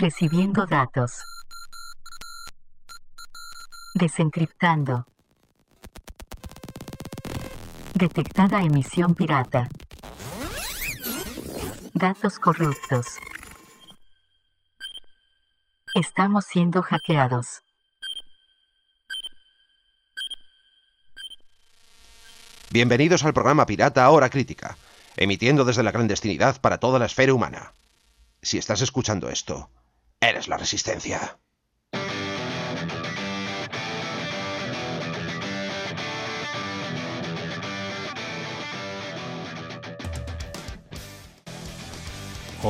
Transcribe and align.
Recibiendo 0.00 0.64
datos. 0.64 1.24
Desencriptando. 3.94 5.08
Detectada 7.94 8.62
emisión 8.62 9.16
pirata. 9.16 9.68
Datos 11.94 12.38
corruptos. 12.38 13.18
Estamos 15.96 16.44
siendo 16.44 16.80
hackeados. 16.82 17.64
Bienvenidos 22.70 23.24
al 23.24 23.34
programa 23.34 23.66
Pirata 23.66 24.08
Hora 24.08 24.30
Crítica, 24.30 24.78
emitiendo 25.16 25.64
desde 25.64 25.82
la 25.82 25.90
clandestinidad 25.90 26.60
para 26.60 26.78
toda 26.78 27.00
la 27.00 27.06
esfera 27.06 27.34
humana. 27.34 27.72
Si 28.40 28.58
estás 28.58 28.80
escuchando 28.80 29.28
esto, 29.28 29.68
eres 30.20 30.48
la 30.48 30.56
resistencia. 30.56 31.38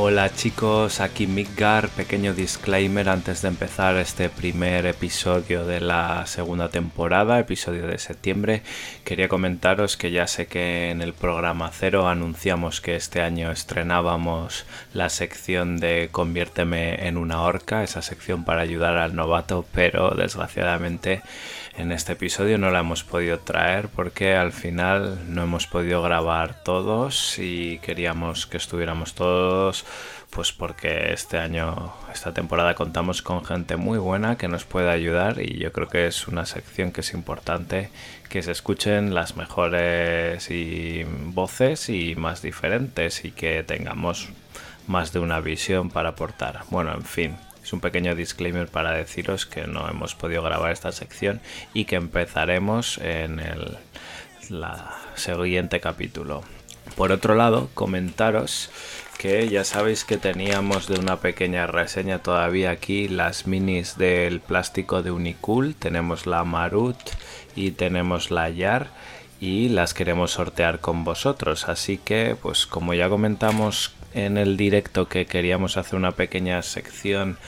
Hola 0.00 0.32
chicos, 0.32 1.00
aquí 1.00 1.26
Midgar, 1.26 1.88
pequeño 1.88 2.32
disclaimer 2.32 3.08
antes 3.08 3.42
de 3.42 3.48
empezar 3.48 3.96
este 3.96 4.30
primer 4.30 4.86
episodio 4.86 5.66
de 5.66 5.80
la 5.80 6.24
segunda 6.26 6.68
temporada, 6.68 7.40
episodio 7.40 7.88
de 7.88 7.98
septiembre. 7.98 8.62
Quería 9.04 9.26
comentaros 9.26 9.96
que 9.96 10.12
ya 10.12 10.28
sé 10.28 10.46
que 10.46 10.90
en 10.90 11.02
el 11.02 11.14
programa 11.14 11.72
cero 11.72 12.06
anunciamos 12.06 12.80
que 12.80 12.94
este 12.94 13.22
año 13.22 13.50
estrenábamos 13.50 14.66
la 14.92 15.08
sección 15.08 15.78
de 15.78 16.10
Conviérteme 16.12 17.08
en 17.08 17.16
una 17.16 17.42
orca, 17.42 17.82
esa 17.82 18.00
sección 18.00 18.44
para 18.44 18.62
ayudar 18.62 18.98
al 18.98 19.16
novato, 19.16 19.66
pero 19.72 20.10
desgraciadamente 20.10 21.22
en 21.78 21.92
este 21.92 22.14
episodio 22.14 22.58
no 22.58 22.70
la 22.70 22.80
hemos 22.80 23.04
podido 23.04 23.38
traer 23.38 23.88
porque 23.88 24.34
al 24.34 24.50
final 24.50 25.32
no 25.32 25.44
hemos 25.44 25.68
podido 25.68 26.02
grabar 26.02 26.62
todos 26.64 27.38
y 27.38 27.78
queríamos 27.78 28.48
que 28.48 28.56
estuviéramos 28.56 29.14
todos 29.14 29.84
pues 30.30 30.52
porque 30.52 31.12
este 31.12 31.38
año, 31.38 31.92
esta 32.12 32.34
temporada 32.34 32.74
contamos 32.74 33.22
con 33.22 33.44
gente 33.44 33.76
muy 33.76 33.98
buena 33.98 34.36
que 34.36 34.48
nos 34.48 34.64
puede 34.64 34.90
ayudar 34.90 35.40
y 35.40 35.58
yo 35.58 35.72
creo 35.72 35.88
que 35.88 36.06
es 36.06 36.28
una 36.28 36.44
sección 36.44 36.92
que 36.92 37.00
es 37.00 37.14
importante 37.14 37.90
que 38.28 38.42
se 38.42 38.52
escuchen 38.52 39.14
las 39.14 39.36
mejores 39.36 40.48
voces 41.32 41.88
y 41.88 42.14
más 42.14 42.42
diferentes 42.42 43.24
y 43.24 43.30
que 43.30 43.62
tengamos 43.62 44.28
más 44.86 45.12
de 45.12 45.18
una 45.20 45.40
visión 45.40 45.90
para 45.90 46.10
aportar. 46.10 46.60
Bueno, 46.70 46.92
en 46.94 47.04
fin, 47.04 47.36
es 47.62 47.72
un 47.72 47.80
pequeño 47.80 48.14
disclaimer 48.14 48.68
para 48.68 48.92
deciros 48.92 49.46
que 49.46 49.66
no 49.66 49.88
hemos 49.88 50.14
podido 50.14 50.42
grabar 50.42 50.72
esta 50.72 50.92
sección 50.92 51.40
y 51.74 51.84
que 51.86 51.96
empezaremos 51.96 52.98
en 52.98 53.40
el 53.40 53.78
siguiente 55.14 55.80
capítulo. 55.80 56.42
Por 56.96 57.12
otro 57.12 57.34
lado, 57.34 57.68
comentaros 57.74 58.70
que 59.18 59.48
ya 59.48 59.64
sabéis 59.64 60.04
que 60.04 60.16
teníamos 60.16 60.86
de 60.86 60.98
una 61.00 61.16
pequeña 61.16 61.66
reseña 61.66 62.20
todavía 62.20 62.70
aquí 62.70 63.08
las 63.08 63.48
minis 63.48 63.98
del 63.98 64.38
plástico 64.40 65.02
de 65.02 65.10
Unicool. 65.10 65.74
Tenemos 65.74 66.26
la 66.26 66.44
Marut 66.44 66.96
y 67.56 67.72
tenemos 67.72 68.30
la 68.30 68.48
Yar 68.48 68.86
y 69.40 69.70
las 69.70 69.92
queremos 69.92 70.30
sortear 70.30 70.78
con 70.78 71.02
vosotros. 71.02 71.68
Así 71.68 71.98
que, 71.98 72.36
pues 72.40 72.66
como 72.66 72.94
ya 72.94 73.08
comentamos 73.08 73.92
en 74.14 74.38
el 74.38 74.56
directo 74.56 75.08
que 75.08 75.26
queríamos 75.26 75.76
hacer 75.76 75.96
una 75.96 76.12
pequeña 76.12 76.62
sección 76.62 77.38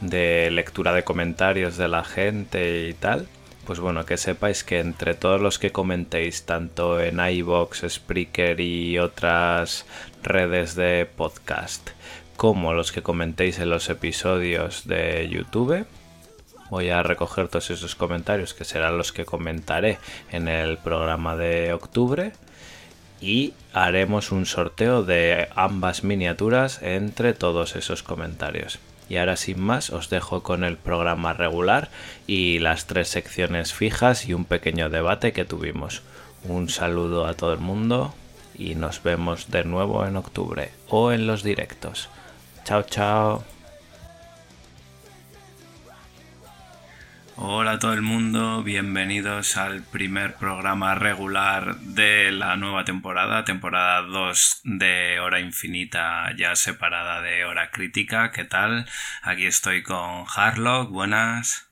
de 0.00 0.48
lectura 0.52 0.92
de 0.92 1.02
comentarios 1.02 1.76
de 1.76 1.88
la 1.88 2.04
gente 2.04 2.88
y 2.88 2.94
tal, 2.94 3.26
pues 3.66 3.80
bueno, 3.80 4.06
que 4.06 4.16
sepáis 4.16 4.62
que 4.62 4.78
entre 4.78 5.14
todos 5.14 5.40
los 5.40 5.58
que 5.58 5.72
comentéis, 5.72 6.44
tanto 6.44 7.00
en 7.00 7.18
iBox, 7.18 7.84
Spreaker 7.88 8.60
y 8.60 8.98
otras 8.98 9.86
redes 10.22 10.76
de 10.76 11.04
podcast, 11.04 11.90
como 12.36 12.72
los 12.74 12.92
que 12.92 13.02
comentéis 13.02 13.58
en 13.58 13.70
los 13.70 13.90
episodios 13.90 14.86
de 14.86 15.28
YouTube, 15.28 15.84
voy 16.70 16.90
a 16.90 17.02
recoger 17.02 17.48
todos 17.48 17.70
esos 17.70 17.96
comentarios 17.96 18.54
que 18.54 18.64
serán 18.64 18.98
los 18.98 19.12
que 19.12 19.24
comentaré 19.24 19.98
en 20.30 20.46
el 20.46 20.78
programa 20.78 21.36
de 21.36 21.72
octubre 21.72 22.32
y 23.20 23.54
haremos 23.72 24.30
un 24.30 24.46
sorteo 24.46 25.02
de 25.02 25.48
ambas 25.56 26.04
miniaturas 26.04 26.82
entre 26.82 27.34
todos 27.34 27.74
esos 27.74 28.04
comentarios. 28.04 28.78
Y 29.08 29.16
ahora 29.16 29.36
sin 29.36 29.60
más 29.60 29.90
os 29.90 30.10
dejo 30.10 30.42
con 30.42 30.64
el 30.64 30.76
programa 30.76 31.32
regular 31.32 31.90
y 32.26 32.58
las 32.58 32.86
tres 32.86 33.08
secciones 33.08 33.72
fijas 33.72 34.26
y 34.28 34.34
un 34.34 34.44
pequeño 34.44 34.90
debate 34.90 35.32
que 35.32 35.44
tuvimos. 35.44 36.02
Un 36.44 36.68
saludo 36.68 37.26
a 37.26 37.34
todo 37.34 37.52
el 37.52 37.60
mundo 37.60 38.14
y 38.54 38.74
nos 38.74 39.02
vemos 39.02 39.50
de 39.50 39.64
nuevo 39.64 40.04
en 40.06 40.16
octubre 40.16 40.70
o 40.88 41.12
en 41.12 41.26
los 41.26 41.42
directos. 41.42 42.08
Chao, 42.64 42.82
chao. 42.82 43.55
Hola 47.38 47.72
a 47.72 47.78
todo 47.78 47.92
el 47.92 48.00
mundo, 48.00 48.62
bienvenidos 48.62 49.58
al 49.58 49.82
primer 49.82 50.36
programa 50.36 50.94
regular 50.94 51.76
de 51.80 52.32
la 52.32 52.56
nueva 52.56 52.86
temporada, 52.86 53.44
temporada 53.44 54.00
2 54.00 54.60
de 54.64 55.20
Hora 55.20 55.38
Infinita, 55.40 56.34
ya 56.34 56.56
separada 56.56 57.20
de 57.20 57.44
Hora 57.44 57.70
Crítica. 57.70 58.32
¿Qué 58.32 58.44
tal? 58.44 58.86
Aquí 59.20 59.44
estoy 59.44 59.82
con 59.82 60.24
Harlock, 60.34 60.90
buenas. 60.90 61.68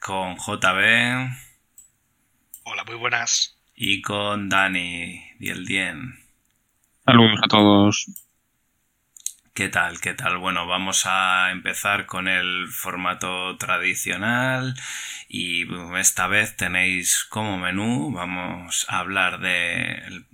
Con 0.00 0.34
JB. 0.38 1.30
Hola, 2.64 2.84
muy 2.84 2.96
buenas. 2.96 3.56
Y 3.76 4.02
con 4.02 4.48
Dani, 4.48 5.22
Diel 5.38 5.66
Dien. 5.66 6.18
Saludos 7.04 7.38
a 7.44 7.46
todos. 7.46 8.21
¿Qué 9.62 9.68
tal? 9.68 10.00
¿Qué 10.00 10.12
tal? 10.12 10.38
Bueno, 10.38 10.66
vamos 10.66 11.06
a 11.06 11.52
empezar 11.52 12.06
con 12.06 12.26
el 12.26 12.66
formato 12.66 13.56
tradicional 13.58 14.74
y 15.28 15.68
esta 15.98 16.26
vez 16.26 16.56
tenéis 16.56 17.22
como 17.22 17.58
menú, 17.58 18.10
vamos 18.10 18.86
a 18.88 18.98
hablar 18.98 19.38
del 19.38 20.24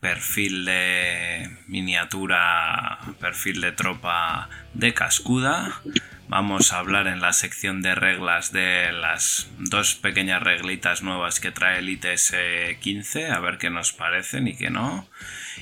perfil 0.00 0.64
de 0.64 1.58
miniatura, 1.66 3.00
perfil 3.20 3.60
de 3.60 3.72
tropa 3.72 4.48
de 4.72 4.94
cascuda. 4.94 5.82
Vamos 6.28 6.72
a 6.72 6.78
hablar 6.78 7.06
en 7.06 7.20
la 7.20 7.34
sección 7.34 7.82
de 7.82 7.94
reglas 7.94 8.50
de 8.50 8.92
las 8.92 9.50
dos 9.58 9.94
pequeñas 9.94 10.42
reglitas 10.42 11.02
nuevas 11.02 11.38
que 11.38 11.50
trae 11.50 11.80
el 11.80 11.90
ITS 11.90 12.34
15, 12.80 13.30
a 13.30 13.40
ver 13.40 13.58
qué 13.58 13.68
nos 13.68 13.92
parecen 13.92 14.48
y 14.48 14.56
qué 14.56 14.70
no. 14.70 15.06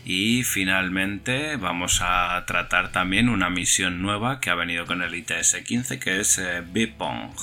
Y 0.04 0.42
finalmente 0.44 1.56
vamos 1.56 2.00
a 2.02 2.44
tratar 2.46 2.92
también 2.92 3.28
una 3.28 3.50
misión 3.50 4.02
nueva 4.02 4.40
que 4.40 4.50
ha 4.50 4.54
venido 4.54 4.86
con 4.86 5.02
el 5.02 5.14
ITS 5.14 5.56
15 5.64 5.98
que 5.98 6.20
es 6.20 6.38
eh, 6.38 6.62
Bipong. 6.66 7.34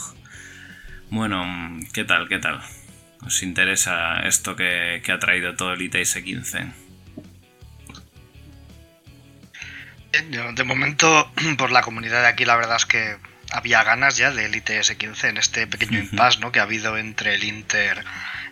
Bueno, 1.09 1.45
¿qué 1.93 2.03
tal? 2.03 2.27
¿Qué 2.27 2.39
tal? 2.39 2.61
¿Os 3.21 3.43
interesa 3.43 4.19
esto 4.21 4.55
que, 4.55 5.01
que 5.03 5.11
ha 5.11 5.19
traído 5.19 5.55
todo 5.55 5.73
el 5.73 5.81
ITS 5.81 6.15
15? 6.15 6.85
De 10.29 10.63
momento, 10.63 11.31
por 11.57 11.71
la 11.71 11.81
comunidad 11.81 12.21
de 12.21 12.27
aquí, 12.27 12.45
la 12.45 12.55
verdad 12.55 12.77
es 12.77 12.85
que 12.85 13.17
había 13.51 13.83
ganas 13.83 14.17
ya 14.17 14.31
del 14.31 14.55
ITS 14.55 14.95
15 14.95 15.29
en 15.29 15.37
este 15.37 15.67
pequeño 15.67 15.99
impasse 15.99 16.39
¿no? 16.39 16.51
que 16.51 16.59
ha 16.59 16.63
habido 16.63 16.97
entre 16.97 17.35
el 17.35 17.43
Inter 17.43 18.03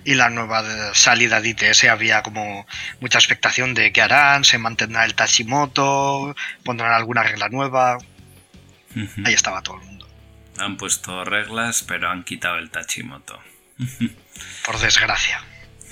y 0.05 0.15
la 0.15 0.29
nueva 0.29 0.63
salida 0.94 1.41
de 1.41 1.50
ITS 1.50 1.85
había 1.85 2.23
como 2.23 2.65
mucha 3.00 3.17
expectación 3.17 3.73
de 3.73 3.91
qué 3.91 4.01
harán, 4.01 4.44
se 4.44 4.57
mantendrá 4.57 5.05
el 5.05 5.15
Tachimoto, 5.15 6.35
pondrán 6.63 6.94
alguna 6.94 7.23
regla 7.23 7.50
nueva. 7.50 7.97
Ahí 9.25 9.33
estaba 9.33 9.61
todo 9.61 9.79
el 9.79 9.85
mundo. 9.85 10.07
Han 10.57 10.77
puesto 10.77 11.23
reglas, 11.23 11.83
pero 11.83 12.09
han 12.09 12.23
quitado 12.23 12.57
el 12.57 12.69
Tachimoto. 12.69 13.39
Por 14.65 14.79
desgracia. 14.79 15.41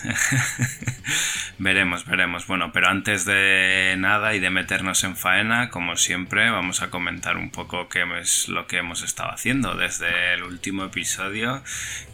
veremos, 1.58 2.06
veremos. 2.06 2.48
Bueno, 2.48 2.72
pero 2.72 2.90
antes 2.90 3.26
de 3.26 3.96
nada 3.98 4.34
y 4.34 4.40
de 4.40 4.50
meternos 4.50 5.04
en 5.04 5.16
faena, 5.16 5.70
como 5.70 5.96
siempre, 5.96 6.50
vamos 6.50 6.82
a 6.82 6.90
comentar 6.90 7.38
un 7.38 7.50
poco 7.50 7.90
qué 7.90 8.06
es 8.20 8.48
lo 8.48 8.68
que 8.68 8.78
hemos 8.78 9.04
estado 9.04 9.32
haciendo 9.32 9.76
desde 9.76 10.34
el 10.34 10.44
último 10.44 10.86
episodio, 10.86 11.64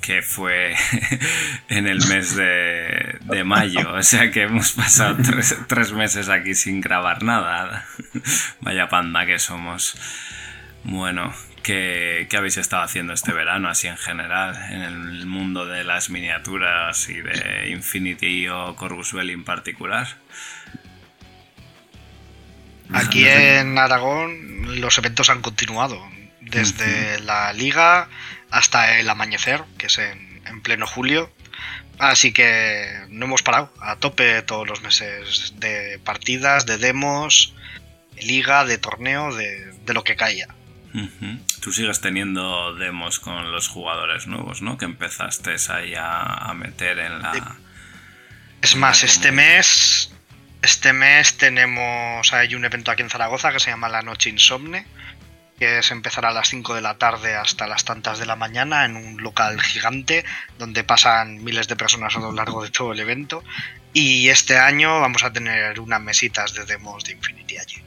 que 0.01 0.21
fue 0.21 0.75
en 1.69 1.87
el 1.87 2.05
mes 2.07 2.35
de, 2.35 3.43
mayo. 3.45 3.93
O 3.93 4.03
sea 4.03 4.31
que 4.31 4.43
hemos 4.43 4.73
pasado 4.73 5.17
tres, 5.23 5.57
tres 5.67 5.91
meses 5.93 6.29
aquí 6.29 6.55
sin 6.55 6.81
grabar 6.81 7.23
nada. 7.23 7.85
Vaya 8.61 8.89
panda 8.89 9.25
que 9.25 9.39
somos. 9.39 9.95
Bueno, 10.83 11.33
¿Qué, 11.67 12.29
habéis 12.37 12.55
estado 12.55 12.83
haciendo 12.83 13.11
este 13.11 13.33
verano, 13.33 13.67
así 13.67 13.87
en 13.87 13.97
general, 13.97 14.55
en 14.71 14.83
el 14.83 15.25
mundo 15.25 15.65
de 15.65 15.83
las 15.83 16.09
miniaturas 16.09 17.09
y 17.09 17.19
de 17.19 17.71
Infinity 17.71 18.47
o 18.47 18.73
Corvus 18.77 19.11
Belli 19.11 19.33
en 19.33 19.43
particular? 19.43 20.07
Aquí 22.93 23.27
en 23.27 23.77
Aragón 23.77 24.79
los 24.79 24.97
eventos 24.97 25.29
han 25.29 25.41
continuado, 25.41 26.01
desde 26.39 27.19
la 27.19 27.51
liga 27.51 28.07
hasta 28.49 28.99
el 28.99 29.09
amanecer, 29.09 29.61
que 29.77 29.87
es 29.87 29.97
en, 29.97 30.41
en 30.45 30.61
pleno 30.61 30.87
julio. 30.87 31.29
Así 31.99 32.31
que 32.31 33.07
no 33.09 33.25
hemos 33.25 33.41
parado, 33.41 33.73
a 33.81 33.97
tope 33.97 34.41
todos 34.43 34.65
los 34.69 34.81
meses 34.83 35.55
de 35.57 35.99
partidas, 35.99 36.65
de 36.65 36.77
demos, 36.77 37.53
de 38.15 38.21
liga, 38.21 38.63
de 38.63 38.77
torneo, 38.77 39.35
de, 39.35 39.73
de 39.85 39.93
lo 39.93 40.05
que 40.05 40.15
caiga. 40.15 40.47
Tú 41.61 41.71
sigues 41.71 42.01
teniendo 42.01 42.73
demos 42.75 43.19
con 43.19 43.51
los 43.51 43.67
jugadores 43.67 44.27
nuevos, 44.27 44.61
¿no? 44.61 44.77
Que 44.77 44.85
empezaste 44.85 45.55
ahí 45.69 45.93
a, 45.95 46.21
a 46.23 46.53
meter 46.53 46.99
en 46.99 47.21
la... 47.21 47.55
Es 48.61 48.75
más, 48.75 49.03
este 49.03 49.31
mes, 49.31 50.11
este 50.61 50.93
mes 50.93 51.37
tenemos, 51.37 52.33
hay 52.33 52.55
un 52.55 52.65
evento 52.65 52.91
aquí 52.91 53.03
en 53.03 53.09
Zaragoza 53.09 53.51
que 53.51 53.59
se 53.59 53.69
llama 53.69 53.89
La 53.89 54.01
Noche 54.01 54.29
Insomne, 54.29 54.85
que 55.59 55.79
es 55.79 55.91
empezar 55.91 56.25
a 56.25 56.31
las 56.31 56.49
5 56.49 56.75
de 56.75 56.81
la 56.81 56.97
tarde 56.97 57.35
hasta 57.35 57.67
las 57.67 57.85
tantas 57.85 58.19
de 58.19 58.25
la 58.25 58.35
mañana 58.35 58.85
en 58.85 58.95
un 58.95 59.21
local 59.21 59.61
gigante 59.61 60.23
donde 60.57 60.83
pasan 60.83 61.43
miles 61.43 61.67
de 61.67 61.75
personas 61.75 62.15
a 62.15 62.19
lo 62.19 62.31
largo 62.31 62.63
de 62.63 62.69
todo 62.69 62.93
el 62.93 62.99
evento. 62.99 63.43
Y 63.93 64.29
este 64.29 64.57
año 64.57 64.99
vamos 64.99 65.23
a 65.23 65.33
tener 65.33 65.79
unas 65.79 66.01
mesitas 66.01 66.53
de 66.53 66.65
demos 66.65 67.03
de 67.03 67.13
Infinity 67.13 67.57
allí. 67.57 67.86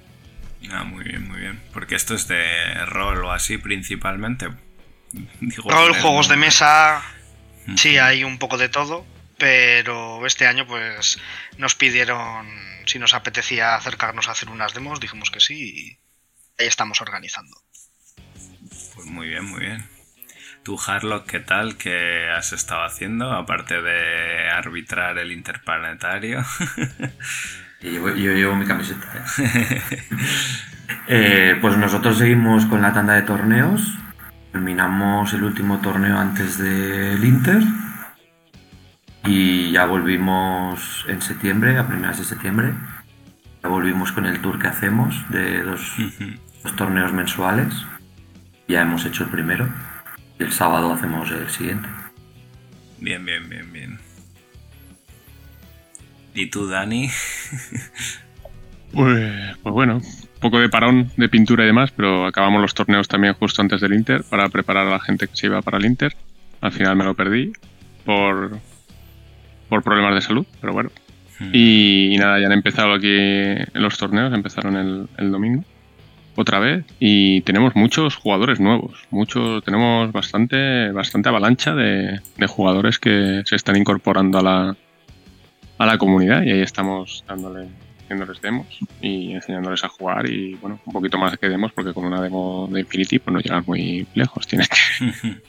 Ah, 0.70 0.84
muy 0.84 1.04
bien, 1.04 1.26
muy 1.26 1.40
bien. 1.40 1.60
Porque 1.72 1.94
esto 1.94 2.14
es 2.14 2.28
de 2.28 2.74
rol 2.86 3.24
o 3.24 3.32
así 3.32 3.58
principalmente. 3.58 4.48
Digo, 5.40 5.70
Rol, 5.70 5.94
juegos 5.94 6.28
¿no? 6.28 6.34
de 6.34 6.40
mesa, 6.40 7.02
sí, 7.76 7.98
hay 7.98 8.24
un 8.24 8.38
poco 8.38 8.58
de 8.58 8.68
todo, 8.68 9.06
pero 9.38 10.24
este 10.26 10.46
año 10.46 10.66
pues 10.66 11.18
nos 11.56 11.74
pidieron 11.74 12.46
si 12.86 12.98
nos 12.98 13.14
apetecía 13.14 13.74
acercarnos 13.74 14.28
a 14.28 14.32
hacer 14.32 14.50
unas 14.50 14.74
demos, 14.74 15.00
dijimos 15.00 15.30
que 15.30 15.40
sí 15.40 15.54
y 15.54 15.98
ahí 16.62 16.68
estamos 16.68 17.00
organizando. 17.00 17.56
Pues 18.94 19.06
muy 19.06 19.28
bien, 19.28 19.44
muy 19.44 19.60
bien. 19.60 19.88
Tú, 20.62 20.78
Harlock, 20.78 21.26
¿qué 21.26 21.40
tal? 21.40 21.78
¿Qué 21.78 22.28
has 22.28 22.52
estado 22.52 22.84
haciendo? 22.84 23.32
Aparte 23.32 23.80
de 23.80 24.50
arbitrar 24.50 25.18
el 25.18 25.32
interplanetario. 25.32 26.44
Y 27.82 27.90
llevo- 27.90 28.10
yo 28.14 28.32
llevo 28.32 28.56
mi 28.56 28.66
camiseta. 28.66 29.06
¿eh? 29.38 29.82
Eh, 31.12 31.56
pues 31.60 31.76
nosotros 31.76 32.18
seguimos 32.18 32.66
con 32.66 32.82
la 32.82 32.92
tanda 32.92 33.14
de 33.14 33.22
torneos. 33.22 33.96
Terminamos 34.52 35.32
el 35.32 35.42
último 35.44 35.78
torneo 35.80 36.18
antes 36.18 36.58
del 36.58 37.24
Inter. 37.24 37.62
Y 39.24 39.70
ya 39.72 39.86
volvimos 39.86 41.04
en 41.08 41.20
septiembre, 41.22 41.78
a 41.78 41.86
primeras 41.88 42.18
de 42.18 42.24
septiembre. 42.24 42.74
Ya 43.62 43.68
volvimos 43.68 44.12
con 44.12 44.26
el 44.26 44.40
tour 44.40 44.58
que 44.58 44.68
hacemos 44.68 45.14
de 45.30 45.62
dos, 45.62 45.94
dos 46.62 46.76
torneos 46.76 47.12
mensuales. 47.12 47.72
Ya 48.68 48.82
hemos 48.82 49.04
hecho 49.04 49.24
el 49.24 49.30
primero. 49.30 49.68
Y 50.38 50.44
el 50.44 50.52
sábado 50.52 50.92
hacemos 50.92 51.30
el 51.32 51.48
siguiente. 51.50 51.88
bien, 52.98 53.24
bien, 53.24 53.48
bien, 53.48 53.72
bien. 53.72 53.98
¿Y 56.34 56.46
tú, 56.46 56.68
Dani? 56.68 57.08
Pues, 58.92 59.56
pues 59.62 59.72
bueno, 59.72 59.96
un 59.96 60.40
poco 60.40 60.58
de 60.58 60.68
parón 60.68 61.10
de 61.16 61.28
pintura 61.28 61.62
y 61.62 61.68
demás, 61.68 61.92
pero 61.92 62.26
acabamos 62.26 62.60
los 62.60 62.74
torneos 62.74 63.06
también 63.06 63.34
justo 63.34 63.62
antes 63.62 63.80
del 63.80 63.94
Inter 63.94 64.24
para 64.28 64.48
preparar 64.48 64.88
a 64.88 64.90
la 64.90 65.00
gente 65.00 65.28
que 65.28 65.36
se 65.36 65.46
iba 65.46 65.62
para 65.62 65.78
el 65.78 65.84
Inter. 65.84 66.16
Al 66.60 66.72
final 66.72 66.96
me 66.96 67.04
lo 67.04 67.14
perdí 67.14 67.52
por, 68.04 68.58
por 69.68 69.82
problemas 69.82 70.14
de 70.14 70.20
salud, 70.20 70.46
pero 70.60 70.72
bueno. 70.72 70.90
Y, 71.52 72.14
y 72.14 72.18
nada, 72.18 72.38
ya 72.38 72.46
han 72.46 72.52
empezado 72.52 72.92
aquí 72.92 73.16
los 73.72 73.96
torneos, 73.96 74.34
empezaron 74.34 74.76
el, 74.76 75.08
el 75.16 75.30
domingo 75.30 75.64
otra 76.36 76.58
vez 76.58 76.84
y 76.98 77.40
tenemos 77.42 77.74
muchos 77.76 78.16
jugadores 78.16 78.60
nuevos, 78.60 79.06
muchos, 79.10 79.62
tenemos 79.64 80.12
bastante, 80.12 80.90
bastante 80.92 81.28
avalancha 81.28 81.74
de, 81.74 82.20
de 82.36 82.46
jugadores 82.46 82.98
que 82.98 83.42
se 83.44 83.56
están 83.56 83.76
incorporando 83.76 84.38
a 84.38 84.42
la, 84.42 84.76
a 85.80 85.86
la 85.86 85.96
comunidad 85.96 86.42
y 86.42 86.50
ahí 86.50 86.60
estamos 86.60 87.24
dándole, 87.26 87.66
haciéndoles 88.04 88.40
demos 88.42 88.66
y 89.00 89.32
enseñándoles 89.32 89.82
a 89.82 89.88
jugar 89.88 90.28
y 90.28 90.54
bueno, 90.56 90.78
un 90.84 90.92
poquito 90.92 91.16
más 91.16 91.38
que 91.38 91.48
demos 91.48 91.72
porque 91.72 91.94
con 91.94 92.04
una 92.04 92.20
demo 92.20 92.68
de 92.70 92.80
Infinity 92.80 93.18
pues 93.18 93.32
no 93.32 93.40
llegas 93.40 93.66
muy 93.66 94.06
lejos, 94.14 94.46
tienes 94.46 94.68
que 94.68 94.76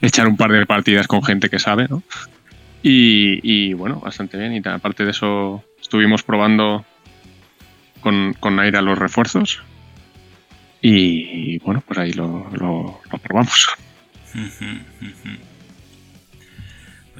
echar 0.00 0.26
un 0.26 0.38
par 0.38 0.50
de 0.50 0.64
partidas 0.64 1.06
con 1.06 1.22
gente 1.22 1.50
que 1.50 1.58
sabe, 1.58 1.86
¿no? 1.88 2.02
Y, 2.82 3.40
y, 3.42 3.74
bueno, 3.74 4.00
bastante 4.00 4.38
bien 4.38 4.54
y 4.54 4.68
aparte 4.68 5.04
de 5.04 5.10
eso 5.10 5.62
estuvimos 5.80 6.22
probando 6.22 6.84
con, 8.00 8.32
con 8.40 8.56
Naira 8.56 8.80
los 8.80 8.98
refuerzos 8.98 9.62
y 10.80 11.58
bueno, 11.58 11.82
pues 11.86 11.98
ahí 11.98 12.12
lo, 12.12 12.48
lo- 12.54 13.00
lo 13.12 13.18
probamos. 13.18 13.68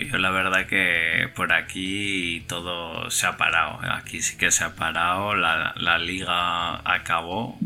Yo 0.07 0.19
la 0.19 0.31
verdad 0.31 0.67
que 0.67 1.29
por 1.35 1.53
aquí 1.53 2.45
todo 2.49 3.11
se 3.11 3.27
ha 3.27 3.37
parado. 3.37 3.79
Aquí 3.93 4.21
sí 4.23 4.37
que 4.37 4.51
se 4.51 4.65
ha 4.65 4.75
parado. 4.75 5.35
La, 5.35 5.73
la 5.77 5.99
liga 5.99 6.77
acabó. 6.91 7.59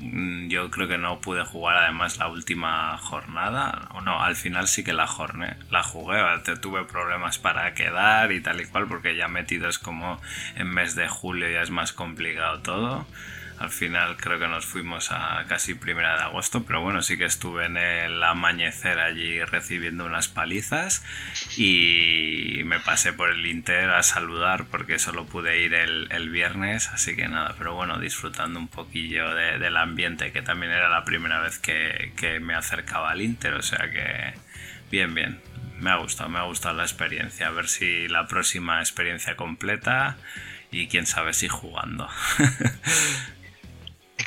Mm, 0.00 0.48
Yo 0.48 0.70
creo 0.70 0.88
que 0.88 0.98
no 0.98 1.20
pude 1.20 1.44
jugar 1.44 1.76
además 1.76 2.18
la 2.18 2.28
última 2.28 2.96
jornada. 2.98 3.88
O 3.94 4.00
no, 4.00 4.22
al 4.22 4.36
final 4.36 4.66
sí 4.68 4.82
que 4.84 4.92
la 4.92 5.06
jorné, 5.06 5.56
la 5.70 5.82
jugué. 5.82 6.16
te- 6.44 6.56
Tuve 6.56 6.84
problemas 6.84 7.38
para 7.38 7.74
quedar 7.74 8.32
y 8.32 8.40
tal 8.40 8.60
y 8.60 8.66
cual 8.66 8.86
porque 8.86 9.16
ya 9.16 9.28
metidos 9.28 9.78
como 9.78 10.20
en 10.56 10.68
mes 10.68 10.94
de 10.94 11.08
julio 11.08 11.50
ya 11.50 11.62
es 11.62 11.70
más 11.70 11.92
complicado 11.92 12.60
todo. 12.60 13.06
Al 13.60 13.68
final 13.70 14.16
creo 14.16 14.38
que 14.38 14.48
nos 14.48 14.64
fuimos 14.64 15.12
a 15.12 15.44
casi 15.46 15.74
primera 15.74 16.16
de 16.16 16.22
agosto, 16.22 16.64
pero 16.64 16.80
bueno, 16.80 17.02
sí 17.02 17.18
que 17.18 17.26
estuve 17.26 17.66
en 17.66 17.76
el 17.76 18.22
amanecer 18.22 18.98
allí 18.98 19.38
recibiendo 19.44 20.06
unas 20.06 20.28
palizas 20.28 21.04
y 21.58 22.62
me 22.64 22.80
pasé 22.80 23.12
por 23.12 23.30
el 23.30 23.44
Inter 23.44 23.90
a 23.90 24.02
saludar 24.02 24.64
porque 24.64 24.98
solo 24.98 25.26
pude 25.26 25.60
ir 25.60 25.74
el, 25.74 26.30
viernes, 26.30 26.88
así 26.88 27.14
que 27.14 27.28
nada, 27.28 27.54
pero 27.58 27.74
bueno, 27.74 27.98
disfrutando 27.98 28.58
un 28.58 28.68
poquillo 28.68 29.34
de- 29.34 29.58
del 29.58 29.76
ambiente, 29.76 30.32
que 30.32 30.40
también 30.40 30.72
era 30.72 30.88
la 30.88 31.04
primera 31.04 31.40
vez 31.40 31.58
que, 31.58 32.12
que 32.16 32.40
me 32.40 32.54
acercaba 32.54 33.10
al 33.10 33.20
Inter, 33.20 33.52
o 33.54 33.62
sea 33.62 33.90
que 33.90 34.32
bien, 34.90 35.12
bien. 35.14 35.40
Me 35.80 35.90
ha 35.90 35.96
gustado, 35.96 36.28
me 36.30 36.38
ha 36.38 36.42
gustado 36.42 36.74
la 36.76 36.82
experiencia. 36.84 37.46
A 37.46 37.50
ver 37.50 37.66
si 37.68 38.06
la 38.08 38.26
próxima 38.26 38.80
experiencia 38.80 39.34
completa 39.36 40.16
y 40.70 40.88
quién 40.88 41.06
sabe 41.06 41.32
si 41.34 41.48
jugando. 41.48 42.08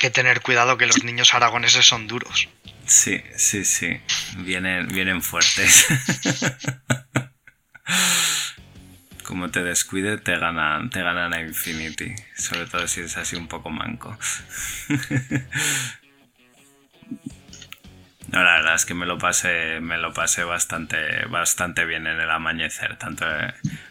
Que 0.04 0.10
tener 0.10 0.42
cuidado 0.42 0.76
que 0.76 0.84
los 0.84 1.02
niños 1.02 1.32
aragoneses 1.32 1.86
son 1.86 2.06
duros. 2.06 2.50
Sí, 2.84 3.22
sí, 3.36 3.64
sí. 3.64 4.02
Vienen, 4.36 4.88
vienen 4.88 5.22
fuertes. 5.22 5.86
Como 9.24 9.50
te 9.50 9.62
descuide, 9.62 10.18
te 10.18 10.36
ganan, 10.36 10.90
te 10.90 11.00
ganan 11.00 11.32
a 11.32 11.40
Infinity. 11.40 12.14
Sobre 12.36 12.66
todo 12.66 12.86
si 12.86 13.00
es 13.00 13.16
así 13.16 13.36
un 13.36 13.48
poco 13.48 13.70
manco. 13.70 14.14
No, 18.28 18.42
la 18.42 18.56
verdad 18.56 18.74
es 18.74 18.84
que 18.84 18.94
me 18.94 19.06
lo 19.06 19.16
pasé, 19.16 19.78
me 19.80 19.96
lo 19.96 20.12
pasé 20.12 20.42
bastante, 20.42 21.24
bastante 21.26 21.84
bien 21.84 22.08
en 22.08 22.20
el 22.20 22.28
amanecer, 22.28 22.96
tanto 22.96 23.24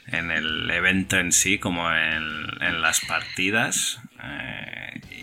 en 0.07 0.31
el 0.31 0.69
evento 0.69 1.17
en 1.17 1.31
sí 1.31 1.59
como 1.59 1.89
en, 1.93 2.81
las 2.81 2.99
partidas. 3.01 4.01
Eh, 4.21 5.22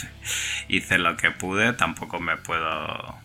hice 0.68 0.98
lo 0.98 1.16
que 1.16 1.30
pude, 1.30 1.72
tampoco 1.72 2.20
me 2.20 2.36
puedo... 2.36 3.20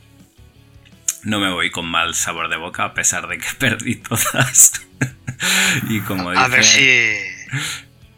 No 1.24 1.40
me 1.40 1.52
voy 1.52 1.72
con 1.72 1.86
mal 1.86 2.16
sabor 2.16 2.48
de 2.50 2.58
boca 2.58 2.86
a 2.86 2.94
pesar 2.94 3.28
de 3.28 3.38
que 3.38 3.48
perdí 3.60 3.96
todas. 3.96 4.86
y 5.90 6.00
como 6.02 6.30
A 6.30 6.48
ver 6.48 6.64
si. 6.64 6.90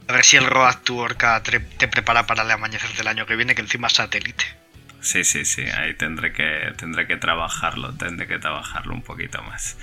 A 0.07 0.13
ver 0.13 0.25
si 0.25 0.37
el 0.37 0.45
Road 0.45 0.77
to 0.83 0.95
Orca 0.95 1.41
te, 1.41 1.59
te 1.59 1.87
prepara 1.87 2.25
para 2.25 2.43
el 2.43 2.51
amanecer 2.51 2.91
del 2.93 3.07
año 3.07 3.25
que 3.25 3.35
viene, 3.35 3.55
que 3.55 3.61
encima 3.61 3.87
es 3.87 3.93
satélite. 3.93 4.43
Sí, 5.01 5.23
sí, 5.23 5.45
sí, 5.45 5.63
ahí 5.63 5.93
tendré 5.93 6.33
que, 6.33 6.73
tendré 6.77 7.07
que 7.07 7.15
trabajarlo, 7.15 7.93
tendré 7.93 8.27
que 8.27 8.37
trabajarlo 8.37 8.93
un 8.93 9.01
poquito 9.01 9.41
más. 9.43 9.77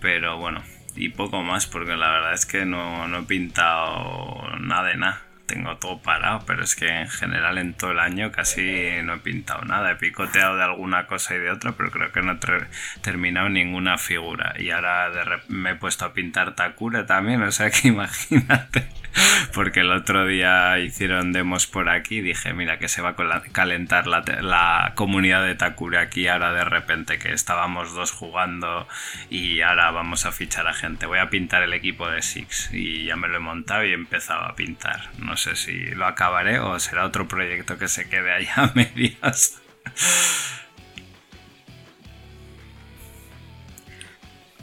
Pero 0.00 0.38
bueno, 0.38 0.62
y 0.96 1.10
poco 1.10 1.42
más 1.42 1.66
porque 1.66 1.96
la 1.96 2.10
verdad 2.10 2.34
es 2.34 2.46
que 2.46 2.64
no, 2.64 3.06
no 3.08 3.18
he 3.20 3.22
pintado 3.24 4.56
nada 4.58 4.88
de 4.88 4.96
nada. 4.96 5.22
Tengo 5.48 5.78
todo 5.78 6.02
parado, 6.02 6.44
pero 6.46 6.62
es 6.62 6.76
que 6.76 6.86
en 6.86 7.08
general 7.08 7.56
en 7.56 7.72
todo 7.72 7.92
el 7.92 7.98
año 7.98 8.30
casi 8.30 8.62
no 9.02 9.14
he 9.14 9.18
pintado 9.18 9.64
nada. 9.64 9.90
He 9.90 9.96
picoteado 9.96 10.56
de 10.56 10.62
alguna 10.62 11.06
cosa 11.06 11.34
y 11.34 11.38
de 11.38 11.50
otra, 11.50 11.72
pero 11.72 11.90
creo 11.90 12.12
que 12.12 12.20
no 12.20 12.32
he 12.32 13.00
terminado 13.00 13.48
ninguna 13.48 13.96
figura. 13.96 14.54
Y 14.58 14.70
ahora 14.70 15.08
de 15.10 15.24
me 15.48 15.70
he 15.70 15.74
puesto 15.74 16.04
a 16.04 16.12
pintar 16.12 16.54
Takura 16.54 17.06
también, 17.06 17.42
o 17.42 17.50
sea 17.50 17.70
que 17.70 17.88
imagínate. 17.88 18.88
porque 19.54 19.80
el 19.80 19.90
otro 19.90 20.26
día 20.26 20.78
hicieron 20.78 21.32
demos 21.32 21.66
por 21.66 21.88
aquí 21.88 22.18
y 22.18 22.22
dije, 22.22 22.52
mira, 22.52 22.78
que 22.78 22.88
se 22.88 23.02
va 23.02 23.10
a 23.10 23.42
calentar 23.52 24.06
la, 24.06 24.92
comunidad 24.94 25.44
de 25.44 25.54
Takuri 25.54 25.96
aquí 25.96 26.28
ahora 26.28 26.52
de 26.52 26.64
repente 26.64 27.18
que 27.18 27.32
estábamos 27.32 27.94
dos 27.94 28.12
jugando 28.12 28.88
y 29.30 29.60
ahora 29.60 29.90
vamos 29.90 30.26
a 30.26 30.32
fichar 30.32 30.66
a 30.66 30.74
gente. 30.74 31.06
Voy 31.06 31.18
a 31.18 31.30
pintar 31.30 31.62
el 31.62 31.72
equipo 31.72 32.08
de 32.08 32.22
Six 32.22 32.70
y 32.72 33.04
ya 33.04 33.16
me 33.16 33.28
lo 33.28 33.36
he 33.36 33.40
montado 33.40 33.84
y 33.84 33.90
he 33.90 33.94
empezado 33.94 34.44
a 34.44 34.54
pintar. 34.56 35.10
No 35.18 35.36
sé 35.36 35.56
si 35.56 35.72
lo 35.94 36.06
acabaré 36.06 36.58
o 36.58 36.78
será 36.78 37.04
otro 37.04 37.28
proyecto 37.28 37.78
que 37.78 37.88
se 37.88 38.08
quede 38.08 38.32
allá 38.32 38.54
a 38.56 38.72
medias. 38.74 39.60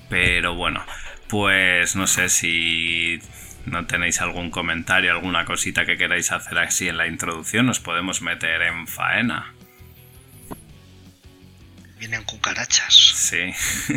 Pero 0.10 0.56
bueno, 0.56 0.86
pues 1.28 1.96
no 1.96 2.08
sé 2.08 2.30
si 2.30 3.20
no 3.66 3.86
tenéis 3.86 4.22
algún 4.22 4.52
comentario, 4.52 5.12
alguna 5.12 5.46
cosita 5.46 5.86
que 5.86 5.98
queráis 5.98 6.32
hacer 6.32 6.58
así 6.60 6.88
en 6.88 6.98
la 6.98 7.08
introducción, 7.08 7.66
nos 7.66 7.80
podemos 7.80 8.22
meter 8.22 8.62
en 8.62 8.88
faena. 8.88 9.54
Vienen 11.98 12.24
cucarachas. 12.24 12.94
Sí. 12.94 13.54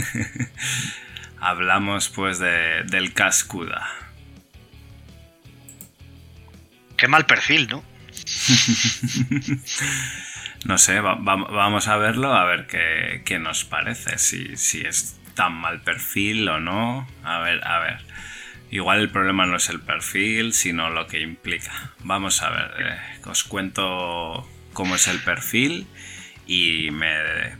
Hablamos 1.40 2.08
pues 2.08 2.38
de, 2.38 2.84
del 2.84 3.12
cascuda. 3.12 3.86
Qué 6.96 7.06
mal 7.06 7.26
perfil, 7.26 7.68
¿no? 7.68 7.84
no 10.64 10.78
sé, 10.78 11.00
vamos 11.00 11.86
a 11.86 11.96
verlo, 11.96 12.34
a 12.34 12.44
ver 12.44 12.66
qué, 12.66 13.22
qué 13.24 13.38
nos 13.38 13.64
parece, 13.64 14.18
si, 14.18 14.56
si 14.56 14.80
es 14.80 15.16
tan 15.34 15.54
mal 15.54 15.80
perfil 15.82 16.48
o 16.48 16.58
no. 16.58 17.06
A 17.22 17.38
ver, 17.38 17.64
a 17.64 17.78
ver. 17.78 17.98
Igual 18.70 19.00
el 19.00 19.10
problema 19.10 19.46
no 19.46 19.56
es 19.56 19.68
el 19.70 19.80
perfil, 19.80 20.52
sino 20.52 20.90
lo 20.90 21.06
que 21.06 21.20
implica. 21.20 21.92
Vamos 22.00 22.42
a 22.42 22.50
ver, 22.50 22.70
eh, 22.78 22.98
os 23.24 23.44
cuento 23.44 24.46
cómo 24.72 24.96
es 24.96 25.08
el 25.08 25.20
perfil 25.20 25.86
y 26.46 26.90
me 26.90 27.08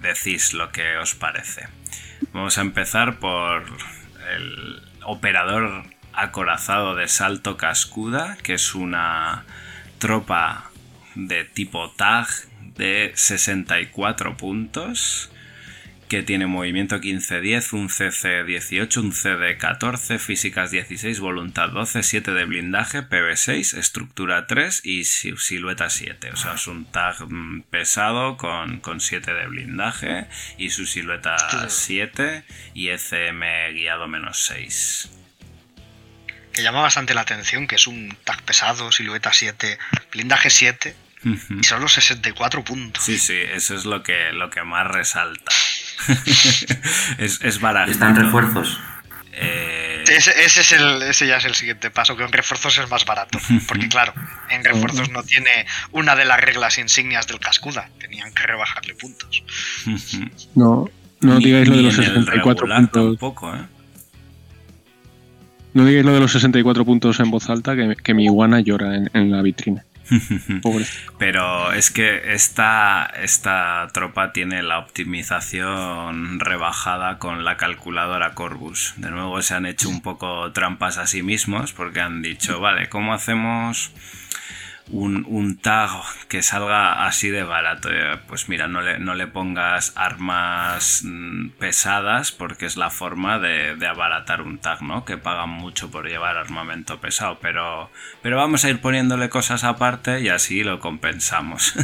decís 0.02 0.52
lo 0.52 0.70
que 0.70 0.96
os 0.98 1.14
parece. 1.14 1.68
Vamos 2.32 2.58
a 2.58 2.62
empezar 2.62 3.18
por 3.18 3.64
el 4.34 4.82
operador 5.02 5.84
acorazado 6.12 6.94
de 6.94 7.08
Salto 7.08 7.56
Cascuda, 7.56 8.36
que 8.42 8.54
es 8.54 8.74
una 8.74 9.44
tropa 9.98 10.70
de 11.14 11.44
tipo 11.44 11.90
TAG 11.90 12.28
de 12.76 13.12
64 13.14 14.36
puntos 14.36 15.30
que 16.08 16.22
tiene 16.22 16.46
movimiento 16.46 17.00
15-10, 17.00 17.72
un 17.74 17.90
CC 17.90 18.42
18, 18.44 19.00
un 19.00 19.12
CD 19.12 19.58
14, 19.58 20.18
físicas 20.18 20.70
16, 20.70 21.20
voluntad 21.20 21.68
12, 21.68 22.02
7 22.02 22.32
de 22.32 22.44
blindaje, 22.46 23.02
PV 23.02 23.36
6, 23.36 23.74
estructura 23.74 24.46
3 24.46 24.80
y 24.84 25.04
silueta 25.04 25.90
7. 25.90 26.30
O 26.32 26.36
sea, 26.36 26.54
es 26.54 26.66
un 26.66 26.86
tag 26.86 27.16
mm, 27.28 27.62
pesado 27.70 28.36
con, 28.36 28.80
7 29.00 29.32
de 29.32 29.46
blindaje 29.46 30.26
y 30.56 30.70
su 30.70 30.86
silueta 30.86 31.36
7 31.68 32.44
y 32.74 32.88
ECM 32.88 33.74
guiado 33.74 34.08
menos 34.08 34.38
6. 34.46 35.10
Que 36.52 36.62
llama 36.62 36.80
bastante 36.80 37.14
la 37.14 37.20
atención, 37.20 37.66
que 37.66 37.76
es 37.76 37.86
un 37.86 38.16
tag 38.24 38.42
pesado, 38.42 38.90
silueta 38.90 39.32
7, 39.32 39.78
blindaje 40.10 40.48
7 40.50 40.96
y 41.24 41.64
solo 41.64 41.88
64 41.88 42.64
puntos. 42.64 43.04
Sí, 43.04 43.18
sí, 43.18 43.36
eso 43.36 43.74
es 43.74 43.84
lo 43.84 44.02
que, 44.02 44.32
lo 44.32 44.50
que 44.50 44.62
más 44.62 44.86
resalta. 44.86 45.52
es, 47.18 47.40
es 47.42 47.60
barato. 47.60 47.90
¿Están 47.90 48.16
refuerzos? 48.16 48.78
Eh, 49.40 50.04
ese, 50.08 50.32
es 50.44 50.72
el, 50.72 51.02
ese 51.02 51.26
ya 51.26 51.36
es 51.36 51.44
el 51.44 51.54
siguiente 51.54 51.90
paso, 51.90 52.16
que 52.16 52.24
en 52.24 52.32
refuerzos 52.32 52.78
es 52.78 52.90
más 52.90 53.04
barato. 53.04 53.38
Porque 53.66 53.88
claro, 53.90 54.12
en 54.50 54.64
refuerzos 54.64 55.10
no 55.10 55.22
tiene 55.22 55.66
una 55.92 56.16
de 56.16 56.24
las 56.24 56.40
reglas 56.40 56.78
insignias 56.78 57.26
del 57.26 57.38
cascuda. 57.38 57.88
Tenían 57.98 58.32
que 58.32 58.42
rebajarle 58.44 58.94
puntos. 58.94 59.42
No, 60.54 60.88
no 61.20 61.38
digáis 61.38 61.68
lo 61.68 61.76
de 61.76 61.82
los 61.82 61.94
64 61.94 62.66
puntos. 62.66 63.54
¿eh? 63.54 63.66
No 65.74 65.84
digáis 65.84 66.04
lo 66.04 66.12
de 66.12 66.20
los 66.20 66.32
64 66.32 66.84
puntos 66.84 67.20
en 67.20 67.30
voz 67.30 67.48
alta, 67.50 67.74
que, 67.76 68.14
mi 68.14 68.24
iguana 68.24 68.60
llora 68.60 68.96
en 68.96 69.30
la 69.30 69.42
vitrina. 69.42 69.84
Pero 71.18 71.72
es 71.72 71.90
que 71.90 72.32
esta, 72.32 73.04
esta 73.20 73.88
tropa 73.92 74.32
tiene 74.32 74.62
la 74.62 74.78
optimización 74.78 76.40
rebajada 76.40 77.18
con 77.18 77.44
la 77.44 77.56
calculadora 77.56 78.34
Corbus. 78.34 78.94
De 78.96 79.10
nuevo 79.10 79.40
se 79.42 79.54
han 79.54 79.66
hecho 79.66 79.88
un 79.88 80.00
poco 80.00 80.52
trampas 80.52 80.98
a 80.98 81.06
sí 81.06 81.22
mismos 81.22 81.72
porque 81.72 82.00
han 82.00 82.22
dicho, 82.22 82.60
vale, 82.60 82.88
¿cómo 82.88 83.12
hacemos 83.14 83.92
un, 84.90 85.58
tag 85.60 85.90
que 86.28 86.42
salga 86.42 87.06
así 87.06 87.28
de 87.28 87.42
barato. 87.42 87.90
Eh, 87.90 88.18
pues 88.26 88.48
mira, 88.48 88.68
no 88.68 88.80
le, 88.80 88.98
no 88.98 89.14
le 89.14 89.26
pongas 89.26 89.92
armas 89.96 91.02
mm, 91.04 91.50
pesadas 91.58 92.32
porque 92.32 92.66
es 92.66 92.76
la 92.76 92.90
forma 92.90 93.38
de, 93.38 93.76
abaratar 93.86 94.42
un 94.42 94.58
tag, 94.58 94.82
¿no? 94.82 95.04
Que 95.04 95.16
pagan 95.16 95.50
mucho 95.50 95.90
por 95.90 96.08
llevar 96.08 96.36
armamento 96.36 97.00
pesado, 97.00 97.38
pero, 97.40 97.90
pero 98.22 98.36
vamos 98.36 98.64
a 98.64 98.70
ir 98.70 98.80
poniéndole 98.80 99.28
cosas 99.28 99.64
aparte 99.64 100.20
y 100.20 100.28
así 100.28 100.62
lo 100.62 100.80
compensamos. 100.80 101.74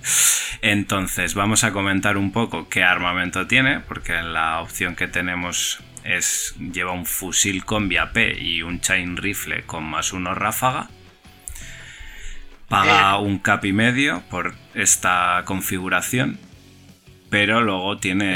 Entonces, 0.62 1.34
vamos 1.34 1.64
a 1.64 1.72
comentar 1.72 2.16
un 2.16 2.32
poco 2.32 2.68
qué 2.68 2.82
armamento 2.82 3.46
tiene, 3.46 3.80
porque 3.80 4.14
la 4.22 4.60
opción 4.60 4.96
que 4.96 5.08
tenemos 5.08 5.80
es 6.04 6.54
lleva 6.58 6.92
un 6.92 7.06
fusil 7.06 7.64
combi 7.64 7.96
AP 7.96 8.16
y 8.38 8.62
un 8.62 8.80
chain 8.80 9.16
rifle 9.16 9.62
con 9.62 9.84
más 9.84 10.12
uno 10.12 10.34
ráfaga 10.34 10.90
paga 12.68 13.16
eh. 13.16 13.22
un 13.22 13.38
cap 13.38 13.64
y 13.64 13.72
medio 13.72 14.22
por 14.30 14.54
esta 14.74 15.42
configuración, 15.44 16.38
pero 17.30 17.60
luego 17.60 17.98
tiene, 17.98 18.34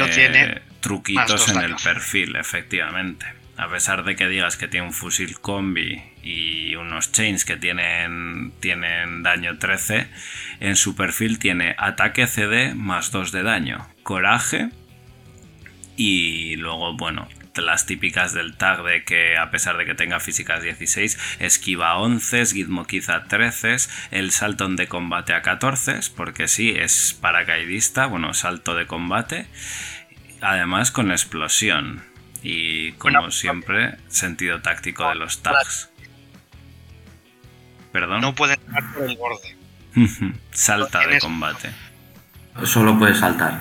truquitos 0.80 1.48
en 1.48 1.60
el 1.60 1.76
perfil, 1.76 2.36
efectivamente. 2.36 3.26
A 3.56 3.68
pesar 3.68 4.04
de 4.04 4.14
que 4.14 4.28
digas 4.28 4.56
que 4.56 4.68
tiene 4.68 4.86
un 4.86 4.92
fusil 4.92 5.40
combi 5.40 6.00
y 6.22 6.76
unos 6.76 7.10
chains 7.10 7.44
que 7.44 7.56
tienen, 7.56 8.52
tienen 8.60 9.24
daño 9.24 9.58
13, 9.58 10.06
en 10.60 10.76
su 10.76 10.94
perfil 10.94 11.40
tiene 11.40 11.74
ataque 11.76 12.28
CD 12.28 12.74
más 12.74 13.10
2 13.10 13.32
de 13.32 13.42
daño, 13.42 13.88
coraje 14.04 14.68
y 15.96 16.54
luego, 16.54 16.96
bueno, 16.96 17.26
las 17.56 17.86
típicas 17.86 18.32
del 18.32 18.56
tag 18.56 18.82
de 18.84 19.04
que 19.04 19.36
a 19.36 19.50
pesar 19.50 19.76
de 19.76 19.84
que 19.84 19.94
tenga 19.94 20.20
físicas 20.20 20.62
16, 20.62 21.36
esquiva 21.40 21.96
11, 21.98 22.44
quizá 22.86 23.24
13, 23.24 23.76
el 24.10 24.30
salto 24.30 24.68
de 24.68 24.86
combate 24.86 25.32
a 25.32 25.42
14, 25.42 26.00
porque 26.16 26.48
sí, 26.48 26.70
es 26.70 27.16
paracaidista, 27.20 28.06
bueno, 28.06 28.34
salto 28.34 28.74
de 28.74 28.86
combate, 28.86 29.46
además 30.40 30.90
con 30.90 31.10
explosión 31.10 32.04
y 32.42 32.92
como 32.92 33.30
siempre, 33.30 33.96
sentido 34.08 34.60
táctico 34.60 35.08
de 35.08 35.16
los 35.16 35.42
tags. 35.42 35.90
Perdón. 37.92 38.20
No 38.20 38.34
puede 38.34 38.54
entrar 38.54 38.92
por 38.92 39.08
el 39.08 39.16
borde. 39.16 39.56
Salta 40.52 41.06
de 41.06 41.18
combate. 41.18 41.70
Solo 42.64 42.98
puede 42.98 43.14
saltar 43.14 43.60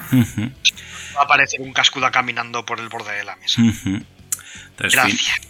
va 1.18 1.24
a 1.24 1.26
aparecer 1.26 1.60
un 1.62 1.74
cascuda 1.74 2.12
caminando 2.12 2.66
por 2.66 2.80
el 2.80 2.90
borde 2.90 3.14
de 3.14 3.24
la 3.24 3.36
mesa. 3.36 3.62
Gracias. 4.78 5.42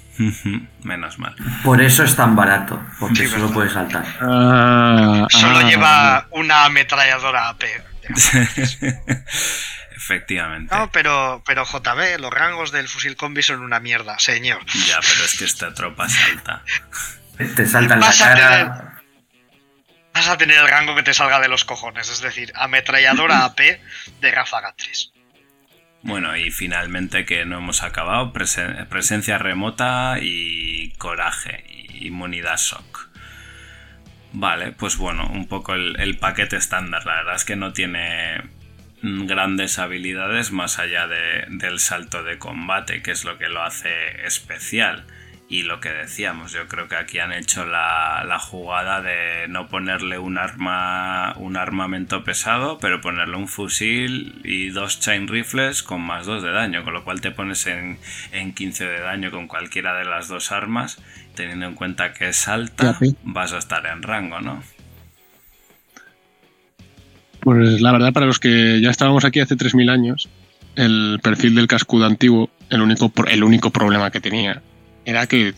Menos 0.83 1.19
mal. 1.19 1.35
Por 1.63 1.81
eso 1.81 2.03
es 2.03 2.15
tan 2.15 2.35
barato, 2.35 2.81
porque 2.99 3.27
solo 3.27 3.51
puede 3.51 3.69
saltar. 3.69 4.03
Ah, 4.21 5.27
solo 5.29 5.59
ah. 5.59 5.63
lleva 5.63 6.27
una 6.31 6.65
ametralladora 6.65 7.49
AP. 7.49 7.63
Efectivamente. 9.95 10.73
No, 10.73 10.89
pero, 10.91 11.43
pero 11.45 11.65
JB, 11.65 12.19
los 12.19 12.31
rangos 12.31 12.71
del 12.71 12.87
fusil 12.87 13.15
combi 13.15 13.43
son 13.43 13.61
una 13.61 13.79
mierda, 13.79 14.17
señor. 14.19 14.65
Ya, 14.87 14.99
pero 15.01 15.25
es 15.25 15.37
que 15.37 15.45
esta 15.45 15.73
tropa 15.73 16.07
salta. 16.07 16.63
Te 17.55 17.65
salta 17.67 17.95
en 17.95 17.99
la 17.99 18.13
cara. 18.17 19.01
vas 20.13 20.27
a 20.29 20.37
tener 20.37 20.57
el 20.57 20.67
rango 20.67 20.95
que 20.95 21.03
te 21.03 21.13
salga 21.13 21.39
de 21.39 21.49
los 21.49 21.65
cojones, 21.65 22.09
es 22.09 22.21
decir, 22.21 22.51
ametralladora 22.55 23.43
AP 23.45 23.59
de 24.21 24.31
ráfaga 24.31 24.73
3. 24.77 25.11
Bueno, 26.03 26.37
y 26.37 26.51
finalmente 26.51 27.25
que 27.25 27.45
no 27.45 27.57
hemos 27.57 27.83
acabado, 27.83 28.31
presencia 28.31 29.37
remota 29.37 30.17
y 30.21 30.91
coraje 30.97 31.65
y 31.69 32.07
inmunidad 32.07 32.57
shock. 32.57 33.09
Vale, 34.33 34.71
pues 34.71 34.97
bueno, 34.97 35.27
un 35.27 35.47
poco 35.47 35.73
el, 35.73 36.17
paquete 36.19 36.57
estándar. 36.57 37.05
La 37.05 37.15
verdad 37.15 37.35
es 37.35 37.45
que 37.45 37.55
no 37.55 37.73
tiene 37.73 38.41
grandes 39.01 39.79
habilidades 39.79 40.51
más 40.51 40.79
allá 40.79 41.07
del 41.07 41.79
salto 41.79 42.23
de 42.23 42.37
combate, 42.37 43.01
que 43.01 43.11
es 43.11 43.23
lo 43.23 43.37
que 43.37 43.49
lo 43.49 43.63
hace 43.63 44.25
especial. 44.25 45.05
Y 45.49 45.63
lo 45.63 45.79
que 45.79 45.89
decíamos, 45.89 46.51
yo 46.51 46.67
creo 46.67 46.89
que 46.89 46.97
aquí 46.97 47.19
han 47.19 47.31
hecho 47.31 47.65
la, 47.65 48.25
la, 48.27 48.37
jugada 48.37 49.01
de 49.01 49.47
no 49.47 49.69
ponerle 49.69 50.19
un 50.19 50.37
arma 50.37 51.33
un 51.37 51.55
armamento 51.55 52.25
pesado, 52.25 52.79
pero 52.79 52.99
ponerle 52.99 53.37
un 53.37 53.47
fusil 53.47 54.41
y 54.43 54.71
dos 54.71 54.99
chain 54.99 55.29
rifles 55.29 55.83
con 55.83 56.01
más 56.01 56.25
dos 56.25 56.43
de 56.43 56.51
daño, 56.51 56.83
con 56.83 56.93
lo 56.93 57.05
cual 57.05 57.21
te 57.21 57.31
pones 57.31 57.65
en, 57.65 57.97
en 58.33 58.53
15 58.53 58.87
de 58.87 58.99
daño 58.99 59.31
con 59.31 59.47
cualquiera 59.47 59.97
de 59.97 60.03
las 60.03 60.27
dos 60.27 60.51
armas, 60.51 60.99
teniendo 61.33 61.65
en 61.65 61.75
cuenta 61.75 62.13
que 62.13 62.27
es 62.27 62.45
alta, 62.49 62.99
vas 63.23 63.53
a 63.53 63.59
estar 63.59 63.85
en 63.85 64.03
rango, 64.03 64.41
¿no? 64.41 64.61
Pues 67.39 67.79
la 67.79 67.93
verdad, 67.93 68.11
para 68.11 68.25
los 68.25 68.39
que 68.39 68.81
ya 68.81 68.89
estábamos 68.89 69.23
aquí 69.23 69.39
hace 69.39 69.55
3.000 69.55 69.89
años, 69.89 70.27
el 70.75 71.21
perfil 71.23 71.55
del 71.55 71.67
cascudo 71.67 72.05
antiguo, 72.05 72.49
el 72.69 72.81
único, 72.81 73.13
el 73.29 73.43
único 73.45 73.69
problema 73.69 74.11
que 74.11 74.19
tenía 74.19 74.61
era 75.07 75.25
que 75.25 75.53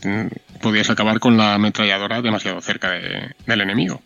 podías 0.61 0.91
acabar 0.91 1.19
con 1.19 1.35
la 1.35 1.55
ametralladora 1.55 2.21
demasiado 2.21 2.61
cerca 2.61 2.91
del 2.91 3.61
enemigo. 3.61 3.99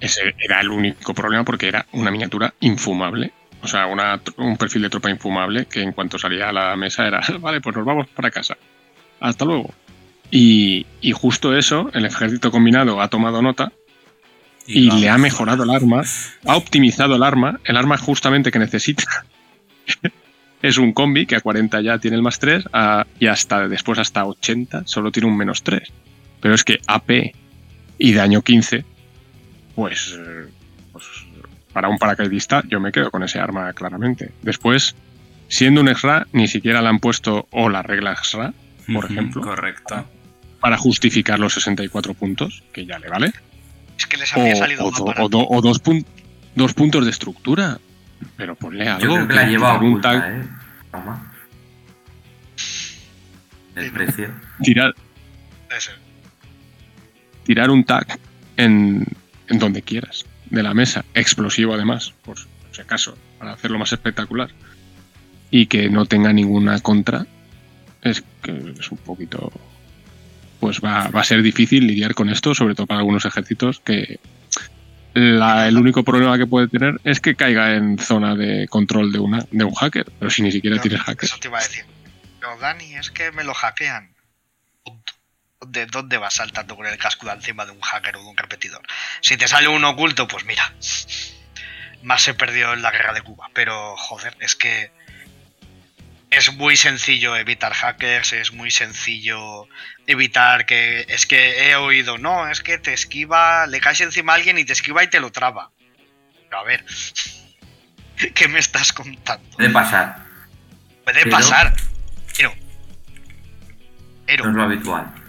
Ese 0.00 0.34
era 0.40 0.60
el 0.60 0.70
único 0.70 1.14
problema 1.14 1.44
porque 1.44 1.68
era 1.68 1.86
una 1.92 2.10
miniatura 2.10 2.52
infumable. 2.58 3.32
O 3.62 3.68
sea, 3.68 3.86
un 3.86 4.56
perfil 4.56 4.82
de 4.82 4.90
tropa 4.90 5.08
infumable 5.08 5.66
que 5.66 5.82
en 5.82 5.92
cuanto 5.92 6.18
salía 6.18 6.48
a 6.48 6.52
la 6.52 6.76
mesa 6.76 7.06
era, 7.06 7.20
vale, 7.40 7.60
pues 7.60 7.76
nos 7.76 7.86
vamos 7.86 8.08
para 8.08 8.32
casa. 8.32 8.56
Hasta 9.20 9.44
luego. 9.44 9.72
Y, 10.32 10.84
justo 11.12 11.56
eso, 11.56 11.90
el 11.94 12.04
ejército 12.04 12.50
combinado 12.50 13.00
ha 13.00 13.06
tomado 13.06 13.40
nota 13.40 13.70
y, 14.66 14.90
le 14.90 15.10
ha 15.10 15.16
mejorado 15.16 15.62
el 15.62 15.70
arma, 15.70 16.02
ha 16.44 16.56
optimizado 16.56 17.14
el 17.14 17.22
arma, 17.22 17.60
el 17.62 17.76
arma 17.76 17.98
justamente 17.98 18.50
que 18.50 18.58
necesita 18.58 19.04
es 20.64 20.78
un 20.78 20.94
combi 20.94 21.26
que 21.26 21.36
a 21.36 21.40
40 21.40 21.82
ya 21.82 21.98
tiene 21.98 22.16
el 22.16 22.22
más 22.22 22.38
3 22.38 22.64
y 23.20 23.26
hasta 23.26 23.68
después 23.68 23.98
hasta 23.98 24.24
80 24.24 24.84
solo 24.86 25.12
tiene 25.12 25.28
un 25.28 25.36
menos 25.36 25.62
3. 25.62 25.92
Pero 26.40 26.54
es 26.54 26.64
que 26.64 26.80
AP 26.86 27.34
y 27.98 28.12
daño 28.14 28.40
15, 28.40 28.82
pues, 29.74 30.18
pues, 30.90 31.04
para 31.70 31.90
un 31.90 31.98
paracaidista 31.98 32.62
yo 32.66 32.80
me 32.80 32.92
quedo 32.92 33.10
con 33.10 33.22
ese 33.22 33.38
arma 33.40 33.74
claramente. 33.74 34.32
Después, 34.40 34.96
siendo 35.48 35.82
un 35.82 35.88
extra, 35.88 36.26
ni 36.32 36.48
siquiera 36.48 36.80
le 36.80 36.88
han 36.88 36.98
puesto 36.98 37.46
o 37.50 37.68
la 37.68 37.82
regla 37.82 38.12
extra, 38.12 38.54
por 38.90 39.04
ejemplo. 39.04 39.42
Correcto. 39.42 40.06
Para 40.60 40.78
justificar 40.78 41.38
los 41.38 41.52
64 41.52 42.14
puntos, 42.14 42.62
que 42.72 42.86
ya 42.86 42.98
le 42.98 43.10
vale. 43.10 43.34
Es 43.98 44.06
que 44.06 44.16
les 44.16 44.32
había 44.32 44.56
salido 44.56 44.86
o, 44.86 44.90
o 44.90 45.60
dos, 45.60 45.82
dos 46.54 46.72
puntos 46.72 47.04
de 47.04 47.10
estructura. 47.10 47.78
Pero 48.36 48.54
ponle 48.54 48.88
algo. 48.88 49.00
Yo 49.02 49.14
creo 49.14 49.28
que, 49.28 49.34
la 49.34 49.44
lleva 49.46 49.78
un 49.78 50.00
tag. 50.00 50.24
¿eh? 50.26 50.44
El 53.76 53.90
precio. 53.92 54.30
Tirar. 54.62 54.94
Tirar 57.44 57.70
un 57.70 57.84
tag 57.84 58.18
en, 58.56 59.06
en 59.48 59.58
donde 59.58 59.82
quieras. 59.82 60.24
De 60.50 60.62
la 60.62 60.74
mesa. 60.74 61.04
Explosivo 61.14 61.74
además. 61.74 62.14
Por 62.24 62.38
si 62.38 62.80
acaso. 62.80 63.16
Para 63.38 63.52
hacerlo 63.52 63.78
más 63.78 63.92
espectacular. 63.92 64.50
Y 65.50 65.66
que 65.66 65.90
no 65.90 66.06
tenga 66.06 66.32
ninguna 66.32 66.78
contra. 66.80 67.26
Es 68.02 68.22
que 68.42 68.74
es 68.78 68.90
un 68.90 68.98
poquito. 68.98 69.52
Pues 70.60 70.80
va, 70.80 71.08
va 71.08 71.20
a 71.20 71.24
ser 71.24 71.42
difícil 71.42 71.86
lidiar 71.86 72.14
con 72.14 72.28
esto, 72.28 72.54
sobre 72.54 72.74
todo 72.74 72.86
para 72.86 73.00
algunos 73.00 73.24
ejércitos 73.24 73.80
que 73.80 74.20
el 75.14 75.76
único 75.76 76.02
problema 76.02 76.36
que 76.36 76.46
puede 76.46 76.68
tener 76.68 77.00
es 77.04 77.20
que 77.20 77.34
caiga 77.36 77.74
en 77.74 77.98
zona 77.98 78.34
de 78.34 78.66
control 78.68 79.12
de, 79.12 79.20
una, 79.20 79.46
de 79.50 79.64
un 79.64 79.74
hacker, 79.74 80.06
pero 80.18 80.30
si 80.30 80.42
ni 80.42 80.50
siquiera 80.50 80.80
tienes 80.80 81.00
hacker. 81.00 81.24
Eso 81.24 81.38
te 81.38 81.48
iba 81.48 81.58
a 81.58 81.62
decir. 81.62 81.84
Pero 82.40 82.56
Dani, 82.58 82.96
es 82.96 83.10
que 83.10 83.30
me 83.32 83.44
lo 83.44 83.54
hackean. 83.54 84.12
¿De 85.66 85.86
dónde 85.86 86.18
vas 86.18 86.34
saltando 86.34 86.76
con 86.76 86.86
el 86.86 86.98
casco 86.98 87.26
de 87.26 87.32
encima 87.32 87.64
de 87.64 87.72
un 87.72 87.80
hacker 87.80 88.16
o 88.16 88.22
de 88.22 88.28
un 88.28 88.36
repetidor? 88.36 88.82
Si 89.20 89.36
te 89.36 89.48
sale 89.48 89.68
uno 89.68 89.90
oculto, 89.90 90.28
pues 90.28 90.44
mira. 90.44 90.74
Más 92.02 92.20
se 92.20 92.34
perdió 92.34 92.74
en 92.74 92.82
la 92.82 92.90
guerra 92.90 93.14
de 93.14 93.22
Cuba. 93.22 93.48
Pero, 93.54 93.96
joder, 93.96 94.36
es 94.40 94.56
que 94.56 94.90
es 96.36 96.54
muy 96.54 96.76
sencillo 96.76 97.36
evitar 97.36 97.72
hackers, 97.72 98.32
es 98.32 98.52
muy 98.52 98.70
sencillo 98.70 99.68
evitar 100.06 100.66
que 100.66 101.06
es 101.08 101.26
que 101.26 101.70
he 101.70 101.76
oído, 101.76 102.18
no, 102.18 102.48
es 102.48 102.60
que 102.60 102.78
te 102.78 102.92
esquiva, 102.92 103.66
le 103.66 103.80
caes 103.80 104.00
encima 104.00 104.32
a 104.32 104.36
alguien 104.36 104.58
y 104.58 104.64
te 104.64 104.72
esquiva 104.72 105.02
y 105.02 105.08
te 105.08 105.20
lo 105.20 105.30
traba. 105.32 105.70
Pero 106.44 106.58
a 106.58 106.64
ver, 106.64 106.84
¿qué 108.34 108.48
me 108.48 108.58
estás 108.58 108.92
contando? 108.92 109.48
Puede 109.56 109.70
pasar. 109.70 110.24
Puede 111.04 111.26
pasar, 111.26 111.74
pero, 112.36 112.54
pero 114.26 114.44
no 114.44 114.50
es 114.50 114.56
lo 114.56 114.62
habitual 114.62 115.23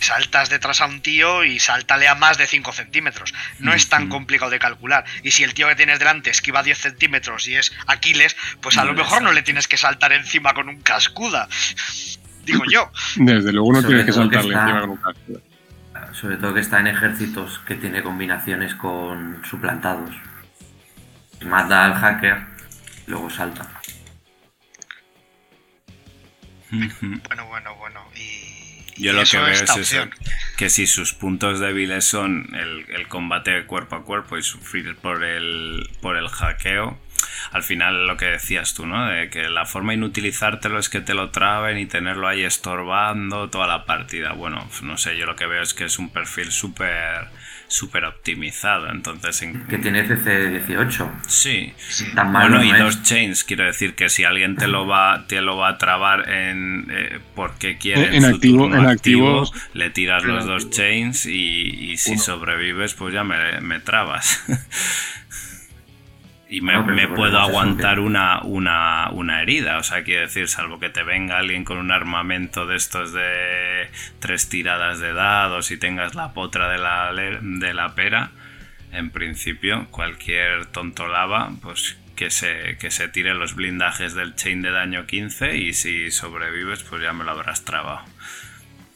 saltas 0.00 0.50
detrás 0.50 0.80
a 0.80 0.86
un 0.86 1.00
tío 1.00 1.44
y 1.44 1.58
sáltale 1.60 2.08
a 2.08 2.14
más 2.14 2.38
de 2.38 2.46
5 2.46 2.72
centímetros. 2.72 3.34
No 3.58 3.72
es 3.72 3.88
tan 3.88 4.08
complicado 4.08 4.50
de 4.50 4.58
calcular. 4.58 5.04
Y 5.22 5.30
si 5.30 5.44
el 5.44 5.54
tío 5.54 5.68
que 5.68 5.76
tienes 5.76 5.98
delante 5.98 6.30
esquiva 6.30 6.62
10 6.62 6.78
centímetros 6.78 7.46
y 7.48 7.56
es 7.56 7.72
Aquiles, 7.86 8.36
pues 8.60 8.78
a 8.78 8.84
lo 8.84 8.94
mejor 8.94 9.22
no 9.22 9.32
le 9.32 9.42
tienes 9.42 9.68
que 9.68 9.76
saltar 9.76 10.12
encima 10.12 10.54
con 10.54 10.68
un 10.68 10.80
cascuda. 10.80 11.48
Digo 12.44 12.64
yo. 12.70 12.90
Desde 13.16 13.52
luego 13.52 13.72
no 13.72 13.82
tienes 13.82 14.06
que 14.06 14.12
saltarle 14.12 14.54
encima 14.54 14.80
con 14.80 14.90
un 14.90 14.96
cascuda. 14.96 15.40
Sobre 16.12 16.36
todo 16.36 16.54
que 16.54 16.60
está 16.60 16.80
en 16.80 16.88
ejércitos 16.88 17.60
que 17.66 17.74
tiene 17.76 18.02
combinaciones 18.02 18.74
con 18.74 19.42
suplantados. 19.48 20.14
Mata 21.42 21.84
al 21.84 21.94
hacker, 21.94 22.38
luego 23.06 23.30
salta. 23.30 23.66
Bueno, 26.70 27.46
bueno, 27.46 27.74
bueno. 27.76 28.04
Y 28.14 28.59
yo 29.00 29.12
lo 29.12 29.24
que 29.24 29.38
veo 29.38 29.48
es 29.48 29.62
eso, 29.62 30.08
que 30.56 30.68
si 30.68 30.86
sus 30.86 31.12
puntos 31.12 31.60
débiles 31.60 32.04
son 32.04 32.48
el, 32.54 33.08
combate 33.08 33.64
cuerpo 33.66 33.96
a 33.96 34.04
cuerpo 34.04 34.38
y 34.38 34.42
sufrir 34.42 34.96
por 34.96 35.24
el, 35.24 35.88
por 36.00 36.16
el 36.16 36.28
hackeo, 36.28 36.98
al 37.52 37.62
final 37.62 38.06
lo 38.06 38.16
que 38.16 38.26
decías 38.26 38.74
tú, 38.74 38.86
¿no? 38.86 39.06
De 39.06 39.30
que 39.30 39.48
la 39.48 39.66
forma 39.66 39.92
de 39.92 39.98
inutilizártelo 39.98 40.78
es 40.78 40.88
que 40.88 41.00
te 41.00 41.14
lo 41.14 41.30
traben 41.30 41.78
y 41.78 41.86
tenerlo 41.86 42.28
ahí 42.28 42.44
estorbando 42.44 43.50
toda 43.50 43.66
la 43.66 43.84
partida. 43.84 44.32
Bueno, 44.32 44.68
no 44.82 44.96
sé, 44.98 45.16
yo 45.16 45.26
lo 45.26 45.36
que 45.36 45.46
veo 45.46 45.62
es 45.62 45.74
que 45.74 45.84
es 45.84 45.98
un 45.98 46.10
perfil 46.10 46.52
súper 46.52 47.28
súper 47.70 48.04
optimizado. 48.04 48.90
Entonces, 48.90 49.42
en... 49.42 49.66
que 49.66 49.78
tiene 49.78 50.06
CC18. 50.06 51.08
Sí. 51.26 51.72
bueno, 52.14 52.62
y 52.62 52.72
dos 52.72 53.02
chains. 53.02 53.44
Quiero 53.44 53.64
decir 53.64 53.94
que 53.94 54.08
si 54.08 54.24
alguien 54.24 54.56
te 54.56 54.66
lo 54.66 54.86
va, 54.86 55.26
te 55.26 55.40
lo 55.40 55.56
va 55.56 55.70
a 55.70 55.78
trabar 55.78 56.28
en 56.28 56.88
eh, 56.90 57.20
porque 57.34 57.78
quiere 57.78 58.16
en, 58.16 58.24
activo, 58.24 58.66
en 58.66 58.86
activo, 58.86 59.50
le 59.72 59.90
tiras 59.90 60.24
los 60.24 60.44
dos 60.44 60.70
chains 60.70 61.26
y, 61.26 61.96
si 61.96 62.18
sobrevives, 62.18 62.94
pues 62.94 63.14
ya 63.14 63.24
me, 63.24 63.60
me 63.60 63.80
trabas. 63.80 64.44
y 66.50 66.62
me, 66.62 67.06
puedo 67.06 67.38
aguantar 67.38 68.00
una, 68.00 68.40
una, 68.42 69.08
una, 69.12 69.40
herida. 69.40 69.78
O 69.78 69.84
sea, 69.84 70.02
quiero 70.02 70.22
decir, 70.22 70.48
salvo 70.48 70.80
que 70.80 70.90
te 70.90 71.04
venga 71.04 71.38
alguien 71.38 71.64
con 71.64 71.78
un 71.78 71.92
armamento 71.92 72.66
de 72.66 72.76
estos 72.76 73.12
de 73.12 73.88
tres 74.18 74.48
tiradas 74.48 74.98
de 74.98 75.12
dados 75.12 75.70
y 75.70 75.76
tengas 75.76 76.16
la 76.16 76.32
potra 76.32 76.68
de 76.68 76.78
la, 76.78 77.12
de 77.12 77.72
la 77.72 77.94
pera, 77.94 78.32
en 78.90 79.10
principio, 79.10 79.86
cualquier 79.92 80.66
tonto 80.66 81.06
lava, 81.06 81.52
pues 81.62 81.96
que 82.16 82.30
se, 82.30 82.76
que 82.78 82.90
se 82.90 83.06
tire 83.06 83.32
los 83.34 83.54
blindajes 83.54 84.14
del 84.14 84.34
chain 84.34 84.60
de 84.60 84.72
daño 84.72 85.06
15 85.06 85.56
y 85.56 85.72
si 85.72 86.10
sobrevives, 86.10 86.82
pues 86.82 87.00
ya 87.00 87.12
me 87.12 87.22
lo 87.22 87.30
habrás 87.30 87.64
trabado. 87.64 88.02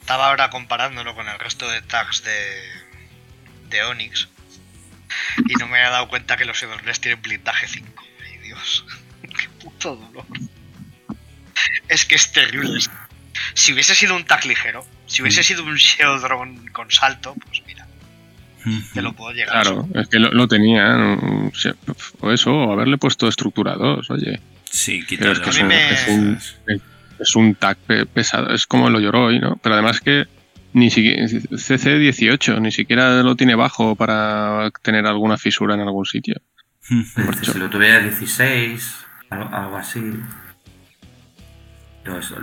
Estaba 0.00 0.30
ahora 0.30 0.50
comparándolo 0.50 1.14
con 1.14 1.28
el 1.28 1.38
resto 1.38 1.70
de 1.70 1.82
tags 1.82 2.24
de, 2.24 2.62
de 3.70 3.84
Onyx 3.84 4.28
y 5.48 5.54
no 5.54 5.66
me 5.66 5.78
había 5.78 5.90
dado 5.90 6.08
cuenta 6.08 6.36
que 6.36 6.44
los 6.44 6.56
Shadowless 6.56 7.00
tienen 7.00 7.22
blindaje 7.22 7.66
5. 7.66 8.04
Ay, 8.24 8.38
Dios. 8.38 8.84
Qué 9.22 9.48
puto 9.62 9.96
dolor. 9.96 10.26
Es 11.88 12.04
que 12.04 12.14
es 12.14 12.32
terrible. 12.32 12.80
Si 13.54 13.72
hubiese 13.72 13.94
sido 13.94 14.16
un 14.16 14.24
tag 14.24 14.44
ligero, 14.44 14.86
si 15.06 15.22
hubiese 15.22 15.40
mm. 15.40 15.44
sido 15.44 15.64
un 15.64 15.76
Shadowdrone 15.76 16.70
con 16.72 16.90
salto, 16.90 17.34
pues 17.46 17.62
mira. 17.66 17.86
Te 18.94 19.02
lo 19.02 19.12
puedo 19.12 19.32
llegar. 19.32 19.62
Claro, 19.62 19.86
es 19.94 20.08
que 20.08 20.18
lo, 20.18 20.48
tenía. 20.48 20.96
O 22.20 22.32
eso, 22.32 22.50
o 22.50 22.72
haberle 22.72 22.96
puesto 22.96 23.28
estructurados, 23.28 24.10
oye. 24.10 24.40
Sí, 24.70 25.04
quítalo. 25.04 25.32
Es, 25.32 25.40
es, 25.40 26.08
un, 26.08 26.38
es, 27.18 27.36
un, 27.36 27.54
tag 27.56 27.76
pesado, 28.12 28.54
es 28.54 28.66
como 28.66 28.88
lo 28.88 29.00
lloró 29.00 29.26
hoy, 29.26 29.38
¿no? 29.38 29.58
Pero 29.62 29.74
además 29.74 30.00
que 30.00 30.26
ni 30.74 30.90
siquiera 30.90 31.26
CC 31.28 31.98
18, 31.98 32.60
ni 32.60 32.72
siquiera 32.72 33.22
lo 33.22 33.36
tiene 33.36 33.54
bajo 33.54 33.94
para 33.94 34.70
tener 34.82 35.06
alguna 35.06 35.38
fisura 35.38 35.74
en 35.74 35.80
algún 35.80 36.04
sitio. 36.04 36.34
Porque 37.14 37.46
si 37.46 37.58
lo 37.58 37.70
tuviera 37.70 38.00
16, 38.00 39.06
algo, 39.30 39.76
así. 39.76 40.00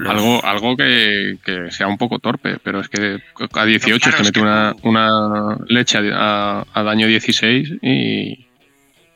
Algo, 0.07 0.43
algo 0.45 0.77
que, 0.77 1.37
sea 1.69 1.87
un 1.87 1.97
poco 1.97 2.19
torpe, 2.19 2.57
pero 2.63 2.79
es 2.79 2.87
que 2.87 3.19
a 3.53 3.65
18 3.65 4.11
te 4.11 4.23
mete 4.23 4.39
una, 4.39 4.75
una, 4.81 5.57
leche 5.67 5.99
a, 6.13 6.63
daño 6.73 7.07
16 7.07 7.69
y. 7.81 8.47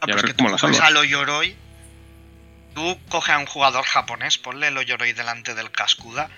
a 0.01 0.05
ver 0.07 0.35
cómo 0.35 0.49
la 0.49 0.57
salva. 0.57 0.85
A 0.85 0.91
lo 0.91 1.05
Yoroi, 1.05 1.55
tú 2.75 2.97
coge 3.07 3.31
a 3.31 3.39
un 3.39 3.45
jugador 3.45 3.85
japonés, 3.85 4.37
ponle 4.37 4.67
el 4.67 4.85
Yoroi 4.85 5.13
delante 5.13 5.55
del 5.55 5.71
Cascuda 5.71 6.29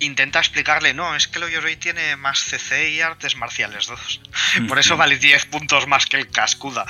intenta 0.00 0.38
explicarle, 0.38 0.94
no, 0.94 1.14
es 1.16 1.28
que 1.28 1.38
el 1.38 1.50
Yoroi 1.50 1.76
tiene 1.76 2.16
más 2.16 2.40
CC 2.40 2.90
y 2.90 3.00
artes 3.00 3.36
marciales 3.36 3.86
2. 3.86 4.20
Por 4.68 4.78
eso 4.78 4.96
vale 4.96 5.16
10 5.18 5.46
puntos 5.46 5.86
más 5.86 6.06
que 6.06 6.16
el 6.18 6.28
Cascuda. 6.30 6.86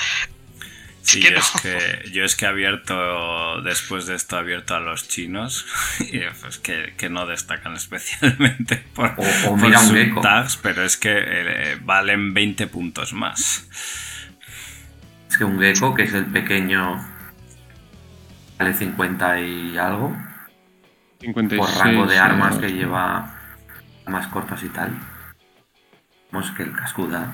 Sí, 1.00 1.20
que 1.20 1.30
yo, 1.30 1.36
no. 1.36 1.38
es 1.40 1.50
que, 1.62 2.10
yo 2.12 2.24
es 2.24 2.36
que 2.36 2.44
he 2.44 2.48
abierto, 2.48 3.62
después 3.62 4.04
de 4.06 4.14
esto, 4.14 4.36
he 4.36 4.40
abierto 4.40 4.74
a 4.74 4.80
los 4.80 5.08
chinos 5.08 5.64
y 6.00 6.20
pues 6.42 6.58
que, 6.58 6.92
que 6.98 7.08
no 7.08 7.24
destacan 7.26 7.74
especialmente 7.76 8.76
por, 8.94 9.14
O- 9.16 9.22
o 9.22 9.50
por 9.56 9.58
mira 9.58 9.80
un 9.80 9.86
sus 9.88 9.96
gecko. 9.96 10.20
tags, 10.20 10.56
pero 10.58 10.84
es 10.84 10.96
que 10.98 11.14
eh, 11.16 11.78
valen 11.80 12.34
20 12.34 12.66
puntos 12.66 13.12
más. 13.14 13.66
Es 15.30 15.38
que 15.38 15.44
un 15.44 15.58
gecko, 15.60 15.94
que 15.94 16.02
es 16.02 16.12
el 16.12 16.26
pequeño, 16.26 16.96
vale 18.58 18.74
50 18.74 19.40
y 19.40 19.78
algo. 19.78 20.14
56. 21.20 21.58
Por 21.60 21.84
rango 21.84 22.06
de 22.06 22.16
eh, 22.16 22.18
armas 22.18 22.58
que 22.58 22.72
lleva 22.72 23.34
más 24.06 24.26
cortas 24.28 24.62
y 24.62 24.68
tal. 24.68 24.90
Vemos 26.30 26.50
que 26.52 26.62
el 26.62 26.72
cascuda. 26.72 27.32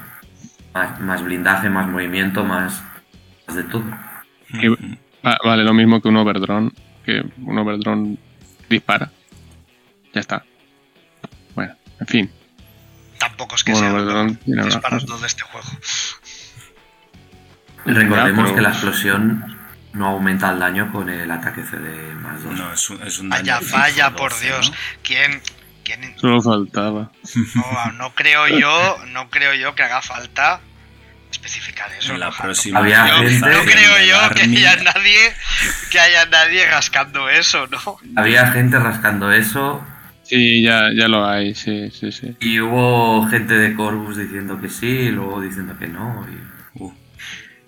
Más, 0.73 1.01
más 1.01 1.23
blindaje, 1.23 1.69
más 1.71 1.87
movimiento, 1.89 2.45
más, 2.45 2.83
más 3.47 3.57
de 3.57 3.63
todo. 3.65 3.85
va- 5.25 5.39
vale 5.45 5.63
lo 5.65 5.73
mismo 5.75 6.01
que 6.01 6.09
un 6.09 6.17
overdrone. 6.17 6.71
Que 7.05 7.23
un 7.43 7.59
overdrone 7.59 8.17
dispara. 8.69 9.11
Ya 10.13 10.21
está. 10.21 10.45
Bueno, 11.55 11.75
en 12.01 12.07
fin. 12.07 12.31
Tampoco 13.19 13.55
es 13.57 13.65
que 13.65 13.73
Bueno, 13.73 13.89
sea 13.91 14.23
mejor 14.23 14.37
tiene 14.45 14.65
disparando 14.65 15.19
de 15.19 15.27
este 15.27 15.43
juego. 15.45 15.69
Recordemos 17.85 18.45
pero- 18.45 18.55
que 18.57 18.61
la 18.63 18.69
explosión 18.71 19.57
no 19.95 20.09
aumenta 20.09 20.51
el 20.51 20.59
daño 20.59 20.91
con 20.93 21.09
el 21.09 21.31
ataque 21.31 21.63
CD 21.63 22.15
más 22.15 22.43
2. 22.43 22.53
No, 22.59 22.73
es 22.73 22.91
un, 22.91 23.03
es 23.03 23.19
un 23.19 23.29
Vaya, 23.31 23.55
daño 23.61 23.67
vaya, 23.73 24.07
fijo, 24.07 24.17
por 24.17 24.31
12, 24.33 24.45
Dios. 24.47 24.71
¿no? 24.71 24.77
¿Quién, 25.03 25.41
quién 25.85 26.19
Solo 26.19 26.43
faltaba. 26.43 27.11
no, 27.55 27.93
no 27.93 28.15
creo 28.15 28.47
yo, 28.49 28.99
no 29.09 29.31
creo 29.31 29.55
yo 29.55 29.75
que 29.75 29.83
haga 29.85 30.03
falta 30.03 30.61
especificar 31.31 31.91
eso. 31.93 32.13
En 32.13 32.21
la 32.21 32.31
¿no? 32.31 32.37
próxima 32.37 32.79
Había 32.81 33.05
no, 33.07 33.17
gente- 33.29 33.41
no 33.41 33.63
creo 33.65 34.07
yo 34.07 34.35
que 34.35 34.43
haya 34.43 34.77
nadie 34.83 35.33
que 35.91 35.99
haya 36.01 36.27
nadie 36.27 36.67
rascando 36.71 37.29
eso, 37.29 37.67
¿no? 37.67 37.99
Había 38.17 38.47
gente 38.53 38.79
rascando 38.79 39.33
eso 39.33 39.85
Sí, 40.23 40.63
ya, 40.63 40.91
ya 40.97 41.07
lo 41.07 41.29
hay, 41.29 41.55
sí, 41.55 41.91
sí, 41.91 42.11
sí. 42.11 42.35
y 42.41 42.59
hubo 42.59 43.27
gente 43.29 43.53
de 43.55 43.75
Corvus 43.75 44.17
diciendo 44.17 44.59
que 44.59 44.71
sí 44.71 44.87
y 44.87 45.11
luego 45.11 45.41
diciendo 45.43 45.77
que 45.79 45.87
no. 45.87 46.27
y-. 46.31 46.54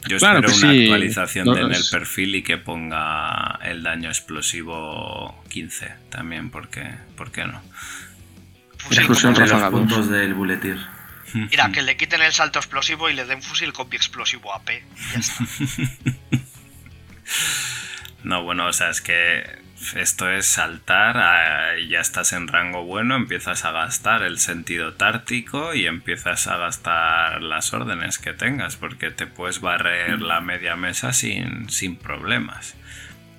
Yo 0.09 0.19
Claro 0.19 0.39
espero 0.41 0.53
que 0.61 0.65
una 0.67 0.73
sí. 0.73 0.83
actualización 0.85 1.47
No, 1.47 1.57
en 1.57 1.73
el 1.75 1.83
perfil 1.91 2.35
y 2.37 2.43
que 2.43 2.57
ponga 2.59 3.59
el 3.63 3.83
daño 3.83 4.09
explosivo 4.09 5.43
15 5.49 5.95
también, 6.11 6.51
porque 6.51 6.83
¿por 7.17 7.31
qué 7.33 7.45
no? 7.45 7.63
Fusil 8.79 9.07
con- 9.07 9.35
de 9.35 9.47
los 9.47 9.63
puntos 9.71 10.09
del 10.11 10.35
buletir. 10.35 10.77
Mira, 11.35 11.71
que 11.73 11.83
le 11.83 11.97
quiten 11.97 12.23
el 12.23 12.33
salto 12.33 12.59
explosivo 12.61 13.11
y 13.11 13.15
le 13.15 13.25
den 13.25 13.43
fusil 13.43 13.73
con 13.73 13.89
explosivo 13.93 14.55
AP. 14.55 14.69
Ya 15.13 15.19
está. 15.19 15.45
No, 18.25 18.43
bueno, 18.43 18.67
o 18.67 18.73
sea, 18.73 18.91
es 18.91 19.01
que 19.01 19.45
esto 19.95 20.31
es 20.31 20.47
saltar, 20.47 21.17
ah, 21.19 21.77
ya 21.89 22.01
estás 22.01 22.33
en 22.33 22.49
rango 22.49 22.85
bueno, 22.85 23.15
empiezas 23.15 23.65
a 23.65 23.73
gastar 23.73 24.23
el 24.23 24.39
sentido 24.39 24.95
táctico 24.95 25.75
y 25.75 25.87
empiezas 25.87 26.47
a 26.47 26.57
gastar 26.57 27.43
las 27.43 27.73
órdenes 27.73 28.19
que 28.19 28.33
tengas, 28.33 28.77
porque 28.77 29.11
te 29.11 29.27
puedes 29.27 29.61
barrer 29.61 30.21
la 30.21 30.41
media 30.41 30.77
mesa 30.77 31.13
sin, 31.13 31.69
sin 31.71 31.97
problemas. 31.97 32.75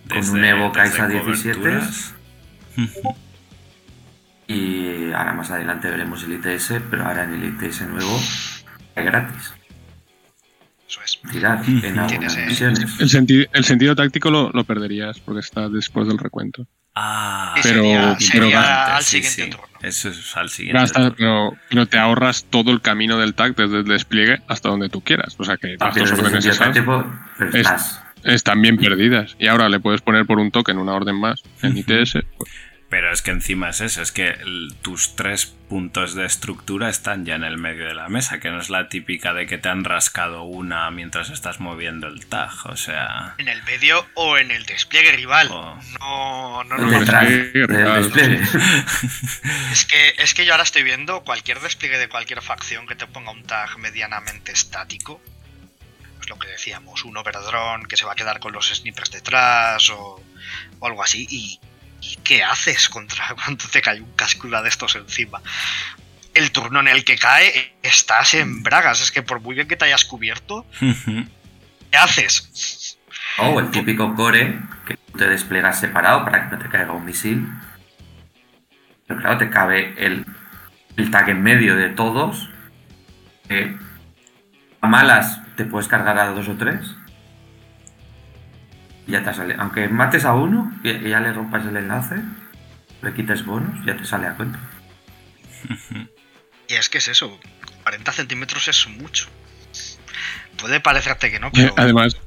Con 0.08 0.30
un 0.30 0.46
Evo 0.46 0.72
caes 0.72 0.92
desde 0.92 1.04
a 1.04 1.08
17. 1.08 1.60
coberturas. 1.60 2.14
Y 4.48 5.12
ahora 5.12 5.34
más 5.34 5.52
adelante 5.52 5.90
veremos 5.90 6.24
el 6.24 6.34
ITS, 6.34 6.76
pero 6.90 7.06
ahora 7.06 7.26
en 7.26 7.34
el 7.34 7.44
ITS 7.44 7.82
nuevo 7.82 8.18
es 8.96 9.06
gratis. 9.06 9.57
Eso 10.88 11.02
es. 11.04 11.19
Tirar 11.32 11.62
en 11.67 12.00
algunas 12.00 12.38
misiones. 12.38 13.00
El, 13.00 13.10
senti- 13.10 13.45
el 13.52 13.65
sentido 13.65 13.95
táctico 13.95 14.32
lo, 14.32 14.50
lo 14.52 14.63
perderías 14.63 15.19
porque 15.19 15.41
está 15.41 15.67
después 15.69 16.08
del 16.08 16.17
recuento. 16.17 16.65
Ah, 16.95 17.54
Pero- 17.62 17.76
sería, 17.76 18.02
pero 18.17 18.19
sería 18.19 18.60
antes, 18.60 18.95
al 18.95 19.04
siguiente 19.04 19.43
sí. 19.43 19.50
turno. 19.52 19.67
Eso 19.84 20.10
es 20.10 20.36
al 20.38 20.50
siguiente. 20.50 20.91
Turno. 20.93 21.13
pero, 21.15 21.54
pero 21.69 21.86
te 21.86 21.97
ahorras 22.00 22.45
todo 22.50 22.71
el 22.71 22.82
camino 22.82 23.17
del 23.19 23.36
tag 23.36 23.56
desde 23.56 23.80
el 23.80 23.84
despliegue 23.86 24.41
hasta 24.47 24.69
donde 24.69 24.89
tú 24.89 25.02
quieras. 25.02 25.36
O 25.38 25.43
sea 25.43 25.58
que 25.58 25.76
Ah, 25.80 25.88
las 25.88 25.95
dos 25.95 26.12
órdenes 26.13 26.43
sentido 26.43 26.52
esas 26.54 26.73
pero 27.38 27.50
es- 27.50 27.56
estás. 27.56 28.04
están 28.23 28.62
bien 28.62 28.78
perdidas. 28.78 29.36
Y 29.39 29.47
ahora 29.47 29.69
le 29.69 29.80
puedes 29.80 30.02
poner 30.02 30.26
por 30.26 30.39
un 30.39 30.50
token 30.52 30.78
una 30.78 30.93
orden 30.93 31.15
más 31.19 31.43
en 31.62 31.78
ITS. 31.78 32.13
pues, 32.38 32.52
Pero 32.89 33.12
es 33.12 33.21
que 33.21 33.32
encima 33.32 33.69
es 33.71 33.82
eso, 33.82 34.02
es 34.02 34.13
que 34.13 34.28
el- 34.30 34.73
tus 34.82 35.17
tres 35.17 35.45
puntos 35.45 36.15
de 36.15 36.26
estructura 36.26 36.88
están 36.89 37.26
ya 37.26 37.36
en 37.36 37.43
el 37.43 37.58
medio 37.58 37.86
de 37.86 37.93
la 37.93 38.08
mesa, 38.08 38.39
que 38.39 38.50
no 38.50 38.62
es 38.62 38.69
la 38.69 38.88
típica 38.88 39.34
de 39.34 39.45
que 39.45 39.58
te 39.58 39.67
han 39.67 39.84
rascado 39.84 40.43
una 40.43 40.89
mientras 40.89 41.30
estás 41.30 41.60
moviendo 41.60 42.08
el 42.08 42.26
tag, 42.28 42.54
o 42.65 42.78
sea... 42.78 43.36
En 43.39 43.50
el 43.50 43.62
medio 43.63 44.08
o 44.13 44.38
en 44.38 44.52
el 44.52 44.65
despliegue 44.65 45.12
rival. 45.12 45.50
Oh. 45.52 45.78
No, 46.00 46.63
no, 46.63 46.78
no. 46.78 47.00
Despliegue. 47.02 48.41
Es 49.71 49.86
que, 49.86 50.13
es 50.17 50.34
que 50.34 50.45
yo 50.45 50.54
ahora 50.54 50.63
estoy 50.63 50.84
viendo 50.84 51.21
cualquier 51.26 51.60
despliegue 51.60 51.97
de 51.97 52.08
cualquier 52.08 52.41
facción 52.41 52.88
que 52.88 52.95
te 52.95 53.06
ponga 53.08 53.32
un 53.32 53.43
tag 53.43 53.78
medianamente 53.80 54.54
estático. 54.54 55.21
Pues 56.17 56.30
lo 56.30 56.39
que 56.39 56.47
decíamos, 56.47 57.04
un 57.04 57.17
overdrone 57.17 57.86
que 57.88 57.97
se 57.97 58.06
va 58.06 58.13
a 58.13 58.15
quedar 58.15 58.39
con 58.39 58.54
los 58.54 58.69
snipers 58.69 59.12
detrás 59.12 59.89
o, 59.89 60.23
o 60.80 60.88
algo 60.88 61.04
así. 61.04 61.28
¿Y, 61.30 61.60
y 62.02 62.18
qué 62.18 62.44
haces 62.44 62.90
contra 62.90 63.36
cuando 63.44 63.66
te 63.68 63.82
cae 63.82 64.02
un 64.02 64.12
cascula 64.14 64.62
de 64.62 64.70
estos 64.70 64.96
encima? 64.96 65.42
El 66.34 66.52
turno 66.52 66.80
en 66.82 66.88
el 66.88 67.04
que 67.04 67.18
cae 67.18 67.78
estás 67.82 68.36
en 68.36 68.62
bragas. 68.62 69.02
Es 69.02 69.12
que 69.12 69.24
por 69.24 69.40
muy 69.40 69.56
bien 69.56 69.68
que 69.68 69.76
te 69.76 69.86
hayas 69.86 70.06
cubierto, 70.06 70.66
¿qué 70.80 71.98
haces? 71.98 72.98
O 73.40 73.60
el 73.60 73.72
típico 73.72 74.14
core 74.16 74.60
que 74.86 74.98
te 75.18 75.28
desplegas 75.28 75.80
separado 75.80 76.24
para 76.24 76.50
que 76.50 76.56
no 76.56 76.62
te 76.62 76.70
caiga 76.70 76.92
un 76.92 77.06
misil. 77.06 77.48
Pero 79.08 79.20
claro, 79.20 79.38
te 79.38 79.50
cabe 79.50 79.96
el, 79.98 80.26
el 80.96 81.12
tag 81.12 81.30
en 81.30 81.42
medio 81.42 81.76
de 81.76 81.90
todos. 81.90 82.50
a 84.82 84.88
malas 84.88 85.42
te 85.56 85.66
puedes 85.66 85.88
cargar 85.88 86.20
a 86.20 86.28
dos 86.28 86.48
o 86.48 86.56
tres. 86.56 86.97
Ya 89.08 89.24
te 89.24 89.34
sale. 89.34 89.56
Aunque 89.58 89.88
mates 89.88 90.26
a 90.26 90.34
uno 90.34 90.72
y, 90.84 91.10
ya 91.10 91.20
le 91.20 91.32
rompas 91.34 91.65
el 91.65 91.78
enlace, 91.78 92.15
le 93.02 93.13
quites 93.13 93.46
bonus, 93.46 93.86
ya 93.86 93.96
te 93.96 94.06
sale 94.06 94.28
a 94.28 94.36
cuenta. 94.36 94.60
Y 96.70 96.74
es 96.74 96.89
que 96.89 96.98
es 96.98 97.08
eso, 97.08 97.39
40 97.84 98.12
centímetros 98.12 98.67
es 98.67 98.89
mucho. 98.89 99.30
Puede 100.60 100.82
parecerte 100.82 101.32
que 101.32 101.39
no, 101.39 101.48
Eh, 101.48 101.52
pero 101.54 101.74
Además, 101.78 102.17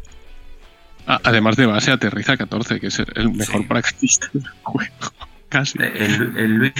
a- 1.07 1.21
además 1.25 1.57
de 1.57 1.66
base, 1.66 1.90
aterriza 1.90 2.38
14, 2.38 2.81
que 2.81 2.87
es 2.87 2.99
el 3.01 3.33
mejor 3.33 3.61
Sí. 3.61 3.66
practicista 3.69 4.29
del 4.33 4.49
juego. 4.62 5.12
Casi. 5.51 5.79
El, 5.79 6.38
el 6.38 6.55
Luigi 6.55 6.73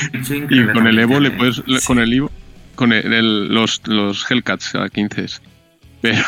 creo 0.47 0.71
Y 0.71 0.73
con 0.73 0.87
el 0.87 0.99
Evo 1.01 1.21
le 1.21 1.33
puedes. 1.33 1.57
sí. 1.57 1.87
Con 1.87 1.99
el 1.99 2.11
Evo. 2.15 2.31
Con 2.77 2.95
el- 2.95 3.13
el- 3.13 3.49
los, 3.53 3.83
los 3.87 4.31
Hellcats 4.31 4.75
a 4.77 4.89
15. 4.89 5.27
Pero 6.01 6.25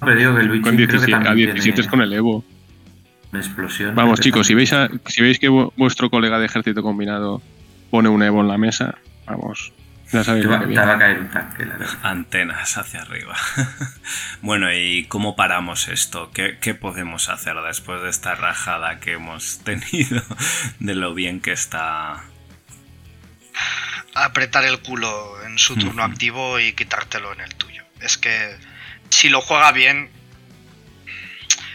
Pero 0.00 0.14
digo 0.16 0.34
que 0.34 0.40
el 0.40 0.46
Luigi 0.46 0.62
con 0.62 0.76
creo 0.76 0.88
que 0.88 0.92
17, 0.94 1.14
a 1.14 1.22
también 1.24 1.50
17 1.52 1.80
es 1.82 1.88
con 1.88 2.00
el 2.00 2.12
Evo. 2.14 2.42
Una 3.34 3.40
explosión. 3.44 3.94
Vamos, 3.94 4.20
chicos, 4.20 4.46
si 4.46 4.54
veis, 4.54 4.72
a- 4.72 4.88
si 5.06 5.22
veis 5.22 5.38
que 5.38 5.48
vu- 5.48 5.72
vuestro 5.76 6.10
colega 6.10 6.38
de 6.38 6.46
ejército 6.46 6.82
combinado 6.82 7.42
pone 7.90 8.08
un 8.08 8.22
Evo 8.22 8.40
en 8.40 8.48
la 8.48 8.58
mesa, 8.58 8.96
vamos, 9.26 9.72
ya 10.12 10.22
sabéis 10.24 10.44
Te 10.44 10.50
lo 10.50 10.54
va, 10.54 10.58
que 10.60 10.64
te 10.66 10.68
viene. 10.70 10.86
va 10.86 10.94
a 10.94 10.98
caer 10.98 11.18
un 11.18 11.28
tanque, 11.30 11.64
la 11.64 11.76
verdad. 11.76 11.98
Antenas 12.02 12.76
hacia 12.78 13.00
arriba. 13.02 13.34
bueno, 14.42 14.72
¿y 14.72 15.04
cómo 15.06 15.34
paramos 15.36 15.88
esto? 15.88 16.30
¿Qué, 16.32 16.58
qué 16.60 16.74
podemos 16.74 17.28
hacer 17.28 17.56
después 17.66 18.02
de 18.02 18.10
esta 18.10 18.34
rajada 18.34 19.00
que 19.00 19.12
hemos 19.12 19.58
tenido 19.64 20.22
de 20.80 20.94
lo 20.94 21.14
bien 21.14 21.40
que 21.40 21.52
está 21.52 22.22
apretar 24.14 24.64
el 24.64 24.78
culo 24.80 25.42
en 25.44 25.58
su 25.58 25.76
turno 25.76 26.02
activo 26.04 26.60
y 26.60 26.72
quitártelo 26.72 27.32
en 27.32 27.40
el 27.40 27.54
tuyo. 27.56 27.82
Es 28.00 28.16
que 28.16 28.56
si 29.10 29.28
lo 29.28 29.40
juega 29.40 29.72
bien, 29.72 30.08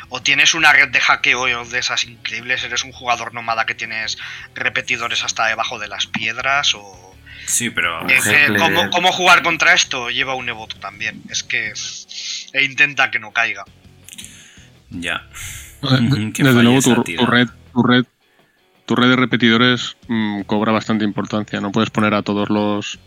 o 0.09 0.21
tienes 0.21 0.53
una 0.53 0.73
red 0.73 0.89
de 0.89 0.99
hackeo 0.99 1.65
de 1.65 1.79
esas 1.79 2.03
increíbles, 2.05 2.63
eres 2.63 2.83
un 2.83 2.91
jugador 2.91 3.33
nómada 3.33 3.65
que 3.65 3.75
tienes 3.75 4.17
repetidores 4.55 5.23
hasta 5.23 5.47
debajo 5.47 5.79
de 5.79 5.87
las 5.87 6.07
piedras, 6.07 6.73
o... 6.75 7.15
Sí, 7.45 7.69
pero 7.69 8.07
Es 8.07 8.23
que, 8.23 8.45
Heckler. 8.45 8.59
¿cómo, 8.59 8.89
cómo 8.91 9.11
jugar 9.11 9.41
contra 9.41 9.73
esto? 9.73 10.09
Lleva 10.09 10.35
un 10.35 10.49
Evo 10.49 10.67
tú 10.67 10.77
también. 10.77 11.23
Es 11.29 11.43
que... 11.43 11.73
E 12.53 12.63
intenta 12.63 13.09
que 13.09 13.19
no 13.19 13.31
caiga. 13.31 13.65
ya. 14.89 15.27
Eh, 15.81 16.31
Que 16.33 16.43
Desde 16.43 16.63
luego 16.63 16.81
tu, 16.81 17.03
tu 17.03 17.25
red, 17.25 17.47
tu 17.73 17.83
red, 17.83 18.05
tu 18.85 18.95
red 18.95 19.09
de 19.09 19.15
repetidores 19.15 19.95
mm, 20.07 20.41
cobra 20.41 20.71
bastante 20.71 21.05
importancia. 21.05 21.61
No 21.61 21.71
puedes 21.71 21.89
poner 21.89 22.13
a 22.13 22.21
todos 22.21 22.49
los 22.49 22.99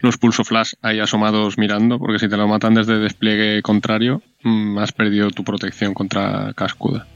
los 0.00 0.16
pulso 0.18 0.44
flash 0.44 0.72
ahí 0.82 1.00
asomados 1.00 1.58
mirando, 1.58 1.98
porque 1.98 2.18
si 2.18 2.28
te 2.28 2.36
lo 2.36 2.46
matan 2.48 2.74
desde 2.74 2.98
despliegue 2.98 3.60
contrario, 3.62 4.22
mm, 4.42 4.78
has 4.78 4.92
perdido 4.92 5.30
tu 5.30 5.44
protección 5.44 5.94
contra 5.94 6.52
cascuda. 6.54 7.06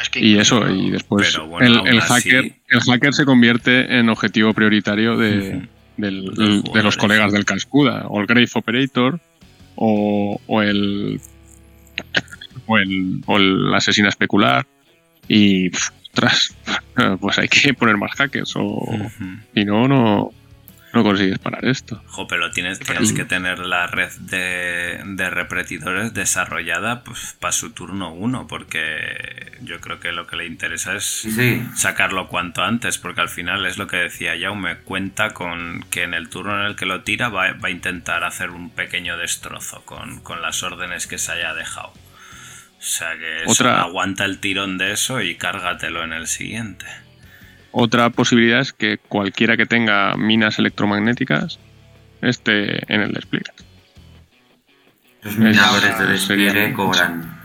Es 0.00 0.08
que 0.10 0.20
Y 0.20 0.38
eso, 0.38 0.68
y 0.70 0.90
después 0.90 1.36
bueno, 1.48 1.84
el, 1.86 1.98
así- 1.98 2.30
hacker, 2.30 2.52
el 2.68 2.80
hacker 2.80 3.12
se 3.14 3.24
convierte 3.24 3.98
en 3.98 4.08
objetivo 4.08 4.54
prioritario 4.54 5.16
de, 5.16 5.66
del- 5.96 6.24
Los 6.24 6.38
el- 6.38 6.62
de 6.62 6.62
los 6.62 6.62
jugadores. 6.64 6.96
colegas 6.96 7.32
del 7.32 7.44
Cascuda, 7.44 8.06
o 8.08 8.20
el 8.20 8.26
Grave 8.26 8.48
Operator, 8.54 9.20
o, 9.74 10.40
o 10.46 10.62
el 10.62 11.20
o 12.66 12.78
el, 12.78 13.22
o 13.26 13.36
el 13.38 13.74
asesino 13.74 14.08
especular, 14.08 14.66
y 15.26 15.70
pff, 15.70 15.90
ostras, 16.12 16.56
pues 17.20 17.38
hay 17.38 17.48
que 17.48 17.74
poner 17.74 17.96
más 17.96 18.12
hackers, 18.12 18.54
o 18.56 18.62
Ujú. 18.62 19.24
si 19.54 19.64
no, 19.64 19.88
no, 19.88 20.30
no 20.94 21.02
consigues 21.02 21.38
parar 21.38 21.64
esto. 21.66 22.02
Jo, 22.06 22.26
pero 22.26 22.50
tienes, 22.50 22.78
tienes 22.80 23.12
que 23.12 23.24
tener 23.24 23.58
la 23.58 23.86
red 23.86 24.10
de, 24.20 25.00
de 25.04 25.30
repetidores 25.30 26.14
desarrollada 26.14 27.04
pues, 27.04 27.36
para 27.38 27.52
su 27.52 27.70
turno 27.72 28.12
1, 28.14 28.46
porque 28.46 29.52
yo 29.60 29.80
creo 29.80 30.00
que 30.00 30.12
lo 30.12 30.26
que 30.26 30.36
le 30.36 30.46
interesa 30.46 30.94
es 30.96 31.04
sí. 31.04 31.62
sacarlo 31.76 32.28
cuanto 32.28 32.62
antes, 32.62 32.96
porque 32.98 33.20
al 33.20 33.28
final 33.28 33.66
es 33.66 33.76
lo 33.76 33.86
que 33.86 33.96
decía 33.98 34.32
Jaume, 34.40 34.78
cuenta 34.78 35.34
con 35.34 35.84
que 35.90 36.04
en 36.04 36.14
el 36.14 36.28
turno 36.30 36.58
en 36.60 36.66
el 36.66 36.76
que 36.76 36.86
lo 36.86 37.02
tira 37.02 37.28
va, 37.28 37.52
va 37.52 37.68
a 37.68 37.70
intentar 37.70 38.24
hacer 38.24 38.50
un 38.50 38.70
pequeño 38.70 39.16
destrozo 39.18 39.82
con, 39.84 40.20
con 40.20 40.40
las 40.42 40.62
órdenes 40.62 41.06
que 41.06 41.18
se 41.18 41.32
haya 41.32 41.52
dejado. 41.54 41.88
O 41.90 42.82
sea 42.82 43.16
que 43.18 43.42
eso, 43.42 43.50
Otra- 43.50 43.82
aguanta 43.82 44.24
el 44.24 44.38
tirón 44.38 44.78
de 44.78 44.92
eso 44.92 45.20
y 45.20 45.34
cárgatelo 45.34 46.04
en 46.04 46.12
el 46.12 46.28
siguiente. 46.28 46.86
Otra 47.80 48.10
posibilidad 48.10 48.58
es 48.60 48.72
que 48.72 48.98
cualquiera 48.98 49.56
que 49.56 49.64
tenga 49.64 50.16
minas 50.16 50.58
electromagnéticas 50.58 51.60
esté 52.22 52.92
en 52.92 53.02
el 53.02 53.12
despliegue. 53.12 53.52
Los 55.22 55.36
minadores 55.38 55.96
de 55.98 56.06
despliegue 56.06 56.72
cobran. 56.72 57.38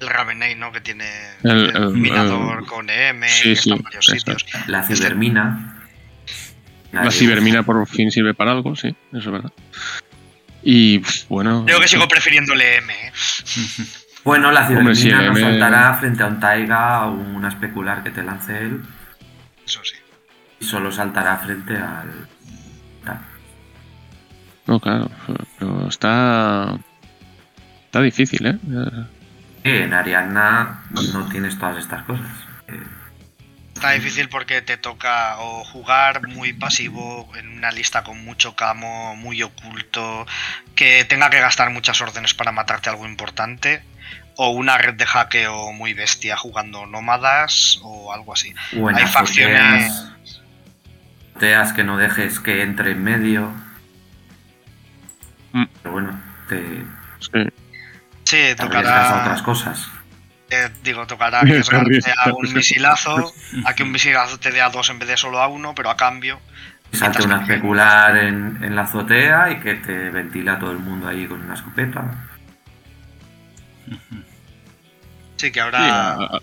el 0.00 0.08
Ravenei, 0.08 0.54
¿no? 0.54 0.72
Que 0.72 0.80
tiene 0.80 1.04
El- 1.42 1.70
el 1.70 1.76
el- 1.76 1.88
minador 1.90 2.60
el- 2.60 2.66
con 2.66 2.88
EM, 2.88 3.22
Sí, 3.28 3.42
que 3.44 3.52
está 3.52 3.62
sí, 3.64 3.70
en 3.72 3.82
varios 3.82 4.04
sitios. 4.06 4.46
La 4.66 4.82
cibermina. 4.82 5.76
La 6.92 7.10
cibermina 7.10 7.62
por 7.62 7.86
fin 7.86 8.10
sirve 8.10 8.32
para 8.32 8.52
algo, 8.52 8.76
sí, 8.76 8.88
eso 9.12 9.18
es 9.18 9.26
verdad. 9.30 9.52
Y 10.62 11.02
bueno. 11.28 11.66
Yo 11.68 11.80
que 11.80 11.88
sigo 11.88 12.08
prefiriendo 12.08 12.52
el 12.54 12.60
EM, 12.62 12.90
¿eh? 12.90 13.12
Bueno, 14.24 14.50
la 14.52 14.66
cibermina 14.66 14.90
Hombre, 14.90 14.94
sí, 14.96 15.08
no 15.10 15.20
M- 15.22 15.40
saltará 15.40 15.94
frente 15.94 16.22
a 16.22 16.26
un 16.26 16.40
Taiga 16.40 17.06
o 17.06 17.12
una 17.12 17.48
especular 17.48 18.02
que 18.02 18.10
te 18.10 18.22
lance 18.22 18.56
él. 18.58 18.80
Eso 19.66 19.84
sí. 19.84 19.96
Y 20.60 20.64
solo 20.64 20.90
saltará 20.90 21.36
frente 21.38 21.76
al. 21.76 22.28
No, 24.66 24.80
claro, 24.80 25.10
pero 25.58 25.88
está. 25.88 26.76
Está 27.84 28.00
difícil, 28.02 28.46
¿eh? 28.46 28.58
Eh, 29.64 29.84
En 29.84 29.92
Ariadna 29.94 30.82
no 30.90 31.28
tienes 31.28 31.58
todas 31.58 31.78
estas 31.78 32.02
cosas. 32.04 32.26
Eh, 32.68 32.82
Está 33.74 33.92
difícil 33.92 34.30
porque 34.30 34.62
te 34.62 34.78
toca 34.78 35.38
o 35.38 35.62
jugar 35.62 36.26
muy 36.28 36.54
pasivo 36.54 37.30
en 37.36 37.58
una 37.58 37.70
lista 37.70 38.02
con 38.02 38.24
mucho 38.24 38.56
camo, 38.56 39.14
muy 39.16 39.42
oculto, 39.42 40.26
que 40.74 41.04
tenga 41.04 41.28
que 41.28 41.40
gastar 41.40 41.70
muchas 41.70 42.00
órdenes 42.00 42.32
para 42.32 42.52
matarte 42.52 42.88
algo 42.88 43.06
importante, 43.06 43.84
o 44.36 44.50
una 44.50 44.76
red 44.78 44.94
de 44.94 45.06
hackeo 45.06 45.72
muy 45.72 45.94
bestia 45.94 46.36
jugando 46.36 46.86
nómadas 46.86 47.78
o 47.82 48.12
algo 48.12 48.32
así. 48.32 48.54
en 48.72 48.94
Hay 48.96 49.06
facciones- 49.06 49.92
azoteas 51.32 51.72
que 51.72 51.84
no 51.84 51.96
dejes 51.98 52.40
que 52.40 52.62
entre 52.62 52.92
en 52.92 53.02
medio. 53.02 53.52
Mm. 55.52 55.64
Pero 55.82 55.92
bueno, 55.92 56.20
te, 56.48 56.84
Sí. 57.20 57.30
te 57.32 57.52
Sí, 58.24 58.36
arriesgas 58.36 58.56
a 58.56 58.56
tocará. 58.56 59.20
otras 59.22 59.42
cosas. 59.42 59.88
eh, 60.50 60.68
digo, 60.82 61.06
tocará 61.06 61.40
Te 61.40 61.46
arriesgarte 61.50 62.00
a 62.24 62.32
un 62.32 62.52
misilazo, 62.54 63.32
a 63.64 63.74
que 63.74 63.82
un 63.82 63.90
misilazo 63.90 64.38
te 64.38 64.50
dé 64.52 64.60
a 64.62 64.68
dos 64.70 64.88
en 64.90 64.98
vez 64.98 65.08
de 65.08 65.16
solo 65.16 65.40
a 65.40 65.48
uno, 65.48 65.74
pero 65.74 65.90
a 65.90 65.96
cambio. 65.96 66.40
Salte 66.92 67.24
una 67.24 67.40
especular 67.42 68.16
en, 68.16 68.58
en 68.62 68.76
la 68.76 68.82
azotea 68.82 69.50
y 69.50 69.56
que 69.60 69.74
te 69.74 70.10
ventila 70.10 70.52
a 70.54 70.58
todo 70.58 70.70
el 70.72 70.78
mundo 70.78 71.08
ahí 71.08 71.26
con 71.26 71.40
una 71.42 71.54
escopeta. 71.54 72.04
Sí, 75.46 75.52
que 75.52 75.60
Sí, 75.60 75.64
ahora. 75.64 76.12
a- 76.12 76.24
a- 76.36 76.40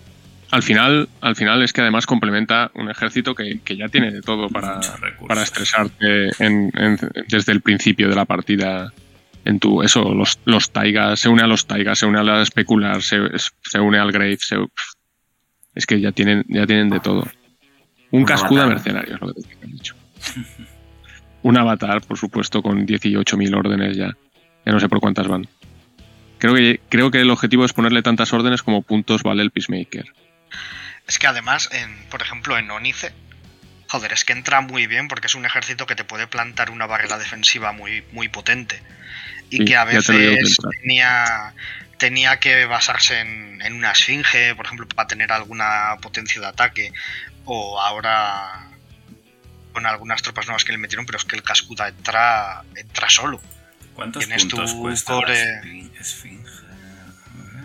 al 0.50 0.62
final, 0.62 1.08
al 1.20 1.34
final 1.36 1.62
es 1.62 1.72
que 1.72 1.80
además 1.80 2.06
complementa 2.06 2.70
un 2.74 2.88
ejército 2.90 3.34
que, 3.34 3.60
que 3.64 3.76
ya 3.76 3.88
tiene 3.88 4.10
de 4.12 4.20
todo 4.22 4.48
para, 4.48 4.78
para 5.26 5.42
estresarte 5.42 6.28
en- 6.38 6.70
en- 6.76 6.98
desde 7.28 7.52
el 7.52 7.60
principio 7.60 8.08
de 8.08 8.14
la 8.14 8.24
partida. 8.24 8.92
En 9.46 9.58
tu, 9.60 9.82
eso, 9.82 10.14
los, 10.14 10.38
los 10.46 10.70
taigas, 10.70 11.20
se 11.20 11.28
une 11.28 11.42
a 11.42 11.46
los 11.46 11.66
taigas, 11.66 11.98
se 11.98 12.06
une 12.06 12.18
a 12.18 12.22
la 12.22 12.40
especular, 12.40 13.02
se, 13.02 13.18
se 13.62 13.78
une 13.80 13.98
al 13.98 14.10
grave, 14.12 14.38
se- 14.40 14.56
es 15.74 15.86
que 15.86 16.00
ya 16.00 16.12
tienen, 16.12 16.44
ya 16.48 16.66
tienen 16.66 16.88
de 16.88 17.00
todo. 17.00 17.24
Un 18.10 18.20
Un 18.20 18.24
cascuda 18.24 18.62
avatar. 18.62 18.76
mercenario 18.76 19.14
es 19.16 19.20
lo 19.20 19.34
que 19.34 19.42
te 19.42 19.66
he 19.66 19.68
dicho. 19.68 19.94
Un 21.42 21.58
avatar, 21.58 22.00
por 22.02 22.16
supuesto, 22.16 22.62
con 22.62 22.86
18.000 22.86 23.54
órdenes 23.54 23.96
ya. 23.96 24.16
Ya 24.64 24.72
no 24.72 24.80
sé 24.80 24.88
por 24.88 25.00
cuántas 25.00 25.26
van. 25.28 25.46
Creo 26.44 26.56
que, 26.56 26.80
creo 26.90 27.10
que 27.10 27.22
el 27.22 27.30
objetivo 27.30 27.64
es 27.64 27.72
ponerle 27.72 28.02
tantas 28.02 28.34
órdenes 28.34 28.62
como 28.62 28.82
puntos 28.82 29.22
vale 29.22 29.42
el 29.42 29.50
Peacemaker. 29.50 30.12
Es 31.06 31.18
que 31.18 31.26
además, 31.26 31.70
en, 31.72 32.04
por 32.10 32.20
ejemplo, 32.20 32.58
en 32.58 32.70
Onice, 32.70 33.14
joder, 33.88 34.12
es 34.12 34.26
que 34.26 34.34
entra 34.34 34.60
muy 34.60 34.86
bien 34.86 35.08
porque 35.08 35.28
es 35.28 35.34
un 35.34 35.46
ejército 35.46 35.86
que 35.86 35.94
te 35.94 36.04
puede 36.04 36.26
plantar 36.26 36.68
una 36.68 36.84
barrera 36.84 37.16
defensiva 37.16 37.72
muy, 37.72 38.04
muy 38.12 38.28
potente. 38.28 38.82
Y 39.48 39.56
Sí, 39.56 39.64
que 39.64 39.74
a 39.74 39.84
veces 39.84 40.58
tenía, 40.82 41.54
tenía 41.96 42.38
que 42.38 42.66
basarse 42.66 43.20
en, 43.20 43.62
en 43.62 43.72
una 43.72 43.92
esfinge, 43.92 44.54
por 44.54 44.66
ejemplo, 44.66 44.86
para 44.86 45.08
tener 45.08 45.32
alguna 45.32 45.96
potencia 46.02 46.42
de 46.42 46.46
ataque. 46.48 46.92
O 47.46 47.80
ahora 47.80 48.68
con 49.72 49.86
algunas 49.86 50.20
tropas 50.20 50.44
nuevas 50.44 50.62
que 50.62 50.72
le 50.72 50.78
metieron, 50.78 51.06
pero 51.06 51.16
es 51.16 51.24
que 51.24 51.36
el 51.36 51.42
Cascuda 51.42 51.88
entra, 51.88 52.64
entra 52.76 53.08
solo. 53.08 53.40
¿Cuántos 53.94 54.24
Tienes 54.24 54.42
puntos 54.44 54.72
tu 54.72 54.80
cuesta 54.82 55.12
la 55.12 55.18
core- 55.20 55.60
esfin- 55.62 56.00
esfinge? 56.00 56.44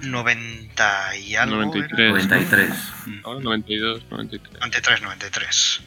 90 0.01 1.15
y 1.17 1.35
algo. 1.35 1.55
¿era? 1.57 1.65
93. 1.65 2.09
93. 2.27 2.69
Ahora 3.23 3.39
92, 3.41 4.03
93. 4.09 4.53
93, 4.61 5.01
93. 5.01 5.81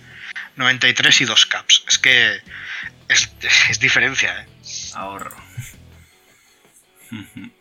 93 0.56 1.20
y 1.20 1.24
dos 1.24 1.46
caps. 1.46 1.84
Es 1.88 1.98
que 1.98 2.40
es, 3.08 3.30
es 3.70 3.80
diferencia, 3.80 4.42
¿eh? 4.42 4.46
Ahorro. 4.94 5.34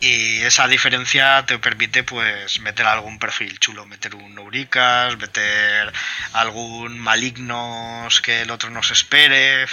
Y 0.00 0.42
esa 0.42 0.68
diferencia 0.68 1.44
te 1.44 1.58
permite 1.58 2.04
pues 2.04 2.60
meter 2.60 2.86
algún 2.86 3.18
perfil 3.18 3.58
chulo, 3.58 3.84
meter 3.84 4.14
un 4.14 4.38
Euricas, 4.38 5.18
meter 5.18 5.92
algún 6.34 7.00
malignos 7.00 8.20
que 8.20 8.42
el 8.42 8.50
otro 8.52 8.70
no 8.70 8.80
se 8.84 8.92
espere. 8.92 9.66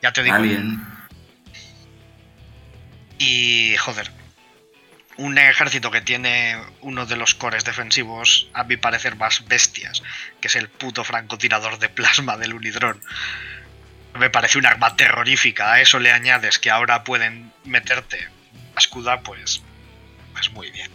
Ya 0.00 0.14
te 0.14 0.22
digo. 0.22 0.36
Alien. 0.36 0.82
Y 3.26 3.76
joder, 3.78 4.10
un 5.16 5.38
ejército 5.38 5.90
que 5.90 6.02
tiene 6.02 6.58
uno 6.82 7.06
de 7.06 7.16
los 7.16 7.34
cores 7.34 7.64
defensivos, 7.64 8.48
a 8.52 8.64
mi 8.64 8.76
parecer 8.76 9.16
más 9.16 9.46
bestias, 9.48 10.02
que 10.40 10.48
es 10.48 10.56
el 10.56 10.68
puto 10.68 11.04
francotirador 11.04 11.78
de 11.78 11.88
plasma 11.88 12.36
del 12.36 12.52
Unidrón. 12.52 13.00
Me 14.18 14.28
parece 14.28 14.58
un 14.58 14.66
arma 14.66 14.94
terrorífica. 14.96 15.72
A 15.72 15.80
eso 15.80 15.98
le 15.98 16.12
añades 16.12 16.58
que 16.58 16.70
ahora 16.70 17.02
pueden 17.02 17.50
meterte 17.64 18.28
escuda, 18.76 19.20
pues, 19.20 19.62
pues 20.34 20.50
muy 20.52 20.70
bien. 20.70 20.90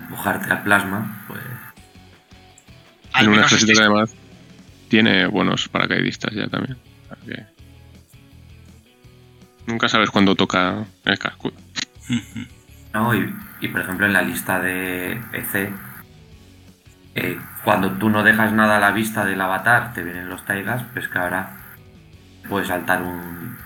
Empujarte 0.00 0.50
al 0.50 0.62
plasma, 0.64 1.24
pues. 1.28 1.40
En 3.20 3.28
un 3.28 3.38
ejército 3.38 3.72
estáis- 3.72 3.78
que 3.78 3.84
además 3.84 4.10
tiene 4.88 5.26
buenos 5.26 5.68
paracaidistas 5.68 6.32
ya 6.34 6.48
también. 6.48 6.76
O 7.04 7.06
sea 7.06 7.16
que 7.24 7.53
Nunca 9.66 9.88
sabes 9.88 10.10
cuándo 10.10 10.34
toca 10.34 10.84
el 11.04 11.18
cascudo. 11.18 11.54
¿no? 12.92 13.14
Y, 13.14 13.34
y, 13.60 13.68
por 13.68 13.80
ejemplo 13.80 14.06
en 14.06 14.12
la 14.12 14.22
lista 14.22 14.60
de 14.60 15.12
EC, 15.32 15.72
eh, 17.14 17.38
cuando 17.64 17.92
tú 17.92 18.10
no 18.10 18.22
dejas 18.22 18.52
nada 18.52 18.76
a 18.76 18.80
la 18.80 18.90
vista 18.90 19.24
del 19.24 19.40
avatar, 19.40 19.92
te 19.94 20.02
vienen 20.02 20.28
los 20.28 20.44
taigas, 20.44 20.82
pues 20.92 21.08
que 21.08 21.18
ahora 21.18 21.56
puedes 22.48 22.68
saltar 22.68 23.02
un 23.02 23.56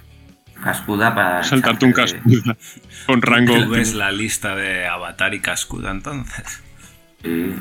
cascuda 0.63 1.15
para... 1.15 1.43
Saltarte 1.43 1.87
un 1.87 1.93
cascuda 1.93 2.57
con 3.07 3.23
rango. 3.23 3.55
¿Tú 3.55 3.71
ves 3.71 3.95
la 3.95 4.13
lista 4.13 4.55
de 4.55 4.87
Avatar 4.87 5.35
y 5.35 5.41
Cascuda 5.41 5.91
entonces? 5.91 6.63
Sí. 7.23 7.55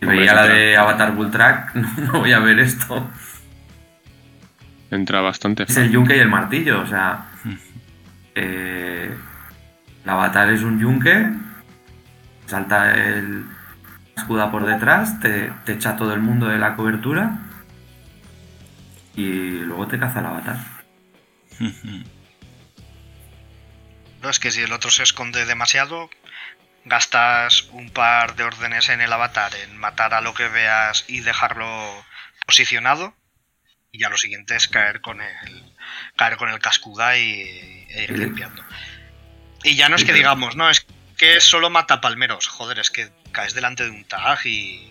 Si 0.00 0.06
veía 0.06 0.34
la 0.34 0.46
de 0.46 0.76
Avatar 0.76 1.12
Bull 1.12 1.30
Track, 1.30 1.74
no 1.74 2.20
voy 2.20 2.32
a 2.32 2.40
ver 2.40 2.58
esto. 2.58 3.08
Entra 4.92 5.22
bastante. 5.22 5.62
Es 5.62 5.76
el 5.78 5.90
yunque 5.90 6.18
y 6.18 6.20
el 6.20 6.28
martillo, 6.28 6.82
o 6.82 6.86
sea. 6.86 7.30
eh, 8.34 9.16
el 10.04 10.10
avatar 10.10 10.50
es 10.50 10.62
un 10.62 10.78
yunque, 10.78 11.30
salta 12.46 12.94
el 12.94 13.46
escuda 14.14 14.50
por 14.50 14.66
detrás, 14.66 15.18
te, 15.20 15.50
te 15.64 15.72
echa 15.72 15.96
todo 15.96 16.12
el 16.12 16.20
mundo 16.20 16.46
de 16.46 16.58
la 16.58 16.76
cobertura 16.76 17.38
y 19.16 19.60
luego 19.60 19.88
te 19.88 19.98
caza 19.98 20.20
el 20.20 20.26
avatar. 20.26 20.56
No, 24.22 24.30
es 24.30 24.38
que 24.38 24.52
si 24.52 24.60
el 24.60 24.72
otro 24.72 24.88
se 24.92 25.02
esconde 25.02 25.44
demasiado, 25.46 26.08
gastas 26.84 27.68
un 27.72 27.90
par 27.90 28.36
de 28.36 28.44
órdenes 28.44 28.88
en 28.88 29.00
el 29.00 29.12
avatar 29.12 29.50
en 29.64 29.76
matar 29.76 30.14
a 30.14 30.20
lo 30.20 30.32
que 30.32 30.46
veas 30.46 31.04
y 31.08 31.22
dejarlo 31.22 31.66
posicionado. 32.46 33.16
Y 33.92 33.98
ya 33.98 34.08
lo 34.08 34.16
siguiente 34.16 34.56
es 34.56 34.68
caer 34.68 35.02
con 35.02 35.20
el, 35.20 35.74
caer 36.16 36.38
con 36.38 36.48
el 36.48 36.58
cascuda 36.58 37.18
y, 37.18 37.86
e 37.90 38.04
ir 38.04 38.18
limpiando. 38.18 38.64
Y 39.64 39.76
ya 39.76 39.90
no 39.90 39.96
es 39.96 40.04
que 40.04 40.14
digamos, 40.14 40.56
no, 40.56 40.70
es 40.70 40.86
que 41.18 41.40
solo 41.42 41.68
mata 41.68 42.00
palmeros. 42.00 42.48
Joder, 42.48 42.78
es 42.78 42.90
que 42.90 43.10
caes 43.32 43.52
delante 43.52 43.84
de 43.84 43.90
un 43.90 44.04
tag 44.04 44.46
y. 44.46 44.90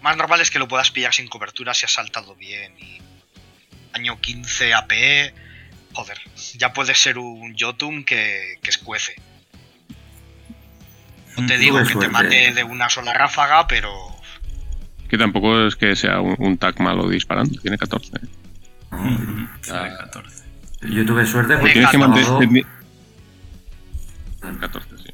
Más 0.00 0.16
normal 0.16 0.40
es 0.40 0.52
que 0.52 0.60
lo 0.60 0.68
puedas 0.68 0.92
pillar 0.92 1.12
sin 1.12 1.26
cobertura 1.26 1.74
si 1.74 1.84
has 1.84 1.92
saltado 1.92 2.36
bien. 2.36 2.78
Y 2.78 3.00
año 3.94 4.20
15 4.20 4.72
AP. 4.72 5.34
Joder, 5.92 6.20
ya 6.54 6.72
puede 6.72 6.94
ser 6.94 7.18
un 7.18 7.56
Jotun 7.58 8.04
que, 8.04 8.60
que 8.62 8.70
escuece. 8.70 9.16
No 11.36 11.46
te 11.46 11.56
Mm, 11.56 11.60
digo 11.60 11.84
que 11.84 11.96
te 11.96 12.08
mate 12.08 12.52
de 12.52 12.62
una 12.62 12.88
sola 12.88 13.12
ráfaga, 13.12 13.66
pero. 13.66 14.15
Que 15.08 15.16
tampoco 15.18 15.66
es 15.66 15.76
que 15.76 15.94
sea 15.96 16.20
un, 16.20 16.34
un 16.38 16.58
tag 16.58 16.80
malo 16.80 17.08
disparando, 17.08 17.60
tiene 17.60 17.78
14. 17.78 18.12
No, 18.90 18.98
Tiene 19.62 19.96
14. 19.98 20.44
Yo 20.90 21.06
tuve 21.06 21.26
suerte 21.26 21.54
Te 21.54 21.58
porque 21.60 21.72
tienes 21.74 21.90
que 21.90 21.98
mantener. 21.98 22.66
14, 24.60 24.98
sí. 24.98 25.10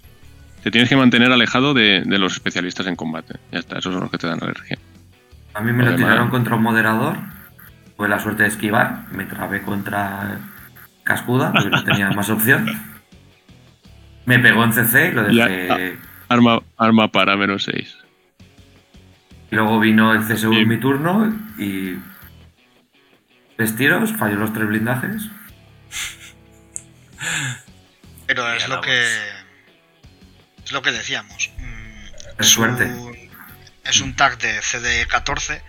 Te 0.63 0.71
tienes 0.71 0.89
que 0.89 0.97
mantener 0.97 1.33
alejado 1.33 1.75
de, 1.75 2.03
de 2.05 2.19
los 2.19 2.35
especialistas 2.35 2.87
en 2.87 2.97
combate. 2.97 3.35
Ya 3.51 3.59
está, 3.59 3.79
esos 3.79 3.93
son 3.93 4.03
los 4.03 4.11
que 4.11 4.19
te 4.19 4.27
dan 4.27 4.43
alergia. 4.43 4.79
A 5.55 5.61
mí 5.61 5.73
me 5.73 5.85
lo 5.85 5.95
tiraron 5.97 6.31
contra 6.31 6.57
un 6.57 6.63
moderador. 6.63 7.17
Tuve 7.97 8.09
la 8.09 8.19
suerte 8.21 8.45
de 8.45 8.49
esquivar. 8.49 9.07
Me 9.13 9.25
trabé 9.25 9.63
contra 9.63 10.39
Cascuda 11.05 11.53
porque 11.53 11.71
no 11.71 11.85
tenía 11.85 12.11
más 12.11 12.31
opción. 12.31 12.67
Me 14.25 14.39
pegó 14.39 14.63
en 14.65 14.73
CC 14.73 15.09
y 15.09 15.13
lo 15.13 15.29
Ya, 15.31 15.49
dejé. 15.49 15.99
Arma, 16.29 16.61
arma 16.79 17.09
para 17.09 17.37
menos 17.37 17.65
6. 17.65 17.99
Y 19.53 19.55
luego 19.55 19.79
vino 19.81 20.15
el 20.15 20.27
CSU 20.27 20.55
en 20.55 20.67
mi 20.67 20.81
turno 20.81 21.31
y. 21.59 21.97
Tres 23.59 23.77
tiros, 23.77 24.11
falló 24.17 24.37
los 24.37 24.55
tres 24.55 24.67
blindajes. 24.67 25.25
Pero 28.27 28.51
es 28.55 28.67
lo 28.67 28.81
que. 28.81 29.05
Es 30.65 30.73
lo 30.73 30.81
que 30.81 30.91
decíamos. 30.91 31.51
Mm, 31.59 32.41
Es 32.41 32.47
suerte. 32.49 32.87
Un, 32.87 33.15
es 33.85 34.01
un 34.01 34.17
tag 34.17 34.39
de 34.39 34.59
CD14, 34.61 35.61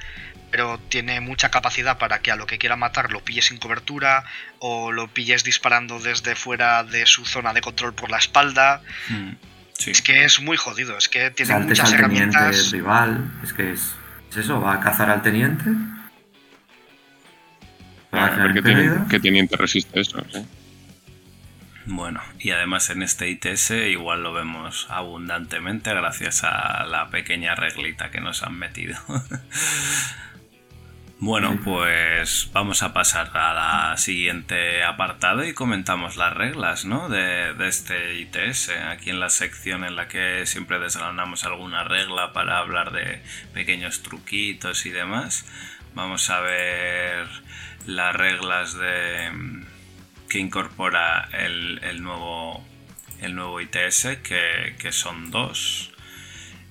pero 0.50 0.80
tiene 0.88 1.19
mucha 1.19 1.52
capacidad 1.52 1.98
para 1.98 2.19
que 2.19 2.32
a 2.32 2.38
lo 2.38 2.46
que 2.46 2.58
quiera 2.58 2.78
matar 2.78 3.12
lo 3.12 3.19
pilles 3.22 3.48
sin 3.48 3.58
cobertura 3.58 4.24
o 4.60 4.93
lo 4.93 5.10
pilles 5.10 5.43
disparando 5.43 6.00
desde 6.00 6.36
fuera 6.36 6.86
de 6.86 7.06
su 7.06 7.26
zona 7.26 7.52
de 7.52 7.60
control 7.60 7.93
por 7.93 8.10
la 8.10 8.17
espalda. 8.17 8.82
Mm, 9.10 9.32
Sí. 9.84 9.91
Es 9.91 10.02
que 10.02 10.24
es 10.24 10.41
muy 10.41 10.56
jodido, 10.56 10.98
es 10.98 11.10
que 11.10 11.30
tiene 11.32 11.52
Saltes 11.52 11.80
muchas 11.80 11.93
al 11.93 12.00
teniente 12.08 12.38
herramientas. 12.38 12.72
rival. 12.72 13.32
Es 13.43 13.52
que 13.52 13.74
es. 13.74 13.93
Es 14.32 14.38
eso, 14.38 14.62
va 14.62 14.76
a 14.76 14.80
cazar 14.80 15.10
al 15.10 15.22
teniente. 15.22 15.65
Va 18.13 18.22
a 18.22 18.26
A 18.28 18.32
quedar 18.32 18.54
ver 18.54 19.02
qué, 19.10 19.19
teniente 19.19 19.58
resiste 19.58 20.00
eso. 20.00 20.24
¿sí? 20.32 20.46
Bueno, 21.86 22.22
y 22.39 22.52
además 22.52 22.89
en 22.91 23.04
este 23.04 23.30
ITS 23.30 23.72
igual 23.89 24.24
lo 24.24 24.32
vemos 24.32 24.88
abundantemente 24.89 25.93
gracias 25.93 26.46
a 26.46 26.86
la 26.86 27.10
pequeña 27.10 27.56
reglita 27.56 28.10
que 28.10 28.22
nos 28.22 28.41
han 28.43 28.58
metido. 28.58 28.98
bueno, 31.25 31.57
pues 31.63 32.49
vamos 32.51 32.83
a 32.83 32.91
pasar 32.91 33.31
a 33.38 33.53
la 33.53 33.97
siguiente 33.97 34.83
apartado 34.83 35.45
y 35.45 35.53
comentamos 35.53 36.17
las 36.17 36.33
reglas, 36.33 36.83
¿no? 36.83 37.07
De, 37.07 37.55
este 37.65 38.19
ITS, 38.19 38.71
aquí 38.89 39.09
en 39.09 39.21
la 39.21 39.29
sección 39.29 39.86
en 39.86 39.95
la 39.95 40.09
que 40.09 40.45
siempre 40.45 40.79
desgranamos 40.79 41.45
alguna 41.45 41.86
regla 41.86 42.33
para 42.33 42.57
hablar 42.57 42.91
de 42.91 43.21
pequeños 43.53 44.03
truquitos 44.03 44.86
y 44.86 44.89
demás. 44.89 45.45
Vamos 45.95 46.29
a 46.29 46.41
ver 46.41 47.25
las 47.86 48.13
reglas 48.13 48.77
de 48.77 49.31
que 50.27 50.39
incorpora 50.39 51.29
el, 51.31 52.03
nuevo 52.03 52.67
el 53.21 53.33
nuevo 53.33 53.62
ITS 53.62 54.07
que 54.23 54.91
son 54.91 55.31
dos 55.31 55.92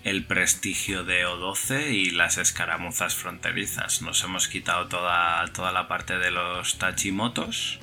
el 0.04 0.24
prestigio 0.24 1.04
de 1.04 1.26
O12 1.26 1.92
y 1.92 2.10
las 2.10 2.38
escaramuzas 2.38 3.14
fronterizas 3.14 4.02
nos 4.02 4.22
hemos 4.24 4.48
quitado 4.48 4.88
toda, 4.88 5.44
toda 5.52 5.72
la 5.72 5.88
parte 5.88 6.18
de 6.18 6.30
los 6.30 6.78
tachimotos 6.78 7.78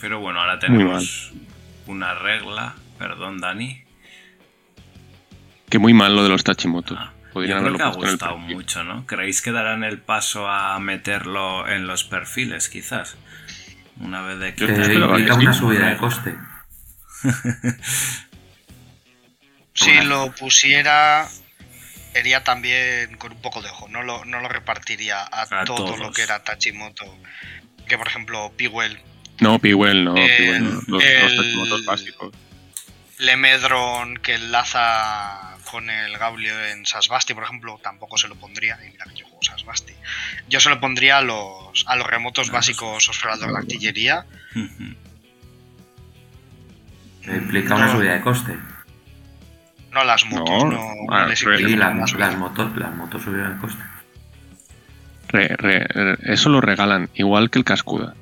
pero 0.00 0.20
bueno 0.20 0.40
ahora 0.40 0.58
tenemos 0.58 1.32
una 1.86 2.14
regla 2.14 2.74
perdón 2.98 3.40
Dani 3.40 3.82
Que 5.68 5.78
muy 5.78 5.92
mal 5.94 6.16
lo 6.16 6.22
de 6.22 6.28
los 6.28 6.44
Tachimotos. 6.44 6.98
Ah, 7.00 7.12
Podrían 7.32 7.64
yo 7.64 7.64
creo 7.64 7.68
haberlo 7.68 7.78
que 7.78 7.84
ha 7.84 7.92
puesto 7.92 8.02
en 8.02 8.08
el 8.08 8.16
gustado 8.16 8.38
mucho 8.38 8.84
¿no? 8.84 9.06
¿creéis 9.06 9.42
que 9.42 9.52
darán 9.52 9.84
el 9.84 9.98
paso 9.98 10.48
a 10.48 10.78
meterlo 10.80 11.68
en 11.68 11.86
los 11.86 12.04
perfiles 12.04 12.68
quizás? 12.68 13.16
una 14.00 14.22
vez 14.22 14.38
de 14.38 14.54
Que 14.54 14.64
esperaba 14.64 15.18
implica 15.18 15.34
una 15.34 15.52
subida 15.52 15.88
de 15.88 15.96
coste. 15.96 16.36
Si 19.74 19.90
lo 20.02 20.30
pusiera, 20.32 21.28
sería 22.12 22.44
también 22.44 23.16
con 23.16 23.32
un 23.32 23.40
poco 23.40 23.62
de 23.62 23.68
ojo. 23.70 23.88
No 23.88 24.02
lo, 24.02 24.24
no 24.24 24.40
lo 24.40 24.48
repartiría 24.48 25.20
a, 25.22 25.42
A 25.42 25.64
todo 25.64 25.96
lo 25.96 26.12
que 26.12 26.22
era 26.22 26.42
Tachimoto. 26.44 27.04
Que 27.88 27.98
por 27.98 28.06
ejemplo, 28.06 28.52
Piguel, 28.56 29.00
No, 29.40 29.58
Piwell, 29.58 30.04
no. 30.04 30.16
El- 30.16 30.36
Piwell 30.36 30.64
no. 30.64 30.70
Los, 30.70 30.88
los 30.88 31.04
el- 31.04 31.36
Tachimotos 31.36 31.84
básicos. 31.86 32.32
Lemedron 33.18 34.16
que 34.18 34.34
enlaza 34.34 35.56
con 35.70 35.88
el 35.90 36.18
Gaulio 36.18 36.66
en 36.66 36.84
Sasbasti, 36.86 37.34
por 37.34 37.44
ejemplo, 37.44 37.78
tampoco 37.82 38.18
se 38.18 38.28
lo 38.28 38.34
pondría. 38.34 38.78
Y 38.84 38.90
mira 38.90 39.04
que 39.06 39.14
yo 39.14 39.26
juego 39.26 39.42
Sasbasti. 39.42 39.94
Yo 40.48 40.60
se 40.60 40.68
lo 40.68 40.80
pondría 40.80 41.18
a 41.18 41.22
los, 41.22 41.84
a 41.86 41.96
los 41.96 42.06
remotos 42.06 42.48
Ah, 42.50 42.54
básicos 42.54 43.08
Osferador 43.08 43.50
de 43.52 43.58
Artillería. 43.58 44.26
Ujú. 44.56 44.94
Que 47.22 47.30
implica 47.36 47.76
una 47.76 47.92
subida 47.92 48.14
de 48.14 48.20
coste. 48.20 48.56
No 49.92 50.04
las 50.04 50.24
motos, 50.26 50.64
No, 50.64 50.70
no, 50.70 50.80
ah, 51.10 51.26
les 51.26 51.42
las, 51.44 52.36
motos, 52.36 52.76
las 52.76 52.94
motos 52.94 53.22
subieron 53.22 53.52
el 53.52 53.58
coste. 53.58 53.82
Re- 55.28 55.54
re- 55.56 55.86
re- 55.88 56.18
eso 56.32 56.48
lo 56.48 56.60
regalan, 56.60 57.08
igual 57.14 57.50
que 57.50 57.58
el 57.58 57.64
Cascuda. 57.64 58.14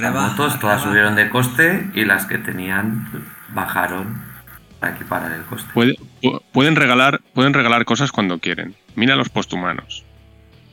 Las 0.00 0.12
motos 0.12 0.36
todas 0.58 0.60
rebaja. 0.60 0.84
subieron 0.84 1.14
de 1.16 1.28
coste 1.30 1.90
y 1.94 2.04
las 2.04 2.26
que 2.26 2.38
tenían 2.38 3.08
bajaron 3.50 4.22
para 4.80 4.94
equiparar 4.94 5.32
el 5.32 5.42
coste. 5.42 5.68
Puede- 5.72 5.96
pu- 6.22 6.42
pueden, 6.52 6.76
regalar, 6.76 7.20
pueden 7.34 7.54
regalar 7.54 7.84
cosas 7.84 8.10
cuando 8.10 8.38
quieren. 8.38 8.74
Mira 8.96 9.14
los 9.16 9.28
posthumanos. 9.28 10.04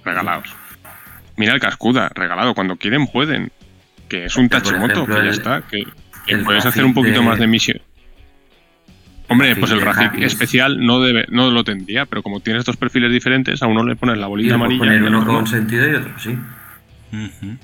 Regalados. 0.04 0.56
Mira 1.38 1.54
el 1.54 1.60
Cascuda. 1.60 2.10
Regalado. 2.14 2.54
Cuando 2.56 2.76
quieren, 2.78 3.08
pueden. 3.08 3.52
Que 4.10 4.26
es 4.26 4.36
un 4.36 4.50
Pero, 4.50 4.62
por 4.64 4.72
Tachimoto, 4.72 4.94
ejemplo, 4.94 5.16
que 5.16 5.22
ya 5.22 5.28
el- 5.28 5.34
está. 5.34 5.62
Que, 5.62 6.38
puedes 6.44 6.66
hacer 6.66 6.84
un 6.86 6.94
poquito 6.94 7.20
de- 7.22 7.26
más 7.26 7.40
de 7.40 7.48
misión. 7.48 7.82
Hombre, 9.30 9.56
pues 9.56 9.72
el 9.72 9.80
Hackers. 9.82 10.26
especial 10.34 10.86
no 10.86 11.00
debe, 11.02 11.26
no 11.30 11.50
lo 11.50 11.64
tendría, 11.64 12.06
pero 12.06 12.22
como 12.22 12.40
tienes 12.42 12.66
dos 12.66 12.78
perfiles 12.78 13.12
diferentes, 13.12 13.64
a 13.64 13.68
uno 13.68 13.84
le 13.84 13.96
pones 13.96 14.18
la 14.18 14.26
Y 14.28 14.30
bolita 14.30 14.54
le 14.54 14.58
puedo 14.60 14.66
amarilla. 14.66 14.80
poner 14.80 15.02
y 15.02 15.06
uno 15.08 15.20
otro 15.22 15.34
con 15.34 15.42
no. 15.42 15.48
sentido 15.48 15.88
y 15.90 15.96
otro 15.96 16.12
sí. 16.20 16.38
Ujú. 17.12 17.58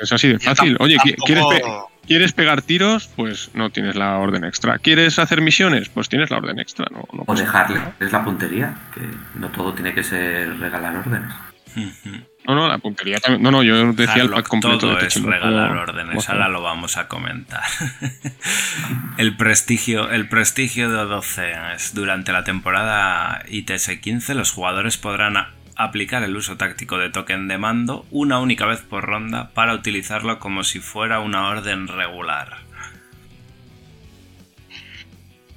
Es 0.00 0.12
así 0.12 0.28
de 0.28 0.38
fácil. 0.38 0.76
Oye, 0.80 0.96
¿qui- 0.96 1.14
tampoco- 1.16 1.26
¿quieres, 1.26 1.44
pe- 1.46 1.62
¿quieres 2.06 2.32
pegar 2.32 2.62
tiros? 2.62 3.08
Pues 3.14 3.50
no 3.54 3.70
tienes 3.70 3.94
la 3.94 4.16
orden 4.18 4.44
extra. 4.44 4.78
¿Quieres 4.78 5.18
hacer 5.18 5.40
misiones? 5.42 5.88
Pues 5.90 6.08
tienes 6.08 6.30
la 6.30 6.38
orden 6.38 6.58
extra. 6.58 6.86
No, 6.90 7.04
no 7.12 7.24
O 7.26 7.34
dejarle. 7.34 7.76
nada. 7.78 7.92
Es 8.00 8.10
la 8.12 8.24
puntería, 8.24 8.74
que 8.94 9.00
no 9.38 9.48
todo 9.50 9.74
tiene 9.74 9.92
que 9.94 10.02
ser 10.02 10.58
regalar 10.58 10.96
órdenes. 10.96 11.30
No, 12.46 12.54
no, 12.54 12.68
la 12.68 12.78
puntería 12.78 13.18
también. 13.18 13.42
No, 13.42 13.50
no, 13.50 13.62
yo 13.62 13.92
decía 13.92 14.22
el 14.22 14.30
pack 14.30 14.48
completo 14.48 14.78
todo 14.78 14.96
de 14.96 15.06
es 15.06 15.22
regalar 15.22 15.76
órdenes, 15.76 16.28
ahora 16.28 16.48
lo 16.48 16.62
vamos 16.62 16.96
a 16.98 17.08
comentar. 17.08 17.62
el 19.16 19.36
prestigio, 19.36 20.10
el 20.10 20.28
prestigio 20.28 20.90
de 20.90 21.04
12 21.04 21.52
es 21.74 21.94
durante 21.94 22.32
la 22.32 22.44
temporada 22.44 23.42
ITS 23.48 23.98
15 24.00 24.34
los 24.34 24.52
jugadores 24.52 24.98
podrán 24.98 25.36
aplicar 25.76 26.22
el 26.22 26.36
uso 26.36 26.56
táctico 26.56 26.98
de 26.98 27.10
token 27.10 27.48
de 27.48 27.58
mando 27.58 28.06
una 28.10 28.38
única 28.38 28.66
vez 28.66 28.80
por 28.80 29.04
ronda 29.04 29.50
para 29.50 29.74
utilizarlo 29.74 30.38
como 30.38 30.64
si 30.64 30.80
fuera 30.80 31.20
una 31.20 31.48
orden 31.48 31.88
regular. 31.88 32.58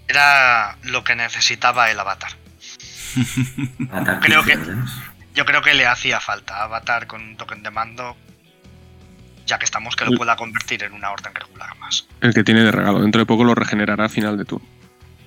Era 0.07 0.77
lo 0.83 1.03
que 1.03 1.15
necesitaba 1.15 1.91
el 1.91 1.99
avatar. 1.99 2.31
Creo 4.21 4.43
15 4.43 4.43
que-. 4.43 5.07
Yo 5.37 5.45
creo 5.45 5.61
que 5.61 5.75
le 5.75 5.85
hacía 5.85 6.19
falta 6.19 6.63
avatar 6.63 7.05
con 7.05 7.21
un 7.21 7.37
token 7.37 7.61
de 7.61 7.69
mando, 7.69 8.17
ya 9.45 9.59
que 9.59 9.65
estamos, 9.65 9.95
que 9.95 10.03
lo 10.03 10.09
El- 10.11 10.17
pueda 10.17 10.35
convertir 10.35 10.81
en 10.81 10.93
una 10.93 11.11
orden 11.11 11.31
regular 11.35 11.77
más. 11.77 12.07
El 12.21 12.33
que 12.33 12.43
tiene 12.43 12.61
de 12.61 12.71
regalo. 12.71 13.01
Dentro 13.01 13.19
de 13.19 13.27
poco 13.27 13.43
lo 13.43 13.53
regenerará 13.53 14.05
a 14.05 14.09
final 14.09 14.35
de 14.35 14.45
turno. 14.45 14.67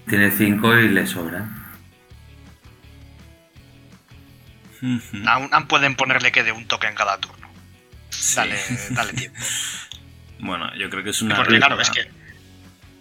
Tiene 0.08 0.32
5 0.32 0.76
y 0.78 0.88
le 0.88 1.06
sobra. 1.06 1.48
Aún, 5.26 5.48
aún 5.52 5.66
pueden 5.68 5.94
ponerle 5.94 6.32
que 6.32 6.42
de 6.42 6.50
un 6.50 6.66
token 6.66 6.96
cada 6.96 7.16
turno. 7.18 7.48
Sí. 8.08 8.34
Dale, 8.34 8.58
dale 8.90 9.12
tiempo. 9.12 9.38
Bueno, 10.40 10.74
yo 10.74 10.90
creo 10.90 11.04
que 11.04 11.10
es 11.10 11.22
una 11.22 11.36
Porque 11.36 11.58
claro, 11.58 11.80
es 11.80 11.90
que 11.90 12.10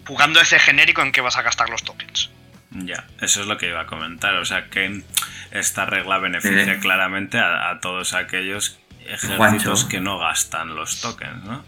jugando 0.06 0.40
ese 0.42 0.60
genérico 0.60 1.02
en 1.02 1.12
que 1.12 1.22
vas 1.22 1.38
a 1.38 1.42
gastar 1.42 1.72
los 1.72 1.82
tokens. 1.84 2.30
Ya, 2.72 3.06
eso 3.22 3.42
es 3.42 3.48
lo 3.48 3.58
que 3.58 3.68
iba 3.70 3.82
a 3.82 3.86
comentar. 3.88 4.36
O 4.36 4.46
sea 4.46 4.70
que 4.70 5.04
esta 5.52 5.86
regla 5.86 6.20
beneficia 6.20 6.74
Eh. 6.74 6.80
claramente 6.80 7.40
a, 7.40 7.72
a 7.72 7.80
todos 7.80 8.14
aquellos 8.14 8.80
ejércitos 9.06 9.38
Juancho. 9.38 9.88
que 9.90 10.00
no 10.00 10.20
gastan 10.20 10.76
los 10.76 11.02
tokens, 11.02 11.44
¿no? 11.46 11.64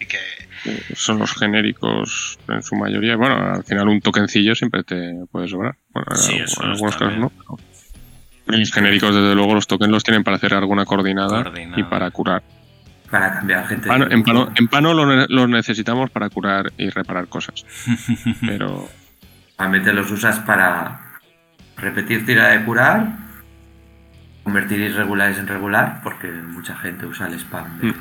Y 0.00 0.06
que 0.06 0.18
Son 0.94 1.18
los 1.18 1.34
genéricos 1.34 2.38
en 2.48 2.62
su 2.62 2.74
mayoría. 2.76 3.16
Bueno, 3.16 3.36
al 3.54 3.64
final 3.64 3.88
un 3.88 4.00
tokencillo 4.00 4.54
siempre 4.54 4.82
te 4.84 5.12
puede 5.30 5.48
sobrar. 5.48 5.76
Bueno, 5.90 6.16
Sí, 6.16 6.36
en 6.36 6.44
eso 6.44 6.62
algunos 6.62 6.80
está 6.94 6.98
casos 7.06 7.08
bien. 7.08 7.20
no. 7.20 7.32
pero 8.46 8.58
Los 8.58 8.72
genéricos, 8.72 9.14
desde 9.14 9.34
luego, 9.34 9.54
los 9.54 9.66
tokens 9.66 9.90
los 9.92 10.02
tienen 10.02 10.24
para 10.24 10.36
hacer 10.36 10.54
alguna 10.54 10.84
coordinada, 10.86 11.44
Coordinada. 11.44 11.78
y 11.80 11.84
para 11.84 12.10
curar. 12.10 12.42
Para 13.12 13.34
cambiar 13.34 13.68
gente. 13.68 13.86
Pano- 13.88 14.06
de 14.06 14.14
en 14.14 14.22
pano, 14.24 14.50
en 14.56 14.66
pano 14.68 14.94
lo 14.94 15.04
ne- 15.06 15.26
los 15.28 15.48
necesitamos 15.48 16.10
para 16.10 16.28
curar 16.30 16.72
y 16.78 16.88
reparar 16.90 17.28
cosas. 17.28 17.64
Pero 18.40 18.88
Normalmente 19.58 19.92
los 19.92 20.10
usas 20.10 20.40
para 20.40 21.20
repetir 21.76 22.24
tira 22.26 22.48
de 22.48 22.64
curar, 22.64 23.06
convertir 24.44 24.80
irregulares 24.80 25.38
en 25.38 25.46
regular, 25.46 26.00
porque 26.02 26.26
mucha 26.32 26.74
gente 26.76 27.04
usa 27.06 27.26
el 27.28 27.34
spam 27.34 27.78
de 27.80 27.88
Mm. 27.88 27.94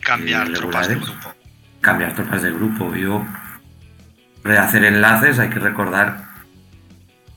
cambiar 0.00 0.46
Sí, 0.46 0.52
tropas 0.54 0.88
de 0.88 0.94
grupo. 0.96 1.34
cambiar 1.80 2.14
tropas 2.14 2.42
de 2.42 2.50
grupo. 2.50 2.94
Yo, 2.96 3.24
de 4.42 4.58
hacer 4.58 4.84
enlaces, 4.84 5.38
hay 5.38 5.50
que 5.50 5.58
recordar 5.58 6.24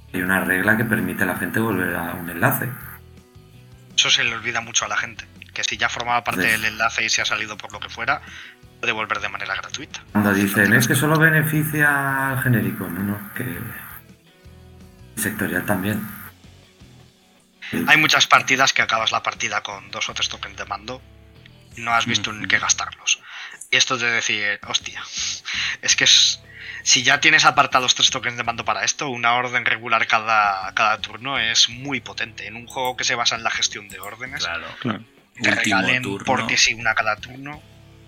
que 0.09 0.17
hay 0.17 0.23
una 0.23 0.39
regla 0.39 0.77
que 0.77 0.85
permite 0.85 1.23
a 1.23 1.27
la 1.27 1.35
gente 1.35 1.59
volver 1.59 1.93
a 1.95 2.13
un 2.13 2.29
enlace. 2.29 2.69
Eso 3.95 4.09
se 4.09 4.23
le 4.23 4.33
olvida 4.33 4.61
mucho 4.61 4.85
a 4.85 4.87
la 4.87 4.97
gente. 4.97 5.25
Que 5.53 5.63
si 5.63 5.77
ya 5.77 5.89
formaba 5.89 6.23
parte 6.23 6.41
Sí. 6.43 6.47
del 6.49 6.65
enlace 6.65 7.05
y 7.05 7.09
se 7.09 7.21
ha 7.21 7.25
salido 7.25 7.57
por 7.57 7.71
lo 7.71 7.79
que 7.79 7.89
fuera, 7.89 8.21
puede 8.79 8.91
volver 8.93 9.19
de 9.19 9.29
manera 9.29 9.55
gratuita. 9.55 10.03
Cuando 10.11 10.33
dicen 10.33 10.73
es 10.73 10.87
que 10.87 10.95
solo 10.95 11.17
beneficia 11.19 12.31
al 12.31 12.41
genérico, 12.43 12.87
no, 12.89 13.01
no, 13.03 13.33
que 13.33 13.45
sectorial 15.15 15.65
también. 15.65 16.01
Hay 17.87 17.97
muchas 17.97 18.27
partidas 18.27 18.73
que 18.73 18.81
acabas 18.81 19.11
la 19.11 19.23
partida 19.23 19.61
con 19.63 19.89
dos 19.89 20.09
o 20.09 20.13
tres 20.13 20.29
tokens 20.29 20.57
de 20.57 20.65
mando 20.65 21.01
y 21.75 21.81
no 21.81 21.93
has 21.93 22.05
visto 22.05 22.29
en 22.31 22.47
qué 22.47 22.59
gastarlos. 22.59 23.19
Y 23.71 23.77
esto 23.77 23.97
de 23.97 24.11
decir, 24.11 24.59
hostia, 24.67 25.01
es 25.81 25.95
que 25.95 26.03
es, 26.03 26.39
si 26.83 27.01
ya 27.03 27.19
tienes 27.19 27.45
apartados 27.45 27.95
tres 27.95 28.11
tokens 28.11 28.37
de 28.37 28.43
mando 28.43 28.63
para 28.65 28.83
esto, 28.83 29.09
una 29.09 29.33
orden 29.33 29.65
regular 29.65 30.05
cada, 30.05 30.71
cada 30.75 30.99
turno 30.99 31.39
es 31.39 31.69
muy 31.69 31.99
potente. 31.99 32.45
En 32.45 32.55
un 32.55 32.67
juego 32.67 32.95
que 32.95 33.03
se 33.05 33.15
basa 33.15 33.35
en 33.35 33.43
la 33.43 33.49
gestión 33.49 33.87
de 33.89 33.99
órdenes, 33.99 34.43
Claro. 34.45 34.67
claro. 34.79 35.03
Te 35.41 35.51
regalen 35.51 36.03
turno. 36.03 36.25
porque 36.25 36.57
si 36.57 36.73
una 36.73 36.93
cada 36.93 37.15
turno. 37.17 37.61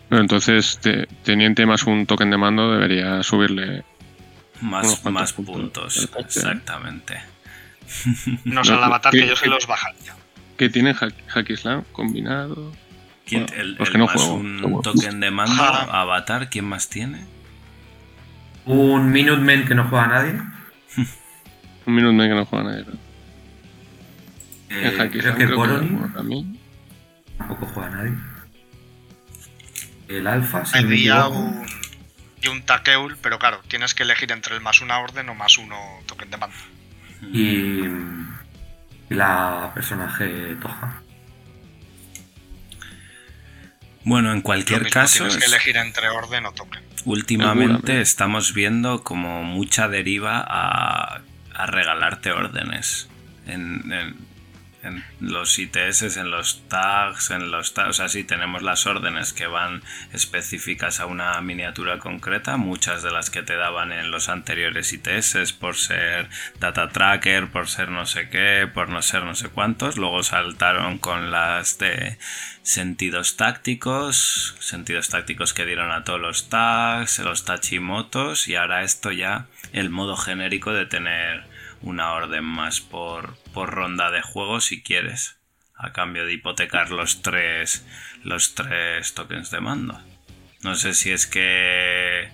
Pero 0.09 0.21
entonces, 0.21 0.77
te- 0.81 1.07
teniente 1.23 1.65
más 1.65 1.83
un 1.83 2.05
token 2.05 2.29
de 2.29 2.37
mando 2.37 2.71
debería 2.71 3.23
subirle. 3.23 3.83
Más, 4.61 5.01
puntos 5.33 5.97
¿eh? 5.97 6.09
exactamente. 6.19 7.19
No 8.45 8.61
No, 8.63 8.73
al 8.77 8.83
avatar 8.83 9.11
¿qué- 9.11 9.21
que 9.21 9.27
yo 9.27 9.35
se 9.35 9.43
qué- 9.45 9.49
los 9.49 9.67
bajaría. 9.67 10.15
¿Qué 10.57 10.69
tiene 10.69 10.93
Hack, 10.93 11.13
Hack 11.27 11.49
Islam 11.49 11.83
combinado? 11.91 12.71
¿Quién- 13.25 13.45
Bueno, 13.47 13.61
el, 13.61 13.71
los 13.75 13.87
el 13.87 13.91
que 13.91 13.97
no 13.97 14.05
más 14.05 14.13
juego, 14.15 14.33
un 14.35 14.61
bueno. 14.61 14.81
token 14.81 15.19
de 15.19 15.31
mando, 15.31 15.61
Ah. 15.63 16.01
avatar, 16.01 16.49
¿quién 16.49 16.65
más 16.65 16.87
tiene? 16.89 17.25
Un 18.65 19.11
Minuteman 19.11 19.67
que 19.67 19.75
no 19.75 19.83
juega 19.89 20.05
a 20.05 20.07
nadie. 20.07 20.41
Un 21.87 21.93
minuto 21.95 22.23
que 22.23 22.29
no 22.29 22.45
juega 22.45 22.63
nadie. 22.65 22.83
pero- 22.85 22.97
eh, 24.69 25.09
creo 25.09 25.19
Islam 25.19 25.37
que 25.37 25.45
creo. 25.45 26.45
Tampoco 27.37 27.65
juega 27.67 27.89
nadie. 27.89 28.13
El 30.07 30.27
Alpha, 30.27 30.65
si 30.65 30.77
equivoco. 30.77 31.39
un. 31.39 31.65
Y 32.41 32.47
un 32.47 32.61
Takeul, 32.63 33.17
pero 33.21 33.39
claro, 33.39 33.61
tienes 33.67 33.95
que 33.95 34.03
elegir 34.03 34.31
entre 34.31 34.53
el 34.55 34.61
más 34.61 34.81
una 34.81 34.99
orden 34.99 35.27
o 35.29 35.33
más 35.35 35.57
uno 35.57 35.77
token 36.05 36.29
de 36.29 36.37
mando. 36.37 36.55
Y, 37.33 37.79
y 37.79 39.15
la 39.15 39.71
personaje 39.73 40.55
Toja. 40.61 41.01
Bueno, 44.03 44.31
en 44.31 44.41
cualquier 44.41 44.81
mismo, 44.83 44.93
caso, 44.93 45.23
tienes 45.27 45.37
que 45.37 45.45
elegir 45.45 45.77
entre 45.77 46.09
orden 46.09 46.45
o 46.45 46.51
token. 46.51 46.83
últimamente 47.05 48.01
estamos 48.01 48.53
viendo 48.53 49.03
como 49.03 49.43
mucha 49.43 49.87
deriva 49.87 50.45
a, 50.47 51.21
a 51.55 51.65
regalarte 51.65 52.31
órdenes. 52.31 53.09
En, 53.47 53.91
en- 53.91 54.34
en 54.85 55.03
los 55.19 55.57
ITS, 55.57 56.17
en 56.17 56.31
los 56.31 56.67
tags, 56.67 57.31
en 57.31 57.51
los 57.51 57.73
tags, 57.73 57.89
o 57.89 57.93
sea, 57.93 58.09
sí 58.09 58.23
tenemos 58.23 58.61
las 58.61 58.85
órdenes 58.85 59.33
que 59.33 59.47
van 59.47 59.81
específicas 60.13 60.99
a 60.99 61.05
una 61.05 61.39
miniatura 61.41 61.99
concreta, 61.99 62.57
muchas 62.57 63.03
de 63.03 63.11
las 63.11 63.29
que 63.29 63.43
te 63.43 63.55
daban 63.55 63.91
en 63.91 64.11
los 64.11 64.29
anteriores 64.29 64.93
ITS 64.93 65.53
por 65.53 65.75
ser 65.75 66.29
data 66.59 66.89
tracker, 66.89 67.51
por 67.51 67.67
ser 67.67 67.89
no 67.89 68.05
sé 68.05 68.29
qué, 68.29 68.69
por 68.71 68.89
no 68.89 69.01
ser 69.01 69.23
no 69.23 69.35
sé 69.35 69.49
cuántos, 69.49 69.97
luego 69.97 70.23
saltaron 70.23 70.99
con 70.99 71.31
las 71.31 71.77
de 71.77 72.17
sentidos 72.61 73.37
tácticos, 73.37 74.55
sentidos 74.59 75.09
tácticos 75.09 75.53
que 75.53 75.65
dieron 75.65 75.91
a 75.91 76.03
todos 76.03 76.21
los 76.21 76.49
tags, 76.49 77.19
los 77.19 77.45
tachimotos 77.45 78.47
y 78.47 78.55
ahora 78.55 78.83
esto 78.83 79.11
ya 79.11 79.47
el 79.71 79.89
modo 79.89 80.15
genérico 80.15 80.73
de 80.73 80.85
tener 80.85 81.43
una 81.81 82.13
orden 82.13 82.43
más 82.43 82.81
por, 82.81 83.37
por 83.55 83.71
ronda 83.71 84.11
de 84.11 84.21
juego 84.21 84.59
si 84.59 84.83
quieres, 84.83 85.39
a 85.75 85.93
cambio 85.93 86.25
de 86.25 86.33
hipotecar 86.33 86.91
los 86.91 87.21
tres, 87.21 87.85
los 88.23 88.53
tres 88.53 89.13
tokens 89.13 89.49
de 89.49 89.61
mando. 89.61 89.99
No 90.61 90.75
sé 90.75 90.93
si 90.93 91.11
es 91.11 91.25
que 91.25 92.29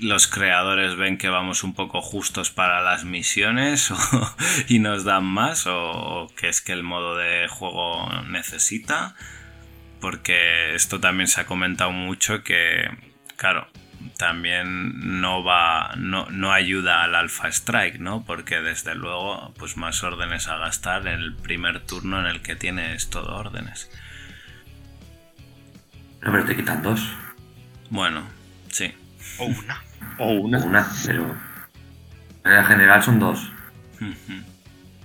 los 0.00 0.26
creadores 0.26 0.96
ven 0.96 1.16
que 1.16 1.28
vamos 1.28 1.62
un 1.62 1.74
poco 1.74 2.02
justos 2.02 2.50
para 2.50 2.82
las 2.82 3.04
misiones 3.04 3.92
y 4.68 4.80
nos 4.80 5.04
dan 5.04 5.24
más 5.24 5.68
o, 5.68 5.90
o 5.92 6.28
que 6.34 6.48
es 6.48 6.60
que 6.60 6.72
el 6.72 6.82
modo 6.82 7.16
de 7.16 7.46
juego 7.48 8.08
necesita 8.24 9.14
porque 10.00 10.74
esto 10.74 10.98
también 10.98 11.28
se 11.28 11.42
ha 11.42 11.46
comentado 11.46 11.92
mucho 11.92 12.42
que 12.42 12.90
claro 13.36 13.68
también 14.20 15.20
no 15.20 15.42
va 15.42 15.94
no, 15.96 16.26
no 16.30 16.52
ayuda 16.52 17.02
al 17.02 17.14
alpha 17.16 17.48
strike 17.48 17.98
no 17.98 18.22
porque 18.24 18.60
desde 18.60 18.94
luego 18.94 19.52
pues 19.58 19.76
más 19.76 20.04
órdenes 20.04 20.46
a 20.46 20.58
gastar 20.58 21.06
en 21.08 21.20
el 21.20 21.34
primer 21.34 21.80
turno 21.86 22.20
en 22.20 22.26
el 22.26 22.42
que 22.42 22.54
tienes 22.54 23.10
todo 23.10 23.34
órdenes 23.34 23.90
No, 26.22 26.30
pero 26.32 26.44
te 26.44 26.54
quitan 26.54 26.82
dos. 26.82 27.00
bueno 27.88 28.22
sí 28.70 28.94
O 29.38 29.46
una. 29.46 29.82
O 30.18 30.24
O 30.26 30.30
una. 30.32 30.58
una, 30.58 30.86
pero. 31.06 31.34
En 32.44 32.64
general 32.64 33.02
son 33.02 33.18
dos. 33.18 33.50
Ujú. 34.00 34.42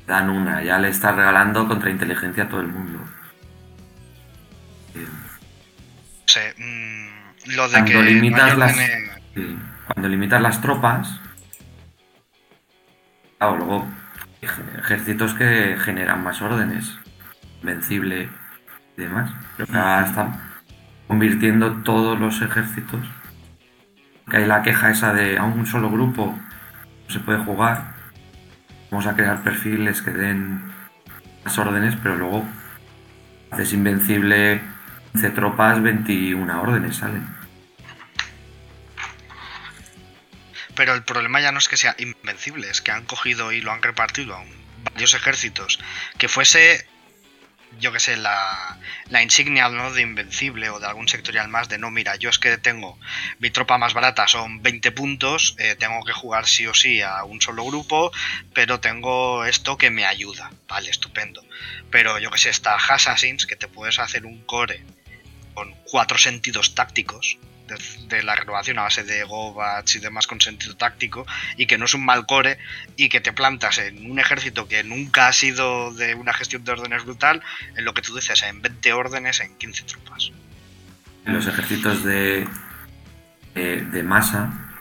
Dan 0.07 0.30
una. 0.30 0.61
Ya 0.63 0.78
le 0.78 0.89
estás 0.89 1.16
regalando 1.16 1.68
contra 1.68 1.89
inteligencia 1.89 2.43
a 2.43 2.49
todo 2.49 2.61
el 2.61 2.68
mundo. 2.68 2.99
Eh, 4.95 5.05
No 5.07 6.28
sé, 6.28 6.53
lo 7.48 7.68
de 7.68 7.72
Cuando 7.74 7.91
que 7.91 8.02
limitas 8.04 8.58
las- 8.58 8.76
Sí. 9.36 9.58
Cuando 9.88 10.10
limitas 10.10 10.41
las 10.41 10.62
tropas, 10.62 11.20
claro, 13.38 13.58
luego 13.58 13.88
ej- 14.41 14.80
ejércitos 14.80 15.34
que 15.34 15.78
generan 15.80 16.24
más 16.24 16.41
órdenes, 16.41 16.98
invencible 17.62 18.30
y 18.98 19.02
demás. 19.02 19.32
Pero 19.58 19.68
que 19.72 19.78
ahora 19.78 20.06
están 20.06 20.39
convirtiendo 21.08 21.84
todos 21.84 22.20
los 22.20 22.41
ejércitos. 22.41 23.02
Que 24.30 24.38
hay 24.38 24.46
la 24.46 24.64
queja 24.64 24.89
esa 24.89 25.14
de 25.14 25.38
a 25.38 25.43
un 25.43 25.66
solo 25.68 25.89
grupo 25.91 26.38
no 27.08 27.10
se 27.14 27.20
puede 27.20 27.39
jugar. 27.43 27.93
Vamos 28.89 29.06
a 29.08 29.16
crear 29.16 29.43
perfiles 29.43 30.02
que 30.02 30.12
den 30.12 30.64
las 31.43 31.58
órdenes, 31.60 31.96
pero 32.02 32.16
luego 32.16 32.43
haces 33.52 33.74
invencible 33.74 34.62
15 35.16 35.30
tropas, 35.30 35.82
21 35.82 36.61
órdenes 36.61 36.97
salen. 36.97 37.26
Pero 40.76 40.93
el 40.93 41.03
problema 41.03 41.39
ya 41.39 41.53
no 41.53 41.59
es 41.59 41.70
que 41.70 41.78
sea 41.78 41.95
invencible, 41.97 42.70
es 42.70 42.82
que 42.82 42.91
han 42.91 43.05
cogido 43.05 43.53
y 43.53 43.61
lo 43.61 43.72
han 43.72 43.82
repartido 43.82 44.36
a 44.36 44.43
varios 44.91 45.13
ejércitos. 45.13 45.80
Que 46.18 46.28
fuese, 46.28 46.86
yo 47.80 47.93
que 47.93 48.01
sé, 48.01 48.18
la, 48.18 48.78
insignia 49.24 49.70
de 49.70 50.01
invencible 50.01 50.70
o 50.70 50.82
de 50.82 50.88
algún 50.88 51.07
sectorial 51.07 51.47
más 51.47 51.70
de 51.70 51.78
no, 51.78 51.91
mira, 51.91 52.18
yo 52.18 52.30
es 52.30 52.38
que 52.38 52.57
tengo 52.57 52.99
mi 53.39 53.51
tropa 53.51 53.78
más 53.78 53.93
barata, 53.93 54.28
son 54.28 54.61
20 54.61 54.91
puntos, 54.91 55.55
eh, 55.59 55.78
tengo 55.80 56.03
que 56.03 56.11
jugar 56.11 56.45
sí 56.45 56.68
o 56.68 56.74
sí 56.74 57.01
a 57.01 57.24
un 57.24 57.41
solo 57.41 57.63
grupo, 57.63 58.11
pero 58.53 58.82
tengo 58.82 59.45
esto 59.45 59.78
que 59.78 59.91
me 59.91 60.05
ayuda. 60.05 60.51
Vale, 60.68 60.89
estupendo. 60.89 61.41
Pero 61.89 62.20
yo 62.20 62.32
que 62.32 62.38
sé, 62.38 62.49
está 62.49 62.76
Assassins, 62.76 63.45
que 63.45 63.55
te 63.55 63.70
puedes 63.70 63.97
hacer 63.99 64.26
un 64.26 64.43
core 64.45 64.84
con 65.56 65.74
cuatro 65.89 66.20
sentidos 66.20 66.76
tácticos 66.76 67.39
de, 68.08 68.22
la 68.22 68.36
renovación 68.36 68.78
a 68.78 68.84
base 68.84 69.03
de 69.03 69.24
Gobats 69.24 69.95
y 69.95 69.99
demás 69.99 70.28
con 70.28 70.39
sentido 70.39 70.76
táctico 70.76 71.26
y 71.58 71.66
que 71.66 71.80
no 71.80 71.86
es 71.86 71.95
un 71.95 72.06
mal 72.06 72.28
core 72.28 72.60
y 72.95 73.10
que 73.10 73.22
te 73.22 73.34
plantas 73.34 73.80
en 73.80 74.12
un 74.12 74.20
ejército 74.20 74.68
que 74.68 74.84
nunca 74.84 75.28
ha 75.28 75.34
sido 75.34 75.91
de 75.91 76.14
una 76.14 76.34
gestión 76.34 76.64
de 76.64 76.74
órdenes 76.74 77.03
brutal 77.03 77.41
en 77.76 77.84
lo 77.84 77.95
que 77.95 78.03
tú 78.03 78.16
dices 78.16 78.43
en 78.43 78.62
20 78.62 78.93
órdenes 78.93 79.39
en 79.39 79.58
15 79.58 79.84
tropas 79.86 80.32
Los 81.26 81.47
ejércitos 81.47 82.03
de, 82.03 82.47
de 83.56 84.03
masa 84.03 84.76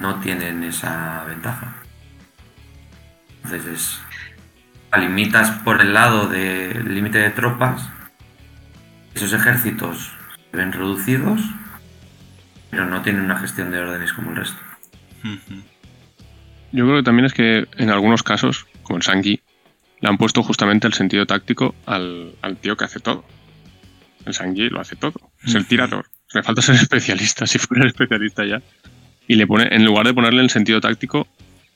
no 0.00 0.18
tienen 0.20 0.64
esa 0.64 1.24
ventaja. 1.24 1.74
Entonces 3.44 3.66
es, 3.66 4.00
limitas 4.98 5.50
por 5.62 5.80
el 5.80 5.94
lado 5.94 6.26
del 6.26 6.94
límite 6.94 7.18
de 7.18 7.30
tropas, 7.30 7.88
esos 9.14 9.32
ejércitos 9.32 10.12
se 10.50 10.56
ven 10.56 10.72
reducidos, 10.72 11.40
pero 12.70 12.86
no 12.86 13.02
tienen 13.02 13.22
una 13.22 13.38
gestión 13.38 13.70
de 13.70 13.78
órdenes 13.78 14.12
como 14.12 14.30
el 14.30 14.36
resto. 14.36 14.58
Yo 16.72 16.84
creo 16.86 16.96
que 16.98 17.02
también 17.02 17.26
es 17.26 17.32
que 17.32 17.66
en 17.76 17.90
algunos 17.90 18.22
casos, 18.22 18.66
como 18.82 18.98
el 18.98 19.02
Sangi, 19.02 19.40
le 20.00 20.08
han 20.08 20.16
puesto 20.16 20.42
justamente 20.42 20.86
el 20.86 20.94
sentido 20.94 21.26
táctico 21.26 21.74
al, 21.86 22.34
al 22.42 22.56
tío 22.56 22.76
que 22.76 22.84
hace 22.84 23.00
todo. 23.00 23.24
El 24.24 24.34
Sangi 24.34 24.68
lo 24.68 24.80
hace 24.80 24.96
todo. 24.96 25.20
Es 25.44 25.54
el 25.54 25.66
tirador. 25.66 26.06
Le 26.32 26.42
falta 26.42 26.62
ser 26.62 26.74
especialista, 26.76 27.46
si 27.46 27.58
fuera 27.58 27.86
especialista 27.86 28.44
ya. 28.44 28.62
Y 29.26 29.34
le 29.34 29.46
pone, 29.46 29.68
en 29.70 29.84
lugar 29.84 30.06
de 30.06 30.14
ponerle 30.14 30.42
el 30.42 30.50
sentido 30.50 30.80
táctico 30.80 31.26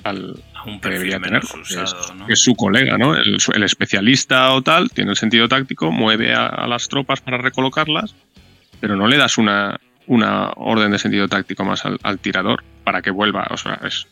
al 0.05 0.43
A 0.55 0.65
un 0.65 0.81
que 0.81 0.91
debería 0.91 1.19
tener, 1.19 1.43
menos 1.43 1.55
usado, 1.55 2.15
es 2.29 2.41
su 2.41 2.55
colega, 2.55 2.97
¿no? 2.99 3.17
El, 3.17 3.39
el 3.55 3.63
especialista 3.63 4.53
o 4.53 4.63
tal, 4.63 4.91
tiene 4.91 5.11
el 5.11 5.17
sentido 5.17 5.49
táctico, 5.49 5.91
mueve 5.91 6.35
a, 6.35 6.47
a 6.47 6.67
las 6.67 6.89
tropas 6.89 7.21
para 7.21 7.39
recolocarlas, 7.39 8.15
pero 8.81 8.97
no 8.97 9.07
le 9.09 9.17
das 9.17 9.39
una, 9.39 9.81
una 10.07 10.51
orden 10.57 10.91
de 10.93 10.99
sentido 10.99 11.27
táctico 11.29 11.65
más 11.65 11.85
al, 11.85 11.99
al 12.03 12.19
tirador 12.19 12.63
para 12.85 13.01
que 13.03 13.11
vuelva. 13.11 13.47
O 13.51 13.57
sea, 13.57 13.81
es. 13.85 14.07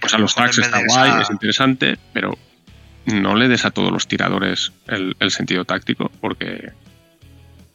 Pues 0.00 0.14
a 0.14 0.18
los 0.18 0.36
mejor 0.36 0.50
tags 0.54 0.58
está 0.66 0.82
guay, 0.86 1.10
esa- 1.10 1.22
es 1.22 1.30
interesante, 1.30 1.98
pero 2.12 2.36
no 3.06 3.34
le 3.36 3.48
des 3.48 3.64
a 3.64 3.70
todos 3.70 3.92
los 3.92 4.08
tiradores 4.08 4.72
el, 4.88 5.14
el 5.20 5.30
sentido 5.30 5.64
táctico, 5.64 6.10
porque. 6.20 6.70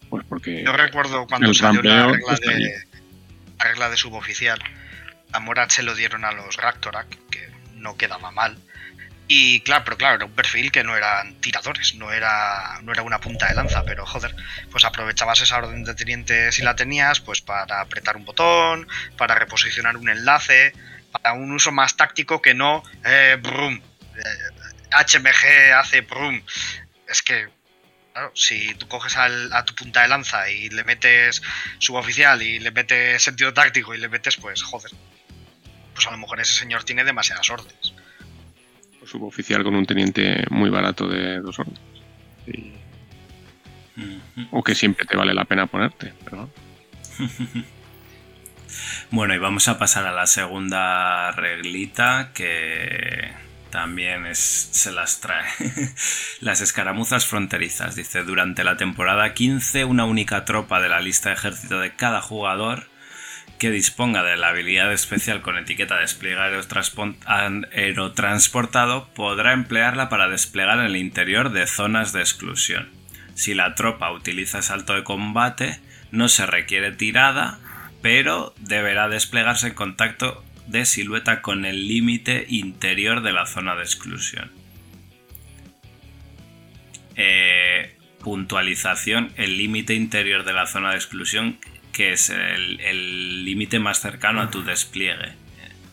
Pues 0.10 0.26
porque. 0.28 0.64
Yo 0.66 0.74
recuerdo 0.74 1.26
cuando 1.28 1.50
El 1.50 1.56
salió 1.56 1.82
la 1.84 2.08
regla, 2.08 2.34
de, 2.42 2.70
la 3.58 3.64
regla 3.66 3.90
de 3.90 3.98
suboficial. 3.98 4.60
A 5.36 5.70
se 5.70 5.84
lo 5.84 5.96
dieron 5.96 6.24
a 6.26 6.32
los 6.32 6.58
Raktorak, 6.58 7.08
que 7.30 7.50
no 7.74 7.98
quedaba 7.98 8.32
mal. 8.32 8.58
Y 9.28 9.62
claro, 9.62 9.84
pero 9.86 9.98
claro, 9.98 10.16
era 10.16 10.26
un 10.26 10.34
perfil 10.34 10.72
que 10.72 10.84
no 10.84 10.96
eran 10.96 11.42
tiradores, 11.42 11.96
no 11.96 12.12
era, 12.12 12.80
no 12.84 12.92
era 12.92 13.02
una 13.02 13.20
punta 13.20 13.48
de 13.48 13.56
lanza, 13.56 13.84
pero 13.84 14.06
joder, 14.06 14.36
pues 14.72 14.86
aprovechabas 14.86 15.42
esa 15.42 15.58
orden 15.58 15.84
de 15.84 15.96
teniente 15.96 16.52
si 16.52 16.62
la 16.62 16.76
tenías, 16.76 17.20
pues 17.22 17.42
para 17.42 17.82
apretar 17.82 18.18
un 18.18 18.26
botón, 18.26 18.88
para 19.18 19.34
reposicionar 19.36 19.98
un 19.98 20.10
enlace, 20.10 20.74
para 21.12 21.34
un 21.34 21.52
uso 21.52 21.72
más 21.72 21.98
táctico 21.98 22.40
que 22.42 22.54
no 22.54 22.84
eh, 23.04 23.38
brum, 23.42 23.82
eh, 24.16 24.92
HMG 24.92 25.74
hace 25.76 26.02
brum. 26.02 26.42
Es 27.08 27.22
que 27.22 27.50
Claro, 28.14 28.32
si 28.34 28.74
tú 28.76 28.88
coges 28.88 29.18
al- 29.18 29.52
a 29.52 29.66
tu 29.66 29.76
punta 29.76 30.02
de 30.02 30.08
lanza 30.08 30.50
y 30.50 30.70
le 30.70 30.86
metes 30.86 31.42
suboficial 31.80 32.42
y 32.42 32.60
le 32.60 32.72
metes 32.72 33.22
sentido 33.22 33.54
táctico 33.54 33.94
y 33.94 33.98
le 33.98 34.08
metes, 34.08 34.38
pues 34.38 34.64
joder. 34.64 34.90
Pues 35.96 36.06
a 36.08 36.12
lo 36.12 36.18
mejor 36.18 36.40
ese 36.40 36.54
señor 36.54 36.84
tiene 36.84 37.04
demasiadas 37.04 37.50
órdenes. 37.50 37.94
suboficial 39.06 39.64
con 39.64 39.76
un 39.76 39.86
teniente 39.86 40.44
muy 40.50 40.70
barato 40.70 41.08
de 41.08 41.40
dos 41.40 41.58
órdenes. 41.60 41.80
Ujú. 43.98 44.48
o 44.52 44.62
que 44.62 44.76
siempre 44.76 45.06
te 45.06 45.16
vale 45.16 45.34
la 45.34 45.46
pena 45.46 45.68
ponerte. 45.68 46.14
Pero 46.24 46.38
no. 46.38 46.50
Bueno, 49.12 49.34
y 49.34 49.38
vamos 49.38 49.68
a 49.68 49.78
pasar 49.78 50.06
a 50.06 50.12
la 50.12 50.28
segunda 50.28 51.32
reglita 51.32 52.32
que 52.34 53.32
también 53.70 54.26
es, 54.26 54.40
se 54.40 54.92
las 54.92 55.22
trae. 55.22 55.46
las 56.42 56.62
escaramuzas 56.62 57.26
fronterizas. 57.26 57.96
Dice, 57.96 58.24
durante 58.24 58.64
la 58.64 58.78
temporada 58.78 59.34
15, 59.34 59.86
una 59.86 60.06
única 60.06 60.46
tropa 60.46 60.82
de 60.82 60.90
la 60.90 61.00
lista 61.00 61.30
de 61.30 61.36
ejército 61.36 61.80
de 61.80 61.96
cada 61.96 62.22
jugador 62.22 62.88
que 63.60 63.72
disponga 63.72 64.22
de 64.24 64.36
la 64.38 64.50
habilidad 64.50 64.92
especial 64.92 65.42
con 65.42 65.58
etiqueta 65.58 65.98
an- 67.26 67.68
aerotransportado 67.74 69.08
podrá 69.14 69.54
emplearla 69.54 70.10
para 70.10 70.28
desplegar 70.28 70.80
en 70.80 70.86
el 70.86 70.96
interior 70.98 71.52
de 71.52 71.66
zonas 71.66 72.12
de 72.12 72.20
exclusión. 72.20 72.90
Si 73.34 73.54
la 73.54 73.76
tropa 73.76 74.12
utiliza 74.12 74.62
salto 74.62 74.94
de 74.94 75.04
combate, 75.04 75.80
no 76.12 76.28
se 76.30 76.46
requiere 76.46 76.92
tirada, 76.92 77.60
pero 78.02 78.54
deberá 78.60 79.08
desplegarse 79.08 79.68
en 79.68 79.74
contacto 79.74 80.44
de 80.68 80.86
silueta 80.86 81.42
con 81.42 81.66
el 81.66 81.88
límite 81.88 82.46
interior 82.50 83.22
de 83.22 83.32
la 83.34 83.46
zona 83.46 83.76
de 83.76 83.84
exclusión. 83.84 84.52
Eh, 87.16 87.96
puntualización, 88.22 89.32
el 89.38 89.58
límite 89.58 89.94
interior 89.94 90.44
de 90.44 90.54
la 90.54 90.66
zona 90.68 90.92
de 90.92 90.98
exclusión, 90.98 91.58
que 91.96 92.12
es 92.12 92.30
el 92.30 93.46
límite 93.46 93.80
más 93.80 94.02
cercano 94.02 94.42
a 94.42 94.50
tu 94.52 94.64
despliegue. 94.64 95.32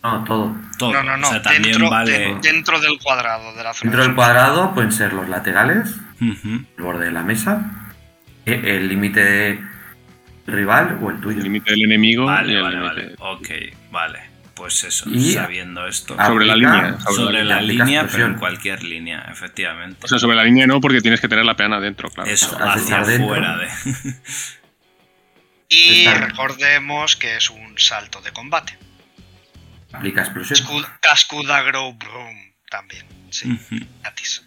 No, 0.02 0.24
todo. 0.24 0.56
Todo. 0.78 0.92
no, 0.94 1.02
no, 1.04 1.16
no. 1.16 1.28
O 1.28 1.30
sea, 1.30 1.42
también 1.42 1.62
dentro, 1.62 1.88
vale. 1.88 2.10
de- 2.18 2.38
dentro 2.42 2.80
del 2.80 2.98
cuadrado 2.98 3.54
de 3.54 3.62
la 3.62 3.72
zona. 3.72 3.82
Dentro 3.88 4.00
del 4.02 4.10
de 4.10 4.16
cuadrado 4.16 4.74
pueden 4.74 4.90
ser 4.90 5.12
los 5.12 5.28
laterales, 5.28 5.94
el 6.20 6.66
borde 6.76 7.04
de 7.04 7.12
la 7.12 7.22
mesa, 7.22 7.70
e- 8.44 8.60
el 8.64 8.88
límite 8.88 9.22
de 9.24 9.60
rival 10.48 10.98
o 11.00 11.10
el 11.10 11.20
tuyo. 11.20 11.36
El 11.38 11.44
límite 11.44 11.70
del 11.70 11.84
enemigo 11.84 12.24
y 12.24 12.26
Vale, 12.26 12.52
el 12.56 12.62
vale, 12.62 12.80
vale. 12.80 13.14
Ok, 13.20 13.48
vale. 13.92 14.18
Pues 14.54 14.82
eso, 14.82 15.08
Y- 15.08 15.32
sabiendo 15.32 15.86
esto. 15.86 16.16
Sobre 16.16 16.46
la 16.46 16.56
línea. 16.56 16.98
Sobre, 16.98 17.14
Sobre 17.14 17.44
la 17.44 17.56
aplica 17.58 17.84
línea, 17.84 18.06
pero 18.10 18.26
en 18.26 18.34
cualquier 18.34 18.82
línea, 18.82 19.24
efectivamente. 19.30 19.98
O 20.02 20.08
sea, 20.08 20.18
sobre 20.18 20.34
la 20.36 20.42
línea 20.44 20.66
no, 20.66 20.80
porque 20.80 21.00
tienes 21.00 21.20
que 21.20 21.28
tener 21.28 21.44
la 21.44 21.54
peana 21.54 21.78
dentro, 21.78 22.10
claro. 22.10 22.28
Eso, 22.28 22.58
hacia 22.60 22.98
afuera 23.02 23.56
de. 23.56 23.68
Y 25.74 26.04
Está- 26.04 26.26
recordemos 26.26 27.16
que 27.16 27.36
es 27.36 27.48
un 27.48 27.78
salto 27.78 28.20
de 28.20 28.30
combate. 28.32 28.78
Aplica 29.92 30.20
explosión. 30.22 30.58
Cascud- 30.58 30.88
Cascuda 31.00 31.62
Grow 31.62 31.94
Broom 31.94 32.36
también. 32.70 33.06
Sí, 33.30 33.58
gratis. 34.02 34.44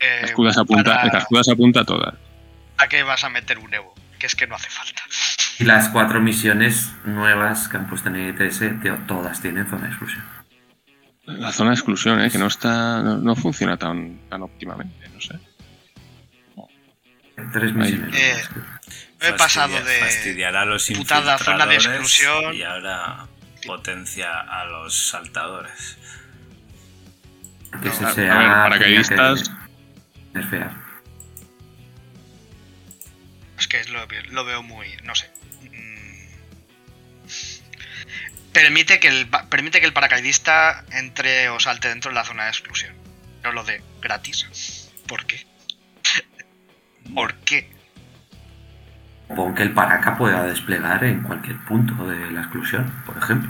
Eh, 0.00 0.18
Cascudas 0.22 0.56
apunta, 0.56 0.94
para- 0.96 1.10
Cascudas 1.10 1.48
apunta 1.48 1.80
a 1.80 1.84
todas. 1.84 2.14
¿A 2.78 2.88
qué 2.88 3.02
vas 3.02 3.22
a 3.24 3.28
meter 3.28 3.58
un 3.58 3.72
Evo? 3.74 3.94
Que 4.18 4.26
es 4.26 4.34
que 4.34 4.46
no 4.46 4.54
hace 4.54 4.70
falta. 4.70 5.02
Y 5.58 5.64
las 5.64 5.90
cuatro 5.90 6.20
misiones 6.20 6.90
nuevas 7.04 7.68
que 7.68 7.76
han 7.76 7.86
puesto 7.86 8.08
en 8.08 8.16
el 8.16 8.34
ITS, 8.34 9.06
todas 9.06 9.40
tienen 9.42 9.68
zona 9.68 9.82
de 9.82 9.88
exclusión. 9.88 10.24
La 11.26 11.52
zona 11.52 11.70
de 11.70 11.74
exclusión, 11.76 12.20
¿eh? 12.22 12.30
que 12.30 12.38
no 12.38 12.46
está, 12.46 13.02
no, 13.02 13.18
no 13.18 13.36
funciona 13.36 13.76
tan, 13.76 14.18
tan 14.30 14.42
óptimamente, 14.42 15.06
no 15.10 15.20
sé. 15.20 15.38
Tres 17.52 17.72
misiones. 17.74 18.14
Eh, 18.14 18.42
he 19.20 19.32
pasado 19.34 19.82
de 19.82 19.98
fastidiará 19.98 20.62
a 20.62 20.64
los 20.64 20.86
putada 20.88 21.38
zona 21.38 21.66
de 21.66 21.74
exclusión. 21.76 22.54
y 22.54 22.62
ahora 22.62 23.26
potencia 23.66 24.40
a 24.40 24.64
los 24.64 25.08
saltadores. 25.08 25.98
No, 27.72 27.90
ese 27.90 28.04
a- 28.04 28.08
a 28.08 28.12
se 28.14 28.20
ver, 28.22 28.30
paracaidistas- 28.30 29.42
que 29.44 30.38
nerfear. 30.38 30.70
Es 33.58 33.66
que 33.68 33.84
lo, 33.84 34.06
veo- 34.06 34.22
lo 34.30 34.44
veo 34.44 34.62
muy. 34.62 34.96
No 35.04 35.14
sé. 35.14 35.30
Mm. 35.62 36.26
Permite 38.52 38.98
que, 39.00 39.08
el, 39.08 39.28
permite 39.48 39.80
que 39.80 39.86
el 39.86 39.92
paracaidista 39.92 40.84
entre 40.92 41.48
o 41.50 41.60
salte 41.60 41.88
dentro 41.88 42.10
de 42.10 42.14
la 42.16 42.24
zona 42.24 42.44
de 42.44 42.50
exclusión. 42.50 42.94
Pero 43.42 43.52
lo 43.54 43.62
de 43.64 43.82
gratis. 44.00 44.90
¿Por 45.06 45.26
qué? 45.26 45.46
¿Por 47.14 47.34
qué? 47.36 47.70
Pon 49.34 49.54
que 49.54 49.62
el 49.62 49.72
paraca 49.72 50.16
pueda 50.16 50.44
desplegar 50.44 51.04
en 51.04 51.22
cualquier 51.22 51.56
punto 51.64 51.94
de 52.06 52.30
la 52.30 52.40
exclusión, 52.40 52.90
por 53.06 53.16
ejemplo. 53.16 53.48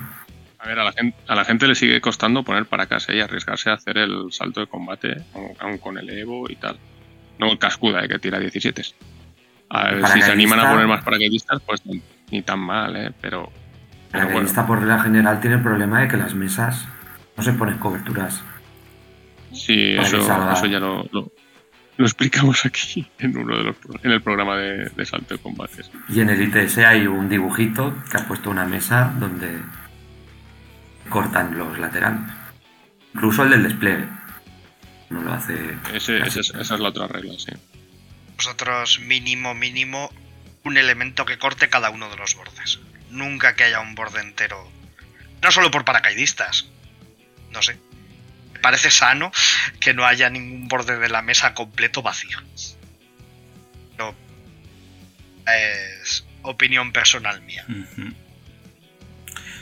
A 0.58 0.68
ver, 0.68 0.78
a 0.78 0.84
la 0.84 0.92
gente, 0.92 1.16
a 1.26 1.34
la 1.34 1.44
gente 1.44 1.66
le 1.66 1.74
sigue 1.74 2.00
costando 2.02 2.42
poner 2.42 2.66
para 2.66 2.86
casa 2.86 3.14
y 3.14 3.20
arriesgarse 3.20 3.70
a 3.70 3.74
hacer 3.74 3.96
el 3.96 4.30
salto 4.30 4.60
de 4.60 4.66
combate, 4.66 5.24
aun, 5.34 5.52
aun 5.58 5.78
con 5.78 5.96
el 5.96 6.10
Evo 6.10 6.50
y 6.50 6.56
tal. 6.56 6.78
No 7.38 7.50
el 7.50 7.58
Cascuda, 7.58 8.04
eh, 8.04 8.08
que 8.08 8.18
tira 8.18 8.38
17. 8.38 8.82
A 9.70 9.84
ver, 9.84 10.06
si 10.08 10.20
se 10.20 10.32
animan 10.32 10.60
a 10.60 10.70
poner 10.70 10.86
más 10.86 11.02
paracaidistas, 11.02 11.62
pues 11.64 11.86
ni, 11.86 12.02
ni 12.30 12.42
tan 12.42 12.58
mal, 12.58 12.94
¿eh? 12.96 13.12
Pero, 13.20 13.50
pero 14.10 14.24
paracaidista 14.24 14.66
por 14.66 14.80
regla 14.80 14.98
general 14.98 15.40
tiene 15.40 15.56
el 15.56 15.62
problema 15.62 16.02
de 16.02 16.08
que 16.08 16.18
las 16.18 16.34
mesas 16.34 16.86
no 17.36 17.42
se 17.42 17.54
ponen 17.54 17.78
coberturas. 17.78 18.42
sí, 19.52 19.94
eso, 19.96 20.66
ya 20.66 20.78
lo, 20.78 21.08
lo, 21.10 21.32
lo 22.00 22.06
explicamos 22.06 22.64
aquí 22.64 23.06
en 23.18 23.36
uno 23.36 23.56
de 23.58 23.62
los 23.64 23.76
en 24.02 24.10
el 24.10 24.22
programa 24.22 24.56
de, 24.56 24.88
de 24.88 25.04
salto 25.06 25.34
de 25.34 25.40
combate. 25.42 25.82
Y 26.08 26.20
en 26.20 26.30
el 26.30 26.40
ITS 26.42 26.78
hay 26.78 27.06
un 27.06 27.28
dibujito 27.28 27.94
que 28.10 28.16
ha 28.16 28.26
puesto 28.26 28.48
una 28.50 28.64
mesa 28.64 29.12
donde 29.18 29.60
cortan 31.08 31.56
los 31.58 31.78
laterales. 31.78 32.20
Incluso 33.14 33.42
el 33.44 33.50
del 33.50 33.62
despliegue. 33.64 34.06
No 35.10 35.22
lo 35.22 35.32
hace. 35.34 35.76
Ese- 35.92 36.18
ese 36.20 36.40
esa 36.40 36.60
es 36.74 36.80
la 36.80 36.88
otra 36.88 37.06
regla, 37.06 37.34
sí. 37.36 37.52
Vosotros, 38.36 39.00
mínimo, 39.00 39.54
mínimo, 39.54 40.10
un 40.64 40.78
elemento 40.78 41.24
que 41.26 41.38
corte 41.38 41.68
cada 41.68 41.90
uno 41.90 42.08
de 42.08 42.16
los 42.16 42.34
bordes. 42.34 42.80
Nunca 43.10 43.54
que 43.56 43.64
haya 43.64 43.80
un 43.80 43.94
borde 43.94 44.20
entero. 44.20 44.70
No 45.42 45.50
solo 45.50 45.70
por 45.70 45.84
paracaidistas. 45.84 46.68
No 47.52 47.60
sé. 47.60 47.78
Parece 48.60 48.90
sano 48.90 49.32
que 49.80 49.94
no 49.94 50.06
haya 50.06 50.30
ningún 50.30 50.68
borde 50.68 50.98
de 50.98 51.08
la 51.08 51.22
mesa 51.22 51.54
completo 51.54 52.02
vacío. 52.02 52.38
Pero 53.96 54.14
Es 55.46 56.24
opinión 56.42 56.92
personal 56.92 57.40
mía. 57.42 57.64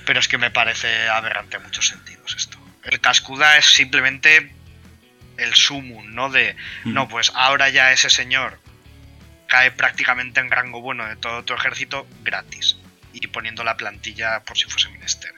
Pero 0.07 0.21
es 0.21 0.29
que 0.29 0.39
me 0.39 0.51
parece 0.51 1.09
aberrante 1.09 1.57
en 1.57 1.65
muchos 1.65 1.89
sentidos 1.89 2.35
esto. 2.37 2.59
El 2.85 3.01
cascuda 3.01 3.59
es 3.59 3.67
simplemente 3.67 4.53
el 5.37 5.55
sumum, 5.55 6.15
¿no? 6.15 6.31
De, 6.31 6.57
no, 6.85 7.09
pues 7.09 7.33
ahora 7.35 7.69
ya 7.69 7.93
ese 7.93 8.11
señor 8.11 8.61
cae 9.47 9.71
prácticamente 9.71 10.41
en 10.41 10.51
rango 10.51 10.81
bueno 10.81 11.07
de 11.07 11.17
todo 11.17 11.45
tu 11.45 11.55
ejército 11.55 12.07
gratis. 12.23 12.77
Y 13.13 13.27
poniendo 13.29 13.65
la 13.65 13.77
plantilla 13.77 14.41
por 14.41 14.57
si 14.57 14.65
fuese 14.65 14.91
menester. 14.91 15.33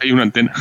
Hay 0.00 0.12
una 0.12 0.22
antena. 0.22 0.52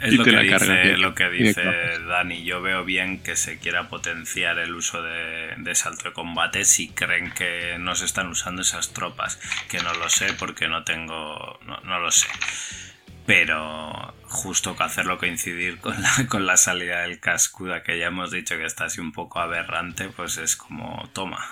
Es 0.00 0.14
lo 0.14 0.24
que, 0.24 0.36
dice, 0.38 0.96
lo 0.96 1.14
que 1.14 1.28
dice 1.28 1.62
Dani. 2.08 2.42
Yo 2.42 2.62
veo 2.62 2.84
bien 2.84 3.22
que 3.22 3.36
se 3.36 3.58
quiera 3.58 3.88
potenciar 3.88 4.58
el 4.58 4.74
uso 4.74 5.02
de, 5.02 5.74
salto 5.74 6.04
de 6.04 6.12
combate 6.14 6.64
si 6.64 6.88
creen 6.88 7.32
que 7.32 7.76
no 7.78 7.94
se 7.94 8.06
están 8.06 8.28
usando 8.28 8.62
esas 8.62 8.94
tropas. 8.94 9.38
Que 9.68 9.78
no 9.80 9.92
lo 9.94 10.08
sé 10.08 10.32
porque 10.32 10.68
no 10.68 10.84
tengo. 10.84 11.60
No, 11.66 12.00
lo 12.00 12.10
sé. 12.10 12.28
Pero 13.26 14.14
justo 14.22 14.74
que 14.74 14.82
hacerlo 14.84 15.18
coincidir 15.18 15.78
con 15.80 16.00
la, 16.00 16.10
con 16.28 16.46
la 16.46 16.56
salida 16.56 17.02
del 17.02 17.20
cascuda, 17.20 17.82
que 17.82 17.98
ya 17.98 18.06
hemos 18.06 18.30
dicho 18.30 18.56
que 18.56 18.64
está 18.64 18.86
así 18.86 19.00
un 19.00 19.12
poco 19.12 19.38
aberrante, 19.38 20.08
pues 20.08 20.38
es 20.38 20.56
como 20.56 21.10
toma. 21.12 21.46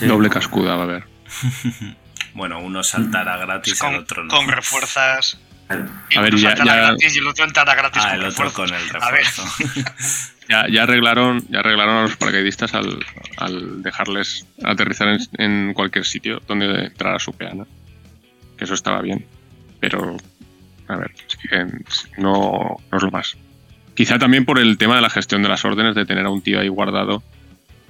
Doble 0.00 0.30
cascuda 0.30 0.76
va 0.76 0.82
a 0.82 0.84
haber. 0.84 1.11
bueno, 2.34 2.60
uno 2.60 2.82
saltará 2.82 3.36
gratis, 3.36 3.78
con, 3.78 3.94
el 3.94 4.00
otro 4.00 4.24
no. 4.24 4.30
Con 4.30 4.48
refuerzas. 4.48 5.38
A 5.68 6.20
ver, 6.20 6.34
ya, 6.36 6.54
gratis 6.54 7.16
y 7.16 7.18
el 7.18 7.26
otro 7.26 7.44
entrará 7.44 7.74
gratis 7.74 8.02
ah, 8.04 8.10
con 8.10 8.20
el 8.20 8.26
otro 8.26 8.52
con 8.52 8.74
el 8.74 8.88
refuerzo. 8.88 9.42
ya, 10.48 10.66
ya, 10.68 10.82
arreglaron, 10.82 11.46
ya 11.48 11.60
arreglaron 11.60 11.96
a 11.96 12.02
los 12.02 12.16
paracaidistas 12.16 12.74
al, 12.74 13.04
al 13.38 13.82
dejarles 13.82 14.46
aterrizar 14.62 15.16
en, 15.38 15.72
cualquier 15.72 16.04
sitio 16.04 16.42
donde 16.46 16.86
entrara 16.86 17.18
su 17.18 17.32
peana. 17.32 17.64
Que 18.58 18.64
eso 18.64 18.74
estaba 18.74 19.00
bien. 19.00 19.26
Pero, 19.80 20.16
a 20.88 20.96
ver, 20.96 21.12
no, 22.18 22.76
no 22.90 22.98
es 22.98 23.02
lo 23.02 23.10
más. 23.10 23.36
Quizá 23.94 24.18
también 24.18 24.44
por 24.44 24.58
el 24.58 24.78
tema 24.78 24.96
de 24.96 25.02
la 25.02 25.10
gestión 25.10 25.42
de 25.42 25.48
las 25.48 25.64
órdenes, 25.64 25.94
de 25.94 26.04
tener 26.04 26.26
a 26.26 26.30
un 26.30 26.42
tío 26.42 26.60
ahí 26.60 26.68
guardado 26.68 27.22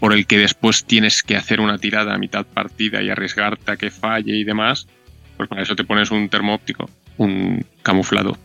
por 0.03 0.13
el 0.13 0.27
que 0.27 0.37
después 0.37 0.85
tienes 0.85 1.23
que 1.23 1.37
hacer 1.37 1.61
una 1.61 1.79
tirada 1.79 2.13
a 2.13 2.19
mitad 2.19 2.45
partida 2.45 3.01
y 3.01 3.09
arriesgarte 3.09 3.71
a 3.71 3.77
que 3.77 3.93
falle 3.93 4.35
y 4.35 4.43
demás, 4.43 4.89
pues 5.37 5.49
para 5.49 5.63
eso 5.63 5.77
te 5.77 5.85
pones 5.85 6.11
un 6.11 6.29
termo 6.29 6.55
óptico, 6.55 6.91
un 7.19 7.65
camuflado 7.85 8.37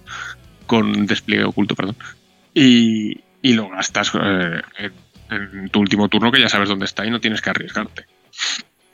con 0.67 1.07
despliegue 1.07 1.45
oculto, 1.45 1.73
perdón, 1.73 1.95
y, 2.53 3.23
lo 3.41 3.69
gastas 3.69 4.11
eh, 4.13 4.61
en 5.31 5.69
tu 5.69 5.79
último 5.79 6.07
turno 6.09 6.31
que 6.31 6.41
ya 6.41 6.47
sabes 6.47 6.69
dónde 6.69 6.85
está 6.85 7.07
y 7.07 7.09
no 7.09 7.19
tienes 7.19 7.41
que 7.41 7.49
arriesgarte. 7.49 8.05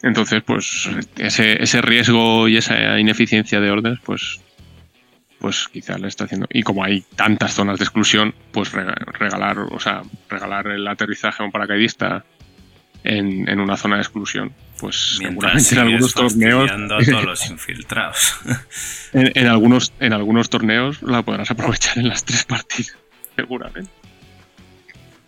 Entonces, 0.01 0.41
pues 0.41 0.89
ese, 1.17 1.61
ese 1.61 1.81
riesgo 1.81 2.47
y 2.47 2.55
esa 2.55 2.97
ineficiencia 2.97 3.59
de 3.59 3.71
órdenes, 3.71 3.99
pues 4.05 4.39
pues 5.43 5.67
quizá 5.67 5.97
le 5.97 6.07
está 6.07 6.23
haciendo. 6.23 6.47
Y 6.49 6.63
como 6.63 6.85
hay 6.85 7.01
tantas 7.17 7.53
zonas 7.53 7.77
de 7.77 7.83
exclusión, 7.83 8.33
pues 8.53 8.71
regalar, 8.71 9.59
o 9.59 9.77
sea, 9.77 10.01
regalar 10.29 10.67
el 10.67 10.87
aterrizaje 10.87 11.43
a 11.43 11.45
un 11.45 11.51
paracaidista 11.51 12.23
en, 13.03 13.59
una 13.59 13.77
zona 13.77 13.95
de 13.97 14.01
exclusión. 14.01 14.53
Pues 14.79 15.17
Mientras 15.19 15.71
en 15.71 15.79
algunos 15.79 16.13
torneos. 16.13 16.71
A 16.71 16.87
todos 16.87 17.07
los 17.25 17.49
infiltrados. 17.49 18.39
en, 19.13 19.47
algunos, 19.47 19.93
en 19.99 20.13
algunos 20.13 20.49
torneos 20.49 21.01
la 21.01 21.21
podrás 21.21 21.51
aprovechar 21.51 21.97
en 21.97 22.09
las 22.09 22.23
tres 22.23 22.43
partidas, 22.45 22.97
seguramente. 23.35 23.91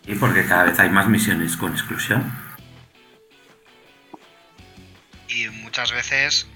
Y 0.06 0.14
porque 0.14 0.44
cada 0.46 0.64
vez 0.64 0.78
hay 0.78 0.90
más 0.90 1.08
misiones 1.08 1.56
con 1.56 1.72
exclusión. 1.72 2.32
Y 5.28 5.48
muchas 5.48 5.92
veces 5.92 6.46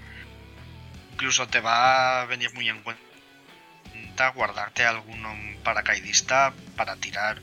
incluso 1.13 1.47
te 1.47 1.59
va 1.59 2.21
a 2.21 2.25
venir 2.25 2.51
muy 2.53 2.67
en 2.67 2.81
cuenta 2.81 3.01
guardarte 4.29 4.85
algún 4.85 5.21
paracaidista 5.63 6.53
para 6.75 6.95
tirar 6.95 7.41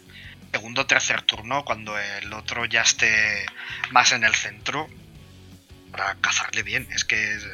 segundo 0.52 0.82
o 0.82 0.86
tercer 0.86 1.22
turno, 1.22 1.64
cuando 1.64 1.98
el 1.98 2.32
otro 2.32 2.64
ya 2.64 2.82
esté 2.82 3.46
más 3.90 4.12
en 4.12 4.24
el 4.24 4.34
centro, 4.34 4.88
para 5.90 6.14
cazarle 6.16 6.62
bien. 6.62 6.86
Es 6.94 7.04
que 7.04 7.34
es, 7.34 7.46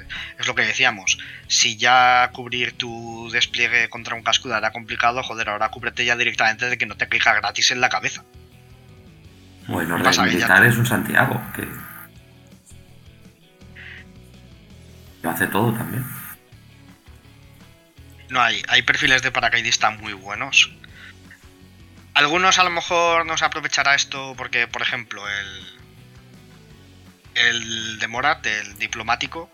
lo 0.46 0.54
que 0.54 0.62
decíamos. 0.62 1.18
Si 1.46 1.76
ya 1.76 2.30
cubrir 2.32 2.76
tu 2.76 3.30
despliegue 3.32 3.88
contra 3.88 4.14
un 4.14 4.22
cascudo 4.22 4.56
era 4.56 4.72
complicado, 4.72 5.22
joder, 5.22 5.48
ahora 5.48 5.70
cúbrete 5.70 6.04
ya 6.04 6.16
directamente 6.16 6.66
de 6.66 6.78
que 6.78 6.86
no 6.86 6.96
te 6.96 7.08
clica 7.08 7.34
gratis 7.34 7.70
en 7.70 7.80
la 7.80 7.88
cabeza. 7.88 8.24
Bueno, 9.66 9.96
militar 9.98 10.66
es 10.66 10.76
un 10.76 10.86
Santiago, 10.86 11.40
que 11.56 11.66
lo 15.22 15.30
hace 15.30 15.46
todo 15.46 15.72
también. 15.72 16.04
No 18.28 18.42
hay, 18.42 18.62
hay 18.68 18.82
perfiles 18.82 19.22
de 19.22 19.30
paracaidista 19.30 19.90
muy 19.90 20.12
buenos 20.12 20.70
algunos 22.14 22.58
a 22.58 22.64
lo 22.64 22.70
mejor 22.70 23.26
no 23.26 23.36
se 23.36 23.44
aprovechará 23.44 23.94
esto 23.94 24.34
porque, 24.36 24.66
por 24.66 24.82
ejemplo, 24.82 25.22
el, 25.28 25.64
el 27.34 27.98
de 27.98 28.08
Morat, 28.08 28.46
el 28.46 28.78
diplomático, 28.78 29.50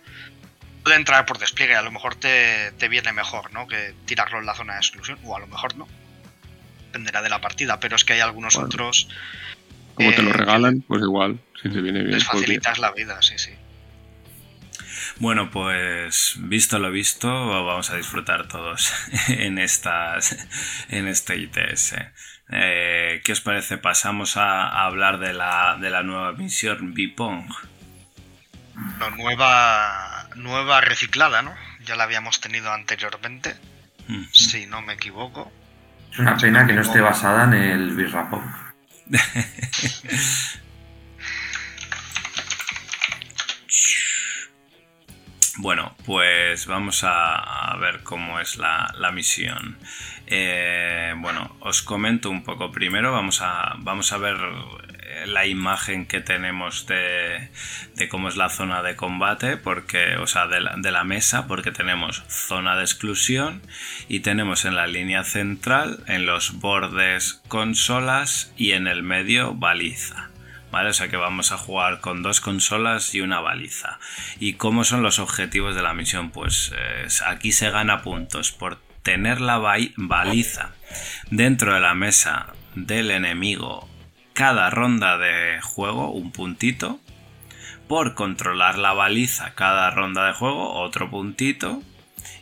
puede 0.82 0.96
entrar 0.96 1.26
por 1.26 1.38
despliegue. 1.38 1.74
A 1.74 1.82
lo 1.82 1.90
mejor 1.90 2.14
te, 2.14 2.72
viene 2.88 3.12
mejor, 3.12 3.52
¿no? 3.52 3.66
Que 3.66 3.94
tirarlo 4.06 4.38
en 4.38 4.46
la 4.46 4.54
zona 4.54 4.74
de 4.74 4.80
exclusión, 4.80 5.18
o 5.24 5.36
a 5.36 5.40
lo 5.40 5.46
mejor 5.46 5.76
no. 5.76 5.88
Dependerá 6.86 7.22
de 7.22 7.30
la 7.30 7.40
partida, 7.40 7.80
pero 7.80 7.96
es 7.96 8.04
que 8.04 8.14
hay 8.14 8.20
algunos 8.20 8.56
otros. 8.56 9.08
Como 9.94 10.12
te 10.12 10.22
lo 10.22 10.30
eh, 10.30 10.34
regalan, 10.34 10.82
pues 10.86 11.02
igual, 11.02 11.40
si 11.62 11.68
te 11.68 11.80
viene 11.80 12.00
bien. 12.00 12.12
Les 12.12 12.24
pues 12.24 12.40
facilitas 12.40 12.78
la 12.78 12.92
vida, 12.92 13.20
sí, 13.22 13.38
sí. 13.38 13.52
Bueno, 15.18 15.50
pues 15.50 16.34
visto 16.38 16.78
lo 16.78 16.90
visto, 16.90 17.28
vamos 17.28 17.90
a 17.90 17.96
disfrutar 17.96 18.48
todos 18.48 18.92
en 19.28 19.58
estas 19.58 20.36
en 20.88 21.08
este 21.08 21.36
ITS. 21.36 21.94
Eh, 22.50 23.20
¿Qué 23.24 23.32
os 23.32 23.40
parece? 23.40 23.78
Pasamos 23.78 24.36
a, 24.36 24.84
hablar 24.84 25.18
de 25.18 25.32
la, 25.32 25.76
de 25.80 25.90
la 25.90 26.02
nueva 26.02 26.32
misión 26.32 26.94
Bipong. 26.94 27.48
La 28.98 29.10
nueva, 29.10 30.28
nueva 30.36 30.80
reciclada, 30.80 31.42
¿no? 31.42 31.54
Ya 31.84 31.96
la 31.96 32.04
habíamos 32.04 32.40
tenido 32.40 32.72
anteriormente, 32.72 33.54
si 34.32 34.66
no 34.66 34.82
me 34.82 34.94
equivoco. 34.94 35.52
Es 36.12 36.18
una 36.18 36.36
pena 36.36 36.66
que 36.66 36.72
no 36.72 36.82
esté 36.82 37.00
basada 37.00 37.44
en 37.44 37.54
el 37.54 37.94
Birrapong. 37.94 38.42
Bueno, 45.62 45.94
pues 46.06 46.66
vamos 46.66 47.02
a, 47.04 47.76
ver 47.78 48.02
cómo 48.02 48.40
es 48.40 48.56
la, 48.56 49.10
misión. 49.12 49.76
Eh, 50.32 51.12
bueno, 51.16 51.56
os 51.58 51.82
comento 51.82 52.30
un 52.30 52.44
poco 52.44 52.70
primero, 52.70 53.10
vamos 53.10 53.42
a, 53.42 53.74
vamos 53.78 54.12
a 54.12 54.18
ver 54.18 54.36
eh, 55.00 55.26
la 55.26 55.44
imagen 55.46 56.06
que 56.06 56.20
tenemos 56.20 56.86
de, 56.86 57.50
cómo 58.08 58.28
es 58.28 58.36
la 58.36 58.48
zona 58.48 58.80
de 58.84 58.94
combate, 58.94 59.56
porque, 59.56 60.16
o 60.18 60.28
sea, 60.28 60.46
de 60.46 60.60
la, 60.60 61.04
mesa, 61.04 61.48
porque 61.48 61.72
tenemos 61.72 62.22
zona 62.28 62.76
de 62.76 62.82
exclusión 62.82 63.60
y 64.08 64.20
tenemos 64.20 64.64
en 64.64 64.76
la 64.76 64.86
línea 64.86 65.24
central, 65.24 66.04
en 66.06 66.26
los 66.26 66.60
bordes 66.60 67.42
consolas 67.48 68.52
y 68.56 68.72
en 68.72 68.86
el 68.86 69.02
medio 69.02 69.54
baliza. 69.54 70.30
¿vale? 70.70 70.90
O 70.90 70.92
sea 70.92 71.08
que 71.08 71.16
vamos 71.16 71.50
a 71.50 71.58
jugar 71.58 72.00
con 72.00 72.22
dos 72.22 72.40
consolas 72.40 73.16
y 73.16 73.20
una 73.20 73.40
baliza. 73.40 73.98
¿Y 74.38 74.52
cómo 74.52 74.84
son 74.84 75.02
los 75.02 75.18
objetivos 75.18 75.74
de 75.74 75.82
la 75.82 75.92
misión? 75.94 76.30
Pues 76.30 76.72
eh, 76.78 77.08
aquí 77.26 77.50
se 77.50 77.70
gana 77.70 78.02
puntos 78.02 78.52
por 78.52 78.78
tener 79.02 79.40
la 79.40 79.58
baliza 79.96 80.70
dentro 81.30 81.74
de 81.74 81.80
la 81.80 81.94
mesa 81.94 82.54
del 82.74 83.10
enemigo 83.10 83.88
cada 84.32 84.70
ronda 84.70 85.18
de 85.18 85.60
juego, 85.60 86.10
un 86.12 86.32
puntito. 86.32 86.98
Por 87.88 88.14
controlar 88.14 88.78
la 88.78 88.92
baliza 88.92 89.54
cada 89.54 89.90
ronda 89.90 90.28
de 90.28 90.32
juego, 90.32 90.74
otro 90.74 91.10
puntito 91.10 91.82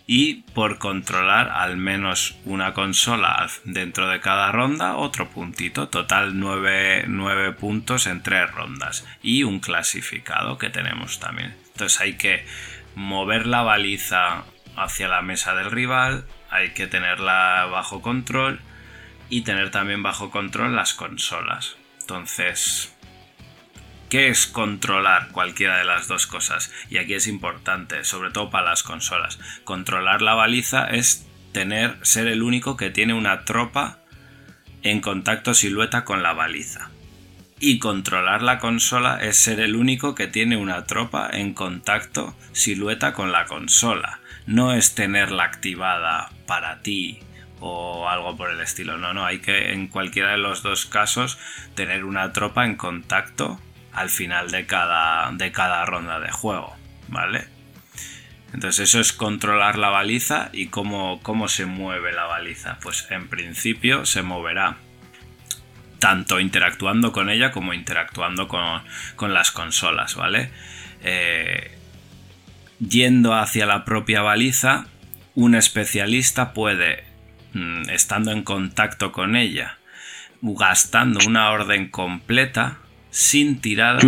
y 0.06 0.42
por 0.54 0.78
controlar 0.78 1.50
al 1.50 1.76
menos 1.76 2.36
una 2.44 2.72
consola 2.72 3.46
dentro 3.64 4.08
de 4.08 4.20
cada 4.20 4.50
ronda 4.50 4.96
otro 4.96 5.28
puntito 5.28 5.88
total 5.88 6.38
9, 6.40 7.52
puntos 7.52 8.06
en 8.06 8.22
tres 8.22 8.50
rondas 8.50 9.06
y 9.22 9.42
un 9.42 9.60
clasificado 9.60 10.56
que 10.56 10.70
tenemos 10.70 11.20
también 11.20 11.54
entonces 11.72 12.00
hay 12.00 12.14
que 12.14 12.46
mover 12.94 13.46
la 13.46 13.62
baliza 13.62 14.44
hacia 14.76 15.08
la 15.08 15.20
mesa 15.20 15.54
del 15.54 15.70
rival 15.70 16.24
hay 16.50 16.70
que 16.70 16.86
tenerla 16.86 17.66
bajo 17.70 18.02
control 18.02 18.60
y 19.30 19.42
tener 19.42 19.70
también 19.70 20.02
bajo 20.02 20.30
control 20.30 20.74
las 20.74 20.94
consolas 20.94 21.76
entonces 22.00 22.94
¿Qué 24.08 24.28
es 24.28 24.46
controlar 24.46 25.28
cualquiera 25.32 25.76
de 25.76 25.84
las 25.84 26.08
dos 26.08 26.26
cosas? 26.26 26.72
Y 26.88 26.96
aquí 26.96 27.12
es 27.12 27.26
importante, 27.26 28.04
sobre 28.04 28.30
todo 28.30 28.48
para 28.48 28.70
las 28.70 28.82
consolas. 28.82 29.38
Controlar 29.64 30.22
la 30.22 30.32
baliza 30.32 30.86
es 30.86 31.26
tener, 31.52 31.98
ser 32.00 32.26
el 32.26 32.42
único 32.42 32.78
que 32.78 32.88
tiene 32.88 33.12
una 33.12 33.44
tropa 33.44 33.98
en 34.82 35.00
contacto 35.00 35.52
silueta 35.52 36.06
con 36.06 36.22
la 36.22 36.32
baliza. 36.32 36.88
Y 37.60 37.80
controlar 37.80 38.40
la 38.40 38.60
consola 38.60 39.18
es 39.20 39.36
ser 39.36 39.60
el 39.60 39.76
único 39.76 40.14
que 40.14 40.26
tiene 40.26 40.56
una 40.56 40.84
tropa 40.84 41.28
en 41.30 41.52
contacto 41.52 42.34
silueta 42.52 43.12
con 43.12 43.30
la 43.30 43.44
consola. 43.44 44.20
No 44.46 44.72
es 44.72 44.94
tenerla 44.94 45.44
activada 45.44 46.30
para 46.48 46.80
ti 46.80 47.20
o 47.60 48.08
algo 48.08 48.36
por 48.36 48.50
el 48.50 48.60
estilo. 48.60 48.98
No, 48.98 49.12
no, 49.12 49.24
hay 49.24 49.38
que 49.38 49.72
en 49.72 49.86
cualquiera 49.86 50.32
de 50.32 50.38
los 50.38 50.62
dos 50.62 50.86
casos 50.86 51.38
tener 51.76 52.04
una 52.04 52.32
tropa 52.32 52.64
en 52.64 52.74
contacto 52.74 53.60
al 53.92 54.10
final 54.10 54.50
de 54.50 54.66
cada, 54.66 55.30
de 55.32 55.52
cada 55.52 55.84
ronda 55.84 56.18
de 56.18 56.32
juego, 56.32 56.74
¿vale? 57.08 57.46
Entonces 58.54 58.88
eso 58.88 59.00
es 59.00 59.12
controlar 59.12 59.76
la 59.76 59.90
baliza 59.90 60.48
y 60.52 60.68
cómo, 60.68 61.20
cómo 61.22 61.48
se 61.48 61.66
mueve 61.66 62.12
la 62.12 62.24
baliza. 62.24 62.78
Pues 62.80 63.06
en 63.10 63.28
principio 63.28 64.06
se 64.06 64.22
moverá 64.22 64.76
tanto 65.98 66.40
interactuando 66.40 67.12
con 67.12 67.28
ella 67.28 67.50
como 67.50 67.74
interactuando 67.74 68.48
con, 68.48 69.34
las 69.34 69.50
consolas, 69.50 70.14
¿vale? 70.14 70.50
Eh, 71.02 71.76
yendo 72.78 73.34
hacia 73.34 73.66
la 73.66 73.84
propia 73.84 74.22
baliza, 74.22 74.86
un 75.38 75.54
especialista 75.54 76.52
puede, 76.52 77.04
mm, 77.52 77.90
estando 77.90 78.32
en 78.32 78.42
contacto 78.42 79.12
con 79.12 79.36
ella, 79.36 79.78
gastando 80.42 81.20
una 81.28 81.52
orden 81.52 81.90
completa, 81.90 82.78
sin 83.10 83.60
tirada, 83.60 84.00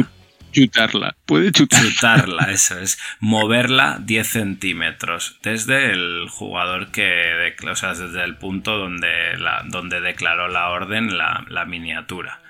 Chutarla, 0.51 1.15
puede 1.27 1.53
chutarla. 1.53 1.89
Chutarla, 1.89 2.43
eso 2.51 2.81
es. 2.81 2.99
Moverla 3.21 4.01
10 4.01 4.27
centímetros 4.27 5.39
desde 5.45 5.93
el 5.93 6.29
jugador 6.29 6.91
que, 6.91 7.55
o 7.71 7.77
sea, 7.77 7.95
desde 7.95 8.25
el 8.25 8.37
punto 8.37 8.77
donde, 8.77 9.39
la, 9.39 9.63
donde 9.69 10.01
declaró 10.01 10.49
la 10.49 10.71
orden 10.71 11.17
la, 11.17 11.47
la 11.49 11.65
miniatura. 11.65 12.41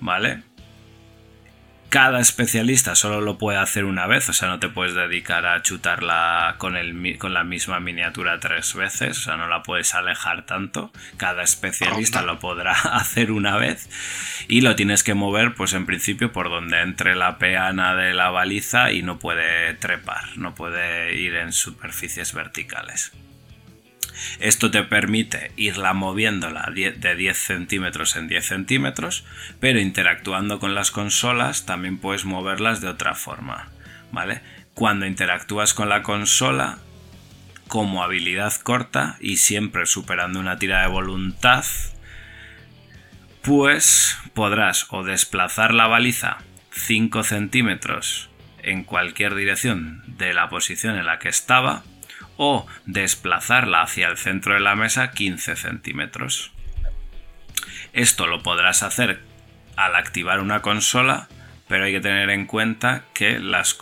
¿Vale? 0.00 0.42
Cada 1.90 2.20
especialista 2.20 2.94
solo 2.94 3.20
lo 3.20 3.36
puede 3.36 3.58
hacer 3.58 3.84
una 3.84 4.06
vez, 4.06 4.28
o 4.28 4.32
sea, 4.32 4.48
no 4.48 4.60
te 4.60 4.68
puedes 4.68 4.94
dedicar 4.94 5.44
a 5.44 5.60
chutarla 5.60 6.54
con, 6.58 6.76
el, 6.76 7.18
con 7.18 7.34
la 7.34 7.42
misma 7.42 7.80
miniatura 7.80 8.38
tres 8.38 8.74
veces, 8.74 9.18
o 9.18 9.22
sea, 9.22 9.36
no 9.36 9.48
la 9.48 9.64
puedes 9.64 9.92
alejar 9.94 10.46
tanto. 10.46 10.92
Cada 11.16 11.42
especialista 11.42 12.22
lo 12.22 12.38
podrá 12.38 12.72
hacer 12.92 13.32
una 13.32 13.56
vez 13.56 13.90
y 14.46 14.60
lo 14.60 14.76
tienes 14.76 15.02
que 15.02 15.14
mover, 15.14 15.54
pues 15.54 15.72
en 15.72 15.84
principio, 15.84 16.30
por 16.30 16.48
donde 16.48 16.80
entre 16.80 17.16
la 17.16 17.38
peana 17.38 17.96
de 17.96 18.14
la 18.14 18.30
baliza 18.30 18.92
y 18.92 19.02
no 19.02 19.18
puede 19.18 19.74
trepar, 19.74 20.38
no 20.38 20.54
puede 20.54 21.16
ir 21.16 21.34
en 21.34 21.52
superficies 21.52 22.32
verticales. 22.32 23.12
Esto 24.38 24.70
te 24.70 24.82
permite 24.82 25.52
irla 25.56 25.92
moviéndola 25.92 26.70
de 26.74 27.16
10 27.16 27.36
centímetros 27.36 28.16
en 28.16 28.28
10 28.28 28.44
centímetros, 28.46 29.24
pero 29.60 29.80
interactuando 29.80 30.58
con 30.58 30.74
las 30.74 30.90
consolas 30.90 31.66
también 31.66 31.98
puedes 31.98 32.24
moverlas 32.24 32.80
de 32.80 32.88
otra 32.88 33.14
forma, 33.14 33.68
¿vale? 34.12 34.42
Cuando 34.74 35.06
interactúas 35.06 35.74
con 35.74 35.88
la 35.88 36.02
consola, 36.02 36.78
como 37.68 38.02
habilidad 38.02 38.52
corta 38.62 39.16
y 39.20 39.36
siempre 39.36 39.86
superando 39.86 40.40
una 40.40 40.58
tira 40.58 40.82
de 40.82 40.88
voluntad, 40.88 41.64
pues 43.42 44.18
podrás 44.34 44.86
o 44.90 45.04
desplazar 45.04 45.72
la 45.72 45.86
baliza 45.86 46.38
5 46.72 47.22
centímetros 47.22 48.28
en 48.62 48.84
cualquier 48.84 49.34
dirección 49.34 50.02
de 50.06 50.34
la 50.34 50.48
posición 50.48 50.96
en 50.96 51.06
la 51.06 51.18
que 51.18 51.28
estaba, 51.28 51.84
o 52.42 52.66
desplazarla 52.86 53.82
hacia 53.82 54.08
el 54.08 54.16
centro 54.16 54.54
de 54.54 54.60
la 54.60 54.74
mesa 54.74 55.10
15 55.10 55.56
centímetros. 55.56 56.52
Esto 57.92 58.26
lo 58.26 58.42
podrás 58.42 58.82
hacer 58.82 59.20
al 59.76 59.94
activar 59.94 60.40
una 60.40 60.62
consola, 60.62 61.28
pero 61.68 61.84
hay 61.84 61.92
que 61.92 62.00
tener 62.00 62.30
en 62.30 62.46
cuenta 62.46 63.04
que 63.12 63.38
las 63.38 63.76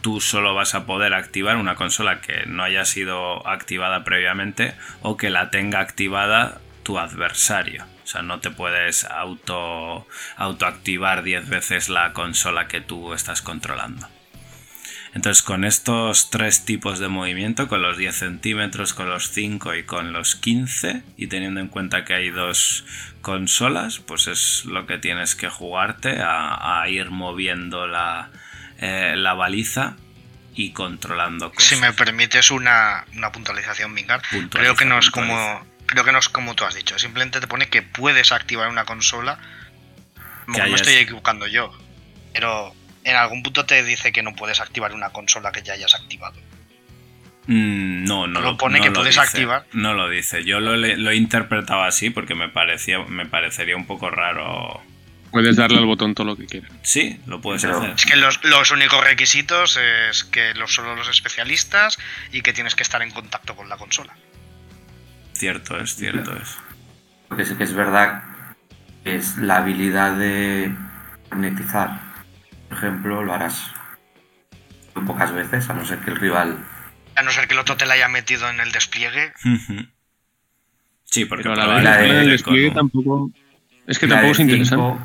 tú 0.00 0.20
solo 0.20 0.54
vas 0.54 0.76
a 0.76 0.86
poder 0.86 1.12
activar 1.12 1.56
una 1.56 1.74
consola 1.74 2.20
que 2.20 2.46
no 2.46 2.62
haya 2.62 2.84
sido 2.84 3.44
activada 3.48 4.04
previamente 4.04 4.74
o 5.02 5.16
que 5.16 5.28
la 5.28 5.50
tenga 5.50 5.80
activada 5.80 6.60
tu 6.84 7.00
adversario. 7.00 7.84
O 8.04 8.06
sea, 8.06 8.22
no 8.22 8.38
te 8.38 8.52
puedes 8.52 9.06
auto 9.06 10.06
autoactivar 10.36 11.24
10 11.24 11.48
veces 11.48 11.88
la 11.88 12.12
consola 12.12 12.68
que 12.68 12.80
tú 12.80 13.12
estás 13.12 13.42
controlando. 13.42 14.08
Entonces 15.14 15.42
con 15.42 15.64
estos 15.64 16.30
tres 16.30 16.64
tipos 16.64 16.98
de 16.98 17.08
movimiento, 17.08 17.68
con 17.68 17.82
los 17.82 17.96
10 17.96 18.14
centímetros, 18.14 18.94
con 18.94 19.08
los 19.08 19.30
5 19.30 19.74
y 19.74 19.84
con 19.84 20.12
los 20.12 20.34
15, 20.36 21.02
y 21.16 21.26
teniendo 21.28 21.60
en 21.60 21.68
cuenta 21.68 22.04
que 22.04 22.14
hay 22.14 22.30
dos 22.30 22.84
consolas, 23.22 23.98
pues 23.98 24.26
es 24.26 24.64
lo 24.64 24.86
que 24.86 24.98
tienes 24.98 25.34
que 25.34 25.48
jugarte 25.48 26.18
a, 26.20 26.84
ir 26.88 27.10
moviendo 27.10 27.86
la, 27.86 28.30
eh, 28.78 29.14
la 29.16 29.34
baliza 29.34 29.96
y 30.54 30.72
controlando 30.72 31.52
cosas. 31.52 31.68
Si 31.68 31.76
me 31.76 31.92
permites 31.92 32.50
una, 32.50 33.04
puntualización, 33.32 33.94
Vingar, 33.94 34.22
creo 34.50 34.74
que 34.74 34.84
no 34.84 34.98
es 34.98 35.10
como 35.10 35.66
creo 35.86 36.04
que 36.04 36.12
no 36.12 36.18
es 36.18 36.28
como 36.28 36.54
tú 36.54 36.64
has 36.64 36.74
dicho, 36.74 36.98
simplemente 36.98 37.40
te 37.40 37.46
pone 37.46 37.68
que 37.68 37.80
puedes 37.82 38.32
activar 38.32 38.68
una 38.68 38.84
consola. 38.84 39.38
Como 40.46 40.58
me 40.58 40.74
estoy 40.74 40.94
equivocando 40.94 41.46
yo. 41.46 41.72
Pero 42.32 42.74
en 43.08 43.16
algún 43.16 43.42
punto 43.42 43.64
te 43.64 43.82
dice 43.82 44.12
que 44.12 44.22
no 44.22 44.34
puedes 44.34 44.60
activar 44.60 44.92
una 44.92 45.10
consola 45.10 45.50
que 45.50 45.62
ya 45.62 45.72
hayas 45.72 45.94
activado. 45.94 46.38
Mm, 47.46 48.04
no, 48.04 48.26
no 48.26 48.42
lo 48.42 48.58
pone 48.58 48.80
que 48.82 48.90
puedes 48.90 49.16
activar. 49.16 49.64
No 49.72 49.94
lo 49.94 50.10
dice. 50.10 50.44
Yo 50.44 50.60
lo, 50.60 50.74
he 50.74 51.16
interpretado 51.16 51.82
así 51.82 52.10
porque 52.10 52.34
me 52.34 52.50
parecía, 52.50 52.98
me 52.98 53.24
parecería 53.24 53.74
un 53.74 53.86
poco 53.86 54.10
raro. 54.10 54.82
Puedes 55.30 55.56
darle 55.56 55.78
al 55.78 55.86
botón 55.86 56.14
todo 56.14 56.26
lo 56.26 56.36
que 56.36 56.44
quieras. 56.44 56.70
Sí, 56.82 57.18
lo 57.26 57.40
puedes 57.40 57.64
hacer. 57.64 57.90
Es 57.90 58.04
que 58.04 58.16
los, 58.16 58.70
únicos 58.70 59.02
requisitos 59.02 59.78
es 59.78 60.24
que 60.24 60.52
los, 60.54 60.74
solo 60.74 60.94
los 60.94 61.08
especialistas 61.08 61.98
y 62.32 62.42
que 62.42 62.52
tienes 62.52 62.74
que 62.74 62.82
estar 62.82 63.00
en 63.00 63.10
contacto 63.10 63.56
con 63.56 63.70
la 63.70 63.78
consola. 63.78 64.14
Cierto 65.32 65.78
es, 65.78 65.96
cierto 65.96 66.36
es. 66.36 66.56
Porque 67.28 67.46
sí 67.46 67.54
que 67.56 67.64
es 67.64 67.72
verdad 67.72 68.24
que 69.04 69.16
es 69.16 69.38
la 69.38 69.58
habilidad 69.58 70.16
de 70.16 70.74
magnetizar 71.30 72.07
por 72.68 72.78
ejemplo, 72.78 73.24
lo 73.24 73.32
harás 73.32 73.72
muy 74.94 75.04
pocas 75.04 75.32
veces, 75.32 75.68
a 75.70 75.74
no 75.74 75.84
ser 75.84 75.98
que 76.00 76.10
el 76.10 76.16
rival. 76.16 76.58
A 77.14 77.22
no 77.22 77.30
ser 77.30 77.48
que 77.48 77.54
el 77.54 77.60
otro 77.60 77.76
te 77.76 77.86
la 77.86 77.94
haya 77.94 78.08
metido 78.08 78.48
en 78.48 78.60
el 78.60 78.72
despliegue. 78.72 79.32
Sí, 81.04 81.24
porque 81.24 81.48
la 81.48 81.66
verdad 81.66 82.04
es 82.04 82.10
que 82.10 82.20
el 82.20 82.30
despliegue 82.30 82.70
tampoco. 82.70 83.30
Es 83.86 83.98
que 83.98 84.06
tampoco 84.06 84.32
es 84.32 84.40
interesante. 84.40 85.04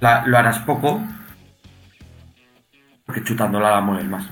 lo 0.00 0.38
harás 0.38 0.58
poco. 0.60 1.02
Porque 3.04 3.22
chutándola 3.22 3.70
la 3.70 3.80
mueves 3.82 4.06
más. 4.06 4.24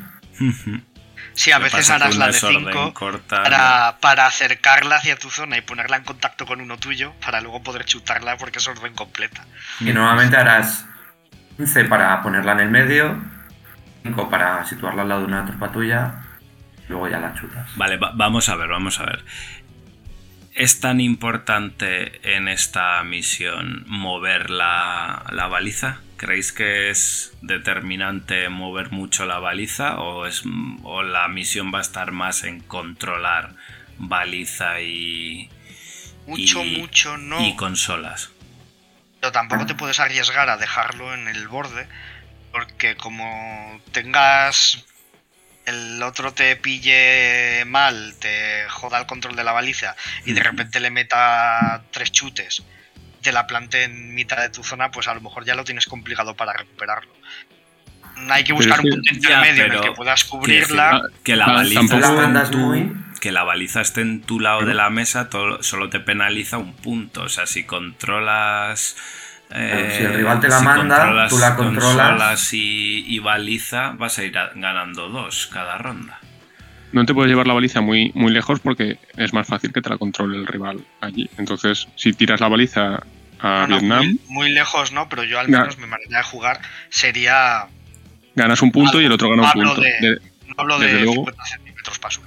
Sí, 1.34 1.50
a 1.52 1.58
veces 1.58 1.88
harás 1.90 2.16
la 2.16 2.28
de 2.28 2.32
5 2.32 2.94
para, 3.28 3.98
para, 4.00 4.26
acercarla 4.26 4.96
hacia 4.96 5.16
tu 5.16 5.30
zona 5.30 5.56
y 5.56 5.60
ponerla 5.60 5.96
en 5.96 6.04
contacto 6.04 6.46
con 6.46 6.60
uno 6.60 6.78
tuyo 6.78 7.14
para 7.24 7.40
luego 7.40 7.62
poder 7.62 7.84
chutarla 7.84 8.36
porque 8.36 8.58
es 8.58 8.68
orden 8.68 8.94
completa. 8.94 9.46
Y 9.80 9.92
normalmente 9.92 10.36
harás 10.36 10.86
15 11.56 11.84
para 11.84 12.22
ponerla 12.22 12.52
en 12.52 12.60
el 12.60 12.70
medio, 12.70 13.16
5 14.02 14.30
para 14.30 14.64
situarla 14.64 15.02
al 15.02 15.08
lado 15.08 15.20
de 15.22 15.26
una 15.26 15.46
tropa 15.46 15.70
tuya, 15.70 16.14
luego 16.88 17.08
ya 17.08 17.20
la 17.20 17.34
chutas. 17.34 17.76
Vale, 17.76 17.98
vamos 18.14 18.48
a 18.48 18.56
ver, 18.56 18.68
vamos 18.68 19.00
a 19.00 19.06
ver. 19.06 19.24
¿Es 20.54 20.80
tan 20.80 21.00
importante 21.00 22.36
en 22.36 22.46
esta 22.46 23.02
misión 23.04 23.84
mover 23.86 24.50
la, 24.50 25.24
baliza? 25.50 26.00
¿Creéis 26.18 26.52
que 26.52 26.90
es 26.90 27.36
determinante 27.40 28.48
mover 28.50 28.90
mucho 28.90 29.24
la 29.24 29.38
baliza 29.38 29.98
o, 29.98 30.26
es, 30.26 30.42
o 30.82 31.02
la 31.02 31.26
misión 31.28 31.72
va 31.72 31.78
a 31.78 31.82
estar 31.82 32.12
más 32.12 32.44
en 32.44 32.60
controlar 32.60 33.54
baliza 33.98 34.80
y... 34.80 35.48
Mucho, 36.26 36.62
mucho 36.62 37.16
no. 37.16 37.44
Y 37.44 37.56
consolas. 37.56 38.31
Pero 39.22 39.30
tampoco 39.30 39.66
te 39.66 39.76
puedes 39.76 40.00
arriesgar 40.00 40.50
a 40.50 40.56
dejarlo 40.56 41.14
en 41.14 41.28
el 41.28 41.46
borde, 41.46 41.86
porque 42.50 42.96
como 42.96 43.80
tengas 43.92 44.84
el 45.64 46.02
otro 46.02 46.34
te 46.34 46.56
pille 46.56 47.64
mal, 47.64 48.16
te 48.18 48.64
joda 48.68 48.98
el 48.98 49.06
control 49.06 49.36
de 49.36 49.44
la 49.44 49.52
baliza 49.52 49.94
y 50.24 50.32
de 50.32 50.42
repente 50.42 50.80
le 50.80 50.90
meta 50.90 51.84
tres 51.92 52.10
chutes, 52.10 52.64
te 53.22 53.30
la 53.30 53.46
plante 53.46 53.84
en 53.84 54.12
mitad 54.12 54.38
de 54.38 54.48
tu 54.48 54.64
zona, 54.64 54.90
pues 54.90 55.06
a 55.06 55.14
lo 55.14 55.20
mejor 55.20 55.44
ya 55.44 55.54
lo 55.54 55.62
tienes 55.62 55.86
complicado 55.86 56.34
para 56.34 56.52
recuperarlo. 56.54 57.12
Hay 58.28 58.42
que 58.42 58.52
buscar 58.52 58.80
un 58.80 58.90
punto 58.90 59.14
intermedio 59.14 59.66
en 59.66 59.72
el 59.72 59.80
que 59.82 59.92
puedas 59.92 60.24
cubrirla. 60.24 61.00
Que, 61.22 61.36
la 61.36 61.46
baliza 61.46 61.96
que 63.22 63.30
la 63.30 63.44
baliza 63.44 63.80
esté 63.80 64.00
en 64.00 64.20
tu 64.20 64.40
lado 64.40 64.66
de 64.66 64.74
la 64.74 64.90
mesa 64.90 65.28
solo 65.60 65.88
te 65.88 66.00
penaliza 66.00 66.58
un 66.58 66.72
punto. 66.74 67.22
O 67.22 67.28
sea, 67.28 67.46
si 67.46 67.62
controlas. 67.62 68.96
si 69.48 69.54
el 70.02 70.14
rival 70.14 70.40
te 70.40 70.48
la 70.48 70.58
eh, 70.58 70.62
manda, 70.62 71.28
tú 71.28 71.38
la 71.38 71.54
controlas. 71.54 72.52
y, 72.52 73.04
y, 73.06 73.20
baliza, 73.20 73.92
vas 73.92 74.18
a 74.18 74.24
ir 74.24 74.32
ganando 74.32 75.08
dos 75.08 75.46
cada 75.52 75.78
ronda. 75.78 76.18
no 76.90 77.06
te 77.06 77.14
puedes 77.14 77.30
llevar 77.30 77.46
la 77.46 77.54
baliza 77.54 77.80
muy, 77.80 78.10
muy 78.16 78.32
lejos 78.32 78.58
porque 78.58 78.98
es 79.16 79.32
más 79.32 79.46
fácil 79.46 79.72
que 79.72 79.80
te 79.80 79.88
la 79.88 79.98
controle 79.98 80.36
el 80.36 80.46
rival 80.48 80.84
allí. 81.00 81.30
Entonces, 81.38 81.86
si 81.94 82.12
tiras 82.14 82.40
la 82.40 82.48
baliza 82.48 83.04
a 83.38 83.66
No, 83.68 83.68
no, 83.68 83.78
Vietnam, 83.78 84.04
muy, 84.04 84.20
muy 84.28 84.50
lejos, 84.50 84.90
¿no? 84.90 85.08
Pero 85.08 85.22
yo 85.22 85.38
al 85.38 85.48
menos 85.48 85.78
mi 85.78 85.86
manera 85.86 86.18
de 86.18 86.24
jugar 86.24 86.60
sería. 86.88 87.66
ganas 88.34 88.60
un 88.62 88.72
punto 88.72 89.00
y 89.00 89.04
el 89.04 89.12
otro 89.12 89.30
gana 89.30 89.42
un 89.44 89.52
punto. 89.52 89.80
de- 89.80 89.90
De- 90.00 90.18
No 90.48 90.54
hablo 90.58 90.78
de 90.80 90.92
luego. 90.92 91.12
50 91.14 91.44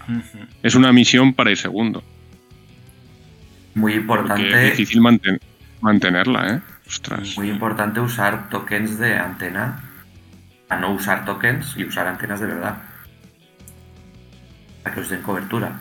Ujú. 0.08 0.46
es 0.64 0.76
una 0.76 0.92
misión 0.94 1.34
para 1.34 1.52
ir 1.52 1.58
segundo. 1.58 2.04
Muy 3.74 4.00
Porque 4.00 4.24
es 4.34 4.40
importante, 4.40 4.64
difícil 4.72 5.02
manten- 5.02 5.40
mantenerla, 5.82 6.56
¿eh? 6.56 6.62
Ostras. 6.88 7.36
muy 7.38 7.50
importante 7.50 8.00
usar 8.00 8.50
tokens 8.50 8.98
de 9.00 9.18
antena. 9.18 9.80
A 10.70 10.78
no 10.78 10.92
usar 10.94 11.26
tokens 11.26 11.76
y 11.78 11.84
usar 11.84 12.08
antenas 12.08 12.40
de 12.40 12.48
verdad. 12.48 12.78
Para 14.84 14.96
que 14.96 15.02
os 15.02 15.10
den 15.10 15.22
cobertura. 15.22 15.72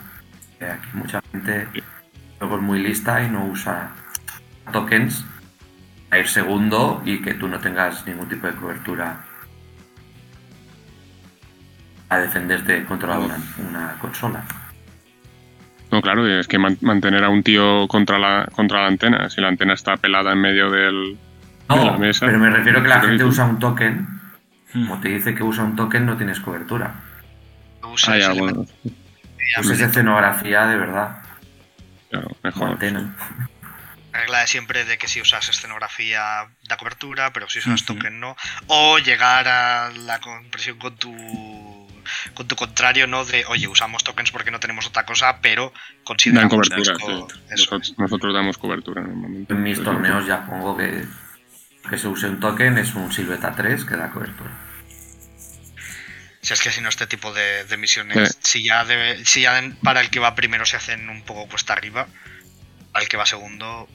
Que 0.58 0.64
aquí 0.66 0.88
mucha 0.94 1.20
gente 1.32 1.68
luego 2.40 2.56
es 2.56 2.62
muy 2.62 2.82
lista 2.82 3.22
y 3.22 3.30
no 3.30 3.46
usa 3.46 3.90
tokens 4.72 5.24
a 6.10 6.18
ir 6.18 6.28
segundo 6.28 7.02
y 7.04 7.20
que 7.22 7.34
tú 7.34 7.48
no 7.48 7.58
tengas 7.60 8.06
ningún 8.06 8.28
tipo 8.28 8.46
de 8.46 8.54
cobertura 8.54 9.24
a 12.08 12.18
defenderte 12.18 12.84
contra 12.84 13.18
una, 13.18 13.36
una 13.58 13.92
consola. 14.00 14.44
No, 15.90 16.02
claro, 16.02 16.26
es 16.26 16.48
que 16.48 16.58
man- 16.58 16.78
mantener 16.80 17.22
a 17.24 17.28
un 17.28 17.42
tío 17.42 17.86
contra 17.88 18.18
la, 18.18 18.46
contra 18.52 18.82
la 18.82 18.88
antena, 18.88 19.30
si 19.30 19.40
la 19.40 19.48
antena 19.48 19.74
está 19.74 19.96
pelada 19.96 20.32
en 20.32 20.40
medio 20.40 20.70
del, 20.70 21.16
de 21.68 21.76
la 21.76 21.92
No, 21.92 21.98
mesa. 21.98 22.26
pero 22.26 22.38
me 22.38 22.50
refiero 22.50 22.82
que 22.82 22.88
la 22.88 23.00
gente 23.00 23.24
usa 23.24 23.44
un 23.44 23.58
token. 23.58 24.08
Como 24.72 25.00
te 25.00 25.08
dice 25.08 25.34
que 25.36 25.42
usa 25.44 25.62
un 25.62 25.76
token, 25.76 26.04
no 26.04 26.16
tienes 26.16 26.40
cobertura. 26.40 26.94
Usa 27.84 28.14
Ah, 28.28 28.32
bueno, 28.36 28.66
esa 29.60 29.84
escenografía 29.86 30.66
de 30.66 30.76
verdad. 30.76 31.18
claro, 32.10 32.28
mejor. 32.42 32.70
antena. 32.70 33.14
regla 34.12 34.40
de 34.40 34.46
siempre 34.48 34.84
de 34.84 34.98
que 34.98 35.06
si 35.06 35.20
usas 35.20 35.48
escenografía 35.48 36.46
da 36.68 36.76
cobertura, 36.76 37.32
pero 37.32 37.48
si 37.48 37.60
usas 37.60 37.82
Ujú. 37.82 37.94
token 37.94 38.18
no. 38.18 38.36
O 38.66 38.98
llegar 38.98 39.46
a 39.46 39.90
la 39.90 40.18
compresión 40.20 40.78
con 40.78 40.96
tu 40.96 41.12
con 42.34 42.46
tu 42.48 42.56
contrario, 42.56 43.06
¿no? 43.06 43.24
De 43.24 43.44
oye, 43.46 43.66
usamos 43.68 44.02
tokens 44.04 44.30
porque 44.30 44.50
no 44.50 44.60
tenemos 44.60 44.86
otra 44.86 45.04
cosa, 45.04 45.40
pero 45.40 45.72
Dan 45.74 46.02
consideramos 46.04 46.50
cobertura, 46.68 46.96
sí. 46.96 47.26
eso 47.50 47.78
Nosotros, 47.98 48.34
damos 48.34 48.58
cobertura 48.58 49.02
normalmente. 49.02 49.52
En 49.54 49.62
mis 49.62 49.82
torneos 49.82 50.26
ya 50.26 50.44
pongo 50.46 50.76
que, 50.76 51.04
que 51.88 51.98
se 51.98 52.08
use 52.08 52.26
un 52.28 52.40
token, 52.40 52.78
es 52.78 52.94
un 52.94 53.12
Silveta 53.12 53.52
3 53.54 53.84
que 53.84 53.96
da 53.96 54.10
cobertura. 54.10 54.50
Si 56.40 56.52
es 56.52 56.60
que 56.60 56.70
si 56.70 56.82
no 56.82 56.90
este 56.90 57.06
tipo 57.06 57.32
de, 57.32 57.64
de 57.64 57.76
misiones, 57.78 58.28
Sí. 58.42 58.58
si 58.58 58.64
ya 58.64 58.84
debe- 58.84 59.24
si 59.24 59.40
ya 59.42 59.62
para 59.82 60.00
el 60.02 60.10
que 60.10 60.20
va 60.20 60.34
primero 60.34 60.66
se 60.66 60.76
hacen 60.76 61.08
un 61.08 61.22
poco 61.22 61.48
cuesta 61.48 61.72
arriba, 61.72 62.06
al 62.92 63.08
que 63.08 63.16
va 63.16 63.24
segundo 63.24 63.88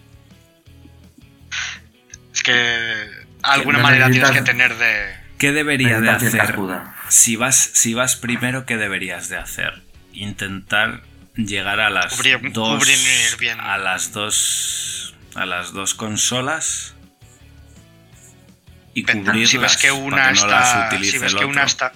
es 2.34 2.44
que 2.44 3.08
alguna 3.44 3.80
manera 3.80 4.10
tienes 4.10 4.32
que 4.32 4.42
tener 4.42 4.76
de 4.78 5.16
¿Qué 5.38 5.52
debería 5.52 6.00
de 6.02 6.10
hacer? 6.10 6.36
cascuda. 6.38 6.96
Si 7.10 7.36
vas, 7.36 7.56
si 7.74 7.94
vas 7.94 8.16
primero, 8.16 8.66
¿qué 8.66 8.78
deberías 8.78 9.30
de 9.30 9.38
hacer? 9.38 9.82
Intentar 10.14 11.02
llegar 11.36 11.80
a 11.80 11.90
las 11.90 12.18
Cubrir- 12.20 12.52
dos 12.52 12.80
cubrir 12.80 13.38
bien. 13.40 13.60
a 13.60 13.78
las 13.78 14.12
dos 14.12 15.16
a 15.36 15.46
las 15.46 15.72
dos 15.74 15.94
consolas 15.94 16.96
y 18.94 19.04
cubrirlas 19.04 19.50
si 19.50 19.58
ves 19.58 19.78
que 19.78 19.92
una 19.92 20.32
no 20.32 20.48
las 20.48 20.68
está 20.68 20.88
utilice 20.88 21.12
si 21.12 21.18
ves 21.20 21.34
el 21.34 21.40
que 21.40 21.46
una 21.46 21.62
otro. 21.62 21.66
está 21.68 21.92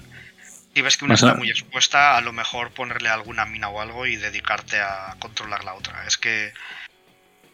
si 0.73 0.81
ves 0.81 0.97
que 0.97 1.05
una 1.05 1.15
está 1.15 1.33
muy 1.35 1.49
expuesta 1.49 2.15
a 2.15 2.21
lo 2.21 2.31
mejor 2.31 2.71
ponerle 2.71 3.09
alguna 3.09 3.45
mina 3.45 3.69
o 3.69 3.81
algo 3.81 4.05
y 4.05 4.15
dedicarte 4.15 4.79
a 4.79 5.15
controlar 5.19 5.63
la 5.63 5.73
otra 5.73 6.05
es 6.07 6.17
que 6.17 6.53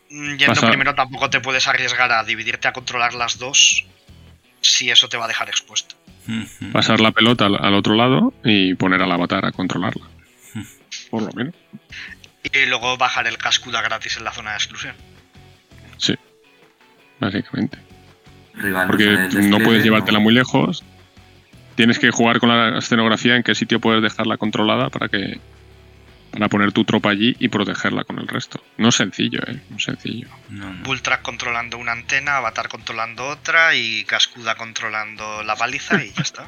mm, 0.09 0.35
yendo 0.35 0.61
primero 0.61 0.93
tampoco 0.95 1.29
te 1.29 1.39
puedes 1.39 1.67
arriesgar 1.67 2.11
a 2.11 2.23
dividirte 2.23 2.67
a 2.67 2.73
controlar 2.73 3.13
las 3.13 3.37
dos 3.39 3.85
si 4.61 4.89
eso 4.89 5.07
te 5.09 5.17
va 5.17 5.25
a 5.25 5.27
dejar 5.27 5.49
expuesto. 5.49 5.95
Pasar 6.71 6.99
la 6.99 7.11
pelota 7.11 7.45
al, 7.47 7.55
al 7.59 7.73
otro 7.73 7.95
lado 7.95 8.33
y 8.43 8.75
poner 8.75 9.01
al 9.01 9.11
avatar 9.11 9.45
a 9.45 9.51
controlarla. 9.51 10.05
Por 11.09 11.23
lo 11.23 11.31
menos. 11.33 11.55
y 12.43 12.65
luego 12.67 12.97
bajar 12.97 13.25
el 13.27 13.37
cascuda 13.37 13.81
gratis 13.81 14.17
en 14.17 14.23
la 14.23 14.31
zona 14.31 14.51
de 14.51 14.57
exclusión 14.57 14.95
Sí. 15.97 16.15
Básicamente. 17.19 17.77
Rival 18.53 18.87
Porque 18.87 19.29
no 19.41 19.59
puedes 19.59 19.83
llevártela 19.83 20.19
no. 20.19 20.23
muy 20.23 20.33
lejos. 20.33 20.83
Tienes 21.75 21.97
que 21.99 22.11
jugar 22.11 22.39
con 22.39 22.49
la 22.49 22.77
escenografía 22.77 23.35
en 23.35 23.43
qué 23.43 23.55
sitio 23.55 23.79
puedes 23.79 24.01
dejarla 24.03 24.37
controlada 24.37 24.89
para 24.89 25.07
que 25.09 25.39
para 26.39 26.49
poner 26.49 26.71
tu 26.71 26.85
tropa 26.85 27.09
allí 27.09 27.35
y 27.37 27.49
protegerla 27.49 28.05
con 28.05 28.17
el 28.17 28.27
resto. 28.27 28.63
No 28.77 28.89
es 28.89 28.95
sencillo, 28.95 29.41
eh, 29.45 29.61
no 29.69 29.77
es 29.77 29.83
sencillo. 29.83 30.27
No, 30.49 30.73
controlando 31.21 31.77
una 31.77 31.91
antena 31.91 32.37
Avatar 32.37 32.69
controlando 32.69 33.27
otra 33.27 33.75
y 33.75 34.05
Cascuda 34.05 34.55
controlando 34.55 35.43
la 35.43 35.55
baliza 35.55 36.01
y 36.03 36.11
ya 36.11 36.23
está 36.23 36.47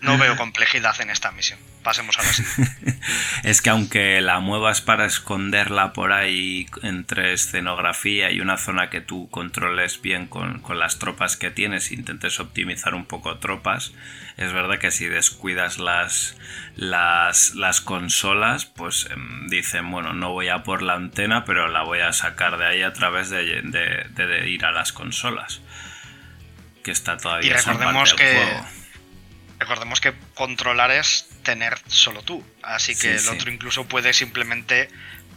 no 0.00 0.18
veo 0.18 0.36
complejidad 0.36 1.00
en 1.00 1.10
esta 1.10 1.30
misión 1.30 1.58
pasemos 1.82 2.18
a 2.18 2.22
la 2.22 2.32
siguiente 2.32 2.98
Es 3.44 3.60
que 3.62 3.70
aunque 3.70 4.20
la 4.20 4.40
muevas 4.40 4.80
para 4.80 5.04
esconderla 5.06 5.92
por 5.92 6.12
ahí 6.12 6.66
entre 6.82 7.32
escenografía 7.32 8.30
y 8.30 8.40
una 8.40 8.56
zona 8.56 8.88
que 8.90 9.00
tú 9.00 9.28
controles 9.30 10.00
bien 10.00 10.26
con, 10.26 10.60
con 10.60 10.78
las 10.78 10.98
tropas 10.98 11.36
que 11.36 11.50
tienes, 11.50 11.90
intentes 11.92 12.40
optimizar 12.40 12.94
un 12.94 13.04
poco 13.04 13.38
tropas, 13.38 13.92
es 14.36 14.52
verdad 14.52 14.78
que 14.78 14.90
si 14.90 15.06
descuidas 15.06 15.78
las, 15.78 16.36
las, 16.76 17.54
las 17.54 17.80
consolas, 17.80 18.64
pues 18.66 19.08
em, 19.10 19.48
dicen, 19.48 19.90
bueno, 19.90 20.12
no 20.14 20.30
voy 20.30 20.48
a 20.48 20.62
por 20.62 20.82
la 20.82 20.94
antena, 20.94 21.44
pero 21.44 21.68
la 21.68 21.82
voy 21.82 22.00
a 22.00 22.12
sacar 22.12 22.56
de 22.58 22.66
ahí 22.66 22.82
a 22.82 22.92
través 22.92 23.28
de, 23.30 23.44
de- 23.62 24.06
de- 24.10 24.26
de 24.26 24.48
ir 24.48 24.64
a 24.64 24.72
las 24.72 24.92
consolas. 24.92 25.60
Que 26.82 26.90
está 26.90 27.16
todavía 27.16 27.50
Y 27.50 27.52
esa 27.54 27.72
parte 27.72 27.78
recordemos 27.84 28.08
del 28.10 28.18
que- 28.18 28.34
juego. 28.34 28.66
Recordemos 29.60 30.00
que 30.00 30.14
controlar 30.34 30.90
es 30.90 31.28
tener 31.42 31.78
solo 31.86 32.22
tú, 32.22 32.44
así 32.62 32.92
que 32.94 33.00
Sí, 33.00 33.08
el 33.08 33.18
sí. 33.20 33.28
otro 33.30 33.50
incluso 33.50 33.86
puede 33.86 34.12
simplemente 34.12 34.88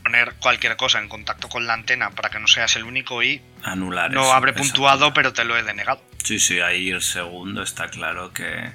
poner 0.03 0.35
cualquier 0.35 0.75
cosa 0.77 0.99
en 0.99 1.09
contacto 1.09 1.49
con 1.49 1.65
la 1.65 1.73
antena 1.73 2.11
para 2.11 2.29
que 2.29 2.39
no 2.39 2.47
seas 2.47 2.75
el 2.75 2.83
único 2.83 3.23
y 3.23 3.41
Anular 3.63 4.11
no 4.11 4.21
eso, 4.21 4.33
habré 4.33 4.53
puntuado, 4.53 5.13
pero 5.13 5.33
te 5.33 5.43
lo 5.43 5.57
he 5.57 5.63
denegado. 5.63 6.03
Sí, 6.23 6.39
sí, 6.39 6.59
ahí 6.59 6.89
el 6.91 7.01
segundo 7.01 7.63
está 7.63 7.89
claro 7.89 8.31
que 8.33 8.71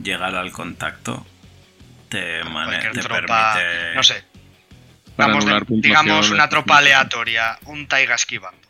llegar 0.00 0.34
al 0.36 0.52
contacto 0.52 1.26
te, 2.08 2.40
Cualquier 2.42 2.92
te 2.92 3.00
tropa, 3.00 3.54
permite... 3.54 3.94
no 3.96 4.02
sé, 4.04 4.24
vamos 5.16 5.44
de- 5.44 5.60
digamos 5.68 6.30
una 6.30 6.48
tropa 6.48 6.78
aleatoria, 6.78 7.58
un 7.64 7.88
Taiga 7.88 8.14
esquivando. 8.14 8.60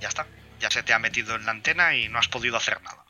Ya 0.00 0.08
está, 0.08 0.26
ya 0.60 0.70
se 0.70 0.82
te 0.82 0.92
ha 0.94 0.98
metido 0.98 1.34
en 1.36 1.44
la 1.44 1.50
antena 1.52 1.94
y 1.94 2.08
no 2.08 2.18
has 2.18 2.28
podido 2.28 2.56
hacer 2.56 2.80
nada. 2.82 3.03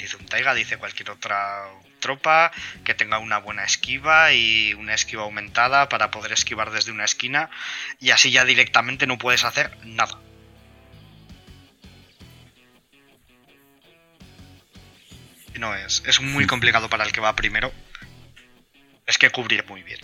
Dice 0.00 0.16
un 0.16 0.26
Taiga, 0.26 0.54
dice 0.54 0.78
cualquier 0.78 1.10
otra 1.10 1.64
tropa 2.00 2.50
que 2.84 2.94
tenga 2.94 3.18
una 3.18 3.38
buena 3.38 3.64
esquiva 3.64 4.32
y 4.32 4.72
una 4.74 4.94
esquiva 4.94 5.22
aumentada 5.24 5.88
para 5.88 6.10
poder 6.10 6.32
esquivar 6.32 6.70
desde 6.70 6.90
una 6.92 7.04
esquina 7.04 7.50
y 8.00 8.10
así 8.10 8.30
ya 8.30 8.44
directamente 8.44 9.06
no 9.06 9.18
puedes 9.18 9.44
hacer 9.44 9.76
nada. 9.84 10.18
No 15.58 15.74
es, 15.74 16.02
es 16.06 16.20
muy 16.20 16.46
complicado 16.46 16.88
para 16.88 17.04
el 17.04 17.12
que 17.12 17.20
va 17.20 17.34
primero. 17.36 17.72
Es 19.06 19.18
que 19.18 19.30
cubrir 19.30 19.64
muy 19.68 19.82
bien. 19.82 19.98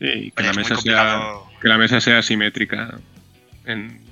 Sí, 0.00 0.06
y 0.08 0.30
que 0.32 0.42
la, 0.42 0.52
mesa 0.52 0.76
sea, 0.76 1.20
que 1.60 1.68
la 1.68 1.78
mesa 1.78 2.00
sea 2.00 2.22
simétrica 2.22 2.98
en- 3.64 4.02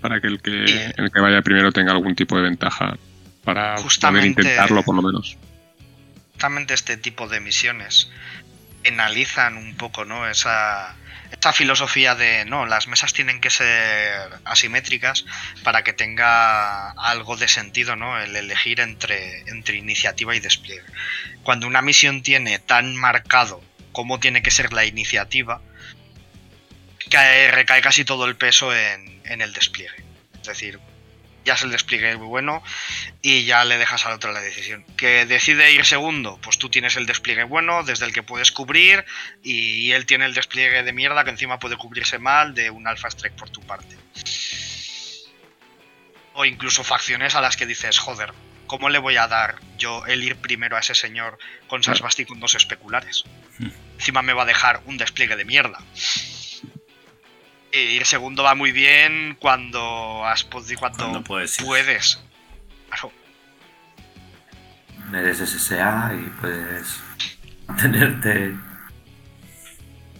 para 0.00 0.20
que 0.20 0.26
el, 0.28 0.40
que 0.40 0.92
el 0.96 1.10
que 1.10 1.20
vaya 1.20 1.40
primero 1.42 1.72
tenga 1.72 1.92
algún 1.92 2.14
tipo 2.14 2.36
de 2.36 2.42
ventaja 2.42 2.96
para 3.44 3.76
Justamente- 3.78 4.34
poder 4.34 4.46
intentarlo 4.52 4.82
por 4.82 4.94
lo 4.96 5.02
menos. 5.02 5.36
justamente 6.32 6.74
este 6.74 6.96
tipo 6.96 7.28
de 7.28 7.40
misiones 7.40 8.10
analizan 8.86 9.56
un 9.56 9.76
poco, 9.76 10.04
¿no? 10.04 10.28
Esa, 10.28 10.94
esa 11.30 11.52
filosofía 11.52 12.14
de, 12.14 12.44
no, 12.44 12.66
las 12.66 12.86
mesas 12.86 13.12
tienen 13.14 13.40
que 13.40 13.48
ser 13.50 14.28
asimétricas 14.44 15.24
para 15.62 15.82
que 15.84 15.92
tenga 15.92 16.90
algo 16.90 17.36
de 17.36 17.48
sentido, 17.48 17.96
¿no? 17.96 18.18
El 18.20 18.34
elegir 18.36 18.80
entre, 18.80 19.40
entre 19.48 19.76
iniciativa 19.76 20.34
y 20.36 20.40
despliegue. 20.40 20.84
Cuando 21.44 21.66
una 21.66 21.80
misión 21.82 22.22
tiene 22.22 22.58
tan 22.58 22.94
marcado 22.96 23.62
cómo 23.92 24.20
tiene 24.20 24.42
que 24.42 24.50
ser 24.50 24.72
la 24.72 24.84
iniciativa, 24.84 25.62
cae- 27.10 27.50
recae 27.50 27.80
casi 27.80 28.04
todo 28.04 28.26
el 28.26 28.36
peso 28.36 28.74
en, 28.74 29.20
en 29.24 29.40
el 29.40 29.52
despliegue. 29.52 30.04
Es 30.40 30.48
decir, 30.48 30.78
ya 31.44 31.54
es 31.54 31.62
el 31.62 31.70
despliegue 31.70 32.16
muy 32.16 32.26
bueno 32.26 32.62
y 33.22 33.44
ya 33.44 33.64
le 33.64 33.78
dejas 33.78 34.06
al 34.06 34.12
otro 34.12 34.32
la 34.32 34.40
decisión. 34.40 34.84
Que 34.96 35.26
decide 35.26 35.72
ir 35.72 35.84
segundo, 35.84 36.38
pues 36.42 36.58
tú 36.58 36.68
tienes 36.70 36.96
el 36.96 37.06
despliegue 37.06 37.44
bueno 37.44 37.82
desde 37.82 38.06
el 38.06 38.12
que 38.12 38.22
puedes 38.22 38.52
cubrir 38.52 39.04
y 39.42 39.92
él 39.92 40.06
tiene 40.06 40.24
el 40.26 40.34
despliegue 40.34 40.82
de 40.82 40.92
mierda 40.92 41.24
que 41.24 41.30
encima 41.30 41.58
puede 41.58 41.76
cubrirse 41.76 42.18
mal 42.18 42.54
de 42.54 42.70
un 42.70 42.86
alpha 42.86 43.08
strike 43.08 43.36
por 43.36 43.50
tu 43.50 43.60
parte. 43.60 43.96
O 46.34 46.44
incluso 46.44 46.82
facciones 46.82 47.34
a 47.34 47.40
las 47.40 47.56
que 47.56 47.66
dices, 47.66 47.98
joder, 47.98 48.32
¿cómo 48.66 48.88
le 48.88 48.98
voy 48.98 49.16
a 49.16 49.28
dar 49.28 49.56
yo 49.78 50.04
el 50.06 50.24
ir 50.24 50.36
primero 50.36 50.76
a 50.76 50.80
ese 50.80 50.94
señor 50.94 51.38
con 51.68 51.82
Sasbasti 51.82 52.24
con 52.24 52.40
dos 52.40 52.54
especulares? 52.54 53.24
Hmm. 53.58 53.68
Encima 53.98 54.22
me 54.22 54.32
va 54.32 54.42
a 54.42 54.46
dejar 54.46 54.82
un 54.86 54.96
despliegue 54.96 55.36
de 55.36 55.44
mierda. 55.44 55.78
Y 57.74 57.78
ir 57.96 58.06
segundo 58.06 58.44
va 58.44 58.54
muy 58.54 58.70
bien 58.72 59.36
cuando 59.40 60.24
has 60.24 60.48
podi- 60.48 60.78
cuando, 60.78 60.98
Cuando 60.98 61.24
puedes 61.24 61.56
puedes. 61.58 62.22
Claro. 62.88 63.10
Eres 65.12 65.38
SSA 65.40 66.12
y 66.14 66.30
puedes 66.40 67.00
mantenerte 67.66 68.54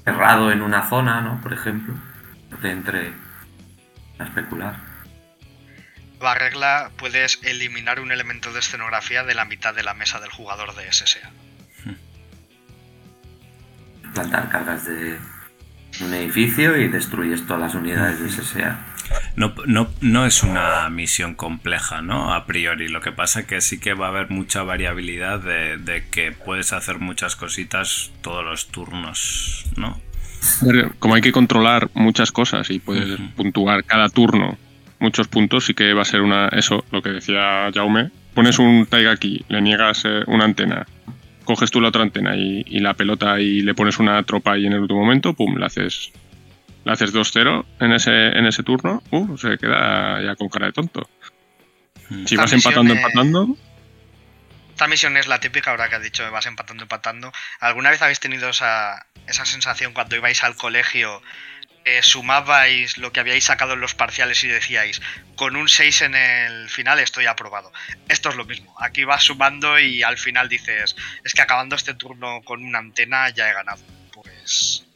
cerrado 0.04 0.50
en 0.52 0.62
una 0.62 0.88
zona, 0.88 1.20
¿no? 1.20 1.40
Por 1.40 1.52
ejemplo, 1.52 1.94
te 2.60 2.70
entre 2.70 3.12
a 4.18 4.24
especular. 4.24 4.76
La 6.20 6.34
regla 6.34 6.90
puedes 6.96 7.38
eliminar 7.44 8.00
un 8.00 8.10
elemento 8.10 8.52
de 8.52 8.60
escenografía 8.60 9.22
de 9.24 9.34
la 9.34 9.44
mitad 9.44 9.74
de 9.74 9.82
la 9.82 9.94
mesa 9.94 10.20
del 10.20 10.30
jugador 10.30 10.74
de 10.74 10.90
SSA. 10.92 11.30
Plantar 14.12 14.48
cargas 14.48 14.84
de 14.86 15.18
un 16.00 16.14
edificio 16.14 16.76
y 16.76 16.88
destruyes 16.88 17.46
todas 17.46 17.60
las 17.60 17.74
unidades 17.74 18.20
de 18.20 18.30
SSA. 18.30 18.78
No, 19.36 19.54
no, 19.66 19.90
no 20.00 20.26
es 20.26 20.42
una 20.42 20.88
misión 20.88 21.34
compleja, 21.34 22.02
¿no? 22.02 22.34
A 22.34 22.46
priori. 22.46 22.88
Lo 22.88 23.00
que 23.00 23.12
pasa 23.12 23.46
que 23.46 23.60
sí 23.60 23.78
que 23.78 23.94
va 23.94 24.06
a 24.06 24.08
haber 24.08 24.30
mucha 24.30 24.62
variabilidad 24.62 25.40
de, 25.40 25.76
de 25.78 26.04
que 26.10 26.32
puedes 26.32 26.72
hacer 26.72 26.98
muchas 26.98 27.36
cositas 27.36 28.10
todos 28.22 28.44
los 28.44 28.68
turnos, 28.68 29.66
¿no? 29.76 30.00
Como 30.98 31.14
hay 31.14 31.22
que 31.22 31.32
controlar 31.32 31.90
muchas 31.94 32.32
cosas 32.32 32.70
y 32.70 32.78
puedes 32.78 33.18
puntuar 33.36 33.84
cada 33.84 34.08
turno 34.08 34.58
muchos 35.04 35.28
puntos, 35.28 35.66
sí 35.66 35.74
que 35.74 35.92
va 35.92 36.02
a 36.02 36.06
ser 36.06 36.22
una 36.22 36.48
eso, 36.48 36.84
lo 36.90 37.02
que 37.02 37.10
decía 37.10 37.70
Jaume. 37.72 38.10
Pones 38.34 38.58
un 38.58 38.86
Taiga 38.86 39.12
aquí, 39.12 39.44
le 39.48 39.60
niegas 39.60 40.04
eh, 40.04 40.22
una 40.26 40.44
antena, 40.44 40.86
coges 41.44 41.70
tú 41.70 41.80
la 41.80 41.88
otra 41.88 42.02
antena 42.02 42.36
y, 42.36 42.64
y 42.66 42.80
la 42.80 42.94
pelota 42.94 43.38
y 43.40 43.60
le 43.60 43.74
pones 43.74 43.98
una 43.98 44.22
tropa 44.22 44.52
ahí 44.52 44.66
en 44.66 44.72
el 44.72 44.80
último 44.80 45.00
momento, 45.00 45.34
pum, 45.34 45.56
le 45.56 45.66
haces, 45.66 46.12
le 46.84 46.92
haces 46.92 47.14
2-0 47.14 47.64
en 47.80 47.92
ese, 47.92 48.28
en 48.28 48.46
ese 48.46 48.62
turno, 48.62 49.02
uh, 49.10 49.36
se 49.36 49.58
queda 49.58 50.22
ya 50.22 50.34
con 50.36 50.48
cara 50.48 50.66
de 50.66 50.72
tonto. 50.72 51.08
Mm. 52.10 52.26
Si 52.26 52.34
Esta 52.34 52.42
vas 52.42 52.52
empatando, 52.52 52.94
empatando, 52.94 53.56
Esta 54.70 54.88
misión 54.88 55.16
es 55.16 55.26
la 55.26 55.40
típica, 55.40 55.70
ahora 55.70 55.88
que 55.88 55.96
has 55.96 56.02
dicho 56.02 56.30
vas 56.30 56.46
empatando, 56.46 56.82
empatando. 56.82 57.32
¿Alguna 57.60 57.90
vez 57.90 58.02
habéis 58.02 58.20
tenido 58.20 58.48
esa, 58.48 59.06
esa 59.26 59.44
sensación 59.44 59.92
cuando 59.92 60.16
ibais 60.16 60.42
al 60.42 60.56
colegio, 60.56 61.22
eh, 61.84 62.02
sumabais 62.02 62.96
lo 62.98 63.12
que 63.12 63.20
habíais 63.20 63.44
sacado 63.44 63.74
en 63.74 63.80
los 63.80 63.94
parciales 63.94 64.42
y 64.44 64.48
decíais, 64.48 65.00
con 65.36 65.56
un 65.56 65.68
6 65.68 66.02
en 66.02 66.14
el 66.14 66.68
final 66.70 66.98
estoy 66.98 67.26
aprobado? 67.26 67.72
Esto 68.08 68.30
es 68.30 68.36
lo 68.36 68.44
mismo. 68.44 68.74
Aquí 68.80 69.04
vas 69.04 69.22
sumando 69.22 69.78
y 69.78 70.02
al 70.02 70.18
final 70.18 70.48
dices, 70.48 70.96
es 71.22 71.32
que 71.34 71.42
acabando 71.42 71.76
este 71.76 71.94
turno 71.94 72.40
con 72.42 72.64
una 72.64 72.78
antena 72.78 73.28
ya 73.30 73.50
he 73.50 73.52
ganado. 73.52 73.82
Pues 74.12 74.86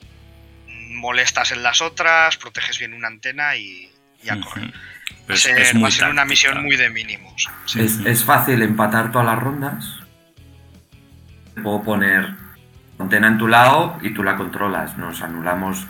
mm, 0.67 0.97
molestas 0.97 1.53
en 1.53 1.63
las 1.63 1.81
otras, 1.81 2.37
proteges 2.37 2.79
bien 2.79 2.95
una 2.95 3.09
antena 3.09 3.57
y, 3.57 3.91
y 4.23 4.29
a 4.31 4.41
correr. 4.41 4.67
Ujú. 4.67 4.75
Va 4.75 5.23
a 5.23 5.27
Pues 5.27 5.43
ser, 5.43 5.59
es 5.59 5.83
va 5.83 5.89
a 5.89 5.91
ser 5.91 6.09
una 6.09 6.25
misión 6.25 6.63
muy 6.63 6.77
de 6.77 6.89
mínimos. 6.89 7.49
Sí. 7.67 7.81
Es, 7.81 7.99
es 7.99 8.25
fácil 8.25 8.63
empatar 8.63 9.13
todas 9.13 9.27
las 9.27 9.39
rondas. 9.39 9.85
Puedo 11.63 11.83
poner 11.83 12.29
antena 12.99 13.29
en 13.29 13.37
tu 13.39 13.47
lado 13.49 13.99
y 14.01 14.15
tú 14.15 14.23
la 14.23 14.37
controlas. 14.37 14.97
Nos 14.97 15.21
anulamos 15.23 15.87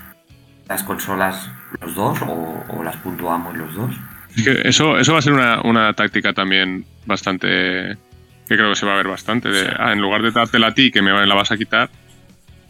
las 0.68 0.82
consolas 0.82 1.50
los 1.80 1.94
dos 1.94 2.20
o, 2.22 2.64
o 2.68 2.82
las 2.82 2.96
puntuamos 2.96 3.56
los 3.56 3.74
dos. 3.74 3.94
Es 4.36 4.44
que 4.44 4.68
eso, 4.68 4.98
eso 4.98 5.12
va 5.12 5.18
a 5.20 5.22
ser 5.22 5.32
una, 5.32 5.60
una 5.62 5.92
táctica 5.94 6.32
también 6.32 6.84
bastante. 7.06 7.96
que 8.46 8.56
creo 8.56 8.70
que 8.70 8.76
se 8.76 8.86
va 8.86 8.92
a 8.94 8.96
ver 8.96 9.08
bastante. 9.08 9.48
De, 9.48 9.64
Sí. 9.64 9.70
ah, 9.78 9.92
en 9.92 10.00
lugar 10.00 10.22
de 10.22 10.30
dártela 10.30 10.68
a 10.68 10.74
ti, 10.74 10.90
que 10.90 11.02
me 11.02 11.26
la 11.26 11.34
vas 11.34 11.50
a 11.50 11.56
quitar, 11.56 11.90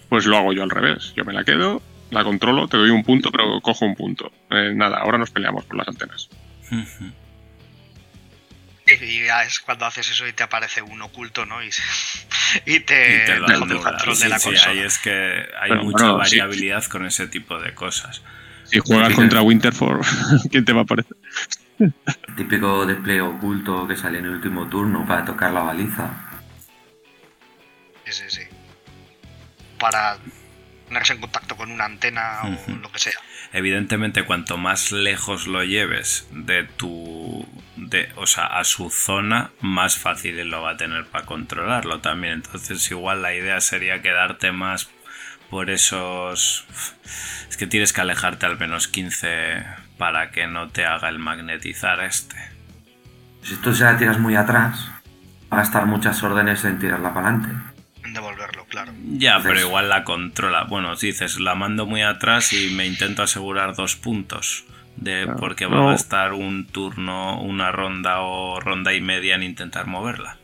pues 0.09 0.26
lo 0.26 0.36
hago 0.36 0.53
yo 0.53 0.62
al 0.62 0.70
revés. 0.70 1.12
Yo 1.16 1.24
me 1.24 1.32
la 1.32 1.44
quedo, 1.44 1.82
la 2.11 2.24
controlo, 2.24 2.68
te 2.68 2.76
doy 2.76 2.90
un 2.90 3.03
punto, 3.05 3.30
pero 3.30 3.61
cojo 3.61 3.84
un 3.84 3.94
punto. 3.94 4.30
Eh, 4.51 4.72
nada, 4.74 4.99
ahora 4.99 5.18
nos 5.18 5.30
peleamos 5.30 5.64
por 5.64 5.76
las 5.76 5.88
antenas. 5.88 6.28
Y 9.01 9.24
ya 9.26 9.44
es 9.44 9.61
cuando 9.61 9.86
haces 9.86 10.11
eso 10.11 10.26
y 10.26 10.32
te 10.32 10.42
aparece 10.42 10.82
un 10.82 11.01
oculto, 11.03 11.46
¿no? 11.46 11.62
Y, 11.62 11.68
y 12.66 12.80
te, 12.80 13.22
Y 13.22 13.26
te 13.26 13.36
lo 13.36 13.46
el 13.46 13.80
control 13.80 14.16
Sí, 14.16 14.22
de 14.24 14.28
la 14.28 14.38
sí, 14.38 14.49
consola. 14.51 14.70
ahí 14.72 14.78
es 14.80 14.99
que 14.99 15.11
hay 15.61 15.70
Pero, 15.70 15.84
mucha 15.84 16.11
bueno, 16.11 16.24
sí. 16.24 16.38
variabilidad 16.38 16.84
con 16.84 17.07
ese 17.07 17.26
tipo 17.28 17.59
de 17.61 17.74
cosas. 17.74 18.22
Si 18.64 18.78
juegas 18.80 19.14
contra. 19.14 19.42
Winterford, 19.42 20.05
¿quién 20.51 20.64
te 20.64 20.72
va 20.72 20.80
a 20.80 20.82
aparecer? 20.84 21.16
El 21.78 22.34
típico 22.36 22.84
despliegue 22.86 23.20
oculto 23.20 23.86
que 23.86 23.96
sale 23.96 24.18
en 24.18 24.24
el 24.26 24.32
último 24.32 24.66
turno 24.68 25.07
para 25.07 25.24
tocar 25.24 25.53
la 25.53 25.61
baliza. 25.61 26.11
Sí, 28.05 28.12
sí, 28.12 28.24
sí. 28.28 28.42
Para 29.78 30.18
ponerse 30.89 31.12
en 31.12 31.20
contacto 31.20 31.57
con 31.57 31.70
una 31.70 31.84
antena 31.84 32.41
o 32.43 32.72
lo 32.72 32.91
que 32.91 32.99
sea. 32.99 33.14
Evidentemente, 33.53 34.24
cuanto 34.24 34.57
más 34.57 34.93
lejos 34.93 35.47
lo 35.47 35.62
lleves 35.64 36.26
de 36.32 36.64
tu. 36.64 37.47
De, 37.76 38.11
o 38.16 38.26
sea, 38.26 38.47
a 38.47 38.64
su 38.64 38.91
zona, 38.91 39.51
más 39.61 39.97
fácil 39.97 40.36
lo 40.51 40.62
va 40.62 40.72
a 40.72 40.76
tener 40.76 41.07
para 41.07 41.24
controlarlo 41.24 42.01
también. 42.01 42.34
Entonces, 42.34 42.91
igual 42.91 43.22
la 43.22 43.34
idea 43.34 43.61
sería 43.61 44.03
quedarte 44.03 44.53
más 44.53 44.91
por 45.51 45.70
esos. 45.70 46.66
Es 47.49 47.57
que 47.57 47.66
tienes 47.66 47.93
que 47.93 48.01
alejarte 48.01 48.47
al 48.47 48.59
menos 48.59 48.89
15 48.89 49.64
para 49.97 50.30
que 50.30 50.47
no 50.47 50.68
te 50.68 50.84
haga 50.84 51.09
el 51.09 51.18
magnetizar 51.18 52.01
este. 52.01 52.36
Si 53.43 53.57
tú 53.57 53.74
se 53.74 53.84
la 53.84 53.97
tiras 53.97 54.18
muy 54.18 54.36
atrás, 54.36 54.91
va 55.51 55.57
a 55.59 55.61
gastar 55.61 55.86
muchas 55.86 56.22
órdenes 56.22 56.64
en 56.64 56.78
tirarla 56.78 57.14
para 57.14 57.28
adelante. 57.28 57.68
Devolverlo, 58.12 58.64
claro. 58.66 58.92
Ya, 59.12 59.36
pero 59.38 59.50
Entonces- 59.50 59.66
igual 59.66 59.88
la 59.88 60.04
controla. 60.04 60.64
Bueno, 60.64 60.94
dices, 60.96 61.38
la 61.40 61.54
mando 61.54 61.86
muy 61.86 62.02
atrás 62.02 62.52
y 62.52 62.70
me 62.74 62.86
intento 62.86 63.22
asegurar 63.22 63.74
dos 63.74 63.96
puntos. 63.96 64.64
De, 64.96 65.22
Claro. 65.24 65.38
porque 65.38 65.66
va 65.66 65.76
No. 65.76 65.90
a 65.90 65.94
estar 65.94 66.32
un 66.32 66.66
turno, 66.66 67.40
una 67.40 67.70
ronda 67.70 68.20
o 68.22 68.59
ronda 68.59 68.92
y 68.94 69.00
media 69.00 69.36
en 69.36 69.44
intentar 69.44 69.86
moverla. 69.86 70.38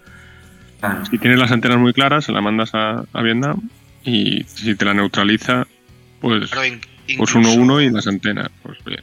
Claro. 0.79 1.05
Si 1.07 1.19
tienes 1.19 1.41
las 1.41 1.51
antenas 1.51 1.79
muy 1.79 1.93
claras, 1.93 2.25
se 2.25 2.31
la 2.33 2.41
mandas 2.41 2.73
a, 2.75 3.03
a 3.13 3.23
Vietnam. 3.23 3.69
Y 4.05 4.45
si 4.45 4.77
te 4.77 4.85
la 4.85 4.95
neutraliza, 4.95 5.67
pues, 6.21 6.53
in- 6.67 6.81
pues 7.19 7.35
incluso- 7.35 7.39
1-1 7.41 7.81
y 7.81 7.91
las 7.91 8.07
antenas. 8.07 8.49
Pues 8.63 8.79
bien. 8.85 9.03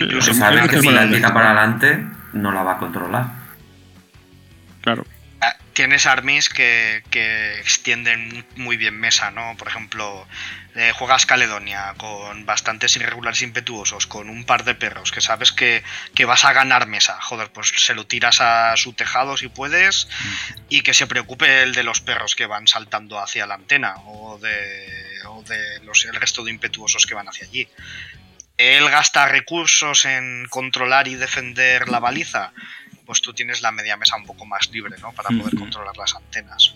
Incluso 0.00 0.32
sabe 0.34 0.66
que 0.68 0.80
si 0.80 0.90
la 0.90 1.08
tira 1.08 1.32
para 1.32 1.50
adelante, 1.52 2.04
no 2.32 2.50
la 2.50 2.62
va 2.64 2.72
a 2.72 2.78
controlar. 2.78 3.26
Claro. 4.80 5.04
Tienes 5.78 6.06
armies 6.06 6.48
que, 6.48 7.04
que 7.08 7.60
extienden 7.60 8.44
muy 8.56 8.76
bien 8.76 8.98
mesa, 8.98 9.30
¿no? 9.30 9.56
Por 9.56 9.68
ejemplo, 9.68 10.26
eh, 10.74 10.90
juegas 10.92 11.24
Caledonia 11.24 11.94
con 11.96 12.44
bastantes 12.44 12.96
irregulares 12.96 13.42
impetuosos, 13.42 14.08
con 14.08 14.28
un 14.28 14.42
par 14.42 14.64
de 14.64 14.74
perros 14.74 15.12
que 15.12 15.20
sabes 15.20 15.52
que, 15.52 15.84
que 16.16 16.24
vas 16.24 16.44
a 16.44 16.52
ganar 16.52 16.88
mesa. 16.88 17.20
Joder, 17.20 17.52
pues 17.52 17.68
se 17.76 17.94
lo 17.94 18.08
tiras 18.08 18.40
a 18.40 18.76
su 18.76 18.92
tejado 18.94 19.36
si 19.36 19.46
puedes 19.46 20.08
y 20.68 20.80
que 20.80 20.94
se 20.94 21.06
preocupe 21.06 21.62
el 21.62 21.72
de 21.72 21.84
los 21.84 22.00
perros 22.00 22.34
que 22.34 22.46
van 22.46 22.66
saltando 22.66 23.20
hacia 23.20 23.46
la 23.46 23.54
antena 23.54 23.94
o 24.04 24.36
de, 24.40 25.20
o 25.28 25.44
de 25.44 25.78
los, 25.84 26.04
el 26.06 26.16
resto 26.16 26.42
de 26.42 26.50
impetuosos 26.50 27.06
que 27.06 27.14
van 27.14 27.28
hacia 27.28 27.46
allí. 27.46 27.68
Él 28.56 28.90
gasta 28.90 29.28
recursos 29.28 30.04
en 30.06 30.48
controlar 30.50 31.06
y 31.06 31.14
defender 31.14 31.88
la 31.88 32.00
baliza. 32.00 32.52
Pues 33.08 33.22
tú 33.22 33.32
tienes 33.32 33.62
la 33.62 33.72
media 33.72 33.96
mesa 33.96 34.16
un 34.16 34.26
poco 34.26 34.44
más 34.44 34.70
libre, 34.70 34.96
¿no? 35.00 35.12
Para 35.12 35.30
poder 35.30 35.54
controlar 35.56 35.96
las 35.96 36.14
antenas. 36.14 36.74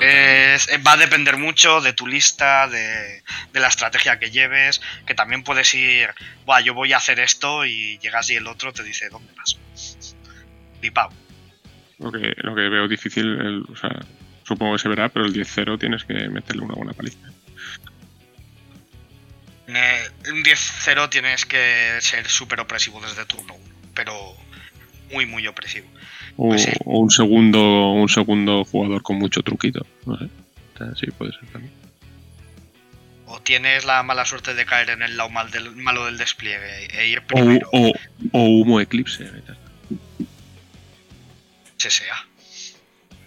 Es- 0.00 0.68
eh, 0.68 0.78
va 0.78 0.92
a 0.92 0.96
depender 0.96 1.36
mucho 1.36 1.80
de 1.80 1.92
tu 1.92 2.06
lista, 2.06 2.68
de, 2.68 3.24
de 3.52 3.60
la 3.60 3.66
estrategia 3.66 4.20
que 4.20 4.30
lleves, 4.30 4.80
que 5.04 5.14
también 5.14 5.42
puedes 5.42 5.74
ir, 5.74 6.10
Buah, 6.46 6.60
yo 6.60 6.72
voy 6.74 6.92
a 6.92 6.98
hacer 6.98 7.18
esto 7.18 7.66
y 7.66 7.98
llegas 7.98 8.30
y 8.30 8.36
el 8.36 8.46
otro 8.46 8.72
te 8.72 8.84
dice, 8.84 9.08
¿dónde 9.08 9.32
vas? 9.34 9.58
Flipao. 10.78 11.12
Lo 11.98 12.12
que, 12.12 12.32
lo 12.36 12.54
que 12.54 12.68
veo 12.68 12.86
difícil, 12.86 13.24
el- 13.26 13.64
o 13.68 13.74
sea, 13.76 13.90
supongo 14.46 14.74
que 14.76 14.78
se 14.82 14.88
verá, 14.88 15.08
pero 15.08 15.26
el 15.26 15.32
10-0 15.32 15.76
tienes 15.76 16.04
que 16.04 16.14
meterle 16.28 16.62
una 16.62 16.74
buena 16.76 16.92
paliza. 16.92 17.18
Eh, 19.66 20.08
un 20.30 20.42
10-0 20.44 21.08
tienes 21.10 21.44
que 21.44 21.98
ser 22.00 22.28
súper 22.28 22.60
opresivo 22.60 23.00
desde 23.00 23.24
turno 23.26 23.54
1, 23.54 23.64
pero 23.94 24.14
muy, 25.12 25.26
muy 25.26 25.46
opresivo. 25.46 25.88
O, 26.36 26.48
Pues 26.50 26.62
sí. 26.64 26.70
o 26.84 26.98
un 27.00 27.10
segundo 27.10 27.92
un 27.92 28.08
segundo 28.08 28.64
jugador 28.64 29.02
con 29.02 29.16
mucho 29.18 29.42
truquito. 29.42 29.86
No 30.06 30.16
sé. 30.18 30.24
O 30.74 30.78
sea, 30.78 30.94
sí, 30.94 31.06
puede 31.10 31.32
ser 31.32 31.46
también. 31.50 31.72
O 33.26 33.40
tienes 33.42 33.84
la 33.84 34.02
mala 34.02 34.24
suerte 34.24 34.54
de 34.54 34.64
caer 34.64 34.90
en 34.90 35.02
el 35.02 35.16
lado 35.16 35.28
mal 35.30 35.50
del, 35.50 35.74
malo 35.76 36.06
del 36.06 36.16
despliegue 36.16 36.86
e 36.98 37.08
ir 37.08 37.18
O, 37.18 37.26
primero, 37.26 37.68
o, 37.72 37.92
o 38.32 38.42
humo 38.42 38.80
eclipse. 38.80 39.30
SSA. 41.76 42.26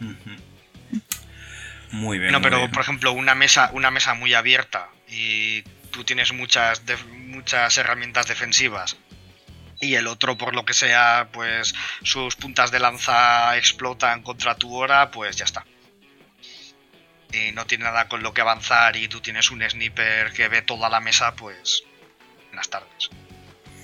Ujú. 0.01 0.99
Muy 1.91 2.19
bien. 2.19 2.32
No, 2.32 2.41
pero 2.41 2.57
bien. 2.59 2.71
por 2.71 2.82
ejemplo, 2.82 3.11
una 3.11 3.36
mesa, 3.36 3.69
una 3.73 3.91
mesa 3.91 4.13
muy 4.13 4.34
abierta 4.34 4.89
y 5.09 5.61
tú 5.91 6.03
tienes 6.03 6.34
muchas, 6.34 6.82
muchas 7.27 7.77
herramientas 7.77 8.27
defensivas 8.27 8.97
y 9.82 9.95
el 9.95 10.07
otro, 10.07 10.38
por 10.38 10.53
lo 10.53 10.63
que 10.63 10.73
sea, 10.73 11.29
pues 11.34 11.73
sus 12.03 12.36
puntas 12.36 12.71
de 12.71 12.79
lanza 12.79 13.57
explotan 13.57 14.21
contra 14.21 14.55
tu 14.55 14.73
hora, 14.75 15.09
pues 15.11 15.36
ya 15.36 15.45
está. 15.45 15.65
Y 17.34 17.51
no 17.53 17.65
tiene 17.65 17.86
nada 17.86 18.07
con 18.07 18.21
lo 18.21 18.34
que 18.34 18.41
avanzar 18.41 18.95
y 18.95 19.07
tú 19.07 19.19
tienes 19.19 19.49
un 19.51 19.67
sniper 19.67 20.32
que 20.34 20.47
ve 20.47 20.61
toda 20.61 20.89
la 20.89 20.99
mesa, 20.99 21.36
pues 21.36 21.84
buenas 22.47 22.69
tardes. 22.69 23.09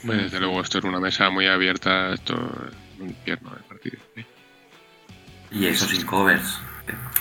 Pues, 0.06 0.24
desde 0.24 0.40
luego, 0.40 0.62
esto 0.62 0.78
es 0.78 0.84
una 0.84 1.00
mesa 1.00 1.30
muy 1.30 1.48
abierta, 1.48 2.14
esto 2.14 2.36
es 2.36 3.00
un 3.00 3.10
infierno 3.10 3.50
de 3.50 3.64
partido. 3.64 3.98
¿sí? 4.16 4.26
Y 5.52 5.68
eso 5.68 5.88
sin 5.88 6.06
covers. 6.06 6.60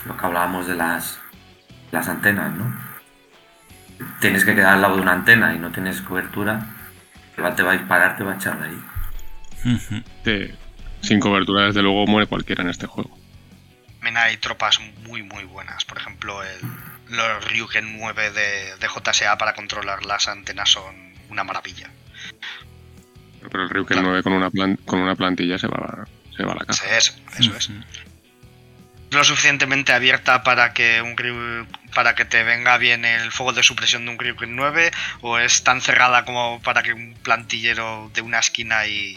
Lo 0.05 0.17
que 0.17 0.27
hablábamos 0.27 0.67
de 0.67 0.75
las, 0.75 1.19
las 1.91 2.09
antenas, 2.09 2.53
¿no? 2.53 2.77
Tienes 4.21 4.45
que 4.45 4.55
quedar 4.55 4.75
al 4.75 4.83
lado 4.83 4.97
de 4.97 5.03
una 5.03 5.13
antena 5.13 5.55
y 5.55 5.59
no 5.59 5.73
tienes 5.73 6.03
cobertura, 6.03 6.76
te 7.37 7.63
va 7.63 7.71
a 7.73 7.77
disparar, 7.77 8.17
te 8.17 8.25
va 8.25 8.33
a 8.33 8.37
echar 8.37 8.59
de 8.61 8.69
ahí. 8.69 10.55
Sin 11.03 11.21
cobertura, 11.21 11.67
desde 11.67 11.83
luego, 11.83 12.07
muere 12.07 12.27
cualquiera 12.27 12.63
en 12.63 12.71
este 12.71 12.87
juego. 12.87 13.17
También 14.01 14.17
hay 14.17 14.37
tropas 14.39 14.79
muy 15.05 15.23
muy 15.23 15.45
buenas. 15.45 15.85
Por 15.85 15.99
ejemplo, 15.99 16.43
el, 16.43 16.59
los 17.09 17.45
Ryuken 17.51 17.99
9 17.99 18.31
de, 18.31 18.77
de 18.77 18.89
JSA 18.89 19.37
para 19.39 19.55
controlar 19.55 20.05
las 20.05 20.29
antenas 20.29 20.71
son 20.71 20.95
una 21.29 21.45
maravilla. 21.45 21.91
Pero 23.51 23.63
el 23.65 23.71
Ryuken 23.71 23.97
Claro. 23.97 24.09
9 24.09 24.23
con 24.23 24.33
una, 24.33 24.51
plan- 24.51 24.79
con 24.85 24.99
una 25.01 25.15
plantilla 25.15 25.59
se 25.59 25.67
va, 25.69 26.07
se 26.37 26.43
va 26.45 26.53
a 26.53 26.57
la 26.57 26.65
Eso 26.69 26.83
caja. 26.83 26.97
es, 26.97 27.17
eso 27.39 27.57
es. 27.57 27.71
Lo 29.13 29.23
suficientemente 29.23 29.93
abierta 29.93 30.43
para 30.43 30.73
que 30.73 31.01
un 31.01 31.17
Ryu- 31.17 31.67
para 31.97 32.15
que 32.15 32.27
te 32.27 32.45
venga 32.45 32.77
bien 32.77 33.07
el 33.07 33.33
fuego 33.33 33.55
de 33.55 33.63
supresión 33.63 34.05
de 34.05 34.11
un 34.11 34.19
Ryuken 34.19 34.55
9 34.55 34.91
o 35.23 35.39
es 35.39 35.65
tan 35.65 35.81
cerrada 35.81 36.27
como 36.27 36.61
para 36.61 36.83
que 36.83 36.93
un 36.93 37.15
plantillero 37.15 38.11
de 38.13 38.21
una 38.21 38.39
esquina 38.39 38.87
y 38.87 39.17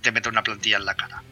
te 0.00 0.12
meta 0.12 0.28
una 0.28 0.44
plantilla 0.44 0.76
en 0.76 0.84
la 0.84 0.94
cara. 0.94 1.24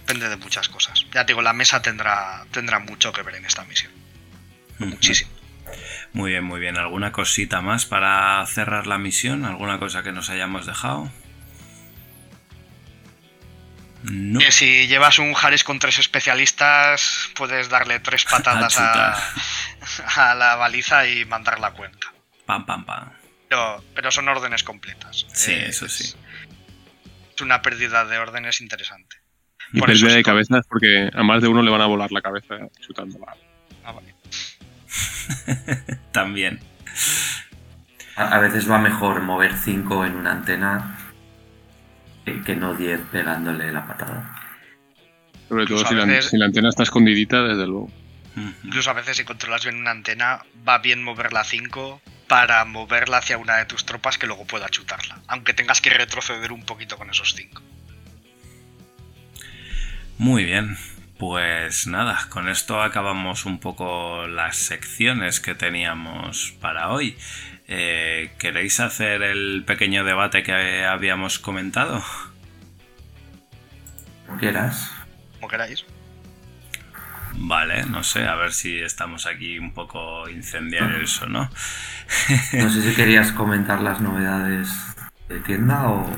Depende 0.00 0.28
de 0.28 0.36
muchas 0.36 0.68
cosas. 0.68 1.06
Ya 1.14 1.24
te 1.24 1.32
digo, 1.32 1.42
la 1.42 1.52
mesa 1.52 1.80
tendrá, 1.80 2.44
tendrá 2.50 2.80
mucho 2.80 3.12
que 3.12 3.22
ver 3.22 3.36
en 3.36 3.44
esta 3.44 3.64
misión. 3.64 3.92
Muchísimo. 4.80 5.30
Muy 6.12 6.32
bien, 6.32 6.42
muy 6.42 6.58
bien. 6.58 6.78
¿Alguna 6.78 7.12
cosita 7.12 7.60
más 7.60 7.86
para 7.86 8.44
cerrar 8.46 8.88
la 8.88 8.98
misión? 8.98 9.44
¿Alguna 9.44 9.78
cosa 9.78 10.02
que 10.02 10.10
nos 10.10 10.28
hayamos 10.28 10.66
dejado? 10.66 11.08
No. 14.10 14.38
Que 14.40 14.52
si 14.52 14.86
llevas 14.86 15.18
un 15.18 15.34
Harris 15.40 15.64
con 15.64 15.78
tres 15.78 15.98
especialistas, 15.98 17.28
puedes 17.34 17.68
darle 17.68 17.98
tres 18.00 18.24
patadas 18.30 18.78
A 18.78 19.12
a, 19.14 19.18
a 20.30 20.34
la 20.34 20.56
baliza 20.56 21.06
y 21.08 21.24
mandar 21.24 21.58
la 21.60 21.72
cuenca. 21.72 22.12
Pam, 22.46 22.64
pam, 22.66 22.84
pam. 22.84 23.10
Pero, 23.48 23.82
pero 23.94 24.10
son 24.10 24.28
órdenes 24.28 24.62
completas. 24.62 25.26
Sí, 25.32 25.52
Eh, 25.52 25.66
eso 25.68 25.88
sí. 25.88 26.14
Es 27.34 27.40
una 27.42 27.62
pérdida 27.62 28.04
de 28.04 28.18
órdenes 28.18 28.60
interesante. 28.60 29.16
Y 29.72 29.80
Por 29.80 29.88
pérdida 29.88 30.12
de 30.12 30.18
esto- 30.20 30.30
cabezas 30.30 30.66
porque 30.68 31.10
a 31.12 31.22
más 31.22 31.42
de 31.42 31.48
uno 31.48 31.62
le 31.62 31.70
van 31.70 31.80
a 31.80 31.86
volar 31.86 32.12
la 32.12 32.22
cabeza 32.22 32.54
chutándola. 32.80 33.34
Ah, 33.84 33.92
vale. 33.92 34.14
También. 36.12 36.60
A, 38.16 38.36
a 38.36 38.38
veces 38.38 38.70
va 38.70 38.78
mejor 38.78 39.20
mover 39.22 39.56
5 39.56 40.06
en 40.06 40.16
una 40.16 40.32
antena 40.32 40.96
que, 42.44 42.56
no 42.56 42.74
10 42.74 43.00
pegándole 43.12 43.72
la 43.72 43.86
patada. 43.86 44.42
Sobre 45.48 45.66
todo 45.66 45.86
si 45.86 45.94
la, 45.94 46.04
veces- 46.04 46.30
si 46.30 46.36
la 46.38 46.46
antena 46.46 46.68
está 46.68 46.82
escondidita, 46.82 47.42
desde 47.42 47.66
luego. 47.66 47.90
Incluso 48.64 48.90
a 48.90 48.92
veces 48.92 49.16
si 49.16 49.24
controlas 49.24 49.64
bien 49.64 49.76
una 49.76 49.92
antena, 49.92 50.44
va 50.68 50.78
bien 50.78 51.02
moverla 51.02 51.40
a 51.40 51.44
5 51.44 52.02
para 52.28 52.64
moverla 52.66 53.18
hacia 53.18 53.38
una 53.38 53.56
de 53.56 53.64
tus 53.64 53.86
tropas 53.86 54.18
que 54.18 54.26
luego 54.26 54.44
pueda 54.46 54.68
chutarla. 54.68 55.20
Aunque 55.28 55.54
tengas 55.54 55.80
que 55.80 55.88
retroceder 55.90 56.52
un 56.52 56.62
poquito 56.64 56.98
con 56.98 57.08
esos 57.08 57.34
5. 57.34 57.62
Muy 60.18 60.44
bien. 60.44 60.76
Pues 61.18 61.86
nada, 61.86 62.26
con 62.28 62.48
esto 62.50 62.82
acabamos 62.82 63.46
un 63.46 63.58
poco 63.58 64.26
las 64.26 64.56
secciones 64.58 65.40
que 65.40 65.54
teníamos 65.54 66.54
para 66.60 66.90
hoy. 66.90 67.16
Eh, 67.68 68.32
¿Queréis 68.38 68.78
hacer 68.80 69.22
el 69.22 69.64
pequeño 69.66 70.04
debate 70.04 70.42
que 70.42 70.84
habíamos 70.84 71.38
comentado? 71.38 72.02
Como 74.26 74.38
quieras. 74.38 74.92
Como 75.34 75.48
queráis. 75.48 75.84
Vale, 77.38 77.84
no 77.84 78.02
sé, 78.02 78.24
a 78.24 78.34
ver 78.34 78.52
si 78.52 78.78
estamos 78.80 79.26
aquí 79.26 79.58
un 79.58 79.72
poco 79.74 80.28
incendiarios 80.28 81.20
o 81.22 81.26
no. 81.26 81.50
No 82.52 82.70
sé 82.70 82.82
si 82.82 82.94
querías 82.94 83.32
comentar 83.32 83.82
las 83.82 84.00
novedades 84.00 84.70
de 85.28 85.40
tienda 85.40 85.88
o 85.88 86.08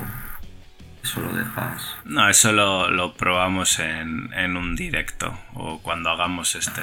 eso 1.02 1.20
lo 1.22 1.32
dejas. 1.32 1.96
No, 2.04 2.28
eso 2.28 2.52
lo, 2.52 2.90
lo 2.90 3.14
probamos 3.14 3.78
en, 3.78 4.30
en 4.34 4.56
un 4.56 4.76
directo 4.76 5.38
o 5.54 5.80
cuando 5.80 6.10
hagamos 6.10 6.54
este, 6.54 6.82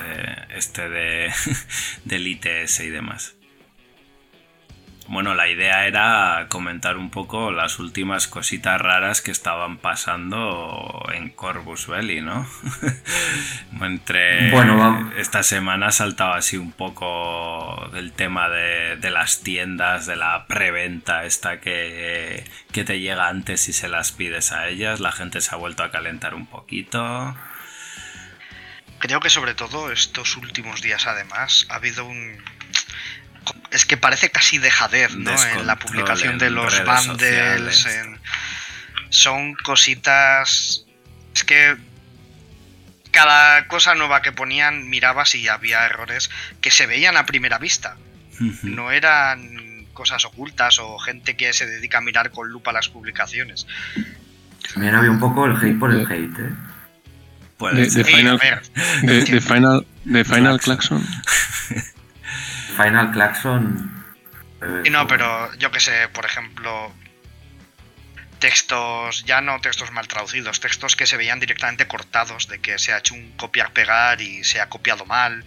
este 0.49 0.89
de, 0.89 1.31
del 2.05 2.27
ITS 2.27 2.79
y 2.79 2.89
demás. 2.89 3.34
Bueno, 5.07 5.35
la 5.35 5.47
idea 5.47 5.85
era 5.85 6.47
comentar 6.49 6.97
un 6.97 7.11
poco 7.11 7.51
las 7.51 7.77
últimas 7.77 8.27
cositas 8.27 8.81
raras 8.81 9.21
que 9.21 9.31
estaban 9.31 9.77
pasando 9.77 11.07
en 11.13 11.29
Corvus 11.29 11.87
Belli, 11.87 12.21
¿no? 12.21 12.47
Entre 13.81 14.49
Bueno, 14.51 14.77
vamos. 14.77 15.13
esta 15.17 15.43
semana 15.43 15.87
ha 15.87 15.91
saltado 15.91 16.33
así 16.33 16.57
un 16.57 16.71
poco 16.71 17.87
del 17.93 18.13
tema 18.13 18.49
de, 18.49 18.97
de 18.97 19.11
las 19.11 19.41
tiendas, 19.41 20.07
de 20.07 20.15
la 20.15 20.47
preventa 20.47 21.25
esta 21.25 21.59
que, 21.59 22.43
que 22.71 22.83
te 22.83 22.99
llega 22.99 23.27
antes 23.27 23.69
y 23.69 23.73
se 23.73 23.87
las 23.87 24.11
pides 24.11 24.51
a 24.51 24.67
ellas. 24.67 24.99
La 24.99 25.11
gente 25.11 25.39
se 25.41 25.53
ha 25.53 25.57
vuelto 25.57 25.83
a 25.83 25.91
calentar 25.91 26.33
un 26.33 26.47
poquito. 26.47 27.35
Creo 28.99 29.19
que 29.19 29.29
sobre 29.29 29.53
todo 29.53 29.91
estos 29.91 30.35
últimos 30.37 30.81
días 30.81 31.05
además 31.05 31.67
ha 31.69 31.75
habido 31.75 32.05
un... 32.05 32.43
Es 33.71 33.85
que 33.85 33.97
parece 33.97 34.29
casi 34.31 34.57
dejadez, 34.57 35.15
¿no? 35.15 35.31
En 35.59 35.67
la 35.67 35.77
publicación 35.77 36.37
de 36.37 36.49
los 36.49 36.73
bundles. 37.07 37.85
en- 37.85 38.19
Son 39.09 39.53
cositas... 39.55 40.85
Es 41.33 41.43
que 41.43 41.75
cada 43.11 43.67
cosa 43.67 43.95
nueva 43.95 44.21
que 44.21 44.31
ponían 44.31 44.89
mirabas 44.89 45.35
y 45.35 45.47
había 45.47 45.85
errores 45.85 46.29
que 46.61 46.71
se 46.71 46.85
veían 46.85 47.15
a 47.17 47.25
primera 47.25 47.57
vista. 47.57 47.97
No 48.63 48.91
eran 48.91 49.85
cosas 49.93 50.25
ocultas 50.25 50.79
o 50.79 50.97
gente 50.99 51.37
que 51.37 51.53
se 51.53 51.65
dedica 51.65 51.99
a 51.99 52.01
mirar 52.01 52.31
con 52.31 52.49
lupa 52.49 52.73
las 52.73 52.89
publicaciones. 52.89 53.65
También 54.73 54.95
había 54.95 55.11
un 55.11 55.19
poco 55.19 55.45
el 55.45 55.55
hate 55.55 55.79
por 55.79 55.91
el 55.91 56.01
hate, 56.11 56.39
¿eh? 56.39 56.49
Sí, 57.89 58.03
Final- 58.03 58.37
de 59.03 59.41
Final, 59.41 59.85
de 60.03 60.25
Final 60.25 60.59
Claxon. 60.59 61.05
Final 62.75 63.11
Claxon. 63.11 64.05
eh, 64.61 64.83
Y 64.85 64.89
no, 64.89 65.07
pero 65.07 65.53
yo 65.55 65.71
que 65.71 65.79
sé, 65.79 66.07
por 66.09 66.25
ejemplo, 66.25 66.93
textos, 68.39 69.23
ya 69.25 69.41
no 69.41 69.59
textos 69.61 69.91
mal 69.91 70.07
traducidos, 70.07 70.59
textos 70.59 70.95
que 70.95 71.05
se 71.07 71.17
veían 71.17 71.39
directamente 71.39 71.87
cortados, 71.87 72.47
de 72.47 72.59
que 72.59 72.77
se 72.77 72.93
ha 72.93 72.97
hecho 72.99 73.13
un 73.13 73.31
copiar-pegar 73.37 74.21
y 74.21 74.43
se 74.43 74.59
ha 74.61 74.69
copiado 74.69 75.05
mal, 75.05 75.43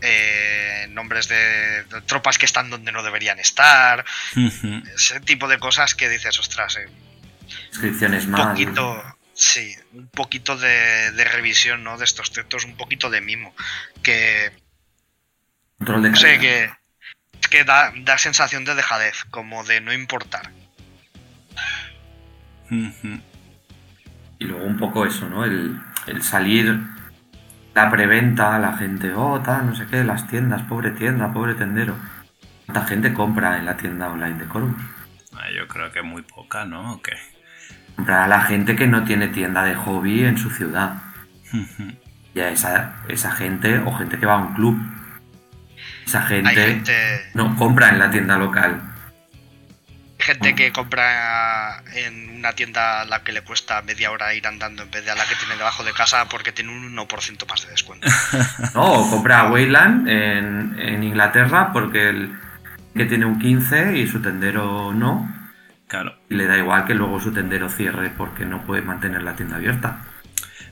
eh, 0.00 0.86
nombres 0.90 1.28
de, 1.28 1.84
de 1.84 2.00
tropas 2.02 2.36
que 2.38 2.46
están 2.46 2.70
donde 2.70 2.92
no 2.92 3.02
deberían 3.02 3.38
estar, 3.38 4.04
ese 4.94 5.20
tipo 5.20 5.48
de 5.48 5.58
cosas 5.58 5.94
que 5.94 6.08
dices, 6.08 6.38
ostras, 6.38 6.76
eh, 6.76 6.88
Inscripciones 7.68 8.24
un 8.24 8.32
mal. 8.32 8.48
poquito, 8.50 9.02
sí, 9.32 9.74
un 9.92 10.08
poquito 10.08 10.56
de, 10.56 11.12
de 11.12 11.24
revisión, 11.24 11.84
¿no? 11.84 11.96
De 11.98 12.04
estos 12.04 12.32
textos, 12.32 12.64
un 12.64 12.76
poquito 12.76 13.10
de 13.10 13.20
mimo, 13.20 13.54
que 14.02 14.52
Control 15.78 16.02
de 16.02 16.10
no 16.10 16.16
sé, 16.16 16.38
calidad. 16.38 16.40
que, 16.40 16.64
es 17.40 17.48
que 17.48 17.64
da, 17.64 17.92
da 17.96 18.18
sensación 18.18 18.64
de 18.64 18.74
dejadez, 18.74 19.24
como 19.30 19.64
de 19.64 19.80
no 19.80 19.92
importar. 19.92 20.52
Y 24.38 24.44
luego 24.44 24.64
un 24.66 24.76
poco 24.76 25.06
eso, 25.06 25.28
¿no? 25.28 25.44
El, 25.44 25.80
el 26.06 26.22
salir 26.22 26.80
la 27.74 27.90
preventa, 27.90 28.58
la 28.58 28.76
gente, 28.76 29.12
oh, 29.14 29.40
tal, 29.42 29.66
no 29.66 29.74
sé 29.76 29.86
qué, 29.86 30.04
las 30.04 30.28
tiendas, 30.28 30.62
pobre 30.62 30.92
tienda, 30.92 31.32
pobre 31.32 31.54
tendero. 31.54 31.96
¿Cuánta 32.66 32.86
gente 32.86 33.12
compra 33.14 33.58
en 33.58 33.66
la 33.66 33.76
tienda 33.76 34.10
online 34.10 34.38
de 34.38 34.46
Corvus? 34.48 34.76
Ah, 35.32 35.50
Yo 35.54 35.68
creo 35.68 35.92
que 35.92 36.02
muy 36.02 36.22
poca, 36.22 36.64
¿no? 36.64 36.94
¿O 36.94 37.02
qué? 37.02 37.12
Comprar 37.96 38.22
a 38.22 38.28
la 38.28 38.40
gente 38.42 38.76
que 38.76 38.86
no 38.86 39.04
tiene 39.04 39.28
tienda 39.28 39.64
de 39.64 39.74
hobby 39.74 40.24
en 40.24 40.38
su 40.38 40.50
ciudad. 40.50 41.02
Y 42.34 42.40
a 42.40 42.50
esa, 42.50 43.04
esa 43.08 43.32
gente, 43.32 43.78
o 43.78 43.92
gente 43.92 44.18
que 44.18 44.26
va 44.26 44.34
a 44.34 44.38
un 44.38 44.54
club. 44.54 44.78
Esa 46.06 46.22
gente, 46.22 46.50
Hay 46.50 46.56
gente, 46.56 47.30
no 47.34 47.56
compra 47.56 47.88
en 47.88 47.98
la 47.98 48.10
tienda 48.10 48.36
local. 48.36 48.80
gente 50.18 50.54
que 50.54 50.72
compra 50.72 51.82
en 51.94 52.36
una 52.38 52.52
tienda 52.52 53.02
a 53.02 53.04
la 53.04 53.22
que 53.22 53.32
le 53.32 53.42
cuesta 53.42 53.82
media 53.82 54.10
hora 54.10 54.32
ir 54.34 54.46
andando 54.46 54.82
en 54.82 54.90
vez 54.90 55.04
de 55.04 55.10
a 55.10 55.14
la 55.14 55.24
que 55.26 55.34
tiene 55.34 55.56
debajo 55.56 55.84
de 55.84 55.92
casa 55.92 56.26
porque 56.28 56.50
tiene 56.52 56.70
un 56.72 56.96
1% 56.96 57.48
más 57.48 57.62
de 57.64 57.70
descuento. 57.70 58.08
No, 58.74 58.92
o 59.00 59.10
compra 59.10 59.40
a 59.40 59.50
Wayland 59.50 60.08
en, 60.08 60.76
en 60.78 61.02
Inglaterra 61.04 61.70
porque 61.72 62.08
el 62.08 62.38
que 62.94 63.04
tiene 63.06 63.26
un 63.26 63.38
15 63.38 63.98
y 63.98 64.06
su 64.06 64.22
tendero 64.22 64.92
no. 64.94 65.30
Claro. 65.88 66.16
Y 66.30 66.34
le 66.36 66.46
da 66.46 66.56
igual 66.56 66.86
que 66.86 66.94
luego 66.94 67.20
su 67.20 67.32
tendero 67.32 67.68
cierre 67.68 68.10
porque 68.16 68.44
no 68.44 68.64
puede 68.64 68.82
mantener 68.82 69.22
la 69.22 69.34
tienda 69.36 69.56
abierta. 69.56 70.04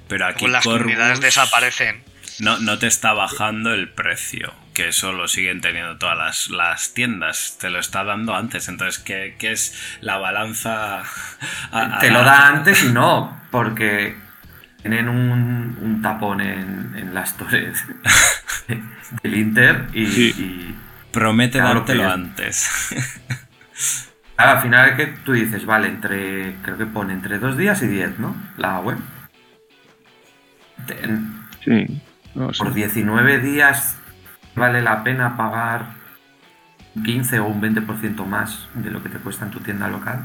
Pero 0.09 0.27
aquí 0.27 0.47
las 0.47 0.65
comunidades 0.65 1.21
desaparecen. 1.21 2.03
No, 2.41 2.59
no 2.59 2.79
te 2.79 2.87
está 2.87 3.13
bajando 3.13 3.73
el 3.75 3.89
precio, 3.89 4.53
que 4.75 4.89
eso 4.89 5.13
lo 5.13 5.29
siguen 5.29 5.61
teniendo 5.61 5.99
todas 5.99 6.17
las, 6.17 6.51
las 6.51 6.95
tiendas, 6.95 7.57
te 7.61 7.71
lo 7.71 7.79
está 7.79 8.05
dando 8.05 8.35
antes. 8.35 8.69
Entonces, 8.69 9.03
¿qué, 9.03 9.37
qué 9.39 9.53
es 9.53 9.97
la 10.01 10.19
balanza? 10.19 11.01
a- 11.01 11.97
a 11.97 11.99
Te 12.01 12.11
la- 12.11 12.19
lo 12.19 12.25
da 12.25 12.49
antes 12.49 12.85
y 12.85 12.93
no, 12.93 13.41
porque 13.51 14.17
tienen 14.81 15.09
un, 15.09 15.79
un 15.81 16.03
tapón 16.03 16.41
en, 16.41 16.95
en 16.97 17.15
las 17.15 17.37
torres 17.37 17.85
del 19.23 19.35
Inter 19.37 19.87
y, 19.93 20.07
Sí. 20.07 20.35
y- 20.39 20.75
Promete 21.13 21.59
Claro, 21.59 21.81
dártelo 21.81 22.03
que- 22.05 22.09
antes. 22.09 22.71
claro, 24.35 24.53
al 24.57 24.63
final 24.63 24.89
es 24.89 24.97
que 24.97 25.07
tú 25.25 25.33
dices, 25.35 25.67
vale, 25.67 25.89
entre, 25.89 26.55
creo 26.63 26.79
que 26.79 26.87
pone 26.87 27.13
entre 27.13 27.39
dos 27.39 27.59
días 27.59 27.83
y 27.83 27.87
diez, 27.87 28.19
¿no? 28.19 28.35
La 28.57 28.81
web. 28.81 28.97
Sí. 31.65 32.01
No, 32.35 32.53
sí. 32.53 32.59
por 32.63 32.73
19 32.75 33.39
días 33.41 33.97
vale 34.55 34.83
la 34.83 35.03
pena 35.05 35.37
pagar 35.37 35.87
15 37.05 37.39
o 37.41 37.47
un 37.47 37.61
20% 37.61 38.25
más 38.27 38.69
de 38.75 38.91
lo 38.91 39.03
que 39.03 39.09
te 39.09 39.19
cuesta 39.19 39.45
en 39.45 39.51
tu 39.51 39.61
tienda 39.61 39.89
local. 39.89 40.25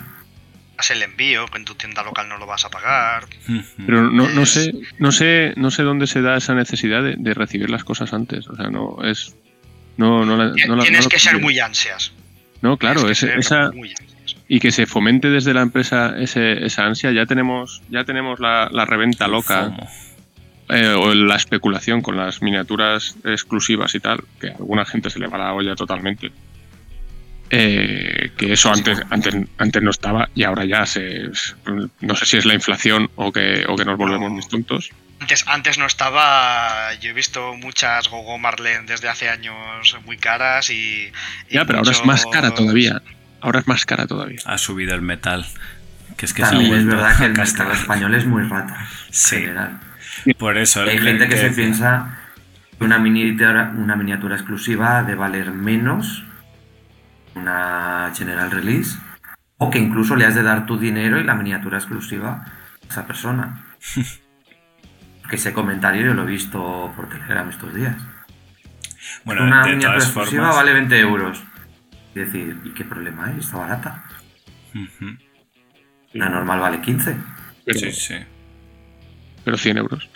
Haz 0.78 0.92
el 0.92 1.02
envío, 1.02 1.48
que 1.48 1.58
en 1.58 1.66
tu 1.66 1.74
tienda 1.76 2.04
local 2.04 2.30
no 2.30 2.38
lo 2.38 2.46
vas 2.46 2.64
a 2.66 2.70
pagar. 2.70 3.26
Pero 3.86 4.12
no, 4.12 4.30
no 4.30 4.46
sé, 4.46 4.74
no 5.00 5.12
sé, 5.12 5.54
no 5.58 5.72
sé 5.72 5.82
dónde 5.84 6.06
se 6.08 6.22
da 6.22 6.38
esa 6.38 6.54
necesidad 6.54 7.02
de, 7.04 7.16
de 7.18 7.34
recibir 7.34 7.70
las 7.70 7.84
cosas 7.84 8.14
antes. 8.14 8.48
O 8.48 8.56
sea, 8.56 8.70
no 8.70 8.98
es. 9.04 9.36
No, 9.98 10.24
no 10.24 10.38
la- 10.38 10.54
no 10.68 10.76
la- 10.76 10.84
Tienes 10.84 11.06
la- 11.06 11.10
que 11.10 11.20
ser 11.20 11.40
muy 11.42 11.60
ansias. 11.60 12.14
No, 12.62 12.78
claro, 12.78 13.10
ese- 13.10 13.34
esa, 13.40 13.72
y 14.48 14.60
que 14.60 14.72
se 14.72 14.86
fomente 14.86 15.30
desde 15.32 15.54
la 15.56 15.62
empresa 15.62 16.16
ese- 16.20 16.64
esa 16.64 16.86
ansia. 16.86 17.12
Ya 17.12 17.26
tenemos, 17.26 17.82
ya 17.90 18.04
tenemos 18.04 18.40
la, 18.40 18.70
la 18.72 18.86
reventa 18.86 19.28
loca 19.28 19.64
FOMO. 19.66 19.90
Eh, 20.70 20.90
o 20.90 21.14
la 21.14 21.36
especulación 21.36 22.02
con 22.02 22.18
las 22.18 22.42
miniaturas 22.42 23.16
exclusivas 23.24 23.96
y 23.96 24.00
tal, 24.00 24.24
que 24.40 24.50
a 24.50 24.56
alguna 24.56 24.86
gente 24.86 25.10
se 25.10 25.20
le 25.20 25.28
va 25.28 25.38
la 25.38 25.54
olla 25.54 25.76
totalmente. 25.76 26.32
Eh, 27.50 28.32
que 28.36 28.52
eso 28.52 28.72
antes, 28.74 29.00
antes, 29.10 29.34
antes 29.58 29.82
no 29.82 29.92
estaba 29.92 30.30
y 30.36 30.44
ahora 30.44 30.66
ya 30.66 30.86
se. 30.86 31.32
No 32.02 32.16
sé 32.16 32.26
si 32.26 32.38
es 32.38 32.46
la 32.46 32.54
inflación 32.54 33.10
o 33.16 33.32
que, 33.32 33.66
o 33.68 33.78
que 33.78 33.86
nos 33.86 33.98
volvemos 33.98 34.30
muy 34.30 34.46
tontos. 34.46 34.92
Antes, 35.22 35.46
antes 35.48 35.78
no 35.78 35.86
estaba. 35.86 36.94
Yo 36.96 37.12
he 37.12 37.14
visto 37.14 37.56
muchas 37.56 38.10
Gogo 38.10 38.38
Marlene 38.38 38.86
desde 38.86 39.08
hace 39.08 39.30
años 39.30 39.98
muy 40.06 40.18
caras 40.18 40.70
y. 40.70 41.12
y 41.50 41.54
Ya, 41.54 41.64
pero 41.64 41.80
ahora 41.80 41.92
es 41.92 42.04
más 42.04 42.26
cara 42.26 42.54
todavía. 42.54 43.02
Ahora 43.40 43.62
es 43.62 43.68
más 43.68 43.86
cara 43.86 44.08
todavía. 44.08 44.40
Ha 44.46 44.58
subido 44.58 44.94
el 44.94 45.02
metal. 45.02 45.46
Que 46.18 46.26
es 46.26 46.34
que 46.34 46.42
se 46.42 46.48
ha 46.48 46.52
También 46.52 46.74
es 46.74 46.86
verdad 46.86 47.18
que 47.18 47.26
el 47.26 47.34
mercado 47.34 47.72
español 47.72 48.16
es 48.16 48.26
muy 48.26 48.44
rata. 48.44 48.88
Sí. 49.10 49.38
general. 49.38 49.80
Por 50.38 50.58
eso. 50.58 50.82
Hay 50.84 50.98
gente 50.98 51.28
que 51.28 51.36
que- 51.36 51.38
se 51.42 51.50
piensa 51.52 52.18
que 52.78 52.84
una 52.86 53.00
miniatura, 53.00 53.74
una 53.76 53.96
miniatura 53.96 54.36
exclusiva 54.36 55.04
de 55.04 55.16
valer 55.16 55.52
menos 55.52 56.24
una 57.36 58.12
general 58.16 58.52
release 58.52 58.98
o 59.58 59.70
que 59.70 59.80
incluso 59.80 60.16
le 60.16 60.26
has 60.26 60.36
de 60.36 60.44
dar 60.44 60.66
tu 60.66 60.78
dinero 60.78 61.20
y 61.20 61.24
la 61.24 61.36
miniatura 61.36 61.78
exclusiva 61.78 62.44
a 62.84 62.88
esa 62.90 63.06
persona. 63.08 63.66
que 65.30 65.36
ese 65.36 65.52
comentario 65.54 66.06
yo 66.06 66.14
lo 66.14 66.24
he 66.24 66.28
visto 66.28 66.94
por 66.96 67.10
Telegram 67.10 67.50
estos 67.50 67.74
días. 67.74 67.96
Bueno, 69.26 69.44
una 69.44 69.62
de 69.64 69.72
miniatura 69.72 69.94
todas 69.98 70.06
exclusiva 70.06 70.44
formas. 70.44 70.56
vale 70.56 70.74
20 70.74 71.00
euros. 71.00 71.44
Y 72.16 72.20
decir, 72.20 72.58
¿y 72.64 72.70
qué 72.72 72.84
problema 72.86 73.26
hay? 73.28 73.40
Está 73.40 73.58
barata. 73.58 74.04
Ujú. 74.74 75.18
La 76.14 76.30
normal 76.30 76.60
vale 76.60 76.82
15. 76.82 77.16
Pero, 77.66 77.80
Sí, 77.80 77.92
sí. 77.92 78.16
Pero 79.48 79.58
100 79.58 79.78
euros. 79.78 80.10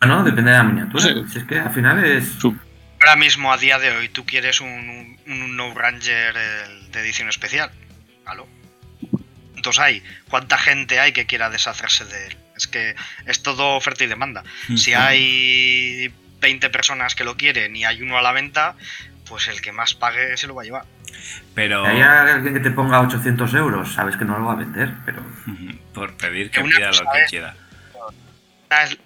Bueno, 0.00 0.24
depende 0.24 0.50
de 0.50 0.56
la 0.56 0.64
miniatura. 0.64 1.04
Sí. 1.04 1.14
Si 1.30 1.38
es 1.38 1.44
que 1.44 1.56
al 1.60 1.70
final 1.72 2.04
es... 2.04 2.32
Ahora 3.00 3.14
mismo, 3.14 3.52
a 3.52 3.56
día 3.58 3.78
de 3.78 3.92
hoy, 3.96 4.08
tú 4.08 4.26
quieres 4.26 4.60
un, 4.60 4.68
un, 4.68 5.18
un 5.32 5.56
No 5.56 5.72
Ranger 5.72 6.34
de 6.90 7.00
edición 7.00 7.28
especial. 7.28 7.70
¿Aló? 8.26 8.48
¿Cuántos 9.52 9.78
hay? 9.78 10.02
¿Cuánta 10.28 10.58
gente 10.58 10.98
hay 10.98 11.12
que 11.12 11.26
quiera 11.26 11.48
deshacerse 11.48 12.04
de 12.06 12.26
él? 12.26 12.36
Es 12.56 12.66
que 12.66 12.96
es 13.26 13.40
todo 13.44 13.76
oferta 13.76 14.02
y 14.02 14.08
demanda. 14.08 14.42
Si 14.76 14.92
Ujú. 14.94 15.00
hay 15.00 16.12
20 16.40 16.70
personas 16.70 17.14
que 17.14 17.22
lo 17.22 17.36
quieren 17.36 17.76
y 17.76 17.84
hay 17.84 18.02
uno 18.02 18.18
a 18.18 18.22
la 18.22 18.32
venta, 18.32 18.74
pues 19.28 19.46
el 19.46 19.60
que 19.60 19.70
más 19.70 19.94
pague 19.94 20.36
se 20.36 20.48
lo 20.48 20.56
va 20.56 20.62
a 20.62 20.64
llevar. 20.64 20.84
Pero. 21.54 21.84
Si 21.84 21.90
hay 21.92 22.00
alguien 22.02 22.52
que 22.54 22.58
te 22.60 22.72
ponga 22.72 23.00
800 23.00 23.54
euros, 23.54 23.92
sabes 23.94 24.16
que 24.16 24.24
no 24.24 24.36
lo 24.40 24.46
va 24.46 24.54
a 24.54 24.56
vender, 24.56 24.92
pero... 25.06 25.22
Por 25.94 26.14
pedir 26.16 26.50
que 26.50 26.60
Una 26.60 26.76
pida 26.76 26.90
lo 26.90 27.12
que 27.12 27.22
es- 27.22 27.30
quiera. 27.30 27.54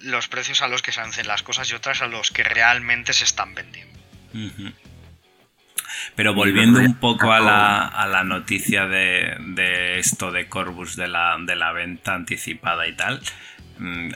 Los 0.01 0.27
precios 0.27 0.61
a 0.61 0.67
los 0.67 0.81
que 0.81 0.91
se 0.91 1.01
hacen 1.01 1.27
las 1.27 1.43
cosas 1.43 1.69
y 1.71 1.75
otras 1.75 2.01
a 2.01 2.07
los 2.07 2.31
que 2.31 2.43
realmente 2.43 3.13
se 3.13 3.23
están 3.23 3.55
vendiendo. 3.55 3.99
Pero 6.15 6.33
volviendo 6.33 6.79
un 6.79 6.95
poco 6.95 7.31
a 7.31 7.39
la, 7.39 7.87
a 7.87 8.07
la 8.07 8.23
noticia 8.23 8.87
de, 8.87 9.35
de 9.39 9.99
esto 9.99 10.31
de 10.31 10.47
Corbus, 10.47 10.95
de 10.95 11.07
la, 11.07 11.37
de 11.39 11.55
la 11.55 11.71
venta 11.71 12.13
anticipada 12.13 12.87
y 12.87 12.93
tal, 12.93 13.21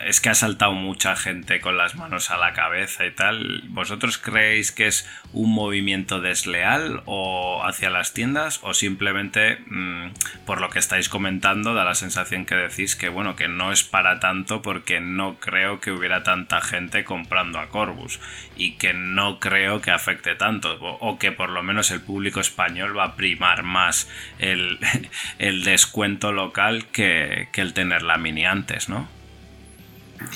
es 0.06 0.22
que 0.22 0.30
ha 0.30 0.36
saltado 0.36 0.74
mucha 0.74 1.16
gente 1.16 1.60
con 1.60 1.78
las 1.78 1.96
manos 1.96 2.30
a 2.30 2.38
la 2.38 2.54
cabeza 2.54 3.06
y 3.06 3.12
tal. 3.12 3.64
¿Vosotros 3.70 4.18
creéis 4.18 4.72
que 4.72 4.88
es 4.88 5.10
un 5.34 5.52
movimiento 5.52 6.22
desleal 6.22 7.02
o 7.06 7.64
hacia 7.66 7.90
las 7.90 8.14
tiendas 8.14 8.60
o 8.62 8.74
simplemente 8.74 9.58
mm, 9.68 10.12
por 10.46 10.62
lo 10.62 10.70
que 10.70 10.80
estáis 10.80 11.10
comentando 11.10 11.74
da 11.74 11.84
la 11.84 11.96
sensación 11.96 12.46
que 12.46 12.56
decís 12.56 12.96
que 12.96 13.10
bueno 13.10 13.36
que 13.36 13.48
no 13.48 13.72
es 13.72 13.84
para 13.84 14.20
tanto 14.20 14.62
porque 14.62 15.00
no 15.00 15.40
creo 15.40 15.80
que 15.80 15.92
hubiera 15.92 16.24
tanta 16.24 16.62
gente 16.62 17.04
comprando 17.04 17.60
a 17.60 17.70
Corbus 17.70 18.20
y 18.56 18.74
que 18.74 18.94
no 18.94 19.40
creo 19.40 19.82
que 19.82 19.92
afecte 19.92 20.36
tanto 20.36 20.78
o, 20.80 21.18
que 21.18 21.32
por 21.32 21.50
lo 21.50 21.64
menos 21.64 21.92
el 21.92 22.02
público 22.02 22.40
español 22.40 22.98
va 22.98 23.06
a 23.06 23.16
primar 23.16 23.64
más 23.64 24.10
el, 24.40 24.80
el 25.40 25.64
descuento 25.64 26.32
local 26.32 26.86
que, 26.88 27.50
que 27.52 27.62
el 27.62 27.74
tener 27.74 28.04
la 28.04 28.18
mini 28.18 28.46
antes, 28.46 28.88
¿no? 28.88 29.17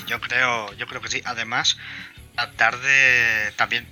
Yo 0.06 0.20
creo, 0.20 0.72
yo 0.74 0.86
creo 0.86 1.00
que 1.00 1.08
sí. 1.08 1.22
Además, 1.24 1.78
tratar 2.34 2.78
de 2.78 3.52
también 3.56 3.86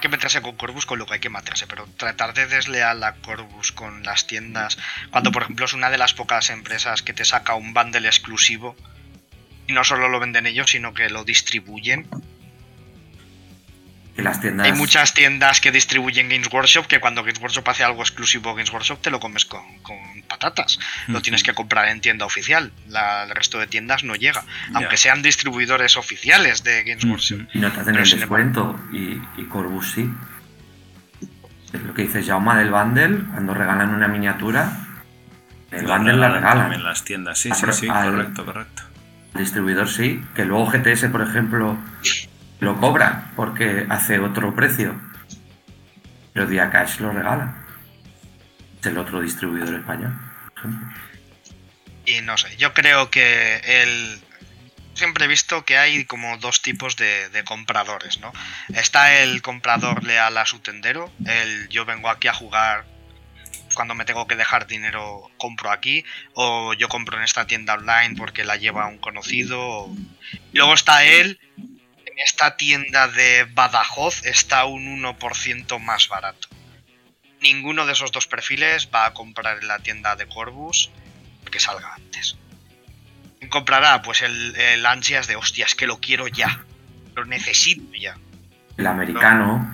que 0.00 0.08
meterse 0.08 0.40
con 0.40 0.56
Corbus 0.56 0.86
con 0.86 0.98
lo 0.98 1.06
que 1.06 1.14
hay 1.14 1.20
que 1.20 1.30
meterse, 1.30 1.66
pero 1.66 1.86
tratar 1.96 2.34
de 2.34 2.46
desleal 2.46 3.02
a 3.04 3.14
Corbus 3.16 3.72
con 3.72 4.02
las 4.02 4.26
tiendas, 4.26 4.78
cuando 5.10 5.30
por 5.30 5.42
ejemplo 5.42 5.66
es 5.66 5.74
una 5.74 5.90
de 5.90 5.98
las 5.98 6.14
pocas 6.14 6.50
empresas 6.50 7.02
que 7.02 7.12
te 7.12 7.24
saca 7.24 7.54
un 7.54 7.74
bundle 7.74 8.06
exclusivo 8.06 8.76
y 9.66 9.72
no 9.72 9.84
solo 9.84 10.08
lo 10.08 10.20
venden 10.20 10.46
ellos, 10.46 10.70
sino 10.70 10.94
que 10.94 11.08
lo 11.10 11.24
distribuyen. 11.24 12.08
Que 14.14 14.22
las 14.22 14.40
tiendas... 14.40 14.66
Hay 14.66 14.72
muchas 14.72 15.12
tiendas 15.12 15.60
que 15.60 15.72
distribuyen 15.72 16.28
Games 16.28 16.48
Workshop 16.52 16.86
que 16.86 17.00
cuando 17.00 17.22
Games 17.24 17.40
Workshop 17.40 17.68
hace 17.68 17.82
algo 17.82 18.00
exclusivo 18.02 18.54
Games 18.54 18.72
Workshop 18.72 19.00
te 19.00 19.10
lo 19.10 19.18
comes 19.18 19.44
con, 19.44 19.60
con 19.82 19.96
patatas. 20.28 20.78
Lo 21.08 21.20
tienes 21.20 21.42
que 21.42 21.52
comprar 21.52 21.88
en 21.88 22.00
tienda 22.00 22.24
oficial. 22.24 22.70
La- 22.88 23.24
el 23.24 23.30
resto 23.30 23.58
de 23.58 23.66
tiendas 23.66 24.04
no 24.04 24.14
llega. 24.14 24.44
Aunque 24.74 24.96
sean 24.96 25.20
distribuidores 25.22 25.96
oficiales 25.96 26.62
de 26.62 26.84
Games 26.84 27.04
Workshop. 27.04 27.40
Y 27.54 27.58
no 27.58 27.72
te 27.72 27.80
hacen 27.80 27.96
el 27.96 28.08
descuento. 28.08 28.80
Y, 28.92 29.20
y 29.36 29.44
Corbus 29.48 29.92
sí. 29.92 30.08
Es 31.72 31.82
lo 31.82 31.92
que 31.92 32.02
dice 32.02 32.22
Jauma 32.22 32.56
del 32.56 32.70
bundle, 32.70 33.18
cuando 33.32 33.52
regalan 33.52 33.92
una 33.92 34.06
miniatura, 34.06 34.70
el 35.72 35.82
Lo 35.86 35.92
bundle 35.92 36.16
la 36.16 36.28
regalan 36.28 36.58
también 36.64 36.84
las 36.84 37.02
tiendas, 37.02 37.36
sí, 37.38 37.50
sí, 37.52 37.56
pero 37.60 37.72
sí, 37.72 37.88
al- 37.88 38.12
correcto, 38.12 38.44
correcto. 38.44 38.82
El 39.34 39.40
distribuidor 39.40 39.88
sí, 39.88 40.22
que 40.36 40.44
luego 40.44 40.66
GTS, 40.70 41.06
por 41.10 41.22
ejemplo, 41.22 41.76
lo 42.64 42.80
cobra 42.80 43.30
porque 43.36 43.86
hace 43.88 44.18
otro 44.18 44.54
precio. 44.54 45.00
Pero 46.32 46.46
Diacash 46.46 46.98
lo 46.98 47.12
regala. 47.12 47.64
Es 48.80 48.86
el 48.86 48.98
otro 48.98 49.20
distribuidor 49.20 49.74
español. 49.74 50.12
Y 52.06 52.20
no 52.22 52.36
sé, 52.36 52.56
yo 52.56 52.74
creo 52.74 53.10
que 53.10 53.56
el... 53.64 54.20
Siempre 54.94 55.24
he 55.24 55.28
visto 55.28 55.64
que 55.64 55.76
hay 55.76 56.04
como 56.04 56.36
dos 56.38 56.62
tipos 56.62 56.94
de, 56.96 57.28
de 57.30 57.42
compradores, 57.42 58.20
¿no? 58.20 58.32
Está 58.74 59.14
el 59.18 59.42
comprador 59.42 60.04
leal 60.04 60.38
a 60.38 60.46
su 60.46 60.60
tendero, 60.60 61.10
el 61.26 61.68
yo 61.68 61.84
vengo 61.84 62.08
aquí 62.08 62.28
a 62.28 62.32
jugar, 62.34 62.84
cuando 63.74 63.96
me 63.96 64.04
tengo 64.04 64.28
que 64.28 64.36
dejar 64.36 64.68
dinero 64.68 65.28
compro 65.36 65.72
aquí, 65.72 66.04
o 66.34 66.74
yo 66.74 66.88
compro 66.88 67.16
en 67.18 67.24
esta 67.24 67.44
tienda 67.48 67.74
online 67.74 68.14
porque 68.16 68.44
la 68.44 68.54
lleva 68.56 68.86
un 68.86 68.98
conocido. 68.98 69.60
o- 69.60 69.96
Luego 70.52 70.74
está 70.74 71.02
él, 71.02 71.40
en 72.14 72.20
esta 72.24 72.56
tienda 72.56 73.08
de 73.08 73.44
Badajoz 73.54 74.24
está 74.24 74.64
un 74.66 75.02
1% 75.02 75.80
más 75.80 76.08
barato. 76.08 76.48
Ninguno 77.40 77.86
de 77.86 77.92
esos 77.92 78.12
dos 78.12 78.26
perfiles 78.26 78.88
va 78.94 79.06
a 79.06 79.14
comprar 79.14 79.58
en 79.60 79.68
la 79.68 79.78
tienda 79.80 80.14
de 80.16 80.26
Corbus 80.26 80.90
que 81.50 81.58
salga 81.60 81.94
antes. 81.94 82.36
¿Quién 83.38 83.50
comprará? 83.50 84.00
Pues 84.02 84.22
el, 84.22 84.54
el 84.56 84.86
ansias 84.86 85.26
de 85.26 85.36
hostias, 85.36 85.74
que 85.74 85.86
lo 85.86 85.98
quiero 85.98 86.26
ya. 86.28 86.64
Lo 87.14 87.24
necesito 87.24 87.92
ya. 87.94 88.16
El 88.76 88.86
americano, 88.86 89.70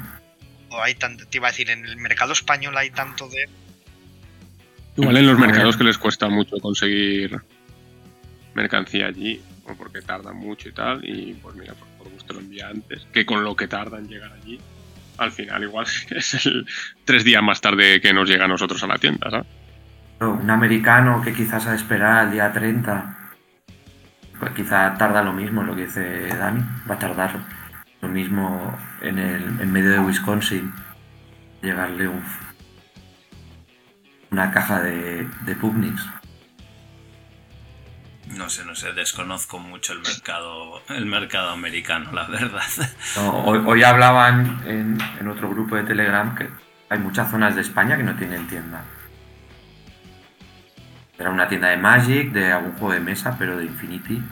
O 0.70 0.82
hay 0.82 0.94
tan- 0.94 1.16
te 1.18 1.38
iba 1.38 1.48
a 1.48 1.50
decir, 1.52 1.70
en 1.70 1.84
el 1.84 1.96
mercado 1.96 2.32
español 2.32 2.76
hay 2.76 2.90
tanto 2.90 3.28
de. 3.28 3.48
Igual 4.96 5.16
en 5.18 5.26
los 5.26 5.38
mercados 5.38 5.76
que 5.76 5.84
les 5.84 5.96
cuesta 5.98 6.28
mucho 6.28 6.56
conseguir 6.58 7.40
mercancía 8.54 9.06
allí, 9.06 9.40
o 9.64 9.74
porque 9.74 10.02
tardan 10.02 10.36
mucho 10.36 10.68
y 10.68 10.72
tal, 10.72 11.04
y 11.08 11.32
pues 11.34 11.54
mira, 11.56 11.72
pues 11.74 11.89
por 12.00 12.10
gusto 12.12 12.32
lo 12.32 12.40
envía 12.40 12.68
antes, 12.68 13.06
que 13.12 13.26
con 13.26 13.44
lo 13.44 13.54
que 13.54 13.68
tardan 13.68 14.08
llegar 14.08 14.32
allí, 14.32 14.58
al 15.18 15.32
final 15.32 15.62
igual 15.62 15.86
es 16.10 16.46
el 16.46 16.66
tres 17.04 17.24
días 17.24 17.42
más 17.42 17.60
tarde 17.60 18.00
que 18.00 18.12
nos 18.12 18.28
llega 18.28 18.46
a 18.46 18.48
nosotros 18.48 18.82
a 18.82 18.86
la 18.86 18.98
tienda, 18.98 19.30
¿sabes? 19.30 19.46
Un 20.20 20.50
americano 20.50 21.22
que 21.22 21.32
quizás 21.32 21.66
a 21.66 21.74
esperar 21.74 22.18
al 22.18 22.32
día 22.32 22.52
30, 22.52 23.32
pues 24.38 24.52
quizá 24.52 24.96
tarda 24.98 25.22
lo 25.22 25.32
mismo, 25.32 25.62
lo 25.62 25.74
que 25.74 25.86
dice 25.86 26.28
Dani, 26.28 26.62
va 26.88 26.94
a 26.94 26.98
tardar 26.98 27.38
lo 28.00 28.08
mismo 28.08 28.78
en, 29.00 29.18
el, 29.18 29.42
en 29.60 29.72
medio 29.72 29.90
de 29.90 29.98
Wisconsin, 30.00 30.72
llegarle 31.62 32.08
un, 32.08 32.22
una 34.30 34.50
caja 34.50 34.82
de, 34.82 35.26
de 35.46 35.54
Pugnix. 35.54 36.06
No 38.36 38.48
sé, 38.48 38.64
no 38.64 38.74
sé, 38.74 38.92
desconozco 38.92 39.58
mucho 39.58 39.92
el 39.92 40.00
mercado, 40.00 40.82
el 40.88 41.06
mercado 41.06 41.50
americano, 41.50 42.12
la 42.12 42.26
verdad. 42.26 42.62
No, 43.16 43.44
hoy, 43.44 43.62
hoy, 43.66 43.82
hablaban 43.82 44.62
en, 44.66 44.98
en, 45.18 45.28
otro 45.28 45.50
grupo 45.50 45.76
de 45.76 45.82
Telegram 45.82 46.34
que 46.34 46.48
hay 46.88 46.98
muchas 46.98 47.30
zonas 47.30 47.54
de 47.56 47.62
España 47.62 47.96
que 47.96 48.02
no 48.02 48.14
tienen 48.16 48.46
tienda. 48.46 48.84
Era 51.18 51.30
una 51.30 51.48
tienda 51.48 51.68
de 51.68 51.76
Magic, 51.76 52.32
de 52.32 52.52
algún 52.52 52.72
juego 52.72 52.94
de 52.94 53.00
mesa, 53.00 53.36
pero 53.38 53.56
de 53.58 53.64
Infinity. 53.64 54.22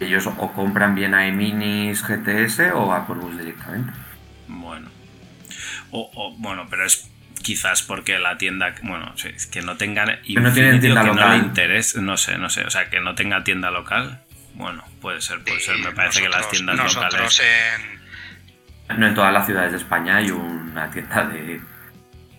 Ellos 0.00 0.26
o 0.26 0.52
compran 0.52 0.94
bien 0.94 1.14
a 1.14 1.26
Eminis 1.26 2.02
GTS 2.02 2.72
o 2.74 2.92
a 2.92 3.06
Corvus 3.06 3.36
directamente. 3.36 3.92
Bueno. 4.48 4.88
O, 5.90 6.10
o, 6.14 6.36
bueno, 6.38 6.66
pero 6.70 6.86
es 6.86 7.10
quizás 7.42 7.82
porque 7.82 8.18
la 8.18 8.36
tienda, 8.38 8.74
bueno, 8.82 9.14
que 9.50 9.62
no 9.62 9.76
tengan 9.76 10.20
que 10.22 10.34
no 10.40 10.52
tienen 10.52 10.80
tienda 10.80 11.02
que 11.02 11.08
local. 11.08 11.28
no 11.28 11.32
le 11.36 11.38
interese, 11.38 12.00
no 12.00 12.16
sé, 12.16 12.38
no 12.38 12.50
sé, 12.50 12.64
o 12.64 12.70
sea, 12.70 12.88
que 12.90 13.00
no 13.00 13.14
tenga 13.14 13.44
tienda 13.44 13.70
local. 13.70 14.22
Bueno, 14.54 14.84
puede 15.00 15.20
ser, 15.20 15.42
puede 15.44 15.60
ser. 15.60 15.78
Me 15.78 15.92
parece 15.92 16.22
que 16.22 16.28
las 16.28 16.48
tiendas 16.50 16.76
nosotros 16.76 17.12
locales. 17.12 17.42
En... 18.88 19.00
No 19.00 19.06
en 19.06 19.14
todas 19.14 19.32
las 19.32 19.46
ciudades 19.46 19.72
de 19.72 19.78
España 19.78 20.16
hay 20.16 20.30
una 20.30 20.90
tienda 20.90 21.24
de 21.24 21.60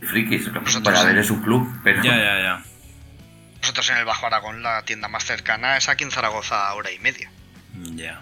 frikis. 0.02 0.48
Lo 0.48 0.64
que 0.64 0.90
haber 0.90 1.12
en- 1.14 1.18
es 1.20 1.30
un 1.32 1.42
club, 1.42 1.80
pero 1.84 2.02
Ya, 2.04 2.18
ya, 2.18 2.40
ya. 2.42 2.62
Nosotros 3.62 3.90
en 3.90 3.98
el 3.98 4.06
Bajo 4.06 4.26
Aragón, 4.26 4.64
la 4.64 4.82
tienda 4.84 5.08
más 5.08 5.26
cercana 5.26 5.78
es 5.78 5.90
aquí 5.90 6.04
en 6.04 6.12
Zaragoza 6.12 6.68
a 6.68 6.74
hora 6.74 6.92
y 6.92 7.00
media. 7.00 7.30
Ya. 7.94 8.22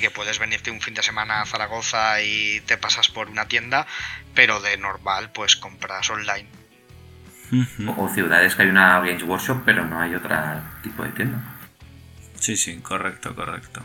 Que 0.00 0.10
puedes 0.10 0.38
venirte 0.38 0.70
un 0.70 0.80
fin 0.80 0.94
de 0.94 1.02
semana 1.02 1.40
a 1.40 1.46
Zaragoza 1.46 2.20
y 2.20 2.60
te 2.66 2.76
pasas 2.76 3.08
por 3.08 3.30
una 3.30 3.46
tienda, 3.46 3.86
pero 4.34 4.60
de 4.60 4.76
normal 4.76 5.30
pues 5.32 5.56
compras 5.56 6.10
online. 6.10 6.48
O 7.96 8.08
ciudades 8.08 8.54
que 8.54 8.62
hay 8.62 8.68
una 8.68 8.98
Games 9.00 9.22
Workshop, 9.22 9.62
pero 9.64 9.84
no 9.86 10.00
hay 10.00 10.14
otro 10.14 10.36
tipo 10.82 11.04
de 11.04 11.10
tienda. 11.10 11.38
Sí, 12.40 12.56
sí, 12.56 12.76
correcto, 12.80 13.34
correcto. 13.34 13.82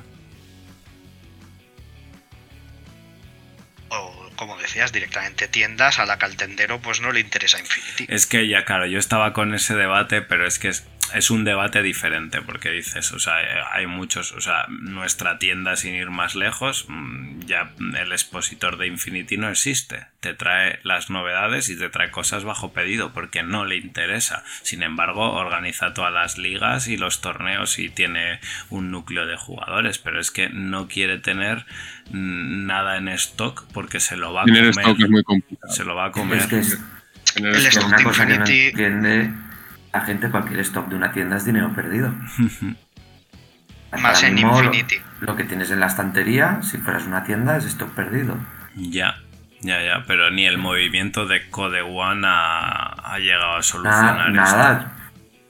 O 3.90 4.30
como 4.36 4.58
decías, 4.58 4.92
directamente 4.92 5.48
tiendas 5.48 6.00
a 6.00 6.06
la 6.06 6.18
que 6.18 6.26
al 6.26 6.36
tendero 6.36 6.80
pues 6.82 7.02
no 7.02 7.12
le 7.12 7.20
interesa 7.20 7.60
Infinity. 7.60 8.08
Es 8.10 8.26
que 8.26 8.48
ya, 8.48 8.66
claro, 8.66 8.88
yo 8.88 8.98
estaba 8.98 9.34
con 9.34 9.54
ese 9.54 9.76
debate, 9.76 10.22
pero 10.22 10.48
es 10.48 10.60
que 10.60 10.70
es, 10.70 10.88
es 11.14 11.30
un 11.32 11.44
debate 11.44 11.82
diferente, 11.82 12.42
porque 12.42 12.70
dices, 12.72 13.12
o 13.12 13.20
sea, 13.20 13.36
hay 13.74 13.88
muchos, 13.88 14.32
o 14.34 14.42
sea, 14.42 14.66
nuestra 14.70 15.40
tienda 15.40 15.76
sin 15.76 15.96
ir 15.96 16.10
más 16.10 16.36
lejos, 16.36 16.86
mm, 16.88 17.42
ya 17.46 17.72
el 18.00 18.12
expositor 18.12 18.78
de 18.78 18.88
Infinity 18.88 19.38
no 19.38 19.50
existe. 19.50 20.06
Te 20.20 20.34
trae 20.34 20.80
las 20.84 21.10
novedades 21.10 21.70
y 21.70 21.78
te 21.78 21.90
trae 21.90 22.12
cosas 22.12 22.44
bajo 22.44 22.74
pedido, 22.74 23.14
porque 23.14 23.42
no 23.44 23.66
le 23.66 23.78
interesa. 23.78 24.44
Sin 24.62 24.84
embargo, 24.84 25.32
organiza 25.34 25.94
todas 25.94 26.14
las 26.14 26.38
ligas 26.38 26.88
y 26.88 26.98
los 26.98 27.22
torneos 27.22 27.80
y 27.80 27.90
tiene 27.90 28.40
un 28.70 28.92
núcleo 28.92 29.26
de 29.26 29.38
jugadores, 29.38 29.98
pero 29.98 30.20
es 30.20 30.32
que 30.32 30.50
no 30.50 30.88
quiere 30.88 31.18
tener 31.20 31.66
mm, 32.12 32.66
nada 32.66 32.98
en 32.98 33.08
stock 33.10 33.66
porque 33.74 34.00
se 34.00 34.18
lo 34.18 34.34
va 34.34 34.42
a 34.42 34.46
comer. 34.46 34.66
stock 34.66 35.00
es 35.00 35.10
muy 35.10 35.24
complicado. 35.24 35.74
Se 35.74 35.84
lo 35.86 35.96
va 35.96 36.06
a 36.06 36.12
comer. 36.12 36.40
Es 36.40 36.48
que 36.48 36.60
es, 36.60 36.80
Tener 37.34 37.56
El 37.56 37.66
stock- 37.68 37.86
una 37.88 38.04
cosa 38.04 38.26
que 38.28 38.38
no 38.40 38.46
Infinity- 38.46 38.70
entiende 38.70 39.32
la 39.94 40.02
gente. 40.02 40.30
Cualquier 40.30 40.60
stock 40.62 40.88
de 40.88 40.96
una 40.96 41.12
tienda 41.12 41.38
es 41.38 41.46
dinero 41.46 41.72
perdido. 41.74 42.14
Más 44.02 44.22
en 44.24 44.36
lo- 44.42 44.50
Infinity. 44.64 44.96
Lo 45.22 45.36
que 45.36 45.44
tienes 45.44 45.72
en 45.72 45.80
la 45.80 45.88
estantería, 45.88 46.60
si 46.62 46.78
fueras 46.78 47.06
una 47.06 47.24
tienda, 47.24 47.58
es 47.58 47.66
stock 47.66 47.90
perdido. 47.90 48.38
Ya, 48.76 49.16
ya, 49.62 49.82
ya, 49.84 50.04
pero 50.08 50.30
ni 50.32 50.46
el 50.46 50.58
movimiento 50.58 51.26
de 51.26 51.50
Code 51.50 51.82
One 51.82 52.22
ha, 52.26 53.14
ha 53.14 53.20
llegado 53.20 53.58
a 53.58 53.64
solucionar 53.64 54.32
Nada, 54.32 54.46
esto. 54.46 54.58
nada. 54.58 54.92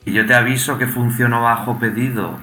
Y 0.06 0.14
yo 0.14 0.26
te 0.26 0.34
aviso 0.34 0.78
que 0.78 0.88
funcionó 0.88 1.42
bajo 1.42 1.80
pedido. 1.80 2.40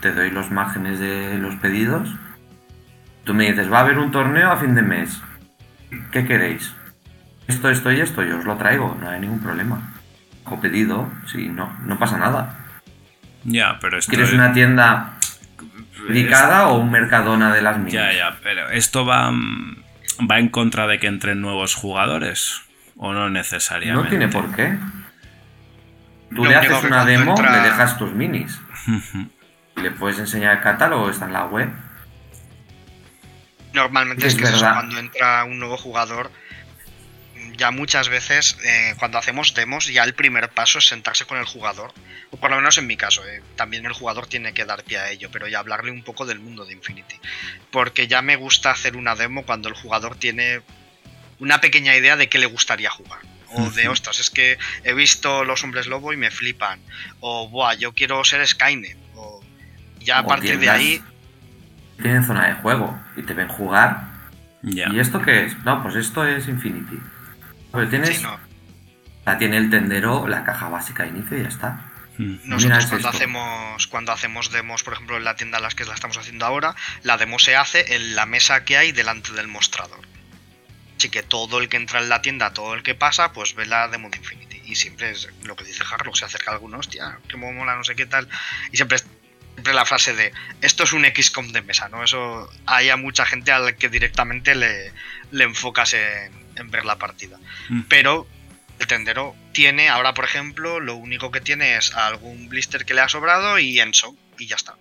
Te 0.00 0.12
doy 0.12 0.30
los 0.30 0.50
márgenes 0.50 0.98
de 1.00 1.36
los 1.38 1.56
pedidos. 1.56 2.08
Tú 3.24 3.34
me 3.34 3.46
dices, 3.50 3.70
va 3.70 3.78
a 3.78 3.80
haber 3.82 3.98
un 3.98 4.10
torneo 4.12 4.50
a 4.50 4.56
fin 4.56 4.74
de 4.74 4.82
mes. 4.82 5.20
¿Qué 6.12 6.24
queréis? 6.24 6.72
Esto, 7.48 7.68
esto 7.68 7.90
y 7.92 8.00
esto, 8.00 8.22
yo 8.22 8.38
os 8.38 8.44
lo 8.44 8.56
traigo, 8.56 8.96
no 9.00 9.10
hay 9.10 9.20
ningún 9.20 9.40
problema. 9.40 9.89
Bajo 10.44 10.60
pedido, 10.60 11.10
sí, 11.30 11.48
no, 11.48 11.76
no 11.84 11.98
pasa 11.98 12.18
nada. 12.18 12.56
Ya, 13.44 13.78
pero 13.80 13.98
esto 13.98 14.10
¿Quieres 14.10 14.28
es- 14.28 14.34
una 14.34 14.52
tienda 14.52 15.12
dedicada 16.08 16.68
o 16.68 16.78
un 16.78 16.90
mercadona 16.90 17.52
de 17.52 17.62
las 17.62 17.78
mías? 17.78 17.92
Ya, 17.92 18.12
ya, 18.12 18.38
pero 18.42 18.68
esto 18.70 19.04
va, 19.06 19.30
mm, 19.30 19.82
va 20.30 20.38
en 20.38 20.48
contra 20.48 20.86
de 20.86 20.98
que 20.98 21.06
entren 21.06 21.40
nuevos 21.40 21.74
jugadores 21.74 22.62
o 22.96 23.12
no 23.12 23.30
necesariamente. 23.30 24.02
No 24.02 24.08
tiene 24.08 24.28
por 24.28 24.54
qué. 24.54 24.76
Tú 26.34 26.44
Lo 26.44 26.50
le 26.50 26.56
haces 26.56 26.84
una 26.84 27.04
demo, 27.04 27.32
entra- 27.36 27.56
le 27.62 27.68
dejas 27.68 27.96
tus 27.98 28.12
minis. 28.12 28.60
Y 29.76 29.80
le 29.80 29.90
puedes 29.90 30.18
enseñar 30.18 30.56
el 30.56 30.62
catálogo, 30.62 31.10
está 31.10 31.24
en 31.26 31.32
la 31.32 31.46
web. 31.46 31.68
Normalmente 33.72 34.26
Es 34.26 34.34
es 34.34 34.40
que 34.40 34.48
eso, 34.48 34.58
cuando 34.60 34.98
entra 34.98 35.44
un 35.44 35.58
nuevo 35.58 35.76
jugador, 35.76 36.30
ya 37.60 37.70
muchas 37.70 38.08
veces 38.08 38.56
eh, 38.64 38.94
cuando 38.98 39.18
hacemos 39.18 39.52
demos, 39.52 39.86
ya 39.86 40.02
el 40.04 40.14
primer 40.14 40.48
paso 40.48 40.78
es 40.78 40.88
sentarse 40.88 41.26
con 41.26 41.36
el 41.36 41.44
jugador. 41.44 41.92
O 42.30 42.38
por 42.38 42.48
lo 42.48 42.56
menos 42.56 42.78
en 42.78 42.86
mi 42.86 42.96
caso, 42.96 43.22
eh, 43.28 43.42
también 43.54 43.84
el 43.84 43.92
jugador 43.92 44.26
tiene 44.26 44.54
que 44.54 44.64
dar 44.64 44.82
pie 44.82 44.98
a 44.98 45.10
ello, 45.10 45.28
pero 45.30 45.46
ya 45.46 45.58
hablarle 45.58 45.90
un 45.90 46.02
poco 46.02 46.24
del 46.24 46.40
mundo 46.40 46.64
de 46.64 46.72
Infinity. 46.72 47.16
Porque 47.70 48.08
ya 48.08 48.22
me 48.22 48.36
gusta 48.36 48.70
hacer 48.70 48.96
una 48.96 49.14
demo 49.14 49.44
cuando 49.44 49.68
el 49.68 49.74
jugador 49.74 50.16
tiene 50.16 50.62
una 51.38 51.60
pequeña 51.60 51.94
idea 51.94 52.16
de 52.16 52.30
qué 52.30 52.38
le 52.38 52.46
gustaría 52.46 52.88
jugar. 52.88 53.20
O 53.52 53.70
de, 53.70 53.88
ostras, 53.88 54.20
es 54.20 54.30
que 54.30 54.56
he 54.84 54.94
visto 54.94 55.44
los 55.44 55.62
hombres 55.62 55.86
lobo 55.86 56.14
y 56.14 56.16
me 56.16 56.30
flipan. 56.30 56.80
O, 57.20 57.50
buah, 57.50 57.74
yo 57.74 57.92
quiero 57.92 58.24
ser 58.24 58.46
Skynet. 58.46 58.96
O 59.16 59.42
ya 59.98 60.18
a 60.18 60.20
O 60.22 60.26
partir 60.26 60.58
de 60.58 60.70
ahí, 60.70 61.02
Tienen 62.00 62.24
zona 62.24 62.48
de 62.48 62.54
juego 62.54 62.98
y 63.16 63.22
te 63.22 63.34
ven 63.34 63.48
jugar. 63.48 64.08
¿Y 64.62 64.98
esto 64.98 65.20
qué 65.20 65.44
es? 65.44 65.58
No, 65.64 65.82
pues 65.82 65.96
esto 65.96 66.26
es 66.26 66.48
Infinity. 66.48 66.96
Pues 67.72 67.90
tienes, 67.90 68.16
sí, 68.16 68.22
no, 68.22 68.38
la 69.24 69.38
tiene 69.38 69.56
el 69.58 69.70
tendero, 69.70 70.26
la 70.26 70.44
caja 70.44 70.68
básica 70.68 71.04
de 71.04 71.10
inicio 71.10 71.38
y 71.38 71.42
ya 71.42 71.48
está. 71.48 71.90
Mm. 72.18 72.36
Nosotros 72.44 72.86
cuando 72.86 73.08
hacemos 73.08 73.86
cuando 73.86 74.12
hacemos 74.12 74.50
demos, 74.50 74.82
por 74.82 74.94
ejemplo, 74.94 75.16
en 75.16 75.24
la 75.24 75.36
tienda 75.36 75.58
en 75.58 75.64
las 75.64 75.74
que 75.74 75.84
la 75.84 75.94
estamos 75.94 76.16
haciendo 76.18 76.46
ahora, 76.46 76.74
la 77.02 77.16
demo 77.16 77.38
se 77.38 77.56
hace 77.56 77.94
en 77.94 78.14
la 78.16 78.26
mesa 78.26 78.64
que 78.64 78.76
hay 78.76 78.92
delante 78.92 79.32
del 79.32 79.48
mostrador. 79.48 80.00
Así 80.96 81.08
que 81.08 81.22
todo 81.22 81.60
el 81.60 81.68
que 81.68 81.78
entra 81.78 82.00
en 82.00 82.10
la 82.10 82.20
tienda, 82.20 82.52
todo 82.52 82.74
el 82.74 82.82
que 82.82 82.94
pasa, 82.94 83.32
pues 83.32 83.54
ve 83.54 83.64
la 83.64 83.88
demo 83.88 84.10
de 84.10 84.18
Infinity. 84.18 84.60
Y 84.66 84.74
siempre 84.74 85.10
es 85.12 85.28
lo 85.44 85.56
que 85.56 85.64
dice 85.64 85.82
Harlock, 85.90 86.14
se 86.14 86.26
acerca 86.26 86.50
alguno, 86.50 86.78
hostia, 86.78 87.18
que 87.26 87.38
mola, 87.38 87.74
no 87.74 87.84
sé 87.84 87.96
qué 87.96 88.04
tal. 88.04 88.28
Y 88.70 88.76
siempre, 88.76 88.98
siempre 88.98 89.72
la 89.72 89.86
frase 89.86 90.12
de, 90.14 90.32
esto 90.60 90.84
es 90.84 90.92
un 90.92 91.06
XCOM 91.06 91.52
de 91.52 91.62
mesa, 91.62 91.88
¿no? 91.88 92.04
Eso 92.04 92.50
hay 92.66 92.90
a 92.90 92.98
mucha 92.98 93.24
gente 93.24 93.50
al 93.50 93.76
que 93.76 93.88
directamente 93.88 94.54
le, 94.54 94.92
le 95.30 95.44
enfocas 95.44 95.94
en, 95.94 96.32
en 96.60 96.70
ver 96.70 96.84
la 96.84 96.96
partida 96.96 97.38
Mm. 97.68 97.82
pero 97.88 98.26
el 98.78 98.86
tendero 98.86 99.36
tiene, 99.52 99.88
ahora 99.88 100.14
por 100.14 100.24
ejemplo, 100.24 100.80
lo 100.80 100.94
único 100.94 101.30
que 101.30 101.40
tiene 101.40 101.76
es 101.76 101.94
algún 101.94 102.48
blister 102.48 102.84
que 102.84 102.94
le 102.94 103.02
ha 103.02 103.08
sobrado 103.08 103.58
y 103.58 103.78
Enso, 103.78 104.16
y 104.38 104.46
ya 104.46 104.56
está. 104.56 104.76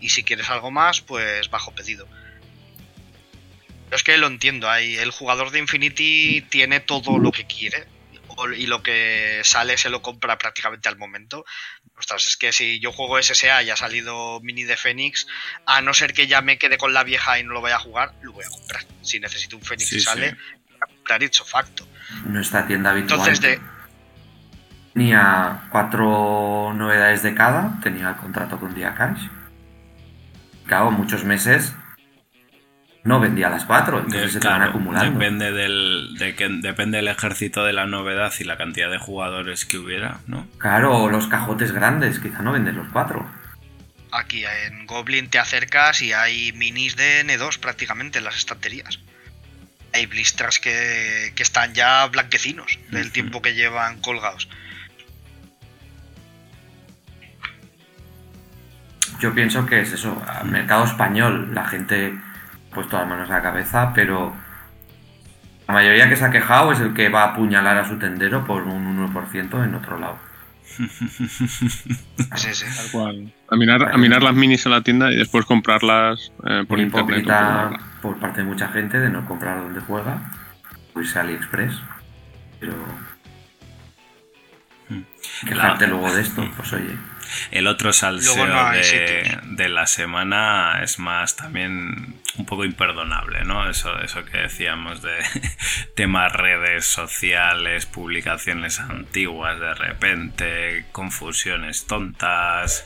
Y 0.00 0.10
si 0.10 0.22
quieres 0.22 0.48
algo 0.48 0.70
más, 0.70 1.00
pues 1.00 1.50
bajo 1.50 1.74
pedido. 1.74 2.06
Pero 3.86 3.96
es 3.96 4.02
que 4.02 4.16
lo 4.18 4.26
entiendo, 4.26 4.70
hay, 4.70 4.96
el 4.96 5.10
jugador 5.10 5.50
de 5.50 5.58
Infinity 5.58 6.44
tiene 6.50 6.80
todo 6.80 7.18
lo 7.18 7.32
que 7.32 7.46
quiere 7.46 7.86
y 8.56 8.66
lo 8.66 8.82
que 8.82 9.40
sale 9.44 9.78
se 9.78 9.88
lo 9.88 10.02
compra 10.02 10.36
prácticamente 10.38 10.88
al 10.88 10.98
momento. 10.98 11.44
Ostras, 11.98 12.26
es 12.26 12.36
que 12.36 12.52
si 12.52 12.78
yo 12.80 12.92
juego 12.92 13.18
SSA 13.20 13.62
y 13.62 13.70
ha 13.70 13.76
salido 13.76 14.40
Mini 14.42 14.64
de 14.64 14.76
Fénix, 14.76 15.26
a 15.64 15.80
no 15.80 15.94
ser 15.94 16.12
que 16.12 16.26
ya 16.26 16.42
me 16.42 16.58
quede 16.58 16.76
con 16.76 16.92
la 16.92 17.02
vieja 17.02 17.38
y 17.38 17.44
no 17.44 17.54
lo 17.54 17.62
vaya 17.62 17.76
a 17.76 17.80
jugar, 17.80 18.12
lo 18.22 18.32
voy 18.32 18.44
a 18.44 18.50
comprar. 18.50 18.84
Si 19.02 19.18
necesito 19.18 19.56
un 19.56 19.62
Fénix 19.62 19.88
Sí, 19.88 19.96
y 19.96 20.00
sale, 20.00 20.30
sí. 20.30 20.36
Ipso 21.22 21.44
facto. 21.44 21.86
Nuestra 22.24 22.66
tienda 22.66 22.90
habitual 22.90 23.20
Entonces, 23.20 23.40
de, 23.40 23.60
tenía 24.94 25.62
cuatro 25.70 26.72
novedades 26.74 27.22
de 27.22 27.34
cada, 27.34 27.78
tenía 27.82 28.10
el 28.10 28.16
contrato 28.16 28.58
con 28.58 28.74
Dia 28.74 28.94
Cash. 28.94 29.28
Claro, 30.66 30.90
muchos 30.90 31.24
meses 31.24 31.74
no 33.04 33.20
vendía 33.20 33.48
las 33.48 33.64
cuatro, 33.64 34.00
entonces 34.00 34.32
se 34.32 34.40
te 34.40 34.48
van 34.48 34.56
Claro, 34.58 34.70
acumulando. 34.70 35.12
depende 35.12 35.52
del, 35.52 36.16
de 36.18 36.34
que, 36.34 36.48
depende 36.48 36.96
del 36.96 37.06
ejército 37.08 37.64
de 37.64 37.72
la 37.72 37.86
novedad 37.86 38.32
y 38.40 38.44
la 38.44 38.56
cantidad 38.56 38.90
de 38.90 38.98
jugadores 38.98 39.64
que 39.64 39.78
hubiera, 39.78 40.18
¿no? 40.26 40.48
Claro, 40.58 40.96
o 40.96 41.08
los 41.08 41.28
cajotes 41.28 41.70
grandes, 41.70 42.18
quizá 42.18 42.42
no 42.42 42.50
vendes 42.52 42.74
los 42.74 42.88
cuatro. 42.88 43.24
Aquí 44.10 44.44
en 44.44 44.86
Goblin 44.86 45.28
te 45.30 45.38
acercas 45.38 46.02
y 46.02 46.12
hay 46.12 46.52
minis 46.52 46.96
de 46.96 47.24
N2 47.24 47.60
prácticamente 47.60 48.18
en 48.18 48.24
las 48.24 48.36
estanterías. 48.36 48.98
Hay 49.96 50.04
blisters 50.04 50.58
que, 50.58 51.32
que 51.34 51.42
están 51.42 51.72
ya 51.72 52.06
blanquecinos 52.08 52.78
del 52.90 53.10
tiempo 53.12 53.40
que 53.40 53.54
llevan 53.54 54.00
colgados. 54.02 54.46
Yo 59.20 59.34
pienso 59.34 59.64
que 59.64 59.80
es 59.80 59.92
eso, 59.92 60.22
al 60.26 60.48
mercado 60.48 60.84
español, 60.84 61.54
la 61.54 61.64
gente 61.64 62.12
ha 62.12 62.74
puesto 62.74 62.98
las 62.98 63.08
manos 63.08 63.30
a 63.30 63.34
la 63.34 63.42
cabeza, 63.42 63.92
pero 63.94 64.36
la 65.66 65.74
mayoría 65.74 66.10
que 66.10 66.16
se 66.16 66.26
ha 66.26 66.30
quejado 66.30 66.72
es 66.72 66.80
el 66.80 66.92
que 66.92 67.08
va 67.08 67.22
a 67.22 67.32
apuñalar 67.32 67.78
a 67.78 67.88
su 67.88 67.98
tendero 67.98 68.44
por 68.44 68.64
un 68.64 69.10
1% 69.10 69.64
en 69.64 69.74
otro 69.74 69.98
lado. 69.98 70.18
Sí, 72.34 72.52
sí. 72.52 72.66
Tal 72.76 72.90
cual. 72.90 73.32
A 73.48 73.56
mirar, 73.56 73.94
a 73.94 73.96
mirar 73.96 74.22
las 74.22 74.34
minis 74.34 74.66
en 74.66 74.72
la 74.72 74.82
tienda 74.82 75.10
y 75.10 75.16
después 75.16 75.46
comprarlas 75.46 76.32
eh, 76.46 76.64
por 76.68 76.80
internet. 76.80 77.26
o 77.26 77.95
por 78.06 78.18
parte 78.20 78.42
de 78.42 78.46
mucha 78.46 78.68
gente 78.68 78.98
de 79.00 79.10
no 79.10 79.26
comprar 79.26 79.58
donde 79.62 79.80
juega, 79.80 80.20
o 80.94 81.00
irse 81.00 81.18
a 81.18 81.22
AliExpress, 81.22 81.74
pero 82.60 82.74
Hmm. 84.88 85.02
quejarte 85.44 85.86
La- 85.86 85.90
luego 85.94 86.14
de 86.14 86.22
esto, 86.22 86.48
pues 86.56 86.72
oye, 86.72 86.94
El 87.50 87.66
otro 87.66 87.92
salseo 87.92 88.46
no 88.46 88.70
de, 88.70 89.40
de 89.42 89.68
la 89.68 89.88
semana 89.88 90.78
es 90.84 91.00
más 91.00 91.34
también 91.34 92.14
un 92.38 92.46
poco 92.46 92.64
imperdonable, 92.64 93.44
¿no? 93.44 93.68
Eso, 93.68 93.98
eso 94.00 94.24
que 94.24 94.38
decíamos 94.38 95.02
de 95.02 95.16
temas 95.96 96.32
redes 96.32 96.86
sociales, 96.86 97.84
publicaciones 97.86 98.78
antiguas 98.78 99.58
de 99.58 99.74
repente, 99.74 100.86
confusiones 100.92 101.88
tontas, 101.88 102.84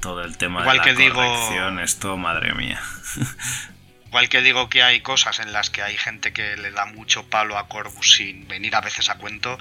todo 0.00 0.22
el 0.24 0.36
tema 0.36 0.60
Igual 0.60 0.76
de 0.76 0.78
la 0.80 0.84
que 0.84 0.94
digo- 1.02 1.14
corrección, 1.14 1.80
esto, 1.80 2.18
madre 2.18 2.52
mía. 2.52 2.78
Igual 4.08 4.28
que 4.28 4.40
digo 4.40 4.68
que 4.68 4.82
hay 4.82 5.00
cosas 5.00 5.38
en 5.38 5.52
las 5.52 5.70
que 5.70 5.82
hay 5.82 5.96
gente 5.96 6.32
que 6.32 6.56
le 6.56 6.70
da 6.70 6.86
mucho 6.86 7.28
palo 7.28 7.58
a 7.58 7.68
Corvus 7.68 8.16
sin 8.16 8.48
venir 8.48 8.74
a 8.74 8.80
veces 8.80 9.10
a 9.10 9.16
cuento, 9.16 9.58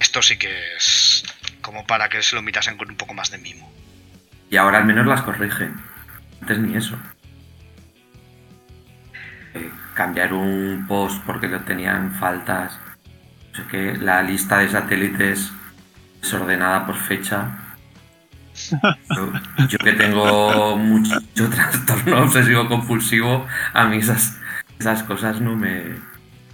esto 0.00 0.20
sí 0.20 0.36
que 0.36 0.76
es 0.76 1.24
como 1.60 1.86
para 1.86 2.08
que 2.08 2.22
se 2.22 2.34
lo 2.34 2.42
mirasen 2.42 2.76
con 2.76 2.90
un 2.90 2.96
poco 2.96 3.14
más 3.14 3.30
de 3.30 3.38
mimo. 3.38 3.72
y 4.50 4.56
ahora 4.56 4.78
al 4.78 4.84
menos 4.84 5.06
las 5.06 5.22
corrigen, 5.22 5.80
antes 6.40 6.58
ni 6.58 6.76
eso. 6.76 6.98
Eh, 9.54 9.70
cambiar 9.94 10.32
un 10.32 10.84
post 10.88 11.22
porque 11.24 11.46
lo 11.46 11.60
tenían 11.60 12.14
faltas, 12.14 12.78
la 13.72 14.22
lista 14.22 14.58
de 14.58 14.68
satélites 14.68 15.52
desordenada 16.20 16.86
por 16.86 16.96
fecha. 16.96 17.61
Yo, 18.70 19.32
yo 19.68 19.78
que 19.78 19.92
tengo 19.92 20.76
mucho 20.76 21.20
trastorno 21.50 22.22
obsesivo 22.22 22.68
compulsivo, 22.68 23.46
a 23.74 23.84
mí 23.86 23.98
esas, 23.98 24.36
esas 24.78 25.02
cosas 25.02 25.40
no 25.40 25.56
me... 25.56 25.82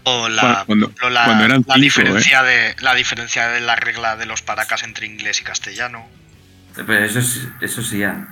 O 0.04 0.28
la, 0.28 0.64
Cuando- 0.66 0.90
la, 1.10 1.24
cuando 1.26 1.44
eran 1.44 1.64
la 1.66 1.74
cinco, 1.74 1.80
diferencia 1.80 2.42
de 2.42 2.74
la 2.80 2.94
diferencia 2.94 3.48
de 3.48 3.60
la 3.60 3.76
regla 3.76 4.16
de 4.16 4.24
los 4.26 4.40
paracas 4.42 4.82
entre 4.82 5.06
inglés 5.06 5.40
y 5.42 5.44
castellano. 5.44 6.06
Pero 6.74 7.04
eso, 7.04 7.18
es- 7.18 7.46
eso 7.60 7.82
sí, 7.82 7.98
ya. 7.98 8.26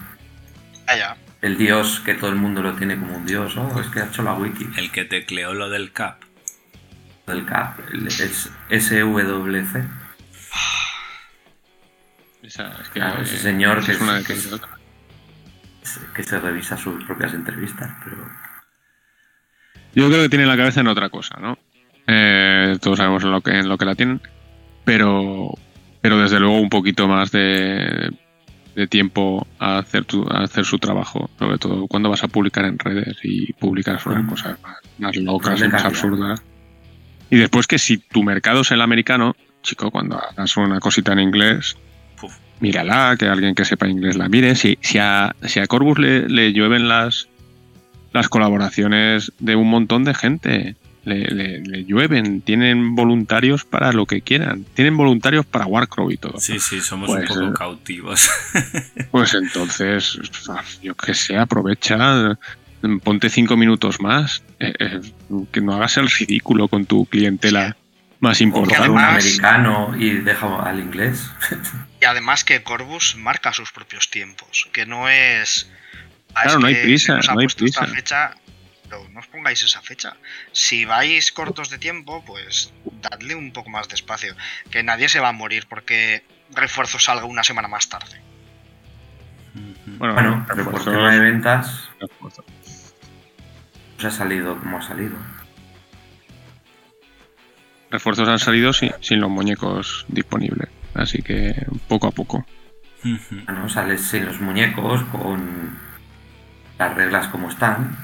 Ah, 0.87 0.97
ya. 0.97 1.17
el 1.43 1.59
dios 1.59 2.01
que 2.05 2.15
todo 2.15 2.31
el 2.31 2.37
mundo 2.37 2.63
lo 2.63 2.75
tiene 2.75 2.97
como 2.97 3.17
un 3.17 3.27
dios, 3.27 3.57
oh, 3.57 3.81
es 3.81 3.89
que 3.89 4.01
ha 4.01 4.05
hecho 4.07 4.23
la 4.23 4.33
wiki 4.35 4.67
El 4.77 4.91
que 4.91 5.05
tecleó 5.05 5.53
lo 5.53 5.69
del 5.69 5.93
CAP. 5.93 6.23
del 7.27 7.45
CAP, 7.45 7.79
el- 7.93 8.07
es 8.07 8.51
SWC. 8.71 9.85
Esa- 12.47 12.69
es 12.81 12.89
que, 12.91 13.01
Claro, 13.01 13.23
ese 13.23 13.39
señor 13.39 13.85
que 13.85 13.93
es 13.93 14.01
una 14.01 14.23
se 16.23 16.39
revisa 16.41 16.77
sus 16.77 17.05
propias 17.05 17.35
entrevistas, 17.35 17.91
pero 18.05 18.17
Yo 19.95 20.09
creo 20.09 20.23
que 20.23 20.29
tiene 20.29 20.47
la 20.47 20.57
cabeza 20.57 20.81
en 20.81 20.89
otra 20.89 21.09
cosa, 21.09 21.39
¿no? 21.41 21.59
Eh, 22.07 22.77
todos 22.81 22.99
sabemos 22.99 23.25
en 23.25 23.31
lo 23.33 23.41
que, 23.41 23.51
en 23.59 23.69
lo 23.69 23.79
que 23.79 23.85
la 23.85 23.95
tienen, 23.95 24.21
pero, 24.85 25.51
pero 26.01 26.19
desde 26.19 26.39
luego 26.39 26.61
un 26.61 26.69
poquito 26.69 27.09
más 27.09 27.33
de, 27.33 28.11
de 28.75 28.87
tiempo 28.87 29.47
a 29.59 29.79
hacer, 29.79 30.05
tu, 30.05 30.23
a 30.29 30.43
hacer 30.43 30.65
su 30.65 30.79
trabajo, 30.79 31.31
sobre 31.39 31.59
todo 31.59 31.87
cuando 31.89 32.11
vas 32.11 32.23
a 32.23 32.29
publicar 32.29 32.65
en 32.67 32.79
redes 32.79 33.17
y 33.23 33.53
publicas 33.55 34.05
una 34.07 34.21
Mm. 34.23 34.29
cosa 34.29 34.59
más, 34.63 34.77
más 34.99 35.17
locas 35.17 35.61
y 35.63 35.69
más 35.69 35.85
absurdas. 35.85 36.43
Y 37.31 37.37
después 37.39 37.67
que 37.67 37.79
si 37.79 37.99
tu 37.99 38.23
mercado 38.23 38.61
es 38.61 38.71
el 38.71 38.81
americano, 38.83 39.35
chico, 39.63 39.91
cuando 39.91 40.17
hagas 40.19 40.57
una 40.59 40.79
cosita 40.79 41.13
en 41.13 41.21
inglés. 41.21 41.77
Mírala, 42.61 43.17
que 43.19 43.27
alguien 43.27 43.55
que 43.55 43.65
sepa 43.65 43.89
inglés 43.89 44.17
la 44.17 44.29
mire. 44.29 44.55
Si, 44.55 44.79
si, 44.81 44.99
a, 44.99 45.35
si 45.43 45.61
a 45.61 45.67
Corbus 45.67 45.99
le, 45.99 46.29
le 46.29 46.53
llueven 46.53 46.89
las, 46.89 47.29
las 48.13 48.29
colaboraciones 48.29 49.33
de 49.39 49.57
un 49.57 49.69
montón 49.69 50.05
de 50.05 50.15
gente, 50.15 50.77
le, 51.05 51.25
le- 51.27 51.61
le 51.61 51.85
llueven, 51.85 52.41
tienen 52.41 52.95
voluntarios 52.97 53.65
para 53.65 53.93
lo 53.93 54.07
que 54.07 54.23
quieran, 54.23 54.65
tienen 54.75 54.97
voluntarios 54.97 55.47
para 55.47 55.67
Warcrow 55.67 56.11
y 56.11 56.17
todo. 56.17 56.41
Sí, 56.41 56.59
sí, 56.59 56.81
somos 56.81 57.09
Pues, 57.11 57.31
un 57.31 57.37
poco 57.37 57.49
eh, 57.49 57.53
cautivos. 57.57 58.29
Pues 59.13 59.35
entonces, 59.35 60.19
yo 60.83 60.95
que 60.95 61.15
sé, 61.15 61.37
aprovecha, 61.39 62.39
ponte 63.05 63.31
cinco 63.31 63.57
minutos 63.57 64.01
más, 64.01 64.43
eh, 64.61 64.73
eh, 64.79 65.01
que 65.53 65.61
no 65.61 65.75
hagas 65.75 65.97
el 65.97 66.09
ridículo 66.11 66.69
con 66.69 66.87
tu 66.87 67.07
clientela 67.07 67.77
más 68.21 68.41
o 68.41 68.45
importante. 68.45 68.91
un 68.91 68.99
además- 68.99 69.25
americano 69.25 69.95
y 69.99 70.11
deja 70.11 70.63
al 70.63 70.81
inglés. 70.81 71.31
Y 72.01 72.05
además 72.05 72.45
que 72.45 72.63
Corvus 72.63 73.17
marca 73.17 73.53
sus 73.53 73.73
propios 73.73 74.11
tiempos, 74.11 74.69
que 74.73 74.85
no 74.87 75.09
es... 75.09 75.71
"Ah, 76.35 76.43
Claro, 76.43 76.51
es 76.51 76.61
no 76.61 76.67
hay 76.67 76.75
prisa, 76.75 77.07
se 77.13 77.17
nos 77.17 77.29
ha 77.31 77.35
no 77.35 77.41
hay 77.41 77.47
esta 77.47 77.59
prisa. 77.59 77.87
fecha, 77.87 78.35
pero 78.89 79.09
no 79.11 79.21
os 79.21 79.27
pongáis 79.29 79.63
esa 79.63 79.81
fecha. 79.81 80.17
Si 80.53 80.85
vais 80.85 81.33
cortos 81.33 81.71
de 81.71 81.79
tiempo, 81.79 82.23
pues 82.27 82.73
dadle 83.03 83.35
un 83.35 83.53
poco 83.53 83.71
más 83.71 83.89
de 83.89 83.95
espacio. 83.95 84.37
Que 84.71 84.83
nadie 84.83 85.09
se 85.09 85.21
va 85.21 85.29
a 85.29 85.33
morir 85.33 85.67
porque 85.69 86.23
refuerzo 86.51 86.99
salga 86.99 87.25
una 87.25 87.43
semana 87.45 87.69
más 87.69 87.89
tarde. 87.89 88.21
Bueno, 89.87 90.45
refuerzos- 90.49 90.85
tema 90.93 91.13
de 91.13 91.21
ventas, 91.21 91.89
refuerzos. 91.99 92.45
pues 93.97 94.05
ha 94.05 94.11
salido 94.11 94.59
como 94.59 94.77
ha 94.79 94.83
salido. 94.83 95.17
refuerzos 97.91 98.29
han 98.29 98.39
salido 98.39 98.73
sin, 98.73 98.93
sin 99.01 99.21
los 99.21 99.31
muñecos 99.31 100.05
disponibles, 100.09 100.69
así 100.99 101.23
que 101.23 101.55
poco 101.89 102.07
a 102.09 102.11
poco. 102.11 102.45
Bueno, 103.03 103.69
sales 103.69 104.01
sin 104.03 104.27
los 104.27 104.41
muñecos, 104.41 105.03
con 105.13 105.79
las 106.79 106.95
reglas 106.95 107.29
como 107.29 107.49
están. 107.51 107.97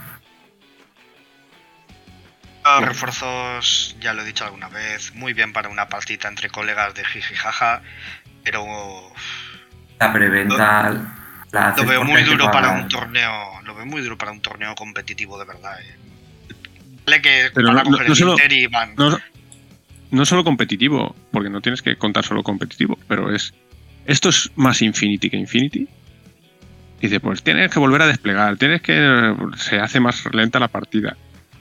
Los 2.64 2.72
Bueno. 2.74 2.86
refuerzos, 2.86 3.96
ya 4.00 4.12
lo 4.12 4.22
he 4.22 4.24
dicho 4.24 4.44
alguna 4.44 4.68
vez, 4.68 5.12
muy 5.14 5.32
bien 5.32 5.52
para 5.52 5.68
una 5.68 5.88
partita 5.88 6.28
entre 6.28 6.48
colegas 6.48 6.94
de 6.94 7.04
jiji 7.04 7.34
jaja, 7.34 7.82
pero 8.44 8.64
La 9.98 10.12
preventa 10.12 10.92
la 11.50 11.74
lo 11.76 11.84
veo 11.84 12.04
muy 12.04 12.22
duro 12.22 12.50
para 12.52 12.70
un 12.70 12.86
torneo, 12.88 13.60
lo 13.64 13.74
veo 13.74 13.84
muy 13.86 14.00
duro 14.02 14.16
para 14.16 14.30
un 14.30 14.40
torneo 14.40 14.74
competitivo 14.76 15.38
de 15.38 15.44
verdad. 15.44 15.80
eh. 15.80 15.96
Vale 17.04 17.20
que 17.20 17.50
Pero 17.52 17.68
van 17.68 17.78
a 17.78 17.82
no- 17.82 17.90
coger 17.90 18.06
no 18.06 18.12
el 18.12 18.18
solo- 18.18 18.32
Inter 18.34 18.52
y 18.52 18.66
van. 18.68 18.94
No, 18.94 19.18
no 20.12 20.26
solo 20.26 20.44
competitivo, 20.44 21.16
porque 21.30 21.48
no 21.48 21.62
tienes 21.62 21.80
que 21.82 21.96
contar 21.96 22.24
solo 22.24 22.42
competitivo, 22.42 22.98
pero 23.08 23.34
es. 23.34 23.54
Esto 24.04 24.28
es 24.28 24.50
más 24.56 24.82
Infinity 24.82 25.30
que 25.30 25.38
Infinity. 25.38 25.88
Y 27.00 27.08
dice, 27.08 27.18
pues 27.18 27.42
tienes 27.42 27.70
que 27.70 27.80
volver 27.80 28.02
a 28.02 28.06
desplegar, 28.06 28.56
tienes 28.58 28.82
que. 28.82 29.34
Se 29.56 29.80
hace 29.80 30.00
más 30.00 30.22
lenta 30.32 30.60
la 30.60 30.68
partida. 30.68 31.16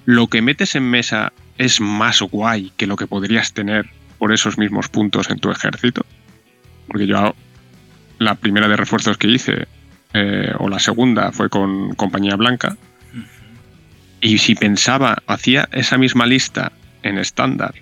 Lo 0.06 0.28
que 0.28 0.42
metes 0.42 0.76
en 0.76 0.84
mesa 0.84 1.32
es 1.58 1.80
más 1.80 2.22
guay 2.22 2.74
que 2.76 2.88
lo 2.88 2.98
que 2.98 3.08
podrías 3.08 3.54
tener 3.54 3.90
por 4.20 4.34
esos 4.34 4.58
mismos 4.58 4.90
puntos 4.90 5.30
en 5.30 5.40
tu 5.40 5.50
ejército. 5.50 6.06
Porque 6.88 7.08
yo. 7.08 7.34
La 8.20 8.36
primera 8.36 8.68
de 8.68 8.76
refuerzos 8.76 9.18
que 9.18 9.28
hice, 9.28 9.68
eh, 10.14 10.54
o 10.60 10.70
la 10.70 10.78
segunda, 10.78 11.32
fue 11.32 11.50
con 11.50 11.96
Compañía 11.96 12.36
Blanca. 12.36 12.78
Y 14.20 14.38
si 14.38 14.54
pensaba, 14.54 15.24
hacía 15.26 15.68
esa 15.72 15.98
misma 15.98 16.28
lista 16.28 16.72
en 17.02 17.18
estándar 17.18 17.74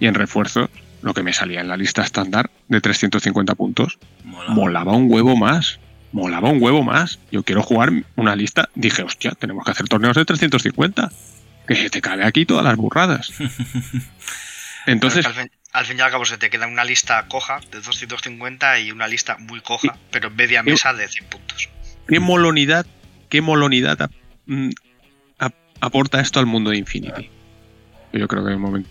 y 0.00 0.06
en 0.06 0.14
refuerzos, 0.14 0.68
lo 1.02 1.14
que 1.14 1.22
me 1.22 1.32
salía 1.32 1.60
en 1.60 1.68
la 1.68 1.76
lista 1.76 2.02
estándar 2.02 2.50
de 2.68 2.80
350 2.80 3.54
puntos, 3.54 3.98
Mola. 4.24 4.50
molaba 4.50 4.92
un 4.94 5.10
huevo 5.10 5.36
más. 5.36 5.78
Molaba 6.12 6.48
un 6.48 6.62
huevo 6.62 6.82
más. 6.82 7.18
Yo 7.30 7.42
quiero 7.42 7.62
jugar 7.62 7.90
una 8.16 8.34
lista. 8.34 8.68
Dije, 8.74 9.02
hostia, 9.02 9.32
tenemos 9.32 9.64
que 9.64 9.70
hacer 9.72 9.86
torneos 9.88 10.16
de 10.16 10.24
350. 10.24 11.10
Que 11.66 11.90
te 11.90 12.00
cabe 12.00 12.24
aquí 12.24 12.46
todas 12.46 12.64
las 12.64 12.76
burradas. 12.76 13.30
Entonces, 14.86 15.26
al, 15.26 15.34
fin, 15.34 15.50
al 15.72 15.84
fin 15.84 15.98
y 15.98 16.00
al 16.00 16.10
cabo 16.10 16.24
se 16.24 16.38
te 16.38 16.48
queda 16.50 16.66
una 16.66 16.84
lista 16.84 17.26
coja 17.28 17.60
de 17.70 17.80
250 17.80 18.80
y 18.80 18.90
una 18.90 19.06
lista 19.06 19.36
muy 19.38 19.60
coja, 19.60 19.96
pero 20.10 20.30
media 20.30 20.62
mesa 20.62 20.94
de 20.94 21.06
100 21.08 21.26
puntos. 21.28 21.68
qué 22.08 22.20
molonidad, 22.20 22.86
qué 23.28 23.42
molonidad 23.42 24.10
mm, 24.46 24.70
ap- 25.38 25.54
aporta 25.80 26.20
esto 26.20 26.40
al 26.40 26.46
mundo 26.46 26.70
de 26.70 26.78
Infinity? 26.78 27.28
Yo 28.14 28.26
creo 28.28 28.44
que 28.44 28.50
de 28.52 28.56
momento 28.56 28.88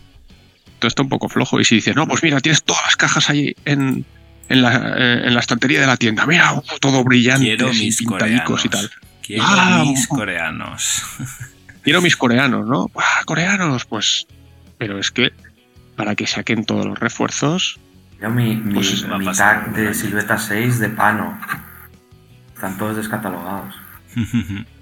está 0.85 1.01
un 1.01 1.09
poco 1.09 1.27
flojo. 1.29 1.59
Y 1.59 1.65
si 1.65 1.75
dices, 1.75 1.95
no, 1.95 2.07
pues 2.07 2.21
mira, 2.21 2.39
tienes 2.39 2.61
todas 2.63 2.83
las 2.85 2.95
cajas 2.95 3.29
ahí 3.31 3.55
en, 3.65 4.05
en, 4.49 4.61
la, 4.61 4.75
eh, 4.97 5.27
en 5.27 5.33
la 5.33 5.39
estantería 5.39 5.81
de 5.81 5.87
la 5.87 5.97
tienda, 5.97 6.25
mira, 6.27 6.61
todo 6.79 7.03
brillante, 7.03 7.45
Quiero 7.45 7.73
y 7.73 7.79
mis 7.79 7.97
pintadicos 7.97 8.65
y 8.65 8.69
tal. 8.69 8.91
Quiero 9.25 9.43
Ah, 9.47 9.83
mis 9.85 10.07
coreanos. 10.07 11.01
Quiero 11.83 12.01
mis 12.01 12.15
coreanos, 12.17 12.67
¿no? 12.67 12.91
¡Ah, 12.95 13.21
coreanos! 13.25 13.85
Pues. 13.85 14.27
Pero 14.77 14.99
es 14.99 15.09
que 15.09 15.31
para 15.95 16.13
que 16.15 16.27
saquen 16.27 16.63
todos 16.65 16.85
los 16.85 16.99
refuerzos. 16.99 17.79
Yo 18.21 18.29
mi, 18.29 18.55
mi, 18.55 18.73
Pues 18.75 19.03
mi 19.07 19.31
tag 19.31 19.73
de 19.73 19.87
año. 19.87 19.93
silueta 19.93 20.37
6 20.37 20.79
de 20.79 20.89
pano. 20.89 21.39
Están 22.53 22.77
todos 22.77 22.97
descatalogados. 22.97 23.73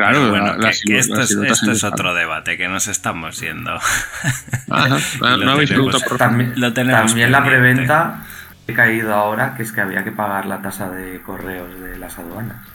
Claro, 0.00 0.30
bueno, 0.30 0.46
la- 0.46 0.56
que- 0.56 0.62
las 0.62 0.80
que 0.80 0.92
silu- 0.94 0.98
esto, 0.98 1.14
las 1.16 1.30
es, 1.62 1.68
esto 1.68 1.86
otro 1.88 2.14
debate 2.14 2.56
que 2.56 2.68
nos 2.68 2.88
estamos 2.88 3.40
yendo. 3.40 3.72
Ajá, 4.70 4.98
Lo 5.20 5.36
no 5.44 5.50
habéis 5.52 5.68
tenemos. 5.70 5.90
preguntado 5.90 6.00
por- 6.08 6.18
También, 6.18 6.52
Lo 6.56 6.72
tenemos 6.72 7.06
también 7.06 7.32
la 7.32 7.44
preventa 7.44 8.22
he 8.66 8.72
caído 8.74 9.14
ahora, 9.14 9.54
que 9.56 9.62
es 9.64 9.72
que 9.72 9.80
había 9.80 10.04
que 10.04 10.12
pagar 10.12 10.46
la 10.46 10.62
tasa 10.62 10.88
de 10.90 11.20
correos 11.22 11.80
de 11.80 11.98
las 11.98 12.18
aduanas. 12.18 12.66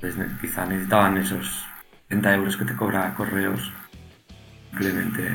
Pues 0.00 0.16
ne- 0.16 0.26
quizá 0.40 0.64
necesitaban 0.66 1.16
esos 1.18 1.64
30 2.08 2.34
euros 2.34 2.56
que 2.56 2.64
te 2.64 2.74
cobra 2.74 3.12
correos 3.14 3.70
simplemente 4.70 5.30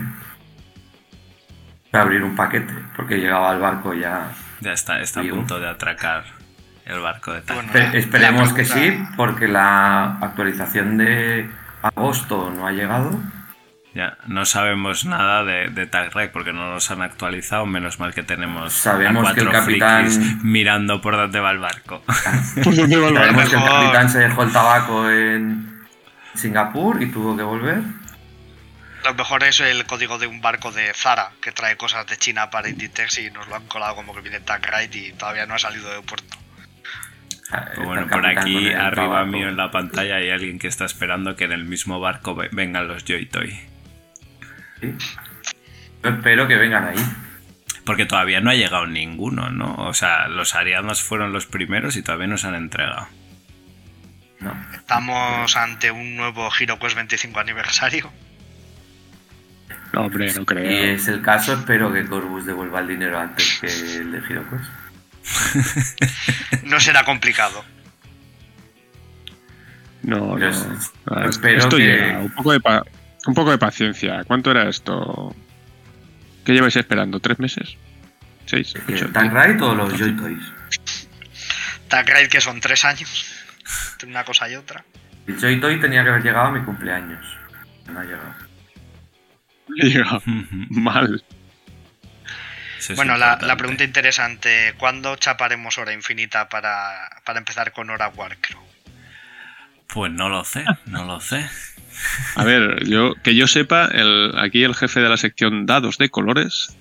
para 1.91 2.03
abrir 2.03 2.23
un 2.23 2.35
paquete, 2.35 2.73
porque 2.95 3.17
llegaba 3.17 3.51
al 3.51 3.59
barco 3.59 3.93
ya. 3.93 4.27
Ya 4.59 4.73
está, 4.73 4.99
está 4.99 5.21
a 5.21 5.23
punto 5.23 5.59
de 5.59 5.69
atracar 5.69 6.23
el 6.85 6.99
barco 6.99 7.33
de 7.33 7.41
tal. 7.41 7.55
Bueno, 7.65 7.93
esperemos 7.93 8.53
que 8.53 8.65
sí, 8.65 8.97
porque 9.17 9.47
la 9.47 10.17
actualización 10.21 10.97
de 10.97 11.49
agosto 11.81 12.51
no 12.55 12.67
ha 12.67 12.71
llegado. 12.71 13.19
Ya, 13.93 14.17
no 14.27 14.43
sabemos 14.43 15.05
nada 15.05 15.45
de, 15.45 15.69
de 15.69 15.87
Tag 15.87 16.11
porque 16.33 16.51
no 16.51 16.69
nos 16.73 16.91
han 16.91 17.01
actualizado. 17.01 17.65
Menos 17.65 17.97
mal 17.99 18.13
que 18.13 18.23
tenemos 18.23 18.73
Sabemos 18.73 19.29
a 19.29 19.33
que 19.33 19.39
el 19.39 19.49
capitán- 19.49 20.39
mirando 20.43 20.99
por 21.01 21.15
dónde 21.15 21.39
va 21.39 21.51
el 21.51 21.59
barco. 21.59 22.03
¿Por 22.63 22.75
dónde 22.75 22.97
va 22.97 23.07
el 23.07 23.13
barco? 23.13 23.25
Sabemos 23.41 23.49
que 23.49 23.55
el 23.55 23.63
capitán 23.63 24.09
se 24.09 24.19
dejó 24.19 24.43
el 24.43 24.51
tabaco 24.51 25.09
en 25.09 25.81
Singapur 26.33 27.01
y 27.01 27.05
tuvo 27.05 27.37
que 27.37 27.43
volver. 27.43 27.77
Lo 29.05 29.13
mejor 29.13 29.43
es 29.45 29.59
el 29.61 29.85
código 29.85 30.17
de 30.17 30.27
un 30.27 30.41
barco 30.41 30.71
de 30.73 30.91
Zara 30.93 31.29
que 31.41 31.53
trae 31.53 31.77
cosas 31.77 32.05
de 32.07 32.17
China 32.17 32.49
para 32.49 32.67
Inditex 32.67 33.19
y 33.19 33.31
nos 33.31 33.47
lo 33.47 33.55
han 33.55 33.65
colado 33.67 33.95
como 33.95 34.13
que 34.13 34.19
viene 34.21 34.41
Tag 34.41 34.61
Ride 34.65 34.97
y 34.97 35.13
todavía 35.13 35.45
no 35.45 35.53
ha 35.53 35.59
salido 35.59 35.89
de 35.89 36.01
puerto. 36.01 36.35
Está 37.69 37.83
bueno, 37.83 38.07
por 38.07 38.25
aquí 38.25 38.69
arriba 38.69 38.93
tabaco. 38.93 39.25
mío 39.27 39.49
en 39.49 39.57
la 39.57 39.71
pantalla 39.71 40.15
hay 40.17 40.29
alguien 40.29 40.59
que 40.59 40.67
está 40.67 40.85
esperando 40.85 41.35
que 41.35 41.45
en 41.45 41.51
el 41.51 41.65
mismo 41.65 41.99
barco 41.99 42.35
ve- 42.35 42.49
vengan 42.51 42.87
los 42.87 43.03
Joy 43.05 43.25
Toy. 43.27 43.49
Sí. 44.81 44.93
Yo 46.03 46.09
espero 46.09 46.47
que 46.47 46.55
vengan 46.57 46.85
ahí. 46.87 46.95
Porque 47.85 48.05
todavía 48.05 48.41
no 48.41 48.49
ha 48.49 48.55
llegado 48.55 48.87
ninguno, 48.87 49.49
¿no? 49.51 49.75
O 49.75 49.93
sea, 49.93 50.27
los 50.27 50.55
Ariadnas 50.55 51.01
fueron 51.03 51.31
los 51.33 51.45
primeros 51.45 51.95
y 51.97 52.01
todavía 52.01 52.27
no 52.27 52.37
se 52.37 52.47
han 52.47 52.55
entregado. 52.55 53.07
No. 54.39 54.55
Estamos 54.73 55.55
ante 55.55 55.91
un 55.91 56.15
nuevo 56.15 56.49
HeroQuest 56.51 56.95
25 56.95 57.39
aniversario. 57.39 58.11
No, 59.93 60.01
hombre, 60.01 60.25
no 60.27 60.31
Si 60.33 60.45
creo. 60.45 60.95
es 60.95 61.07
el 61.07 61.21
caso, 61.21 61.53
espero 61.53 61.91
que 61.93 62.05
Corbus 62.05 62.45
devuelva 62.45 62.79
el 62.81 62.87
dinero 62.87 63.17
antes 63.19 63.59
que 63.61 63.67
el 63.67 64.11
de 64.11 64.17
HeroQuest. 64.19 64.65
No 66.63 66.79
será 66.79 67.03
complicado. 67.03 67.63
No, 70.03 70.37
no. 70.37 70.47
es- 70.49 70.91
Ah, 71.09 71.25
espero 71.29 71.59
esto 71.59 71.77
que- 71.77 71.83
llega. 71.83 72.19
Un 72.19 72.31
poco, 72.31 72.51
de 72.51 72.59
pa- 72.59 72.83
un 73.27 73.33
poco 73.33 73.51
de 73.51 73.57
paciencia. 73.57 74.23
¿Cuánto 74.25 74.51
era 74.51 74.69
esto? 74.69 75.35
¿Qué 76.43 76.53
lleváis 76.53 76.75
esperando? 76.75 77.19
¿Tres 77.19 77.39
meses? 77.39 77.75
¿Seis? 78.45 78.73
¿Ocho? 78.87 79.09
¿Tan 79.11 79.31
right 79.35 79.59
o 79.61 79.73
los 79.73 79.93
Joy 79.97 80.15
Toys? 80.15 80.43
Tag 81.87 82.07
Ride 82.07 82.29
que 82.29 82.41
son 82.41 82.59
tres 82.59 82.85
años. 82.85 83.25
Entre 83.93 84.09
una 84.09 84.23
cosa 84.23 84.47
y 84.49 84.55
otra. 84.55 84.83
El 85.27 85.39
Joy 85.39 85.59
Toy 85.59 85.79
tenía 85.79 86.03
que 86.03 86.09
haber 86.09 86.21
llegado 86.23 86.47
a 86.47 86.51
mi 86.51 86.61
cumpleaños. 86.63 87.25
No 87.91 87.99
ha 87.99 88.03
llegado. 88.03 88.35
Llega 89.75 90.21
mal. 90.69 91.23
Bueno, 92.95 93.17
la, 93.17 93.57
pregunta 93.57 93.83
interesante, 93.83 94.73
¿cuándo 94.77 95.15
chaparemos 95.15 95.77
hora 95.77 95.93
infinita 95.93 96.49
para, 96.49 97.09
para 97.25 97.39
empezar 97.39 97.71
con 97.71 97.89
hora 97.89 98.09
Warcraft? 98.09 98.63
Pues 99.87 100.11
no 100.11 100.29
lo 100.29 100.43
sé, 100.43 100.65
no 100.85 101.05
lo 101.05 101.19
sé. 101.19 101.45
A 102.35 102.43
ver, 102.43 102.85
yo 102.85 103.13
que 103.23 103.35
yo 103.35 103.47
sepa, 103.47 103.85
el, 103.85 104.33
aquí 104.37 104.63
el 104.63 104.75
jefe 104.75 104.99
de 104.99 105.09
la 105.09 105.17
sección 105.17 105.65
dados 105.65 105.97
de 105.97 106.09
colores 106.09 106.75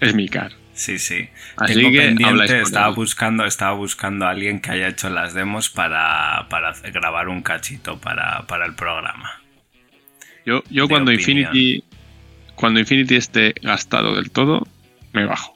es 0.00 0.14
Mikar. 0.14 0.52
Sí, 0.74 0.98
sí. 0.98 1.28
Así 1.56 1.74
Tengo 1.74 1.90
que 1.90 1.98
pendiente, 1.98 2.60
estaba 2.60 2.88
buscando, 2.90 3.44
estaba 3.44 3.72
buscando 3.72 4.26
a 4.26 4.30
alguien 4.30 4.60
que 4.60 4.70
haya 4.70 4.88
hecho 4.88 5.10
las 5.10 5.34
demos 5.34 5.70
para, 5.70 6.46
para 6.50 6.72
grabar 6.92 7.28
un 7.28 7.42
cachito 7.42 7.98
para, 7.98 8.46
para 8.46 8.66
el 8.66 8.74
programa. 8.74 9.40
Yo, 10.44 10.62
yo 10.70 10.86
cuando 10.86 11.10
opinión. 11.10 11.38
Infinity 11.40 11.84
cuando 12.58 12.80
Infinity 12.80 13.14
esté 13.14 13.54
gastado 13.62 14.16
del 14.16 14.30
todo, 14.30 14.66
me 15.20 15.26
bajo. 15.26 15.54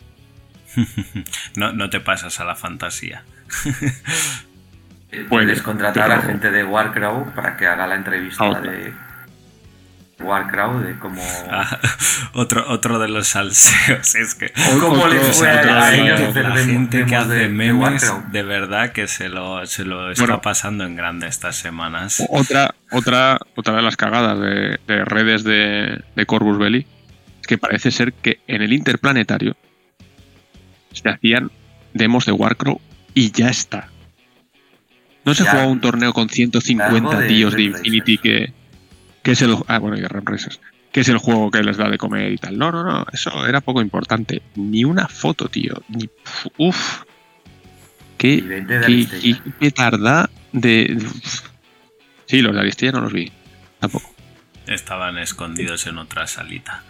No, 1.57 1.73
no 1.73 1.91
te 1.91 2.01
pasas 2.01 2.41
a 2.41 2.45
la 2.45 2.55
fantasía. 2.57 3.25
Eh, 5.11 5.27
Puede, 5.29 5.45
Puedes 5.47 5.63
contratar 5.63 6.11
a 6.11 6.23
gente 6.23 6.51
de 6.51 6.65
Warcraft 6.65 7.35
para 7.35 7.57
que 7.57 7.67
haga 7.67 7.87
la 7.87 7.97
entrevista 7.97 8.61
de 8.61 8.95
Warcraft, 10.21 10.77
de 10.87 10.99
cómo, 10.99 11.21
Ah, 11.51 11.79
otro, 12.33 12.65
otro 12.71 12.99
de 12.99 13.09
los 13.09 13.29
salseos. 13.29 14.15
Es 14.15 14.35
que 14.35 14.53
cómo 14.81 14.97
fue 15.33 15.51
a, 15.51 15.85
a 15.85 15.95
ellos 15.95 16.35
la 16.35 16.55
hacer 16.55 16.65
gente 16.67 17.05
que 17.05 17.17
hace 17.17 17.29
de, 17.29 17.39
de 17.41 17.49
memes, 17.49 18.11
de 18.31 18.43
verdad 18.43 18.93
que 18.93 19.07
se 19.09 19.29
lo, 19.29 19.67
se 19.67 19.85
lo 19.85 20.11
está 20.11 20.25
Bueno. 20.25 20.41
pasando 20.41 20.85
en 20.85 20.97
grande 20.97 21.27
estas 21.27 21.57
semanas. 21.57 22.23
Otra, 22.31 22.75
otra, 22.91 23.39
otra 23.57 23.75
de 23.77 23.83
las 23.83 23.97
cagadas 23.97 24.39
de, 24.41 24.81
de 24.87 25.05
redes 25.05 25.45
de, 25.45 26.03
de 26.17 26.27
Corvus 26.27 26.57
Belli 26.59 26.87
que 27.47 27.59
parece 27.59 27.91
ser 27.91 28.13
que 28.13 28.41
en 28.47 28.63
el 28.63 28.73
interplanetario 28.73 29.57
se 30.93 31.09
hacían 31.09 31.51
demos 31.95 32.27
de 32.27 32.33
Warcraft 32.33 32.81
y 33.15 33.31
ya 33.33 33.49
está. 33.49 33.89
No 35.25 35.35
se 35.35 35.45
Ya. 35.45 35.51
jugaba 35.53 35.69
un 35.69 35.81
torneo 35.81 36.13
con 36.13 36.29
150 36.29 36.97
Algo 36.97 37.15
de 37.21 37.29
tíos 37.29 37.55
de 37.55 37.63
Infinity 37.65 38.19
que, 38.19 38.53
que 39.23 39.33
es 39.33 39.43
el 39.43 39.57
ah 39.69 39.79
bueno 39.79 39.97
y 39.97 40.03
que 40.93 41.01
es 41.01 41.09
el 41.09 41.17
juego 41.19 41.51
que 41.51 41.63
les 41.63 41.77
da 41.79 41.89
de 41.89 41.97
comer 41.97 42.33
y 42.33 42.37
tal. 42.37 42.59
No, 42.59 42.71
no, 42.71 42.85
no, 42.85 43.07
eso 43.13 43.47
era 43.47 43.61
poco 43.63 43.81
importante. 43.81 44.43
Ni 44.57 44.85
una 44.85 45.09
foto, 45.09 45.49
tío. 45.49 45.83
Ni 45.89 46.09
uf. 46.59 47.03
Qué, 48.19 48.35
Y 48.35 48.41
20 48.43 48.75
de 48.75 48.79
qué, 48.81 48.85
Aristella. 48.85 49.43
qué- 49.45 49.51
qué 49.59 49.71
tarda 49.71 50.29
de. 50.53 50.99
Sí, 52.27 52.43
los 52.43 52.55
de 52.55 52.61
Aristella 52.61 52.93
no 52.93 53.01
los 53.01 53.13
vi. 53.13 53.33
Tampoco. 53.81 54.13
Estaban 54.67 55.19
escondidos 55.19 55.87
en 55.87 55.99
otra 55.99 56.27
salita. 56.27 56.85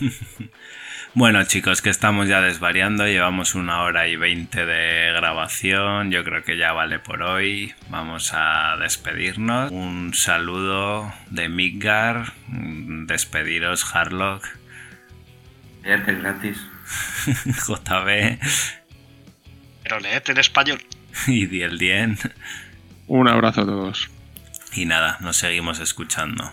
bueno, 1.14 1.44
chicos, 1.44 1.82
que 1.82 1.90
estamos 1.90 2.28
ya 2.28 2.40
desvariando. 2.40 3.06
Llevamos 3.06 3.54
una 3.54 3.82
hora 3.82 4.08
y 4.08 4.16
veinte 4.16 4.64
de 4.66 5.12
grabación. 5.12 6.10
Yo 6.10 6.24
creo 6.24 6.42
que 6.42 6.56
ya 6.56 6.72
vale 6.72 6.98
por 6.98 7.22
hoy. 7.22 7.74
Vamos 7.88 8.32
a 8.34 8.76
despedirnos. 8.80 9.70
Un 9.70 10.14
saludo 10.14 11.12
de 11.30 11.48
Midgar. 11.48 12.32
Despediros, 12.48 13.94
Harlock, 13.94 14.44
es 15.84 16.04
gratis. 16.04 16.58
JB 17.46 18.38
Pero 19.82 20.00
leed 20.00 20.22
en 20.28 20.38
español. 20.38 20.82
y 21.26 21.46
Diel 21.46 21.78
Dien. 21.78 22.18
Un 23.06 23.28
abrazo 23.28 23.62
a 23.62 23.66
todos. 23.66 24.10
Y 24.74 24.84
nada, 24.84 25.16
nos 25.20 25.38
seguimos 25.38 25.80
escuchando 25.80 26.52